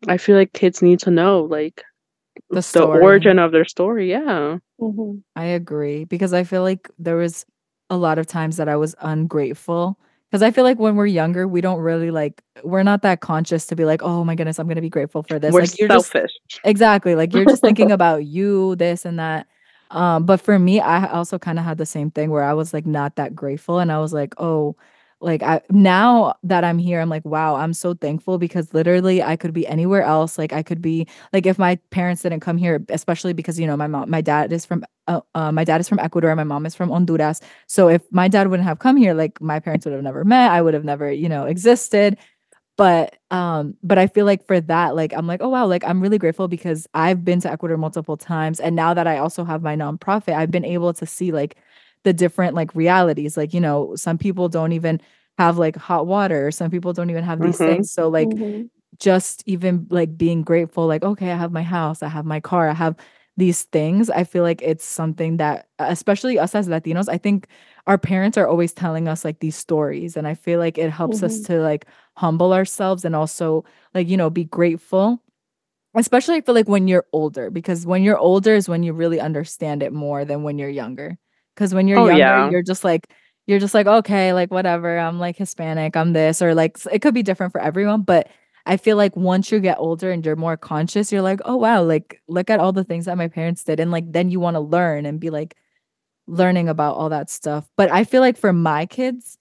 I 0.08 0.18
feel 0.18 0.36
like 0.36 0.52
kids 0.54 0.82
need 0.82 1.00
to 1.00 1.10
know 1.10 1.42
like 1.44 1.84
The 2.50 2.62
the 2.72 2.84
origin 2.84 3.38
of 3.38 3.52
their 3.52 3.64
story. 3.66 4.10
Yeah. 4.10 4.58
Mhm. 4.80 5.22
I 5.36 5.44
agree 5.46 6.04
because 6.04 6.32
I 6.32 6.44
feel 6.44 6.62
like 6.62 6.88
there 6.98 7.16
was 7.16 7.44
a 7.90 7.96
lot 7.96 8.18
of 8.18 8.26
times 8.26 8.56
that 8.56 8.68
I 8.68 8.76
was 8.76 8.94
ungrateful 9.00 9.98
because 10.30 10.42
I 10.42 10.50
feel 10.50 10.64
like 10.64 10.78
when 10.78 10.96
we're 10.96 11.06
younger, 11.06 11.48
we 11.48 11.60
don't 11.60 11.80
really 11.80 12.10
like 12.10 12.42
we're 12.62 12.82
not 12.82 13.02
that 13.02 13.20
conscious 13.20 13.66
to 13.66 13.76
be 13.76 13.84
like, 13.84 14.02
oh 14.02 14.24
my 14.24 14.34
goodness, 14.34 14.58
I'm 14.58 14.68
gonna 14.68 14.82
be 14.82 14.90
grateful 14.90 15.22
for 15.22 15.38
this. 15.38 15.52
We're 15.52 15.62
like 15.62 15.78
you're 15.78 15.88
just 15.88 16.12
selfish. 16.12 16.32
exactly 16.64 17.14
like 17.14 17.32
you're 17.32 17.46
just 17.46 17.62
thinking 17.62 17.90
about 17.92 18.24
you, 18.24 18.76
this 18.76 19.04
and 19.04 19.18
that. 19.18 19.46
Um, 19.90 20.26
but 20.26 20.40
for 20.40 20.58
me, 20.58 20.80
I 20.80 21.10
also 21.10 21.38
kind 21.38 21.58
of 21.58 21.64
had 21.64 21.78
the 21.78 21.86
same 21.86 22.10
thing 22.10 22.30
where 22.30 22.42
I 22.42 22.52
was 22.52 22.74
like 22.74 22.84
not 22.84 23.16
that 23.16 23.34
grateful, 23.34 23.78
and 23.78 23.90
I 23.90 24.00
was 24.00 24.12
like, 24.12 24.34
oh, 24.38 24.76
like 25.20 25.42
I 25.42 25.60
now 25.70 26.34
that 26.44 26.64
I'm 26.64 26.78
here, 26.78 27.00
I'm 27.00 27.08
like, 27.08 27.24
wow, 27.24 27.56
I'm 27.56 27.74
so 27.74 27.94
thankful 27.94 28.38
because 28.38 28.72
literally 28.72 29.22
I 29.22 29.36
could 29.36 29.52
be 29.52 29.66
anywhere 29.66 30.02
else. 30.02 30.38
Like 30.38 30.52
I 30.52 30.62
could 30.62 30.80
be 30.80 31.06
like 31.32 31.46
if 31.46 31.58
my 31.58 31.76
parents 31.90 32.22
didn't 32.22 32.40
come 32.40 32.56
here, 32.56 32.84
especially 32.88 33.32
because 33.32 33.58
you 33.58 33.66
know 33.66 33.76
my 33.76 33.88
mom, 33.88 34.10
my 34.10 34.20
dad 34.20 34.52
is 34.52 34.64
from 34.64 34.84
uh, 35.08 35.20
uh, 35.34 35.50
my 35.50 35.64
dad 35.64 35.80
is 35.80 35.88
from 35.88 35.98
Ecuador, 35.98 36.34
my 36.36 36.44
mom 36.44 36.66
is 36.66 36.74
from 36.74 36.90
Honduras. 36.90 37.40
So 37.66 37.88
if 37.88 38.02
my 38.12 38.28
dad 38.28 38.48
wouldn't 38.48 38.68
have 38.68 38.78
come 38.78 38.96
here, 38.96 39.14
like 39.14 39.40
my 39.40 39.58
parents 39.58 39.86
would 39.86 39.94
have 39.94 40.02
never 40.02 40.24
met. 40.24 40.52
I 40.52 40.62
would 40.62 40.74
have 40.74 40.84
never, 40.84 41.10
you 41.10 41.28
know, 41.28 41.44
existed. 41.46 42.16
But 42.76 43.16
um, 43.32 43.74
but 43.82 43.98
I 43.98 44.06
feel 44.06 44.24
like 44.24 44.46
for 44.46 44.60
that, 44.60 44.94
like 44.94 45.12
I'm 45.12 45.26
like, 45.26 45.40
oh 45.42 45.48
wow, 45.48 45.66
like 45.66 45.82
I'm 45.84 46.00
really 46.00 46.18
grateful 46.18 46.46
because 46.46 46.86
I've 46.94 47.24
been 47.24 47.40
to 47.40 47.50
Ecuador 47.50 47.76
multiple 47.76 48.16
times. 48.16 48.60
And 48.60 48.76
now 48.76 48.94
that 48.94 49.06
I 49.08 49.18
also 49.18 49.44
have 49.44 49.62
my 49.62 49.74
nonprofit, 49.76 50.34
I've 50.34 50.52
been 50.52 50.64
able 50.64 50.92
to 50.94 51.04
see 51.06 51.32
like 51.32 51.56
the 52.04 52.12
different 52.12 52.54
like 52.54 52.74
realities. 52.74 53.36
Like, 53.36 53.54
you 53.54 53.60
know, 53.60 53.94
some 53.96 54.18
people 54.18 54.48
don't 54.48 54.72
even 54.72 55.00
have 55.38 55.58
like 55.58 55.76
hot 55.76 56.06
water, 56.06 56.50
some 56.50 56.70
people 56.70 56.92
don't 56.92 57.10
even 57.10 57.24
have 57.24 57.40
these 57.42 57.60
Mhm. 57.60 57.66
things. 57.66 57.90
So 57.90 58.08
like 58.08 58.34
Mhm. 58.34 58.70
just 58.98 59.42
even 59.46 59.86
like 59.90 60.16
being 60.18 60.42
grateful 60.42 60.86
like 60.86 61.02
okay 61.04 61.30
i 61.32 61.36
have 61.36 61.52
my 61.52 61.62
house 61.62 62.02
i 62.02 62.08
have 62.08 62.24
my 62.24 62.40
car 62.40 62.68
i 62.68 62.74
have 62.74 62.96
these 63.36 63.64
things 63.64 64.10
i 64.10 64.24
feel 64.24 64.42
like 64.42 64.60
it's 64.62 64.84
something 64.84 65.36
that 65.36 65.68
especially 65.78 66.38
us 66.38 66.54
as 66.54 66.68
latinos 66.68 67.08
i 67.08 67.18
think 67.18 67.46
our 67.86 67.98
parents 67.98 68.36
are 68.38 68.48
always 68.48 68.72
telling 68.72 69.06
us 69.08 69.24
like 69.24 69.40
these 69.40 69.56
stories 69.56 70.16
and 70.16 70.26
i 70.26 70.34
feel 70.34 70.58
like 70.58 70.78
it 70.78 70.90
helps 70.90 71.22
us 71.22 71.40
Mhm. 71.40 71.46
to 71.46 71.60
like 71.60 71.86
humble 72.16 72.52
ourselves 72.52 73.04
and 73.04 73.14
also 73.14 73.64
like 73.94 74.08
you 74.08 74.16
know 74.16 74.30
be 74.30 74.44
grateful 74.44 75.22
especially 75.94 76.36
i 76.36 76.40
feel 76.40 76.54
like 76.54 76.68
when 76.68 76.88
you're 76.88 77.06
older 77.12 77.50
because 77.50 77.86
when 77.86 78.02
you're 78.02 78.18
older 78.18 78.54
is 78.54 78.68
when 78.68 78.82
you 78.82 78.92
really 78.92 79.20
understand 79.20 79.82
it 79.82 79.92
more 79.92 80.24
than 80.24 80.42
when 80.42 80.58
you're 80.58 80.68
younger 80.68 81.18
because 81.58 81.74
when 81.74 81.88
you're 81.88 81.98
Oh, 81.98 82.06
younger 82.06 82.18
yeah. 82.18 82.50
you're 82.50 82.62
just 82.62 82.84
like 82.84 83.08
you're 83.48 83.58
just 83.58 83.74
like 83.74 83.86
okay 83.88 84.32
like 84.32 84.50
whatever 84.52 84.96
i'm 84.98 85.18
like 85.18 85.36
hispanic 85.36 85.96
i'm 85.96 86.12
this 86.12 86.40
or 86.40 86.54
like 86.54 86.76
it 86.92 87.00
could 87.02 87.14
be 87.14 87.22
different 87.24 87.50
for 87.52 87.60
everyone 87.60 88.02
but 88.02 88.28
i 88.66 88.76
feel 88.76 88.96
like 88.96 89.16
once 89.16 89.50
you 89.50 89.58
get 89.58 89.76
older 89.78 90.12
and 90.12 90.24
you're 90.24 90.36
more 90.36 90.56
conscious 90.56 91.10
you're 91.10 91.22
like 91.22 91.40
oh 91.46 91.56
wow 91.56 91.82
like 91.82 92.20
look 92.28 92.48
at 92.50 92.60
all 92.60 92.72
the 92.72 92.84
things 92.84 93.06
that 93.06 93.16
my 93.18 93.26
parents 93.26 93.64
did 93.64 93.80
and 93.80 93.90
like 93.90 94.04
then 94.12 94.30
you 94.30 94.38
want 94.38 94.54
to 94.54 94.60
learn 94.60 95.04
and 95.06 95.18
be 95.18 95.30
like 95.30 95.56
learning 96.28 96.68
about 96.68 96.94
all 96.94 97.08
that 97.08 97.28
stuff 97.30 97.68
but 97.76 97.90
i 97.90 98.04
feel 98.04 98.20
like 98.20 98.36
for 98.36 98.52
my 98.52 98.86
kids 98.86 99.38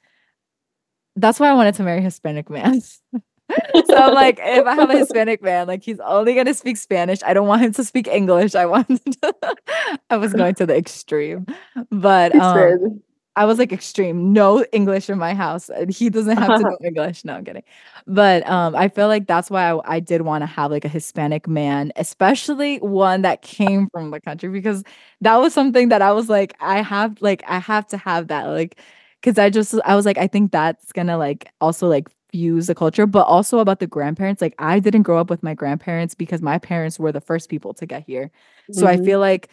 that's 1.18 1.40
why 1.40 1.50
i 1.50 1.54
wanted 1.54 1.76
to 1.76 1.84
marry 1.84 2.02
hispanic 2.02 2.50
man 2.50 2.82
so 3.86 3.96
I'm 3.96 4.14
like, 4.14 4.40
if 4.42 4.66
I 4.66 4.76
have 4.76 4.90
a 4.90 4.98
Hispanic 4.98 5.42
man, 5.42 5.68
like 5.68 5.84
he's 5.84 6.00
only 6.00 6.36
gonna 6.36 6.54
speak 6.54 6.78
Spanish. 6.78 7.20
I 7.24 7.34
don't 7.34 7.48
want 7.48 7.62
him 7.62 7.72
to 7.74 7.84
speak 7.84 8.08
English. 8.08 8.56
I 8.56 8.66
want 8.66 8.88
I 10.10 10.18
was 10.18 10.34
going 10.34 10.56
to 10.56 10.66
the 10.66 10.76
extreme. 10.76 11.46
But 11.90 12.36
um 12.36 13.02
I 13.36 13.46
was 13.46 13.60
like 13.60 13.72
extreme. 13.72 14.34
No 14.34 14.66
English 14.72 15.10
in 15.10 15.18
my 15.20 15.36
house. 15.36 15.70
He 15.90 16.10
doesn't 16.10 16.38
have 16.38 16.58
to 16.58 16.64
know 16.64 16.78
English. 16.84 17.24
No, 17.24 17.36
I'm 17.36 17.46
kidding. 17.46 17.64
But 18.06 18.48
um 18.50 18.76
I 18.76 18.90
feel 18.90 19.08
like 19.08 19.28
that's 19.28 19.50
why 19.50 19.72
I, 19.72 19.96
I 19.96 20.00
did 20.00 20.22
want 20.24 20.42
to 20.42 20.48
have 20.48 20.72
like 20.72 20.86
a 20.86 20.90
Hispanic 20.90 21.48
man, 21.48 21.92
especially 21.96 22.78
one 22.80 23.22
that 23.22 23.42
came 23.44 23.88
from 23.92 24.12
the 24.12 24.20
country, 24.20 24.50
because 24.50 24.84
that 25.22 25.36
was 25.38 25.54
something 25.54 25.90
that 25.90 26.02
I 26.02 26.12
was 26.12 26.30
like, 26.30 26.56
I 26.60 26.82
have 26.82 27.22
like 27.22 27.44
I 27.48 27.60
have 27.60 27.88
to 27.88 27.98
have 27.98 28.28
that. 28.28 28.46
Like 28.48 28.80
because 29.22 29.38
I 29.40 29.50
just 29.50 29.76
I 29.86 29.96
was 29.96 30.06
like, 30.06 30.18
I 30.18 30.28
think 30.28 30.52
that's 30.52 30.92
gonna 30.92 31.18
like 31.18 31.50
also 31.62 31.88
like 31.88 32.10
fuse 32.38 32.68
the 32.68 32.76
culture, 32.76 33.08
but 33.08 33.24
also 33.26 33.60
about 33.60 33.80
the 33.80 33.88
grandparents. 33.88 34.42
Like 34.42 34.56
I 34.60 34.80
didn't 34.80 35.04
grow 35.04 35.20
up 35.20 35.30
with 35.30 35.44
my 35.44 35.54
grandparents 35.56 36.14
because 36.16 36.42
my 36.42 36.60
parents 36.60 37.00
were 37.00 37.12
the 37.12 37.22
first 37.22 37.50
people 37.50 37.74
to 37.76 37.86
get 37.86 38.04
here. 38.06 38.32
So 38.72 38.88
I 38.88 38.98
Mhm. 38.98 39.06
feel 39.06 39.20
like 39.20 39.50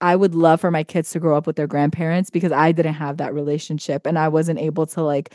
I 0.00 0.16
would 0.16 0.34
love 0.34 0.60
for 0.60 0.70
my 0.70 0.84
kids 0.84 1.10
to 1.12 1.20
grow 1.20 1.36
up 1.36 1.46
with 1.46 1.56
their 1.56 1.66
grandparents 1.66 2.30
because 2.30 2.52
I 2.52 2.72
didn't 2.72 2.94
have 2.94 3.18
that 3.18 3.34
relationship 3.34 4.06
and 4.06 4.18
I 4.18 4.28
wasn't 4.28 4.60
able 4.60 4.86
to 4.88 5.02
like 5.02 5.34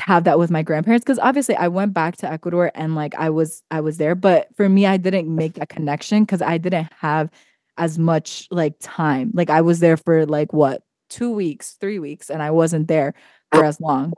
have 0.00 0.24
that 0.24 0.38
with 0.38 0.50
my 0.50 0.62
grandparents 0.62 1.04
because 1.04 1.18
obviously 1.20 1.56
I 1.56 1.68
went 1.68 1.94
back 1.94 2.16
to 2.18 2.30
Ecuador 2.30 2.72
and 2.74 2.94
like 2.96 3.14
I 3.16 3.30
was 3.30 3.62
I 3.70 3.80
was 3.80 3.98
there 3.98 4.14
but 4.14 4.48
for 4.56 4.68
me 4.68 4.86
I 4.86 4.96
didn't 4.96 5.34
make 5.34 5.54
that 5.54 5.68
connection 5.68 6.26
cuz 6.26 6.42
I 6.42 6.58
didn't 6.58 6.92
have 7.00 7.30
as 7.78 7.98
much 7.98 8.48
like 8.50 8.74
time 8.80 9.30
like 9.34 9.50
I 9.50 9.60
was 9.62 9.80
there 9.80 9.96
for 9.96 10.26
like 10.26 10.52
what 10.52 10.82
2 11.10 11.30
weeks 11.32 11.72
3 11.80 11.98
weeks 12.00 12.30
and 12.30 12.42
I 12.42 12.50
wasn't 12.50 12.88
there 12.88 13.14
for 13.52 13.64
as 13.64 13.80
long 13.80 14.16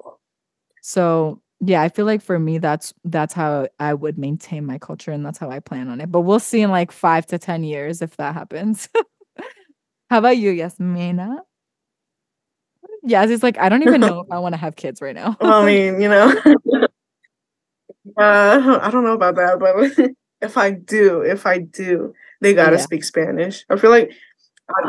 so 0.83 1.41
yeah 1.61 1.83
I 1.83 1.89
feel 1.89 2.07
like 2.07 2.23
for 2.23 2.39
me 2.39 2.59
that's 2.59 2.93
that's 3.05 3.33
how 3.35 3.69
I 3.79 3.95
would 3.95 4.19
maintain 4.19 4.67
my 4.67 4.79
culture 4.79 5.13
and 5.13 5.25
that's 5.25 5.39
how 5.39 5.51
I 5.51 5.61
plan 5.61 5.89
on 5.89 6.01
it 6.01 6.11
but 6.11 6.21
we'll 6.21 6.41
see 6.41 6.61
in 6.63 6.71
like 6.71 6.93
5 6.93 7.27
to 7.27 7.39
10 7.39 7.65
years 7.65 8.03
if 8.03 8.17
that 8.17 8.35
happens 8.35 8.89
how 10.11 10.19
about 10.19 10.37
you 10.39 10.51
Yasmina 10.51 11.39
Yes, 13.03 13.29
it's 13.29 13.43
like 13.43 13.59
I 13.59 13.69
don't 13.69 13.83
even 13.83 14.01
know 14.01 14.21
if 14.21 14.27
I 14.33 14.39
want 14.41 14.55
to 14.55 14.57
have 14.57 14.77
kids 14.77 15.01
right 15.03 15.15
now. 15.15 15.37
Well, 15.41 15.53
I 15.63 15.67
mean, 15.67 16.01
you 16.01 16.09
know, 16.09 16.35
uh, 18.19 18.79
I 18.83 18.91
don't 18.91 19.05
know 19.05 19.13
about 19.15 19.37
that, 19.37 19.59
but 19.59 20.15
if 20.41 20.57
I 20.57 20.71
do, 20.71 21.21
if 21.23 21.47
I 21.47 21.59
do, 21.59 22.15
they 22.41 22.55
gotta 22.55 22.77
Yeah. 22.77 22.83
speak 22.83 23.05
Spanish. 23.05 23.65
I 23.71 23.77
feel 23.77 23.91
like 23.91 24.13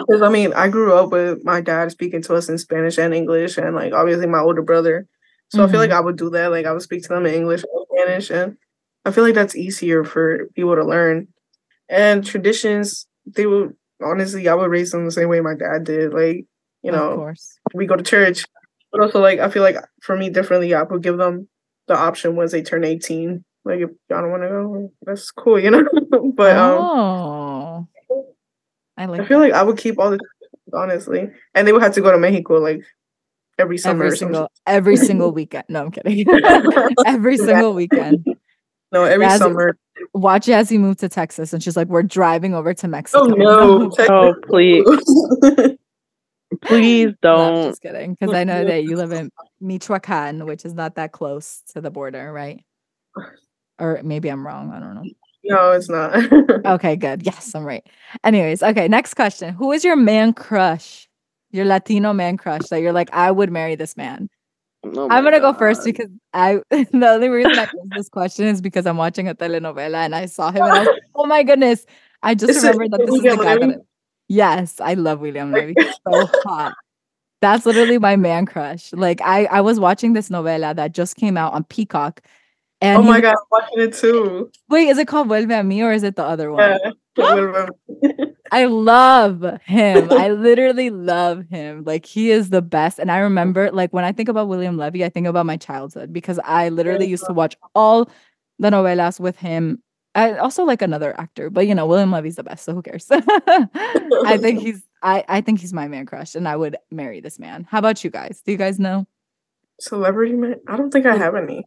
because 0.07 0.21
I 0.21 0.29
mean, 0.29 0.53
I 0.53 0.69
grew 0.69 0.93
up 0.93 1.11
with 1.11 1.43
my 1.43 1.59
dad 1.61 1.91
speaking 1.91 2.21
to 2.23 2.35
us 2.35 2.47
in 2.47 2.57
Spanish 2.57 2.97
and 2.97 3.13
English, 3.13 3.57
and 3.57 3.75
like 3.75 3.93
obviously 3.93 4.27
my 4.27 4.39
older 4.39 4.61
brother. 4.61 5.07
So 5.49 5.63
I 5.63 5.71
feel 5.71 5.79
like 5.79 5.91
I 5.91 5.99
would 5.99 6.17
do 6.17 6.29
that. 6.31 6.51
Like 6.51 6.65
I 6.65 6.71
would 6.71 6.81
speak 6.81 7.03
to 7.03 7.09
them 7.09 7.25
in 7.25 7.33
English 7.33 7.63
or 7.71 7.85
Spanish, 7.93 8.29
and 8.29 8.57
I 9.05 9.11
feel 9.11 9.23
like 9.23 9.35
that's 9.35 9.55
easier 9.55 10.03
for 10.03 10.47
people 10.55 10.75
to 10.75 10.83
learn. 10.83 11.27
And 11.87 12.25
traditions, 12.25 13.07
they 13.25 13.45
would 13.45 13.75
honestly, 14.03 14.47
I 14.47 14.55
would 14.55 14.71
raise 14.71 14.91
them 14.91 15.05
the 15.05 15.11
same 15.11 15.29
way 15.29 15.39
my 15.39 15.55
dad 15.55 15.83
did. 15.83 16.13
Like 16.13 16.45
you 16.83 16.91
know, 16.91 17.33
we 17.73 17.85
go 17.85 17.95
to 17.95 18.03
church. 18.03 18.45
But 18.91 19.01
also 19.01 19.19
like 19.19 19.39
I 19.39 19.49
feel 19.49 19.63
like 19.63 19.77
for 20.01 20.15
me 20.17 20.29
differently, 20.29 20.73
I 20.73 20.83
would 20.83 21.03
give 21.03 21.17
them 21.17 21.47
the 21.87 21.95
option 21.95 22.35
once 22.35 22.51
they 22.51 22.61
turn 22.61 22.83
18. 22.83 23.43
Like 23.63 23.79
if 23.79 23.89
y'all 24.09 24.21
don't 24.21 24.31
want 24.31 24.43
to 24.43 24.49
go, 24.49 24.93
that's 25.01 25.31
cool, 25.31 25.59
you 25.63 25.71
know? 25.71 25.83
but 26.35 26.57
um 26.57 26.77
oh, 26.79 27.87
I 28.97 29.05
like 29.05 29.21
I 29.21 29.25
feel 29.25 29.39
that. 29.39 29.47
like 29.47 29.53
I 29.53 29.63
would 29.63 29.77
keep 29.77 29.99
all 29.99 30.11
the 30.11 30.19
honestly. 30.73 31.29
And 31.53 31.67
they 31.67 31.73
would 31.73 31.81
have 31.81 31.93
to 31.95 32.01
go 32.01 32.11
to 32.11 32.17
Mexico 32.17 32.55
like 32.55 32.83
every 33.57 33.77
summer 33.77 34.05
every 34.05 34.17
single 34.17 34.51
every 34.67 34.97
single 35.09 35.31
weekend. 35.31 35.65
No, 35.69 35.85
I'm 35.85 35.91
kidding. 35.91 36.25
every 37.05 37.37
single 37.37 37.73
weekend. 37.73 38.25
No, 38.91 39.03
every 39.03 39.25
As- 39.25 39.39
summer. 39.39 39.77
Watch 40.13 40.49
as 40.49 40.69
he 40.69 40.77
moved 40.77 40.99
to 40.99 41.09
Texas, 41.09 41.53
and 41.53 41.63
she's 41.63 41.77
like, 41.77 41.87
"We're 41.87 42.03
driving 42.03 42.53
over 42.53 42.73
to 42.73 42.87
Mexico." 42.87 43.23
Oh 43.23 43.27
no. 43.27 43.91
Oh, 44.09 44.33
please. 44.47 44.83
Please 46.61 47.13
No, 47.23 47.35
I'm 47.35 47.53
don't. 47.55 47.69
just 47.71 47.81
kidding, 47.81 48.15
because 48.19 48.33
I 48.33 48.43
know 48.43 48.63
that 48.65 48.83
you 48.83 48.95
live 48.95 49.11
in 49.11 49.29
Michoacan, 49.59 50.45
which 50.45 50.63
is 50.63 50.73
not 50.73 50.95
that 50.95 51.11
close 51.11 51.61
to 51.73 51.81
the 51.81 51.89
border, 51.91 52.31
right? 52.31 52.63
Or 53.79 53.99
maybe 54.03 54.29
I'm 54.29 54.45
wrong. 54.45 54.71
I 54.71 54.79
don't 54.79 54.95
know. 54.95 55.03
no, 55.43 55.71
it's 55.71 55.89
not. 55.89 56.15
Okay, 56.65 56.95
good. 56.95 57.25
Yes, 57.25 57.53
I'm 57.55 57.65
right. 57.65 57.85
Anyways, 58.23 58.63
okay, 58.63 58.87
next 58.87 59.15
question. 59.15 59.53
Who 59.55 59.71
is 59.71 59.83
your 59.83 59.95
man 59.95 60.33
crush? 60.33 61.09
Your 61.55 61.65
Latino 61.65 62.11
man 62.11 62.35
crush 62.37 62.67
that 62.69 62.81
you're 62.81 62.93
like, 62.93 63.09
I 63.13 63.31
would 63.31 63.51
marry 63.51 63.75
this 63.75 63.95
man. 63.95 64.29
Oh 64.83 65.07
I'm 65.09 65.23
gonna 65.23 65.39
go 65.39 65.53
first 65.53 65.83
because 65.83 66.09
I 66.33 66.59
the 66.69 67.07
only 67.07 67.29
reason 67.29 67.57
I 67.57 67.63
asked 67.63 67.75
this 67.95 68.09
question 68.09 68.45
is 68.47 68.61
because 68.61 68.85
I'm 68.85 68.97
watching 68.97 69.27
a 69.27 69.33
telenovela 69.33 70.05
and 70.05 70.13
I 70.13 70.25
saw 70.27 70.51
him 70.51 70.63
and 70.63 70.71
I 70.73 70.79
was 70.79 70.87
like, 70.89 71.01
oh 71.15 71.25
my 71.25 71.43
goodness. 71.43 71.85
I 72.21 72.35
just 72.35 72.51
Is 72.51 72.63
it 72.63 72.67
remembered 72.67 72.91
that 72.91 73.05
this 73.05 73.15
is 73.15 73.21
the 73.21 73.29
Miguel 73.29 73.43
guy 73.43 73.57
that 73.57 73.67
Levy? 73.67 73.81
Yes, 74.27 74.81
I 74.81 74.95
love 74.95 75.21
William 75.21 75.51
Levy. 75.51 75.73
He's 75.77 75.95
so 76.07 76.27
hot. 76.43 76.73
That's 77.41 77.65
literally 77.65 77.99
my 77.99 78.15
man 78.15 78.45
crush. 78.45 78.91
Like 78.93 79.21
I, 79.21 79.45
I 79.45 79.61
was 79.61 79.79
watching 79.79 80.13
this 80.13 80.29
novela 80.29 80.75
that 80.75 80.91
just 80.91 81.15
came 81.15 81.37
out 81.37 81.53
on 81.53 81.63
Peacock. 81.63 82.21
And 82.81 82.97
oh 82.97 83.01
my 83.01 83.11
was- 83.13 83.21
god, 83.21 83.35
I'm 83.35 83.47
watching 83.49 83.79
it 83.79 83.93
too. 83.93 84.51
wait, 84.69 84.89
is 84.89 84.97
it 84.97 85.07
called 85.07 85.29
Vuelve 85.29 85.45
a 85.45 85.63
mí 85.63 85.81
or 85.81 85.93
is 85.93 86.03
it 86.03 86.15
the 86.15 86.23
other 86.23 86.51
one? 86.51 86.79
Yeah. 87.17 87.65
I 88.55 88.65
love 88.67 89.43
him. 89.65 90.09
I 90.13 90.29
literally 90.31 90.89
love 90.89 91.43
him. 91.49 91.83
Like 91.83 92.05
he 92.05 92.31
is 92.31 92.51
the 92.51 92.61
best. 92.61 92.99
And 92.99 93.11
I 93.11 93.17
remember 93.17 93.69
like 93.69 93.91
when 93.91 94.05
I 94.05 94.13
think 94.13 94.29
about 94.29 94.47
William 94.47 94.77
Levy, 94.77 95.03
I 95.03 95.09
think 95.09 95.27
about 95.27 95.45
my 95.45 95.57
childhood 95.57 96.13
because 96.13 96.39
I 96.41 96.69
literally 96.69 97.05
used 97.05 97.25
to 97.25 97.33
watch 97.33 97.57
all 97.75 98.09
the 98.57 98.69
novelas 98.69 99.19
with 99.19 99.37
him. 99.37 99.83
I 100.15 100.37
also 100.37 100.63
like 100.63 100.81
another 100.81 101.13
actor, 101.19 101.49
but 101.49 101.67
you 101.67 101.75
know, 101.75 101.85
William 101.85 102.13
Levy's 102.13 102.37
the 102.37 102.43
best, 102.43 102.63
so 102.63 102.73
who 102.73 102.81
cares? 102.81 103.05
I 103.11 104.37
think 104.39 104.59
he's 104.65 104.81
I, 105.03 105.25
I 105.27 105.41
think 105.41 105.59
he's 105.59 105.73
my 105.73 105.89
man 105.89 106.05
crush 106.05 106.33
and 106.33 106.47
I 106.47 106.55
would 106.55 106.77
marry 106.89 107.19
this 107.19 107.37
man. 107.37 107.67
How 107.69 107.79
about 107.79 108.05
you 108.05 108.09
guys? 108.09 108.41
Do 108.45 108.53
you 108.53 108.57
guys 108.57 108.79
know? 108.79 109.05
Celebrity 109.81 110.31
man? 110.31 110.61
I 110.65 110.77
don't 110.77 110.91
think 110.91 111.05
I 111.05 111.17
have 111.17 111.35
any. 111.35 111.65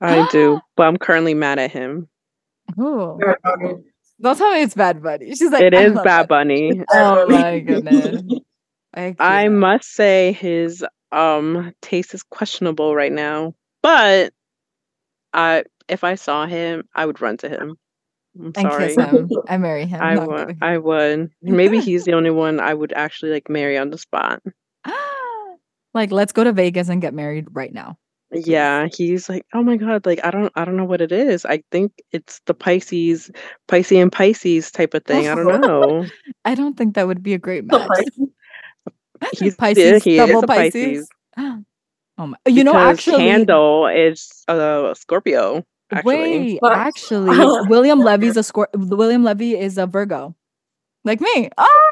I 0.00 0.26
do, 0.32 0.58
but 0.76 0.88
I'm 0.88 0.96
currently 0.96 1.34
mad 1.34 1.60
at 1.60 1.70
him. 1.70 2.08
Oh, 2.76 3.16
Yeah, 3.24 3.34
I 3.44 3.56
mean, 3.62 3.84
don't 4.20 4.36
tell 4.36 4.52
me 4.52 4.62
it's 4.62 4.74
Bad 4.74 5.02
Bunny. 5.02 5.34
She's 5.34 5.50
like, 5.50 5.62
It 5.62 5.74
I 5.74 5.82
is 5.84 5.92
Bad 6.04 6.28
Bunny. 6.28 6.82
Oh 6.90 7.26
my 7.28 7.60
goodness. 7.60 8.22
I, 8.94 9.14
I 9.18 9.48
must 9.48 9.92
say 9.92 10.32
his 10.32 10.84
um 11.12 11.72
taste 11.82 12.14
is 12.14 12.22
questionable 12.22 12.94
right 12.94 13.12
now, 13.12 13.54
but 13.82 14.32
I 15.32 15.64
if 15.88 16.02
I 16.02 16.14
saw 16.14 16.46
him, 16.46 16.84
I 16.94 17.04
would 17.06 17.20
run 17.20 17.36
to 17.38 17.48
him. 17.48 17.76
I'm 18.38 18.46
and 18.46 18.54
sorry. 18.56 18.86
kiss 18.88 18.96
him. 18.96 19.30
I 19.48 19.56
marry 19.58 19.86
him. 19.86 20.00
I 20.02 20.14
No, 20.14 20.22
I'm 20.22 20.26
would. 20.28 20.46
kidding. 20.48 20.58
I 20.62 20.78
would. 20.78 21.30
Maybe 21.42 21.80
he's 21.80 22.04
the 22.04 22.12
only 22.14 22.30
one 22.30 22.58
I 22.60 22.74
would 22.74 22.92
actually 22.94 23.32
like 23.32 23.48
marry 23.48 23.78
on 23.78 23.90
the 23.90 23.98
spot. 23.98 24.42
like, 25.94 26.10
let's 26.10 26.32
go 26.32 26.44
to 26.44 26.52
Vegas 26.52 26.88
and 26.88 27.00
get 27.00 27.14
married 27.14 27.46
right 27.52 27.72
now. 27.72 27.98
Yeah, 28.32 28.88
he's 28.92 29.28
like, 29.28 29.46
oh 29.54 29.62
my 29.62 29.76
god, 29.76 30.04
like 30.04 30.20
I 30.24 30.30
don't, 30.30 30.52
I 30.56 30.64
don't 30.64 30.76
know 30.76 30.84
what 30.84 31.00
it 31.00 31.12
is. 31.12 31.44
I 31.44 31.62
think 31.70 31.92
it's 32.12 32.40
the 32.46 32.54
Pisces, 32.54 33.30
Pisces 33.68 33.98
and 33.98 34.10
Pisces 34.10 34.70
type 34.70 34.94
of 34.94 35.04
thing. 35.04 35.28
I 35.28 35.34
don't 35.34 35.60
know. 35.60 36.06
I 36.44 36.54
don't 36.54 36.76
think 36.76 36.94
that 36.94 37.06
would 37.06 37.22
be 37.22 37.34
a 37.34 37.38
great 37.38 37.64
match. 37.64 37.88
Pisces. 37.88 38.28
He's 39.32 39.56
Pisces, 39.56 40.04
he 40.04 40.18
is 40.18 40.26
double 40.26 40.44
a 40.44 40.46
Pisces. 40.46 41.08
Pisces. 41.36 41.64
Oh 42.18 42.28
my! 42.28 42.38
You 42.48 42.64
know, 42.64 42.74
actually, 42.74 43.18
Candle 43.18 43.88
is 43.88 44.42
a 44.48 44.94
Scorpio. 44.96 45.62
Actually, 45.92 46.58
wait, 46.62 46.72
actually, 46.72 47.36
William 47.68 48.00
Levy's 48.00 48.38
a 48.38 48.40
Scor- 48.40 48.68
William 48.74 49.22
Levy 49.22 49.54
is 49.54 49.76
a 49.76 49.86
Virgo, 49.86 50.34
like 51.04 51.20
me. 51.20 51.50
Oh, 51.58 51.90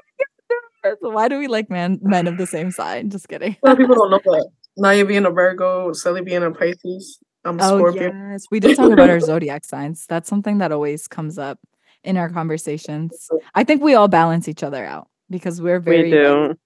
why 1.00 1.28
do 1.28 1.38
we 1.38 1.46
like 1.46 1.68
men 1.68 1.98
men 2.00 2.26
of 2.26 2.38
the 2.38 2.46
same 2.46 2.70
sign? 2.70 3.10
Just 3.10 3.28
kidding. 3.28 3.52
People 3.52 3.94
don't 3.96 4.10
know 4.10 4.20
that. 4.24 4.48
Naya 4.76 5.04
being 5.04 5.24
a 5.24 5.30
Virgo, 5.30 5.92
Sally 5.92 6.22
being 6.22 6.42
a 6.42 6.50
Pisces. 6.50 7.18
I'm 7.44 7.60
a 7.60 7.64
Oh 7.64 7.78
Scorpio. 7.78 8.12
yes, 8.12 8.46
we 8.50 8.60
did 8.60 8.76
talk 8.76 8.90
about 8.90 9.10
our 9.10 9.20
zodiac 9.20 9.64
signs. 9.64 10.06
That's 10.06 10.28
something 10.28 10.58
that 10.58 10.72
always 10.72 11.06
comes 11.06 11.38
up 11.38 11.58
in 12.02 12.16
our 12.16 12.28
conversations. 12.28 13.28
I 13.54 13.64
think 13.64 13.82
we 13.82 13.94
all 13.94 14.08
balance 14.08 14.48
each 14.48 14.62
other 14.62 14.84
out 14.84 15.08
because 15.30 15.60
we're 15.60 15.80
very 15.80 16.10
we 16.12 16.18
like, 16.26 16.56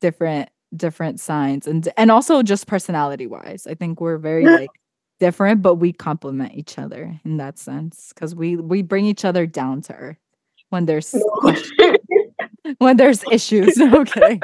different 0.00 0.48
different 0.76 1.20
signs 1.20 1.66
and 1.66 1.88
and 1.96 2.10
also 2.10 2.42
just 2.42 2.66
personality 2.66 3.26
wise. 3.26 3.66
I 3.66 3.74
think 3.74 4.00
we're 4.00 4.18
very 4.18 4.44
like 4.60 4.70
different, 5.20 5.62
but 5.62 5.76
we 5.76 5.92
complement 5.92 6.54
each 6.54 6.78
other 6.78 7.18
in 7.24 7.36
that 7.38 7.58
sense 7.58 8.12
because 8.14 8.34
we 8.34 8.56
we 8.56 8.82
bring 8.82 9.06
each 9.06 9.24
other 9.24 9.46
down 9.46 9.80
to 9.82 9.94
earth 9.94 10.18
when 10.70 10.86
there's 10.86 11.14
when 12.78 12.96
there's 12.96 13.22
issues. 13.30 13.76
No 13.86 14.04
kidding. 14.04 14.40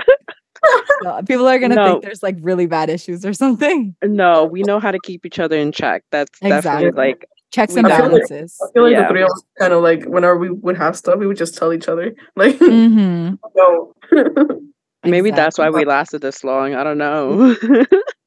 No, 1.03 1.21
people 1.27 1.47
are 1.49 1.59
gonna 1.59 1.75
No. 1.75 1.87
think 1.87 2.03
there's 2.05 2.23
like 2.23 2.37
really 2.41 2.67
bad 2.67 2.89
issues 2.91 3.25
or 3.27 3.33
something. 3.33 3.97
No, 4.05 4.45
we 4.45 4.63
know 4.63 4.79
how 4.81 4.91
to 4.93 4.99
keep 5.03 5.27
each 5.27 5.39
other 5.39 5.57
in 5.59 5.73
check. 5.73 6.05
That's 6.11 6.31
definitely 6.41 6.57
Exactly. 6.59 6.91
like 6.93 7.27
Checks 7.53 7.75
We 7.75 7.81
and 7.81 7.89
I 7.89 7.97
feel 7.97 8.05
like- 8.07 8.13
balances. 8.29 8.59
I 8.63 8.73
feel 8.73 8.83
like 8.85 8.93
Yeah. 8.93 9.03
the 9.03 9.09
three 9.09 9.23
of 9.23 9.27
us 9.31 9.43
kind 9.59 9.73
of 9.73 9.83
like 9.83 10.05
whenever 10.05 10.39
we 10.39 10.51
would 10.51 10.77
have 10.79 10.97
stuff, 10.97 11.19
we 11.19 11.27
would 11.27 11.37
just 11.37 11.57
tell 11.57 11.73
each 11.73 11.89
other 11.89 12.15
like, 12.37 12.57
hmm 12.59 13.35
no. 13.57 13.93
maybe 15.05 15.31
that's 15.31 15.59
why 15.59 15.69
we 15.71 15.85
lasted 15.85 16.21
this 16.23 16.45
long. 16.45 16.75
I 16.75 16.85
don't 16.85 16.99
know. 16.99 17.57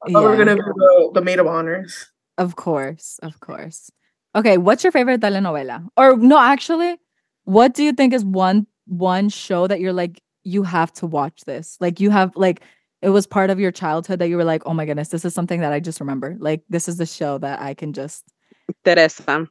Oh, 0.08 0.22
we're 0.22 0.36
gonna 0.36 0.54
be 0.56 0.62
the, 0.62 1.10
the 1.14 1.22
maid 1.22 1.38
of 1.40 1.46
honors. 1.46 2.10
Of 2.38 2.54
course, 2.56 3.18
of 3.22 3.40
course. 3.40 3.90
Okay, 4.36 4.58
what's 4.58 4.84
your 4.84 4.92
favorite 4.92 5.20
telenovela? 5.20 5.86
Or 5.96 6.16
no, 6.16 6.38
actually, 6.38 7.00
what 7.44 7.72
do 7.74 7.82
you 7.82 7.92
think 7.92 8.12
is 8.12 8.24
one 8.24 8.66
one 8.86 9.28
show 9.30 9.66
that 9.66 9.80
you're 9.80 9.92
like 9.94 10.20
you 10.46 10.62
have 10.62 10.92
to 10.94 11.06
watch 11.06 11.42
this? 11.44 11.76
Like 11.80 12.00
you 12.00 12.10
have 12.10 12.30
like 12.36 12.62
it 13.02 13.10
was 13.10 13.26
part 13.26 13.50
of 13.50 13.58
your 13.60 13.72
childhood 13.72 14.18
that 14.20 14.28
you 14.28 14.36
were 14.36 14.44
like, 14.44 14.62
"Oh 14.66 14.72
my 14.74 14.86
goodness, 14.86 15.08
this 15.08 15.24
is 15.24 15.34
something 15.34 15.60
that 15.60 15.72
I 15.72 15.80
just 15.80 16.00
remember." 16.00 16.36
Like 16.38 16.62
this 16.70 16.88
is 16.88 16.96
the 16.96 17.06
show 17.06 17.38
that 17.38 17.60
I 17.60 17.74
can 17.74 17.92
just 17.92 18.24
Teresa. 18.84 19.46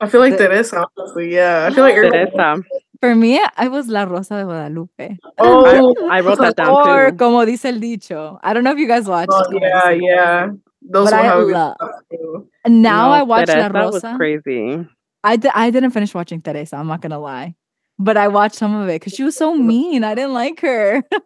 I 0.00 0.08
feel 0.08 0.20
like 0.20 0.32
The- 0.36 0.44
that 0.48 0.52
is 0.52 0.72
honestly, 0.72 1.34
yeah. 1.34 1.66
I 1.70 1.74
feel 1.74 1.82
like 1.84 1.94
you're 1.96 2.10
Teresa. 2.10 2.62
For 3.00 3.14
me, 3.14 3.40
I 3.56 3.68
was 3.68 3.88
La 3.88 4.04
Rosa 4.04 4.36
de 4.36 4.44
Guadalupe. 4.44 5.16
Oh, 5.38 5.94
I 6.10 6.20
wrote 6.20 6.38
that 6.38 6.56
down 6.56 6.70
Or 6.70 7.10
too. 7.10 7.16
como 7.16 7.44
dice 7.44 7.66
el 7.66 7.78
dicho. 7.80 8.38
I 8.42 8.54
don't 8.54 8.64
know 8.64 8.72
if 8.72 8.78
you 8.78 8.88
guys 8.88 9.06
watched. 9.06 9.28
oh, 9.32 9.44
yeah, 9.52 9.90
yeah. 9.90 10.46
Those 10.82 11.10
But 11.10 11.12
will 11.12 11.20
I 11.20 11.22
have 11.24 11.48
love- 11.48 11.76
too. 12.10 12.48
Now 12.66 13.08
No, 13.08 13.12
I 13.12 13.22
watch 13.22 13.48
La 13.48 13.68
Teresa 13.68 13.90
was 13.90 14.16
crazy. 14.16 14.86
I 15.24 15.38
I 15.54 15.70
didn't 15.70 15.90
finish 15.90 16.14
watching 16.14 16.40
Teresa. 16.40 16.76
I'm 16.76 16.86
not 16.86 17.00
gonna 17.02 17.18
lie, 17.18 17.54
but 17.98 18.16
I 18.16 18.28
watched 18.28 18.56
some 18.56 18.74
of 18.74 18.88
it 18.88 19.00
because 19.00 19.12
she 19.14 19.22
was 19.24 19.36
so 19.36 19.54
mean. 19.54 20.04
I 20.04 20.14
didn't 20.14 20.34
like 20.34 20.60
her. 20.60 21.02
I 21.12 21.18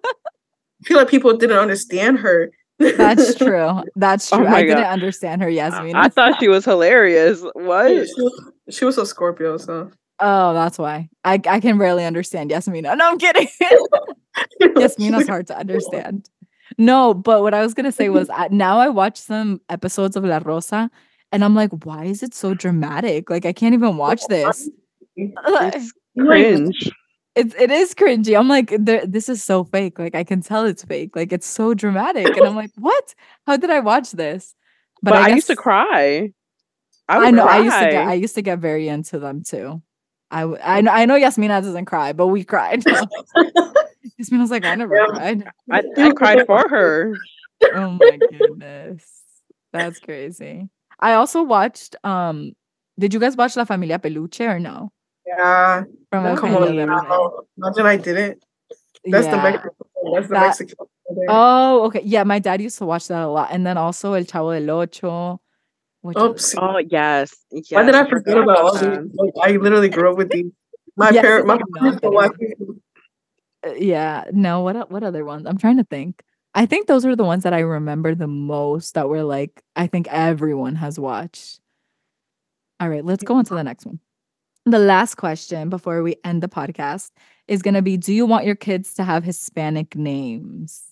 feel 0.85 0.97
like 0.97 1.09
people 1.09 1.37
didn't 1.37 1.59
understand 1.59 2.19
her. 2.21 2.51
That's 2.79 3.35
true. 3.39 3.83
That's 3.97 4.33
Oh 4.33 4.39
true. 4.39 4.47
I 4.47 4.51
my 4.51 4.63
didn't 4.63 4.85
understand 4.85 5.43
her, 5.43 5.51
Yasmin. 5.51 5.95
I 5.97 6.09
thought 6.09 6.41
she 6.41 6.49
was 6.49 6.65
hilarious. 6.65 7.43
What? 7.55 7.89
she, 7.91 8.23
was, 8.23 8.53
she 8.71 8.85
was 8.85 8.99
a 8.99 9.05
Scorpio, 9.07 9.57
so 9.59 9.91
Oh, 10.23 10.53
that's 10.55 10.79
why. 10.79 11.09
I 11.25 11.41
I 11.47 11.61
can 11.61 11.79
barely 11.79 12.05
understand 12.05 12.51
Yasmina. 12.51 12.95
No, 12.97 13.11
I'm 13.11 13.19
kidding. 13.19 13.49
Yasmina's 14.63 15.27
hard 15.33 15.47
to 15.49 15.57
understand. 15.59 16.29
No, 16.79 17.15
but 17.15 17.43
what 17.43 17.53
I 17.55 17.63
was 17.63 17.75
gonna 17.75 17.93
say 17.93 18.09
was 18.11 18.31
I, 18.31 18.49
now 18.49 18.79
I 18.79 18.89
watch 18.89 19.19
some 19.19 19.61
episodes 19.69 20.17
of 20.17 20.25
La 20.25 20.41
Rosa, 20.45 20.91
and 21.33 21.45
I'm 21.45 21.55
like, 21.55 21.71
why 21.85 22.05
is 22.05 22.23
it 22.23 22.35
so 22.35 22.55
dramatic? 22.55 23.29
Like 23.31 23.45
I 23.45 23.53
can't 23.53 23.75
even 23.75 23.97
watch 23.97 24.27
this. 24.29 24.69
It's 25.17 25.93
cringe. 26.19 26.91
It's 27.37 27.55
it 27.55 27.71
is 27.71 27.95
cringy. 27.95 28.39
I'm 28.39 28.49
like, 28.49 28.75
this 28.79 29.29
is 29.29 29.43
so 29.43 29.65
fake. 29.65 29.99
Like 29.99 30.15
I 30.15 30.25
can 30.25 30.43
tell 30.43 30.65
it's 30.65 30.85
fake. 30.85 31.15
Like 31.15 31.33
it's 31.33 31.47
so 31.47 31.75
dramatic, 31.75 32.37
and 32.37 32.47
I'm 32.47 32.57
like, 32.57 32.73
what? 32.77 33.15
How 33.47 33.57
did 33.57 33.71
I 33.71 33.81
watch 33.81 34.11
this? 34.13 34.55
But, 35.03 35.15
I, 35.15 35.29
used 35.31 35.47
to 35.47 35.57
cry. 35.57 36.33
I 37.09 37.15
I, 37.15 37.19
would 37.19 37.29
I 37.29 37.31
know. 37.31 37.45
I 37.47 37.59
used 37.61 37.79
to 37.79 37.91
get. 37.91 38.07
I 38.07 38.15
used 38.15 38.35
to 38.35 38.43
get 38.43 38.59
very 38.59 38.89
into 38.89 39.19
them 39.19 39.43
too. 39.43 39.81
I 40.31 40.41
w- 40.43 40.61
I 40.63 40.81
know. 40.81 40.91
I 40.93 41.05
know. 41.07 41.17
Yasmina 41.17 41.63
doesn't 41.63 41.87
cry, 41.87 42.13
but 42.13 42.27
we 42.29 42.45
cried. 42.45 42.85
Yasmina's 44.19 44.51
like, 44.51 44.65
I 44.65 44.75
never 44.75 44.97
Yeah. 44.97 45.07
cried. 45.07 45.45
I, 45.71 45.83
I 45.97 46.11
cried 46.13 46.47
for 46.47 46.69
her. 46.69 47.15
Oh 47.75 47.91
my 47.91 48.19
goodness, 48.31 49.23
that's 49.73 50.01
crazy. 50.01 50.69
I 50.99 51.15
also 51.15 51.43
watched. 51.43 51.97
Um, 52.05 52.53
did 52.99 53.15
you 53.15 53.21
guys 53.21 53.37
watch 53.37 53.57
La 53.57 53.65
Familia 53.65 53.99
Peluche 53.99 54.47
or 54.47 54.59
no? 54.59 54.93
Yeah. 55.37 55.83
From 56.11 56.25
No. 56.25 56.37
Come 56.37 56.51
Genio 56.53 56.69
on, 56.69 56.77
de 56.77 56.87
now. 56.87 57.31
Imagine 57.59 57.87
I 57.87 57.97
didn't. 57.97 58.45
That's 59.05 59.27
the 59.27 59.37
Mexican. 59.37 59.71
That's 60.15 60.29
the 60.29 60.35
That- 60.35 60.41
Mexican. 60.47 60.87
Oh, 61.29 61.85
okay. 61.87 62.03
Yeah, 62.05 62.23
my 62.25 62.39
dad 62.39 62.61
used 62.61 62.79
to 62.79 62.87
watch 62.87 63.09
that 63.09 63.23
a 63.23 63.29
lot, 63.29 63.49
and 63.53 63.67
then 63.67 63.77
also 63.77 64.13
El 64.15 64.25
Chavo 64.25 64.59
del 64.59 64.71
Ocho. 64.71 65.41
Which 66.03 66.17
is- 66.17 66.23
Oops. 66.23 66.55
Oh 66.59 66.79
yes. 66.79 67.35
yes. 67.51 67.71
Why 67.73 67.83
did 67.85 67.95
I 67.95 68.09
forget 68.09 68.39
about 68.39 68.59
all 68.59 68.75
these? 68.75 69.11
Like, 69.15 69.35
I 69.43 69.57
literally 69.57 69.89
grew 69.89 70.11
up 70.13 70.17
with 70.17 70.31
these. 70.31 70.51
My 70.97 71.11
Yeah, 71.11 71.23
parent, 71.23 71.47
my 71.47 71.59
parents 71.79 72.01
were 72.03 72.11
watching. 72.11 72.53
Uh, 73.67 73.73
yeah 73.77 74.25
no 74.33 74.61
what 74.63 74.91
what 74.91 75.03
other 75.03 75.23
ones 75.23 75.45
i'm 75.47 75.59
trying 75.59 75.77
to 75.77 75.85
think 75.85 76.23
i 76.55 76.65
think 76.65 76.87
those 76.87 77.05
are 77.05 77.15
the 77.15 77.25
ones 77.33 77.43
that 77.45 77.53
i 77.53 77.59
remember 77.61 78.15
the 78.15 78.27
most 78.27 78.95
that 78.95 79.07
were 79.07 79.23
like 79.23 79.63
i 79.77 79.87
think 79.87 80.09
everyone 80.11 80.75
has 80.77 80.99
watched 80.99 81.61
all 82.81 82.89
right 82.89 83.05
let's 83.05 83.23
go 83.23 83.35
on 83.35 83.45
to 83.45 83.53
the 83.53 83.63
next 83.63 83.85
one 83.85 84.01
the 84.67 84.79
last 84.79 85.17
question 85.17 85.69
before 85.71 86.03
we 86.03 86.17
end 86.25 86.43
the 86.43 86.49
podcast 86.49 87.11
is 87.49 87.63
going 87.63 87.75
to 87.75 87.83
be 87.83 87.97
do 87.97 88.13
you 88.13 88.27
want 88.27 88.45
your 88.45 88.55
kids 88.55 88.95
to 88.95 89.05
have 89.05 89.25
hispanic 89.25 89.97
names 89.97 90.83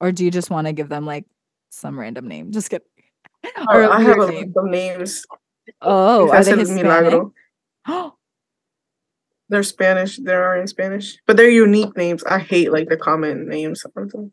or 0.00 0.12
do 0.12 0.24
you 0.24 0.30
just 0.30 0.50
want 0.50 0.66
to 0.66 0.72
give 0.72 0.88
them 0.88 1.06
like 1.06 1.24
some 1.70 1.98
random 1.98 2.26
name 2.28 2.50
just 2.52 2.70
kidding 2.70 2.86
oh, 3.56 3.66
Or 3.70 3.90
I 3.90 4.00
have 4.02 4.18
a 4.18 4.26
name. 4.30 4.52
list 4.52 4.70
names. 4.70 5.26
oh 5.82 6.28
are 6.30 6.42
they 6.44 6.52
Ese 6.52 6.58
es 6.58 6.68
hispanic 6.68 6.84
Milagro. 6.84 7.32
They're 9.48 9.64
Spanish. 9.64 10.16
They 10.18 10.32
are 10.34 10.56
in 10.56 10.68
Spanish, 10.68 11.18
but 11.26 11.36
they're 11.36 11.48
unique 11.50 11.96
names. 11.96 12.22
I 12.22 12.38
hate 12.38 12.70
like 12.70 12.88
the 12.88 12.96
common 12.96 13.48
names. 13.48 13.82
sometimes. 13.82 14.30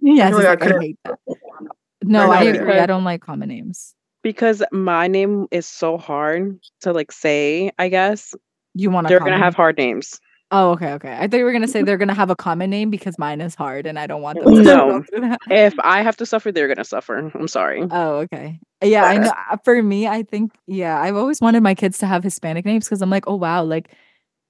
yes 0.00 0.30
feel 0.32 0.44
like 0.44 0.62
I 0.62 0.76
I, 0.76 0.80
hate 0.80 0.98
that 1.04 1.18
no 2.04 2.30
i 2.30 2.44
it. 2.44 2.54
agree 2.54 2.78
i 2.78 2.86
don't 2.86 3.02
like 3.02 3.22
common 3.22 3.48
names 3.48 3.95
Because 4.26 4.60
my 4.72 5.06
name 5.06 5.46
is 5.52 5.68
so 5.68 5.96
hard 5.96 6.58
to 6.80 6.92
like 6.92 7.12
say, 7.12 7.70
I 7.78 7.88
guess. 7.88 8.34
you 8.74 8.90
want 8.90 9.06
They're 9.06 9.20
gonna 9.20 9.38
have 9.38 9.54
hard 9.54 9.78
names. 9.78 10.20
Oh, 10.50 10.72
okay, 10.72 10.94
okay. 10.94 11.16
I 11.16 11.28
thought 11.28 11.36
you 11.36 11.44
were 11.44 11.52
gonna 11.52 11.68
say 11.68 11.82
they're 11.84 11.96
gonna 11.96 12.12
have 12.12 12.28
a 12.28 12.34
common 12.34 12.68
name 12.68 12.90
because 12.90 13.20
mine 13.20 13.40
is 13.40 13.54
hard 13.54 13.86
and 13.86 14.00
I 14.00 14.08
don't 14.08 14.22
want 14.22 14.40
them 14.40 14.52
to 14.52 14.62
No. 14.64 15.04
If 15.48 15.74
I 15.78 16.02
have 16.02 16.16
to 16.16 16.26
suffer, 16.26 16.50
they're 16.50 16.66
gonna 16.66 16.82
suffer. 16.82 17.30
I'm 17.32 17.46
sorry. 17.46 17.86
Oh, 17.88 18.16
okay. 18.24 18.58
Yeah, 18.82 19.04
I 19.04 19.16
know. 19.18 19.32
uh, 19.52 19.58
For 19.62 19.80
me, 19.80 20.08
I 20.08 20.24
think 20.24 20.50
yeah, 20.66 21.00
I've 21.00 21.14
always 21.14 21.40
wanted 21.40 21.62
my 21.62 21.76
kids 21.76 21.98
to 21.98 22.06
have 22.06 22.24
Hispanic 22.24 22.64
names 22.64 22.86
because 22.86 23.02
I'm 23.02 23.10
like, 23.10 23.28
oh 23.28 23.36
wow, 23.36 23.62
like 23.62 23.94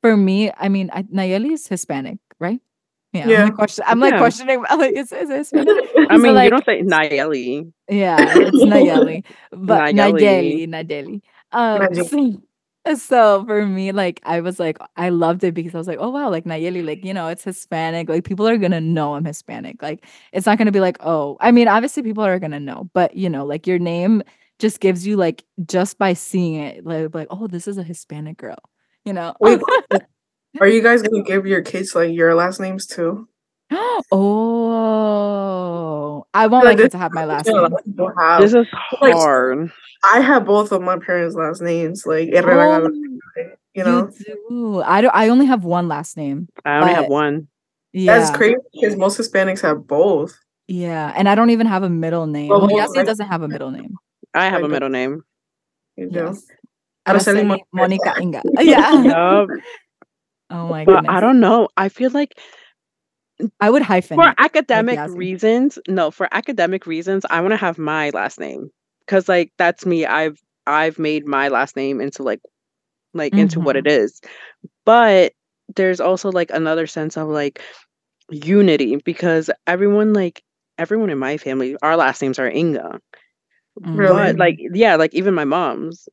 for 0.00 0.16
me, 0.16 0.50
I 0.56 0.70
mean, 0.70 0.88
I, 0.90 1.02
Nayeli 1.02 1.52
is 1.52 1.66
Hispanic, 1.66 2.16
right? 2.40 2.60
Yeah, 3.16 3.24
I'm 3.24 3.30
Yeah. 3.30 3.44
like, 3.44 3.54
question, 3.54 3.84
I'm 3.86 4.00
like 4.00 4.12
Yeah. 4.12 4.18
questioning, 4.18 4.64
I'm 4.68 4.78
like, 4.78 4.94
is, 4.94 5.12
is 5.12 5.30
Hispanic? 5.30 5.68
I 6.10 6.16
So, 6.16 6.18
mean, 6.18 6.34
like- 6.34 6.44
you 6.44 6.50
don't 6.50 6.64
say 6.64 6.82
Nayeli. 6.82 7.72
Yeah, 7.88 8.16
it's 8.20 8.56
Nayeli, 8.56 9.24
but 9.52 9.94
Nayeli, 9.94 10.66
Nayeli. 10.66 10.68
Nayeli. 10.68 11.22
Um, 11.52 11.80
Nayeli. 11.80 12.40
so, 12.86 12.94
so 12.94 13.44
for 13.46 13.66
me, 13.66 13.92
like, 13.92 14.20
I 14.24 14.40
was 14.40 14.58
like, 14.60 14.78
I 14.96 15.08
loved 15.08 15.42
it 15.44 15.54
because 15.54 15.74
I 15.74 15.78
was 15.78 15.86
like, 15.88 15.98
oh 16.00 16.10
wow, 16.10 16.30
like 16.30 16.44
Nayeli, 16.44 16.84
like 16.86 17.04
you 17.04 17.14
know, 17.14 17.28
it's 17.28 17.42
Hispanic. 17.44 18.08
Like 18.08 18.24
people 18.24 18.46
are 18.46 18.56
gonna 18.58 18.80
know 18.80 19.14
I'm 19.14 19.24
Hispanic. 19.24 19.82
Like 19.82 20.04
it's 20.32 20.46
not 20.46 20.58
gonna 20.58 20.72
be 20.72 20.80
like, 20.80 20.96
oh, 21.00 21.36
I 21.40 21.50
mean, 21.50 21.66
obviously 21.68 22.02
people 22.02 22.24
are 22.24 22.38
gonna 22.38 22.60
know, 22.60 22.88
but 22.94 23.16
you 23.16 23.28
know, 23.28 23.44
like 23.44 23.66
your 23.66 23.78
name 23.80 24.22
just 24.58 24.80
gives 24.80 25.06
you 25.06 25.16
like 25.16 25.44
just 25.66 25.98
by 25.98 26.12
seeing 26.14 26.54
it, 26.62 26.84
like, 26.86 27.14
like 27.14 27.26
oh, 27.30 27.46
this 27.48 27.66
is 27.68 27.76
a 27.78 27.82
Hispanic 27.82 28.36
girl. 28.38 28.58
You 29.04 29.12
know. 29.12 29.34
Wait, 29.40 29.60
Are 30.60 30.66
you 30.68 30.82
guys 30.82 31.02
gonna 31.02 31.22
give 31.22 31.46
your 31.46 31.62
kids 31.62 31.94
like 31.94 32.12
your 32.12 32.34
last 32.34 32.60
names 32.60 32.86
too? 32.86 33.28
oh, 34.86 36.26
I 36.32 36.46
want 36.46 36.64
Like, 36.64 36.76
my 36.78 36.82
kids 36.84 36.92
to 36.92 36.98
have 36.98 37.12
my 37.12 37.24
last 37.24 37.46
name. 37.46 37.56
have- 38.18 38.40
This 38.40 38.54
is 38.54 38.66
like- 39.00 39.14
hard. 39.14 39.70
I 40.04 40.20
have 40.20 40.44
both 40.44 40.70
of 40.72 40.82
my 40.82 40.98
parents' 40.98 41.34
last 41.34 41.60
names, 41.62 42.04
like 42.06 42.28
Oh, 42.34 42.88
you 43.74 43.82
know. 43.84 44.08
do. 44.48 44.82
I 44.82 45.00
don't. 45.00 45.14
I 45.14 45.28
only 45.30 45.46
have 45.46 45.64
one 45.64 45.88
last 45.88 46.16
name. 46.16 46.48
I 46.64 46.78
only 46.80 46.92
have 46.94 47.08
one. 47.08 47.48
Yeah, 47.92 48.18
That's 48.18 48.30
crazy 48.36 48.56
because 48.72 48.94
most 48.96 49.18
Hispanics 49.18 49.62
have 49.62 49.86
both. 49.86 50.38
Yeah, 50.68 51.12
and 51.16 51.28
I 51.28 51.34
don't 51.34 51.50
even 51.50 51.66
have 51.66 51.82
a 51.82 51.88
middle 51.88 52.26
name. 52.26 52.48
Well, 52.50 52.60
Well, 52.60 52.68
well, 52.68 52.76
Yasmin 52.78 52.98
like- 52.98 53.06
doesn't 53.06 53.26
have 53.26 53.42
a 53.42 53.48
middle 53.48 53.70
name. 53.70 53.94
I 54.34 54.48
have 54.50 54.62
a 54.62 54.68
middle 54.68 54.90
name. 54.90 55.22
You 55.96 56.10
know? 56.10 56.26
Yes. 56.26 56.44
Araceli 57.08 57.42
Araceli 57.46 57.58
Monica 57.72 58.14
Inga. 58.20 58.42
Yeah. 58.60 59.02
Yup. 59.02 59.48
Oh 60.50 60.68
my 60.68 60.86
goodness. 60.86 61.10
I 61.10 61.20
don't 61.20 61.40
know. 61.40 61.68
I 61.76 61.88
feel 61.88 62.10
like 62.10 62.38
I 63.60 63.70
would 63.70 63.82
hyphen 63.82 64.22
for 64.22 64.24
it. 64.24 64.38
academic 64.38 65.00
reasons, 65.06 65.78
no, 65.88 66.10
for 66.10 66.28
academic 66.32 66.86
reasons, 66.86 67.24
I 67.30 67.40
want 67.40 67.52
to 67.52 67.56
have 67.56 67.78
my 67.78 68.10
last 68.10 68.38
name 68.40 68.70
because 69.00 69.28
like 69.28 69.52
that's 69.58 69.84
me. 69.86 70.06
I've 70.06 70.38
I've 70.66 70.98
made 70.98 71.26
my 71.26 71.48
last 71.48 71.76
name 71.76 72.00
into 72.00 72.22
like 72.22 72.40
like 73.14 73.36
into 73.36 73.60
what 73.60 73.76
Mm-hmm. 73.76 73.86
it 73.86 73.86
is. 73.86 74.20
But 74.84 75.32
there's 75.76 76.00
also 76.00 76.30
like 76.30 76.50
another 76.50 76.86
sense 76.86 77.16
of 77.16 77.28
like 77.28 77.60
unity 78.30 78.96
because 78.96 79.50
everyone 79.66 80.12
like 80.12 80.42
everyone 80.78 81.10
in 81.10 81.18
my 81.18 81.36
family, 81.38 81.76
our 81.82 81.96
last 81.96 82.22
names 82.22 82.38
are 82.38 82.50
Inga. 82.50 83.00
Really? 83.92 84.34
But 84.34 84.36
like 84.38 84.58
yeah, 84.72 84.96
like 84.96 85.14
even 85.14 85.34
my 85.34 85.44
mom's. 85.44 86.08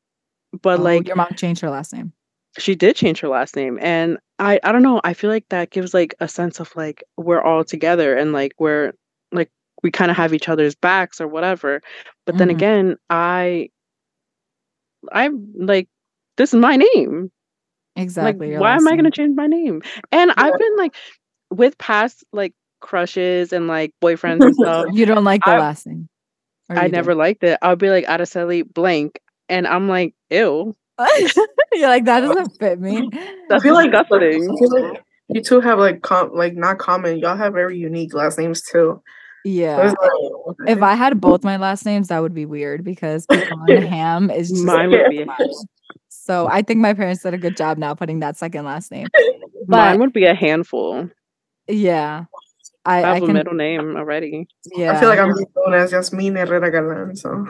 But 0.62 0.80
Oh, 0.80 0.84
like 0.84 1.08
your 1.08 1.16
mom 1.16 1.34
changed 1.36 1.62
her 1.62 1.70
last 1.70 1.94
name. 1.94 2.14
She 2.58 2.76
did 2.76 2.96
change 2.96 3.20
her 3.20 3.28
last 3.28 3.56
name 3.56 3.78
and 3.82 4.18
i 4.40 4.60
i 4.64 4.72
don't 4.72 4.84
know 4.84 5.02
i 5.04 5.14
feel 5.14 5.30
like 5.30 5.46
that 5.50 5.70
gives 5.72 5.94
like 5.94 6.14
a 6.20 6.28
sense 6.28 6.60
of 6.60 6.76
like 6.76 7.04
we're 7.18 7.42
all 7.42 7.64
together 7.64 8.16
and 8.16 8.32
like 8.34 8.54
we're 8.60 8.94
like 9.32 9.50
we 9.82 9.90
kind 9.92 10.12
of 10.12 10.18
have 10.18 10.34
each 10.34 10.48
other's 10.50 10.76
backs 10.76 11.20
or 11.20 11.28
whatever 11.28 11.82
but 12.26 12.38
then 12.38 12.48
Mhm. 12.50 12.52
again 12.56 12.98
i 13.10 13.70
i'm 15.12 15.52
like 15.56 15.88
this 16.38 16.54
is 16.54 16.60
my 16.60 16.76
name 16.76 17.32
Exactly. 17.96 18.52
like 18.52 18.60
why 18.62 18.76
am 18.76 18.88
i 18.88 18.92
going 18.92 19.04
to 19.06 19.12
change 19.12 19.36
my 19.36 19.48
name 19.48 19.82
and 20.12 20.30
Yeah. 20.30 20.34
i've 20.44 20.58
been 20.60 20.78
like 20.78 20.96
with 21.52 21.78
past 21.78 22.24
like 22.34 22.54
crushes 22.82 23.54
and 23.54 23.68
like 23.68 23.94
boyfriends 24.02 24.42
and 24.42 24.56
stuff 24.56 24.88
You 24.94 25.06
don't 25.06 25.24
like 25.24 25.44
the 25.46 25.52
I- 25.52 25.60
last 25.60 25.86
name. 25.88 26.08
I 26.70 26.88
never 26.88 27.14
liked 27.14 27.44
it 27.44 27.60
i'll 27.62 27.76
be 27.76 27.90
like 27.90 28.06
araceli 28.06 28.64
blank 28.74 29.20
and 29.50 29.68
i'm 29.68 29.88
like 29.88 30.16
ew 30.30 30.76
You're 31.74 31.88
like 31.88 32.06
that 32.06 32.22
doesn't 32.22 32.49
fit 32.60 32.80
me. 32.80 33.10
I 33.52 33.60
feel 33.60 33.74
like- 33.74 33.91
disgusting 33.91 34.24
I 34.24 34.57
feel 34.57 34.82
like 34.91 35.03
you 35.30 35.41
two 35.41 35.61
have 35.61 35.80
like 35.80 36.02
com- 36.02 36.34
like 36.34 36.53
not 36.56 36.78
common. 36.80 37.18
Y'all 37.20 37.36
have 37.38 37.53
very 37.53 37.78
unique 37.78 38.14
last 38.14 38.38
names 38.38 38.61
too. 38.61 39.02
Yeah. 39.45 39.88
it's 39.91 39.95
like, 39.99 40.70
If 40.70 40.82
I 40.84 40.95
had 40.95 41.20
both 41.20 41.44
my 41.44 41.57
last 41.57 41.86
names, 41.86 42.07
that 42.10 42.22
would 42.22 42.34
be 42.34 42.45
weird 42.45 42.84
because 42.84 43.26
pecan 43.26 43.82
ham 43.82 44.30
is 44.32 44.49
just 44.49 44.64
mine 44.65 44.90
would 44.91 45.10
be 45.10 45.26
so 46.10 46.48
I 46.48 46.61
think 46.61 46.80
my 46.80 46.94
parents 46.94 47.24
did 47.24 47.34
a 47.34 47.38
good 47.38 47.57
job 47.57 47.78
now 47.78 47.94
putting 47.94 48.20
that 48.20 48.38
second 48.38 48.64
last 48.65 48.91
name. 48.91 49.07
mine 49.68 49.99
would 49.99 50.14
be 50.14 50.26
a 50.26 50.34
handful 50.36 51.10
yeah. 51.68 52.26
I, 52.86 53.02
I 53.03 53.11
I 53.11 53.14
have 53.15 53.24
a 53.24 53.26
can 53.28 53.34
middle 53.36 53.53
name 53.53 53.95
already. 53.95 54.48
yeah. 54.76 54.91
I 54.91 54.99
feel 54.99 55.07
like 55.10 55.20
I'm 55.20 55.30
just 55.30 55.45
known 55.56 55.74
as 55.74 55.91
Yasmin 55.94 56.36
Herrera 56.36 56.70
Galan. 56.70 57.15
So 57.15 57.45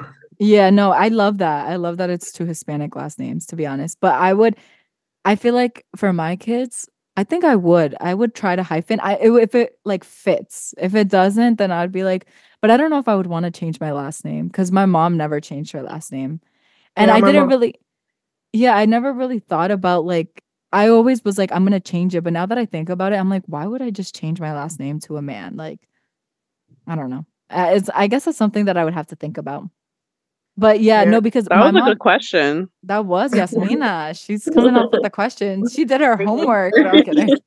Yeah, 0.46 0.70
no, 0.72 0.92
I 0.92 1.08
love 1.08 1.38
that. 1.38 1.68
I 1.68 1.78
love 1.78 1.98
that 1.98 2.10
it's 2.10 2.32
two 2.32 2.46
Hispanic 2.46 2.96
last 2.96 3.18
names, 3.18 3.46
to 3.48 3.56
be 3.56 3.66
honest. 3.66 4.00
But 4.02 4.16
I 4.16 4.34
would, 4.34 4.58
I 5.26 5.36
feel 5.36 5.54
like 5.56 5.86
for 5.96 6.14
my 6.14 6.36
kids, 6.36 6.90
I 7.18 7.24
think 7.24 7.44
I 7.46 7.56
would. 7.56 7.96
I 8.02 8.14
would 8.14 8.36
try 8.36 8.56
to 8.56 8.64
hyphen. 8.64 9.00
I 9.02 9.16
it- 9.18 9.32
if 9.44 9.56
it 9.56 9.80
like 9.86 10.04
fits. 10.04 10.74
If 10.80 10.96
it 10.96 11.10
doesn't, 11.10 11.58
then 11.58 11.72
I'd 11.72 11.92
be 11.94 12.04
like, 12.04 12.28
but 12.62 12.72
I 12.72 12.78
don't 12.78 12.90
know 12.92 13.00
if 13.00 13.08
I 13.10 13.16
would 13.16 13.28
want 13.28 13.46
to 13.46 13.52
change 13.52 13.80
my 13.80 13.92
last 13.94 14.26
name 14.26 14.48
because 14.48 14.72
my 14.72 14.86
mom 14.86 15.18
never 15.18 15.40
changed 15.42 15.74
her 15.74 15.84
last 15.84 16.12
name, 16.12 16.42
and 16.98 17.10
Yeah, 17.10 17.16
I 17.16 17.22
didn't 17.22 17.42
mom- 17.42 17.50
really. 17.50 17.76
Yeah, 18.54 18.76
I 18.78 18.86
never 18.86 19.14
really 19.14 19.40
thought 19.40 19.72
about 19.72 20.06
like. 20.06 20.44
I 20.74 20.90
always 20.90 21.24
was 21.26 21.38
like, 21.40 21.52
I'm 21.54 21.66
gonna 21.66 21.80
change 21.82 22.16
it, 22.16 22.24
but 22.24 22.34
now 22.34 22.46
that 22.48 22.58
I 22.60 22.66
think 22.66 22.90
about 22.90 23.14
it, 23.14 23.18
I'm 23.18 23.30
like, 23.30 23.44
why 23.48 23.68
would 23.68 23.82
I 23.82 23.92
just 23.92 24.16
change 24.16 24.40
my 24.42 24.54
last 24.54 24.80
name 24.80 25.00
to 25.02 25.18
a 25.18 25.24
man? 25.24 25.56
Like, 25.58 25.82
I 26.88 26.96
don't 26.96 27.10
know. 27.10 27.26
Uh, 27.50 27.72
it's. 27.76 27.90
I 27.94 28.08
guess 28.08 28.28
it's 28.28 28.38
something 28.38 28.66
that 28.66 28.78
I 28.78 28.84
would 28.86 28.94
have 28.94 29.08
to 29.08 29.16
think 29.16 29.38
about. 29.38 29.70
But 30.58 30.82
yeah, 30.82 31.04
Yeah, 31.04 31.10
no, 31.10 31.22
because 31.22 31.46
That 31.46 31.58
my 31.58 31.72
was 31.72 31.82
a 31.82 31.86
good 31.86 32.00
question. 32.00 32.70
that 32.84 33.06
was 33.06 33.34
Yasmina. 33.34 34.14
She's 34.16 34.46
coming 34.54 34.76
up 34.76 34.92
with 34.92 35.02
the 35.02 35.10
question. 35.10 35.68
She 35.70 35.84
did 35.86 36.02
her 36.02 36.16
homework. 36.24 36.74
No, 36.78 36.90
I'm 36.90 37.04
kidding. 37.04 37.30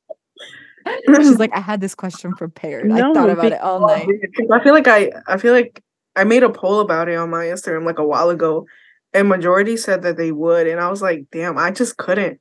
She's 1.16 1.38
like, 1.38 1.50
I 1.54 1.60
had 1.60 1.80
this 1.80 1.94
question 1.94 2.32
prepared. 2.32 2.90
I 2.92 3.00
thought 3.12 3.28
about 3.30 3.46
it 3.52 3.60
all 3.60 3.80
night. 3.88 4.08
I 4.52 4.62
feel 4.62 4.72
like 4.72 4.86
I 4.86 5.10
I 5.26 5.36
feel 5.36 5.52
like 5.52 5.82
I 6.14 6.24
made 6.24 6.42
a 6.44 6.48
poll 6.50 6.80
about 6.80 7.08
it 7.08 7.16
on 7.16 7.28
my 7.30 7.44
Instagram 7.46 7.84
like 7.84 7.98
a 7.98 8.06
while 8.06 8.30
ago, 8.30 8.66
and 9.12 9.28
majority 9.28 9.76
said 9.76 10.02
that 10.02 10.16
they 10.16 10.30
would, 10.32 10.66
and 10.68 10.80
I 10.80 10.88
was 10.88 11.02
like, 11.02 11.26
damn, 11.32 11.58
I 11.58 11.70
just 11.72 11.96
couldn't. 11.96 12.40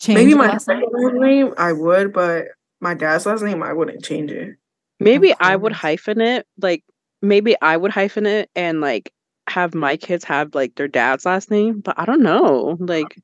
Change 0.00 0.16
Maybe 0.18 0.34
my 0.34 0.48
last 0.48 0.66
name? 0.66 0.82
second 0.92 1.20
name 1.20 1.54
I 1.56 1.72
would, 1.72 2.12
but 2.12 2.46
my 2.80 2.94
dad's 2.94 3.26
last 3.26 3.42
name 3.42 3.62
I 3.62 3.72
wouldn't 3.72 4.02
change 4.04 4.32
it. 4.32 4.56
Maybe 4.98 5.32
I 5.38 5.54
would 5.54 5.72
course. 5.72 5.80
hyphen 5.80 6.20
it. 6.20 6.46
Like 6.60 6.82
maybe 7.22 7.54
I 7.62 7.76
would 7.76 7.92
hyphen 7.92 8.26
it 8.26 8.50
and 8.56 8.80
like 8.80 9.12
have 9.48 9.74
my 9.74 9.96
kids 9.96 10.24
have 10.24 10.54
like 10.54 10.74
their 10.74 10.88
dad's 10.88 11.26
last 11.26 11.50
name, 11.50 11.80
but 11.80 11.98
I 11.98 12.04
don't 12.04 12.22
know. 12.22 12.76
Like 12.80 13.20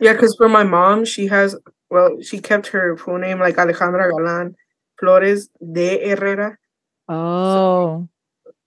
Yeah, 0.00 0.12
because 0.12 0.34
for 0.36 0.48
my 0.48 0.64
mom, 0.64 1.04
she 1.04 1.26
has 1.26 1.56
well, 1.90 2.20
she 2.20 2.40
kept 2.40 2.68
her 2.68 2.96
full 2.96 3.18
name 3.18 3.38
like 3.38 3.56
Alejandra 3.56 4.10
Galan 4.10 4.54
Flores 4.98 5.48
de 5.72 6.08
Herrera, 6.08 6.58
Oh, 7.08 8.08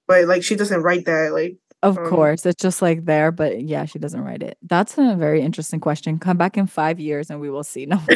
but 0.07 0.25
like 0.25 0.43
she 0.43 0.55
doesn't 0.55 0.81
write 0.81 1.05
that. 1.05 1.33
Like, 1.33 1.57
of 1.83 1.97
Um, 1.97 2.05
course. 2.07 2.45
It's 2.45 2.61
just 2.61 2.81
like 2.81 3.05
there, 3.05 3.31
but 3.31 3.61
yeah, 3.61 3.85
she 3.85 3.97
doesn't 3.99 4.23
write 4.23 4.43
it. 4.43 4.57
That's 4.61 4.97
a 4.97 5.15
very 5.15 5.41
interesting 5.41 5.79
question. 5.79 6.19
Come 6.19 6.37
back 6.37 6.57
in 6.57 6.67
five 6.67 6.99
years 6.99 7.29
and 7.29 7.39
we 7.41 7.49
will 7.49 7.63
see. 7.63 7.85
No, 7.85 7.99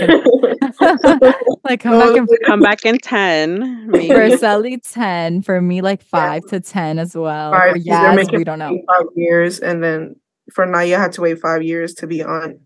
like 1.64 1.80
come 1.80 2.00
back 2.00 2.16
in 2.18 2.28
come 2.46 2.60
back 2.62 2.86
in 2.86 2.98
10. 2.98 3.88
Maybe. 3.92 4.08
for 4.14 4.38
Sally 4.38 4.78
10, 4.78 5.42
for 5.42 5.62
me 5.62 5.82
like 5.82 6.02
five 6.04 6.44
to 6.50 6.60
10 6.60 7.00
as 7.00 7.16
well. 7.16 7.52
Five, 7.52 7.76
Yaz, 7.78 8.36
we 8.36 8.44
don't 8.44 8.60
know. 8.60 8.78
five 8.88 9.08
years, 9.16 9.60
and 9.60 9.84
then 9.84 10.16
for 10.54 10.66
Naya 10.66 10.98
had 11.00 11.12
to 11.14 11.22
wait 11.22 11.40
five 11.40 11.64
years 11.64 11.94
to 11.96 12.08
be 12.08 12.24
on, 12.24 12.60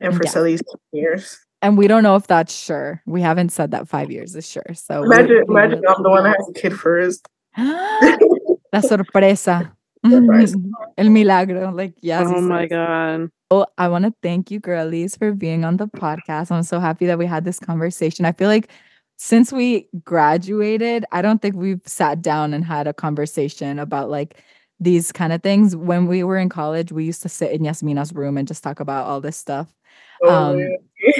and 0.00 0.14
for 0.16 0.22
Yeah. 0.24 0.30
Sally's 0.30 0.60
two 0.60 0.78
years. 0.98 1.38
And 1.62 1.76
we 1.78 1.88
don't 1.88 2.02
know 2.02 2.16
if 2.16 2.26
that's 2.26 2.54
sure. 2.54 3.02
We 3.06 3.22
haven't 3.22 3.48
said 3.50 3.70
that 3.72 3.88
five 3.88 4.10
years 4.10 4.34
is 4.36 4.48
sure. 4.48 4.74
So 4.74 5.02
Imagine, 5.02 5.44
we 5.48 5.54
imagine 5.54 5.80
will- 5.80 5.94
I'm 5.96 6.02
the 6.02 6.10
one 6.10 6.24
that 6.24 6.36
has 6.36 6.48
a 6.48 6.52
kid 6.52 6.72
first. 6.78 7.26
La 8.72 8.80
sorpresa. 8.80 9.72
Surprise. 10.10 10.54
El 10.98 11.10
milagro. 11.10 11.70
Like, 11.72 11.94
yes. 12.00 12.26
oh 12.26 12.40
my 12.40 12.66
god. 12.66 13.30
Well, 13.50 13.70
I 13.78 13.88
want 13.88 14.04
to 14.04 14.14
thank 14.22 14.50
you, 14.50 14.58
girlies, 14.58 15.16
for 15.16 15.32
being 15.32 15.64
on 15.64 15.76
the 15.76 15.86
podcast. 15.86 16.50
I'm 16.50 16.64
so 16.64 16.80
happy 16.80 17.06
that 17.06 17.18
we 17.18 17.26
had 17.26 17.44
this 17.44 17.60
conversation. 17.60 18.24
I 18.24 18.32
feel 18.32 18.48
like 18.48 18.70
since 19.18 19.52
we 19.52 19.88
graduated, 20.04 21.04
I 21.12 21.22
don't 21.22 21.40
think 21.40 21.54
we've 21.54 21.80
sat 21.86 22.22
down 22.22 22.52
and 22.52 22.64
had 22.64 22.86
a 22.86 22.92
conversation 22.92 23.78
about 23.78 24.10
like 24.10 24.42
these 24.80 25.12
kind 25.12 25.32
of 25.32 25.42
things. 25.42 25.76
When 25.76 26.06
we 26.06 26.24
were 26.24 26.38
in 26.38 26.48
college, 26.48 26.92
we 26.92 27.04
used 27.04 27.22
to 27.22 27.28
sit 27.28 27.52
in 27.52 27.62
Yasmina's 27.62 28.12
room 28.12 28.36
and 28.36 28.48
just 28.48 28.62
talk 28.62 28.80
about 28.80 29.06
all 29.06 29.20
this 29.20 29.36
stuff. 29.36 29.72
Oh, 30.22 30.58
Um, 30.58 30.76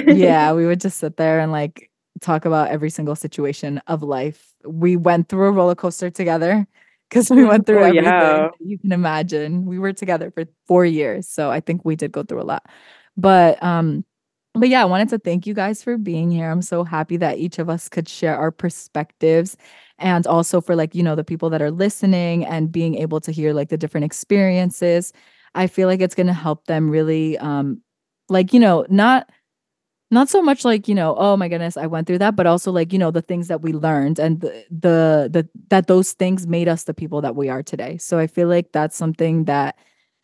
yeah, 0.07 0.51
we 0.53 0.65
would 0.65 0.81
just 0.81 0.97
sit 0.99 1.17
there 1.17 1.39
and 1.39 1.51
like 1.51 1.89
talk 2.19 2.45
about 2.45 2.69
every 2.69 2.89
single 2.89 3.15
situation 3.15 3.81
of 3.87 4.03
life. 4.03 4.53
We 4.65 4.97
went 4.97 5.29
through 5.29 5.47
a 5.47 5.51
roller 5.51 5.75
coaster 5.75 6.09
together 6.09 6.67
because 7.09 7.29
we 7.29 7.45
went 7.45 7.65
through 7.65 7.83
Oh, 7.83 7.83
everything 7.83 8.05
yeah. 8.05 8.49
you 8.59 8.77
can 8.79 8.91
imagine. 8.91 9.65
We 9.65 9.79
were 9.79 9.93
together 9.93 10.31
for 10.31 10.45
four 10.67 10.85
years, 10.85 11.27
so 11.27 11.49
I 11.51 11.59
think 11.59 11.85
we 11.85 11.95
did 11.95 12.11
go 12.11 12.23
through 12.23 12.41
a 12.41 12.43
lot. 12.43 12.65
But 13.15 13.61
um, 13.63 14.05
but 14.53 14.69
yeah, 14.69 14.81
I 14.81 14.85
wanted 14.85 15.09
to 15.09 15.19
thank 15.19 15.45
you 15.45 15.53
guys 15.53 15.83
for 15.83 15.97
being 15.97 16.31
here. 16.31 16.49
I'm 16.49 16.61
so 16.63 16.83
happy 16.83 17.17
that 17.17 17.37
each 17.37 17.59
of 17.59 17.69
us 17.69 17.89
could 17.89 18.09
share 18.09 18.35
our 18.37 18.51
perspectives 18.51 19.55
and 19.99 20.25
also 20.25 20.61
for 20.61 20.75
like, 20.75 20.95
you 20.95 21.03
know, 21.03 21.15
the 21.15 21.23
people 21.23 21.49
that 21.51 21.61
are 21.61 21.71
listening 21.71 22.45
and 22.45 22.71
being 22.71 22.95
able 22.95 23.19
to 23.21 23.31
hear 23.31 23.53
like 23.53 23.69
the 23.69 23.77
different 23.77 24.05
experiences. 24.05 25.13
I 25.55 25.67
feel 25.67 25.87
like 25.87 26.01
it's 26.01 26.15
going 26.15 26.27
to 26.27 26.33
help 26.33 26.65
them 26.65 26.89
really 26.89 27.37
um 27.39 27.81
like, 28.29 28.53
you 28.53 28.59
know, 28.59 28.85
not 28.89 29.29
not 30.09 30.29
so 30.29 30.41
much 30.41 30.63
like, 30.63 30.87
you 30.87 30.95
know, 30.95 31.15
oh 31.17 31.35
my 31.35 31.47
goodness, 31.49 31.77
I 31.77 31.87
went 31.87 32.07
through 32.07 32.19
that, 32.19 32.35
but 32.35 32.47
also 32.47 32.71
like, 32.71 32.93
you 32.93 32.99
know, 32.99 33.11
the 33.11 33.21
things 33.21 33.47
that 33.49 33.61
we 33.61 33.73
learned 33.73 34.19
and 34.19 34.39
the 34.41 34.65
the, 34.71 35.29
the 35.31 35.49
that 35.69 35.87
those 35.87 36.13
things 36.13 36.47
made 36.47 36.67
us 36.67 36.83
the 36.85 36.93
people 36.93 37.21
that 37.21 37.35
we 37.35 37.49
are 37.49 37.63
today. 37.63 37.97
So 37.97 38.17
I 38.17 38.27
feel 38.27 38.47
like 38.47 38.71
that's 38.71 38.95
something 38.95 39.45
that 39.45 39.77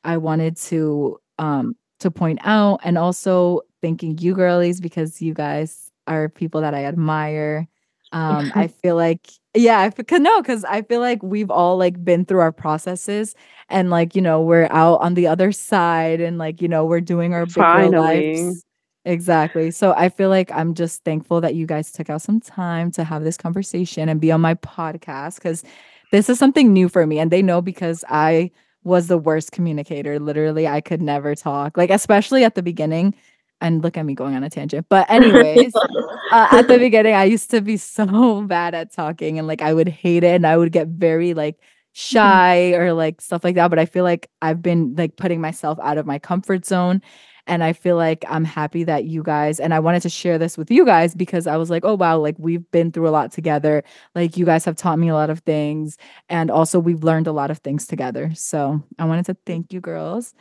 I 0.04 0.18
wanted 0.18 0.58
to 0.58 1.20
um 1.40 1.76
to 2.00 2.12
point 2.12 2.40
out 2.44 2.80
and 2.84 2.98
also 2.98 3.62
thanking 3.82 4.18
you 4.18 4.34
girlies 4.34 4.80
because 4.82 5.22
you 5.22 5.34
guys 5.34 5.92
are 6.08 6.30
people 6.30 6.62
that 6.62 6.74
I 6.74 6.86
admire. 6.86 7.68
Um, 8.12 8.52
I 8.56 8.68
feel 8.84 8.96
like, 8.96 9.28
yeah, 9.56 9.80
I 9.80 9.90
feel, 9.90 10.20
no, 10.20 10.42
because 10.42 10.64
I 10.66 10.82
feel 10.84 11.00
like 11.00 11.22
we've 11.24 11.52
all 11.52 11.78
like 11.78 12.04
been 12.04 12.26
through 12.26 12.40
our 12.40 12.52
processes 12.52 13.36
and 13.70 13.90
like, 13.90 14.16
you 14.16 14.22
know, 14.22 14.42
we're 14.42 14.68
out 14.72 15.02
on 15.02 15.14
the 15.16 15.28
other 15.28 15.52
side 15.52 16.22
and 16.22 16.38
like, 16.38 16.62
you 16.62 16.68
know, 16.68 16.86
we're 16.86 17.02
doing 17.02 17.34
our 17.34 17.46
big 17.46 17.74
lives. 17.74 18.64
Exactly. 19.06 19.72
So 19.72 19.94
I 19.98 20.08
feel 20.10 20.30
like 20.30 20.52
I'm 20.52 20.74
just 20.74 21.04
thankful 21.04 21.42
that 21.42 21.56
you 21.56 21.66
guys 21.66 21.92
took 21.92 22.10
out 22.10 22.22
some 22.22 22.40
time 22.40 22.90
to 22.92 23.04
have 23.04 23.24
this 23.24 23.36
conversation 23.38 24.08
and 24.08 24.22
be 24.22 24.32
on 24.32 24.40
my 24.40 24.56
podcast 24.56 25.36
because 25.36 25.64
this 26.12 26.30
is 26.30 26.40
something 26.40 26.72
new 26.72 26.88
for 26.88 27.06
me. 27.06 27.20
And 27.20 27.30
they 27.30 27.42
know 27.42 27.62
because 27.62 28.06
I 28.10 28.52
was 28.86 29.08
the 29.08 29.18
worst 29.18 29.52
communicator. 29.52 30.20
Literally, 30.20 30.68
I 30.68 30.80
could 30.80 31.02
never 31.02 31.36
talk, 31.36 31.78
like, 31.78 31.90
especially 31.90 32.46
at 32.46 32.56
the 32.56 32.64
beginning. 32.64 33.14
And 33.60 33.82
look 33.82 33.98
at 33.98 34.06
me 34.06 34.14
going 34.14 34.36
on 34.36 34.44
a 34.44 34.50
tangent. 34.50 34.88
But, 34.90 35.10
anyways, 35.10 35.72
uh, 36.32 36.48
at 36.52 36.68
the 36.68 36.78
beginning, 36.78 37.16
I 37.16 37.26
used 37.26 37.50
to 37.52 37.62
be 37.62 37.78
so 37.78 38.42
bad 38.44 38.74
at 38.74 38.94
talking 38.94 39.38
and 39.38 39.48
like 39.48 39.62
I 39.62 39.74
would 39.74 39.88
hate 39.90 40.24
it. 40.24 40.36
And 40.36 40.48
I 40.48 40.56
would 40.58 40.72
get 40.72 40.88
very 40.88 41.34
like 41.34 41.58
shy 41.94 42.74
or 42.74 42.94
like 42.94 43.20
stuff 43.22 43.44
like 43.44 43.56
that. 43.56 43.68
But 43.70 43.80
I 43.80 43.86
feel 43.86 44.04
like 44.06 44.30
I've 44.42 44.62
been 44.62 44.96
like 44.98 45.18
putting 45.18 45.42
myself 45.42 45.78
out 45.82 45.98
of 45.98 46.06
my 46.06 46.20
comfort 46.20 46.66
zone 46.66 47.02
and 47.48 47.64
I 47.64 47.74
feel 47.74 47.96
like 47.98 48.24
I'm 48.30 48.46
happy 48.46 48.84
that 48.86 49.06
you 49.06 49.24
guys, 49.24 49.60
and 49.60 49.74
I 49.74 49.80
wanted 49.80 50.02
to 50.04 50.10
share 50.10 50.38
this 50.38 50.58
with 50.58 50.72
you 50.72 50.86
guys 50.86 51.14
because 51.14 51.46
I 51.48 51.58
was 51.58 51.70
like, 51.70 51.84
oh, 51.86 51.96
wow, 51.96 52.18
like 52.18 52.36
we've 52.38 52.70
been 52.72 52.92
through 52.92 53.08
a 53.08 53.12
lot 53.12 53.32
together. 53.32 53.84
Like 54.16 54.38
you 54.38 54.46
guys 54.46 54.66
have 54.66 54.76
taught 54.76 55.00
me 55.00 55.10
a 55.10 55.14
lot 55.14 55.30
of 55.30 55.40
things. 55.40 55.98
And 56.30 56.50
also 56.50 56.80
we've 56.80 57.04
learned 57.04 57.28
a 57.28 57.34
lot 57.34 57.52
of 57.52 57.60
things 57.60 57.86
together. 57.86 58.32
So 58.34 58.82
I 58.98 59.06
wanted 59.06 59.26
to 59.26 59.38
thank 59.46 59.74
you, 59.74 59.82
girls. 59.82 60.34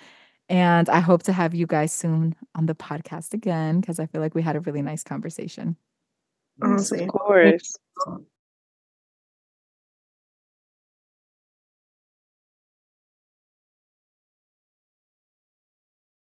And 0.48 0.88
I 0.88 1.00
hope 1.00 1.22
to 1.24 1.32
have 1.32 1.54
you 1.54 1.66
guys 1.66 1.92
soon 1.92 2.36
on 2.54 2.66
the 2.66 2.74
podcast 2.74 3.32
again 3.32 3.80
because 3.80 3.98
I 3.98 4.06
feel 4.06 4.20
like 4.20 4.34
we 4.34 4.42
had 4.42 4.56
a 4.56 4.60
really 4.60 4.82
nice 4.82 5.02
conversation. 5.02 5.76
Of 6.60 7.08
course. 7.08 7.76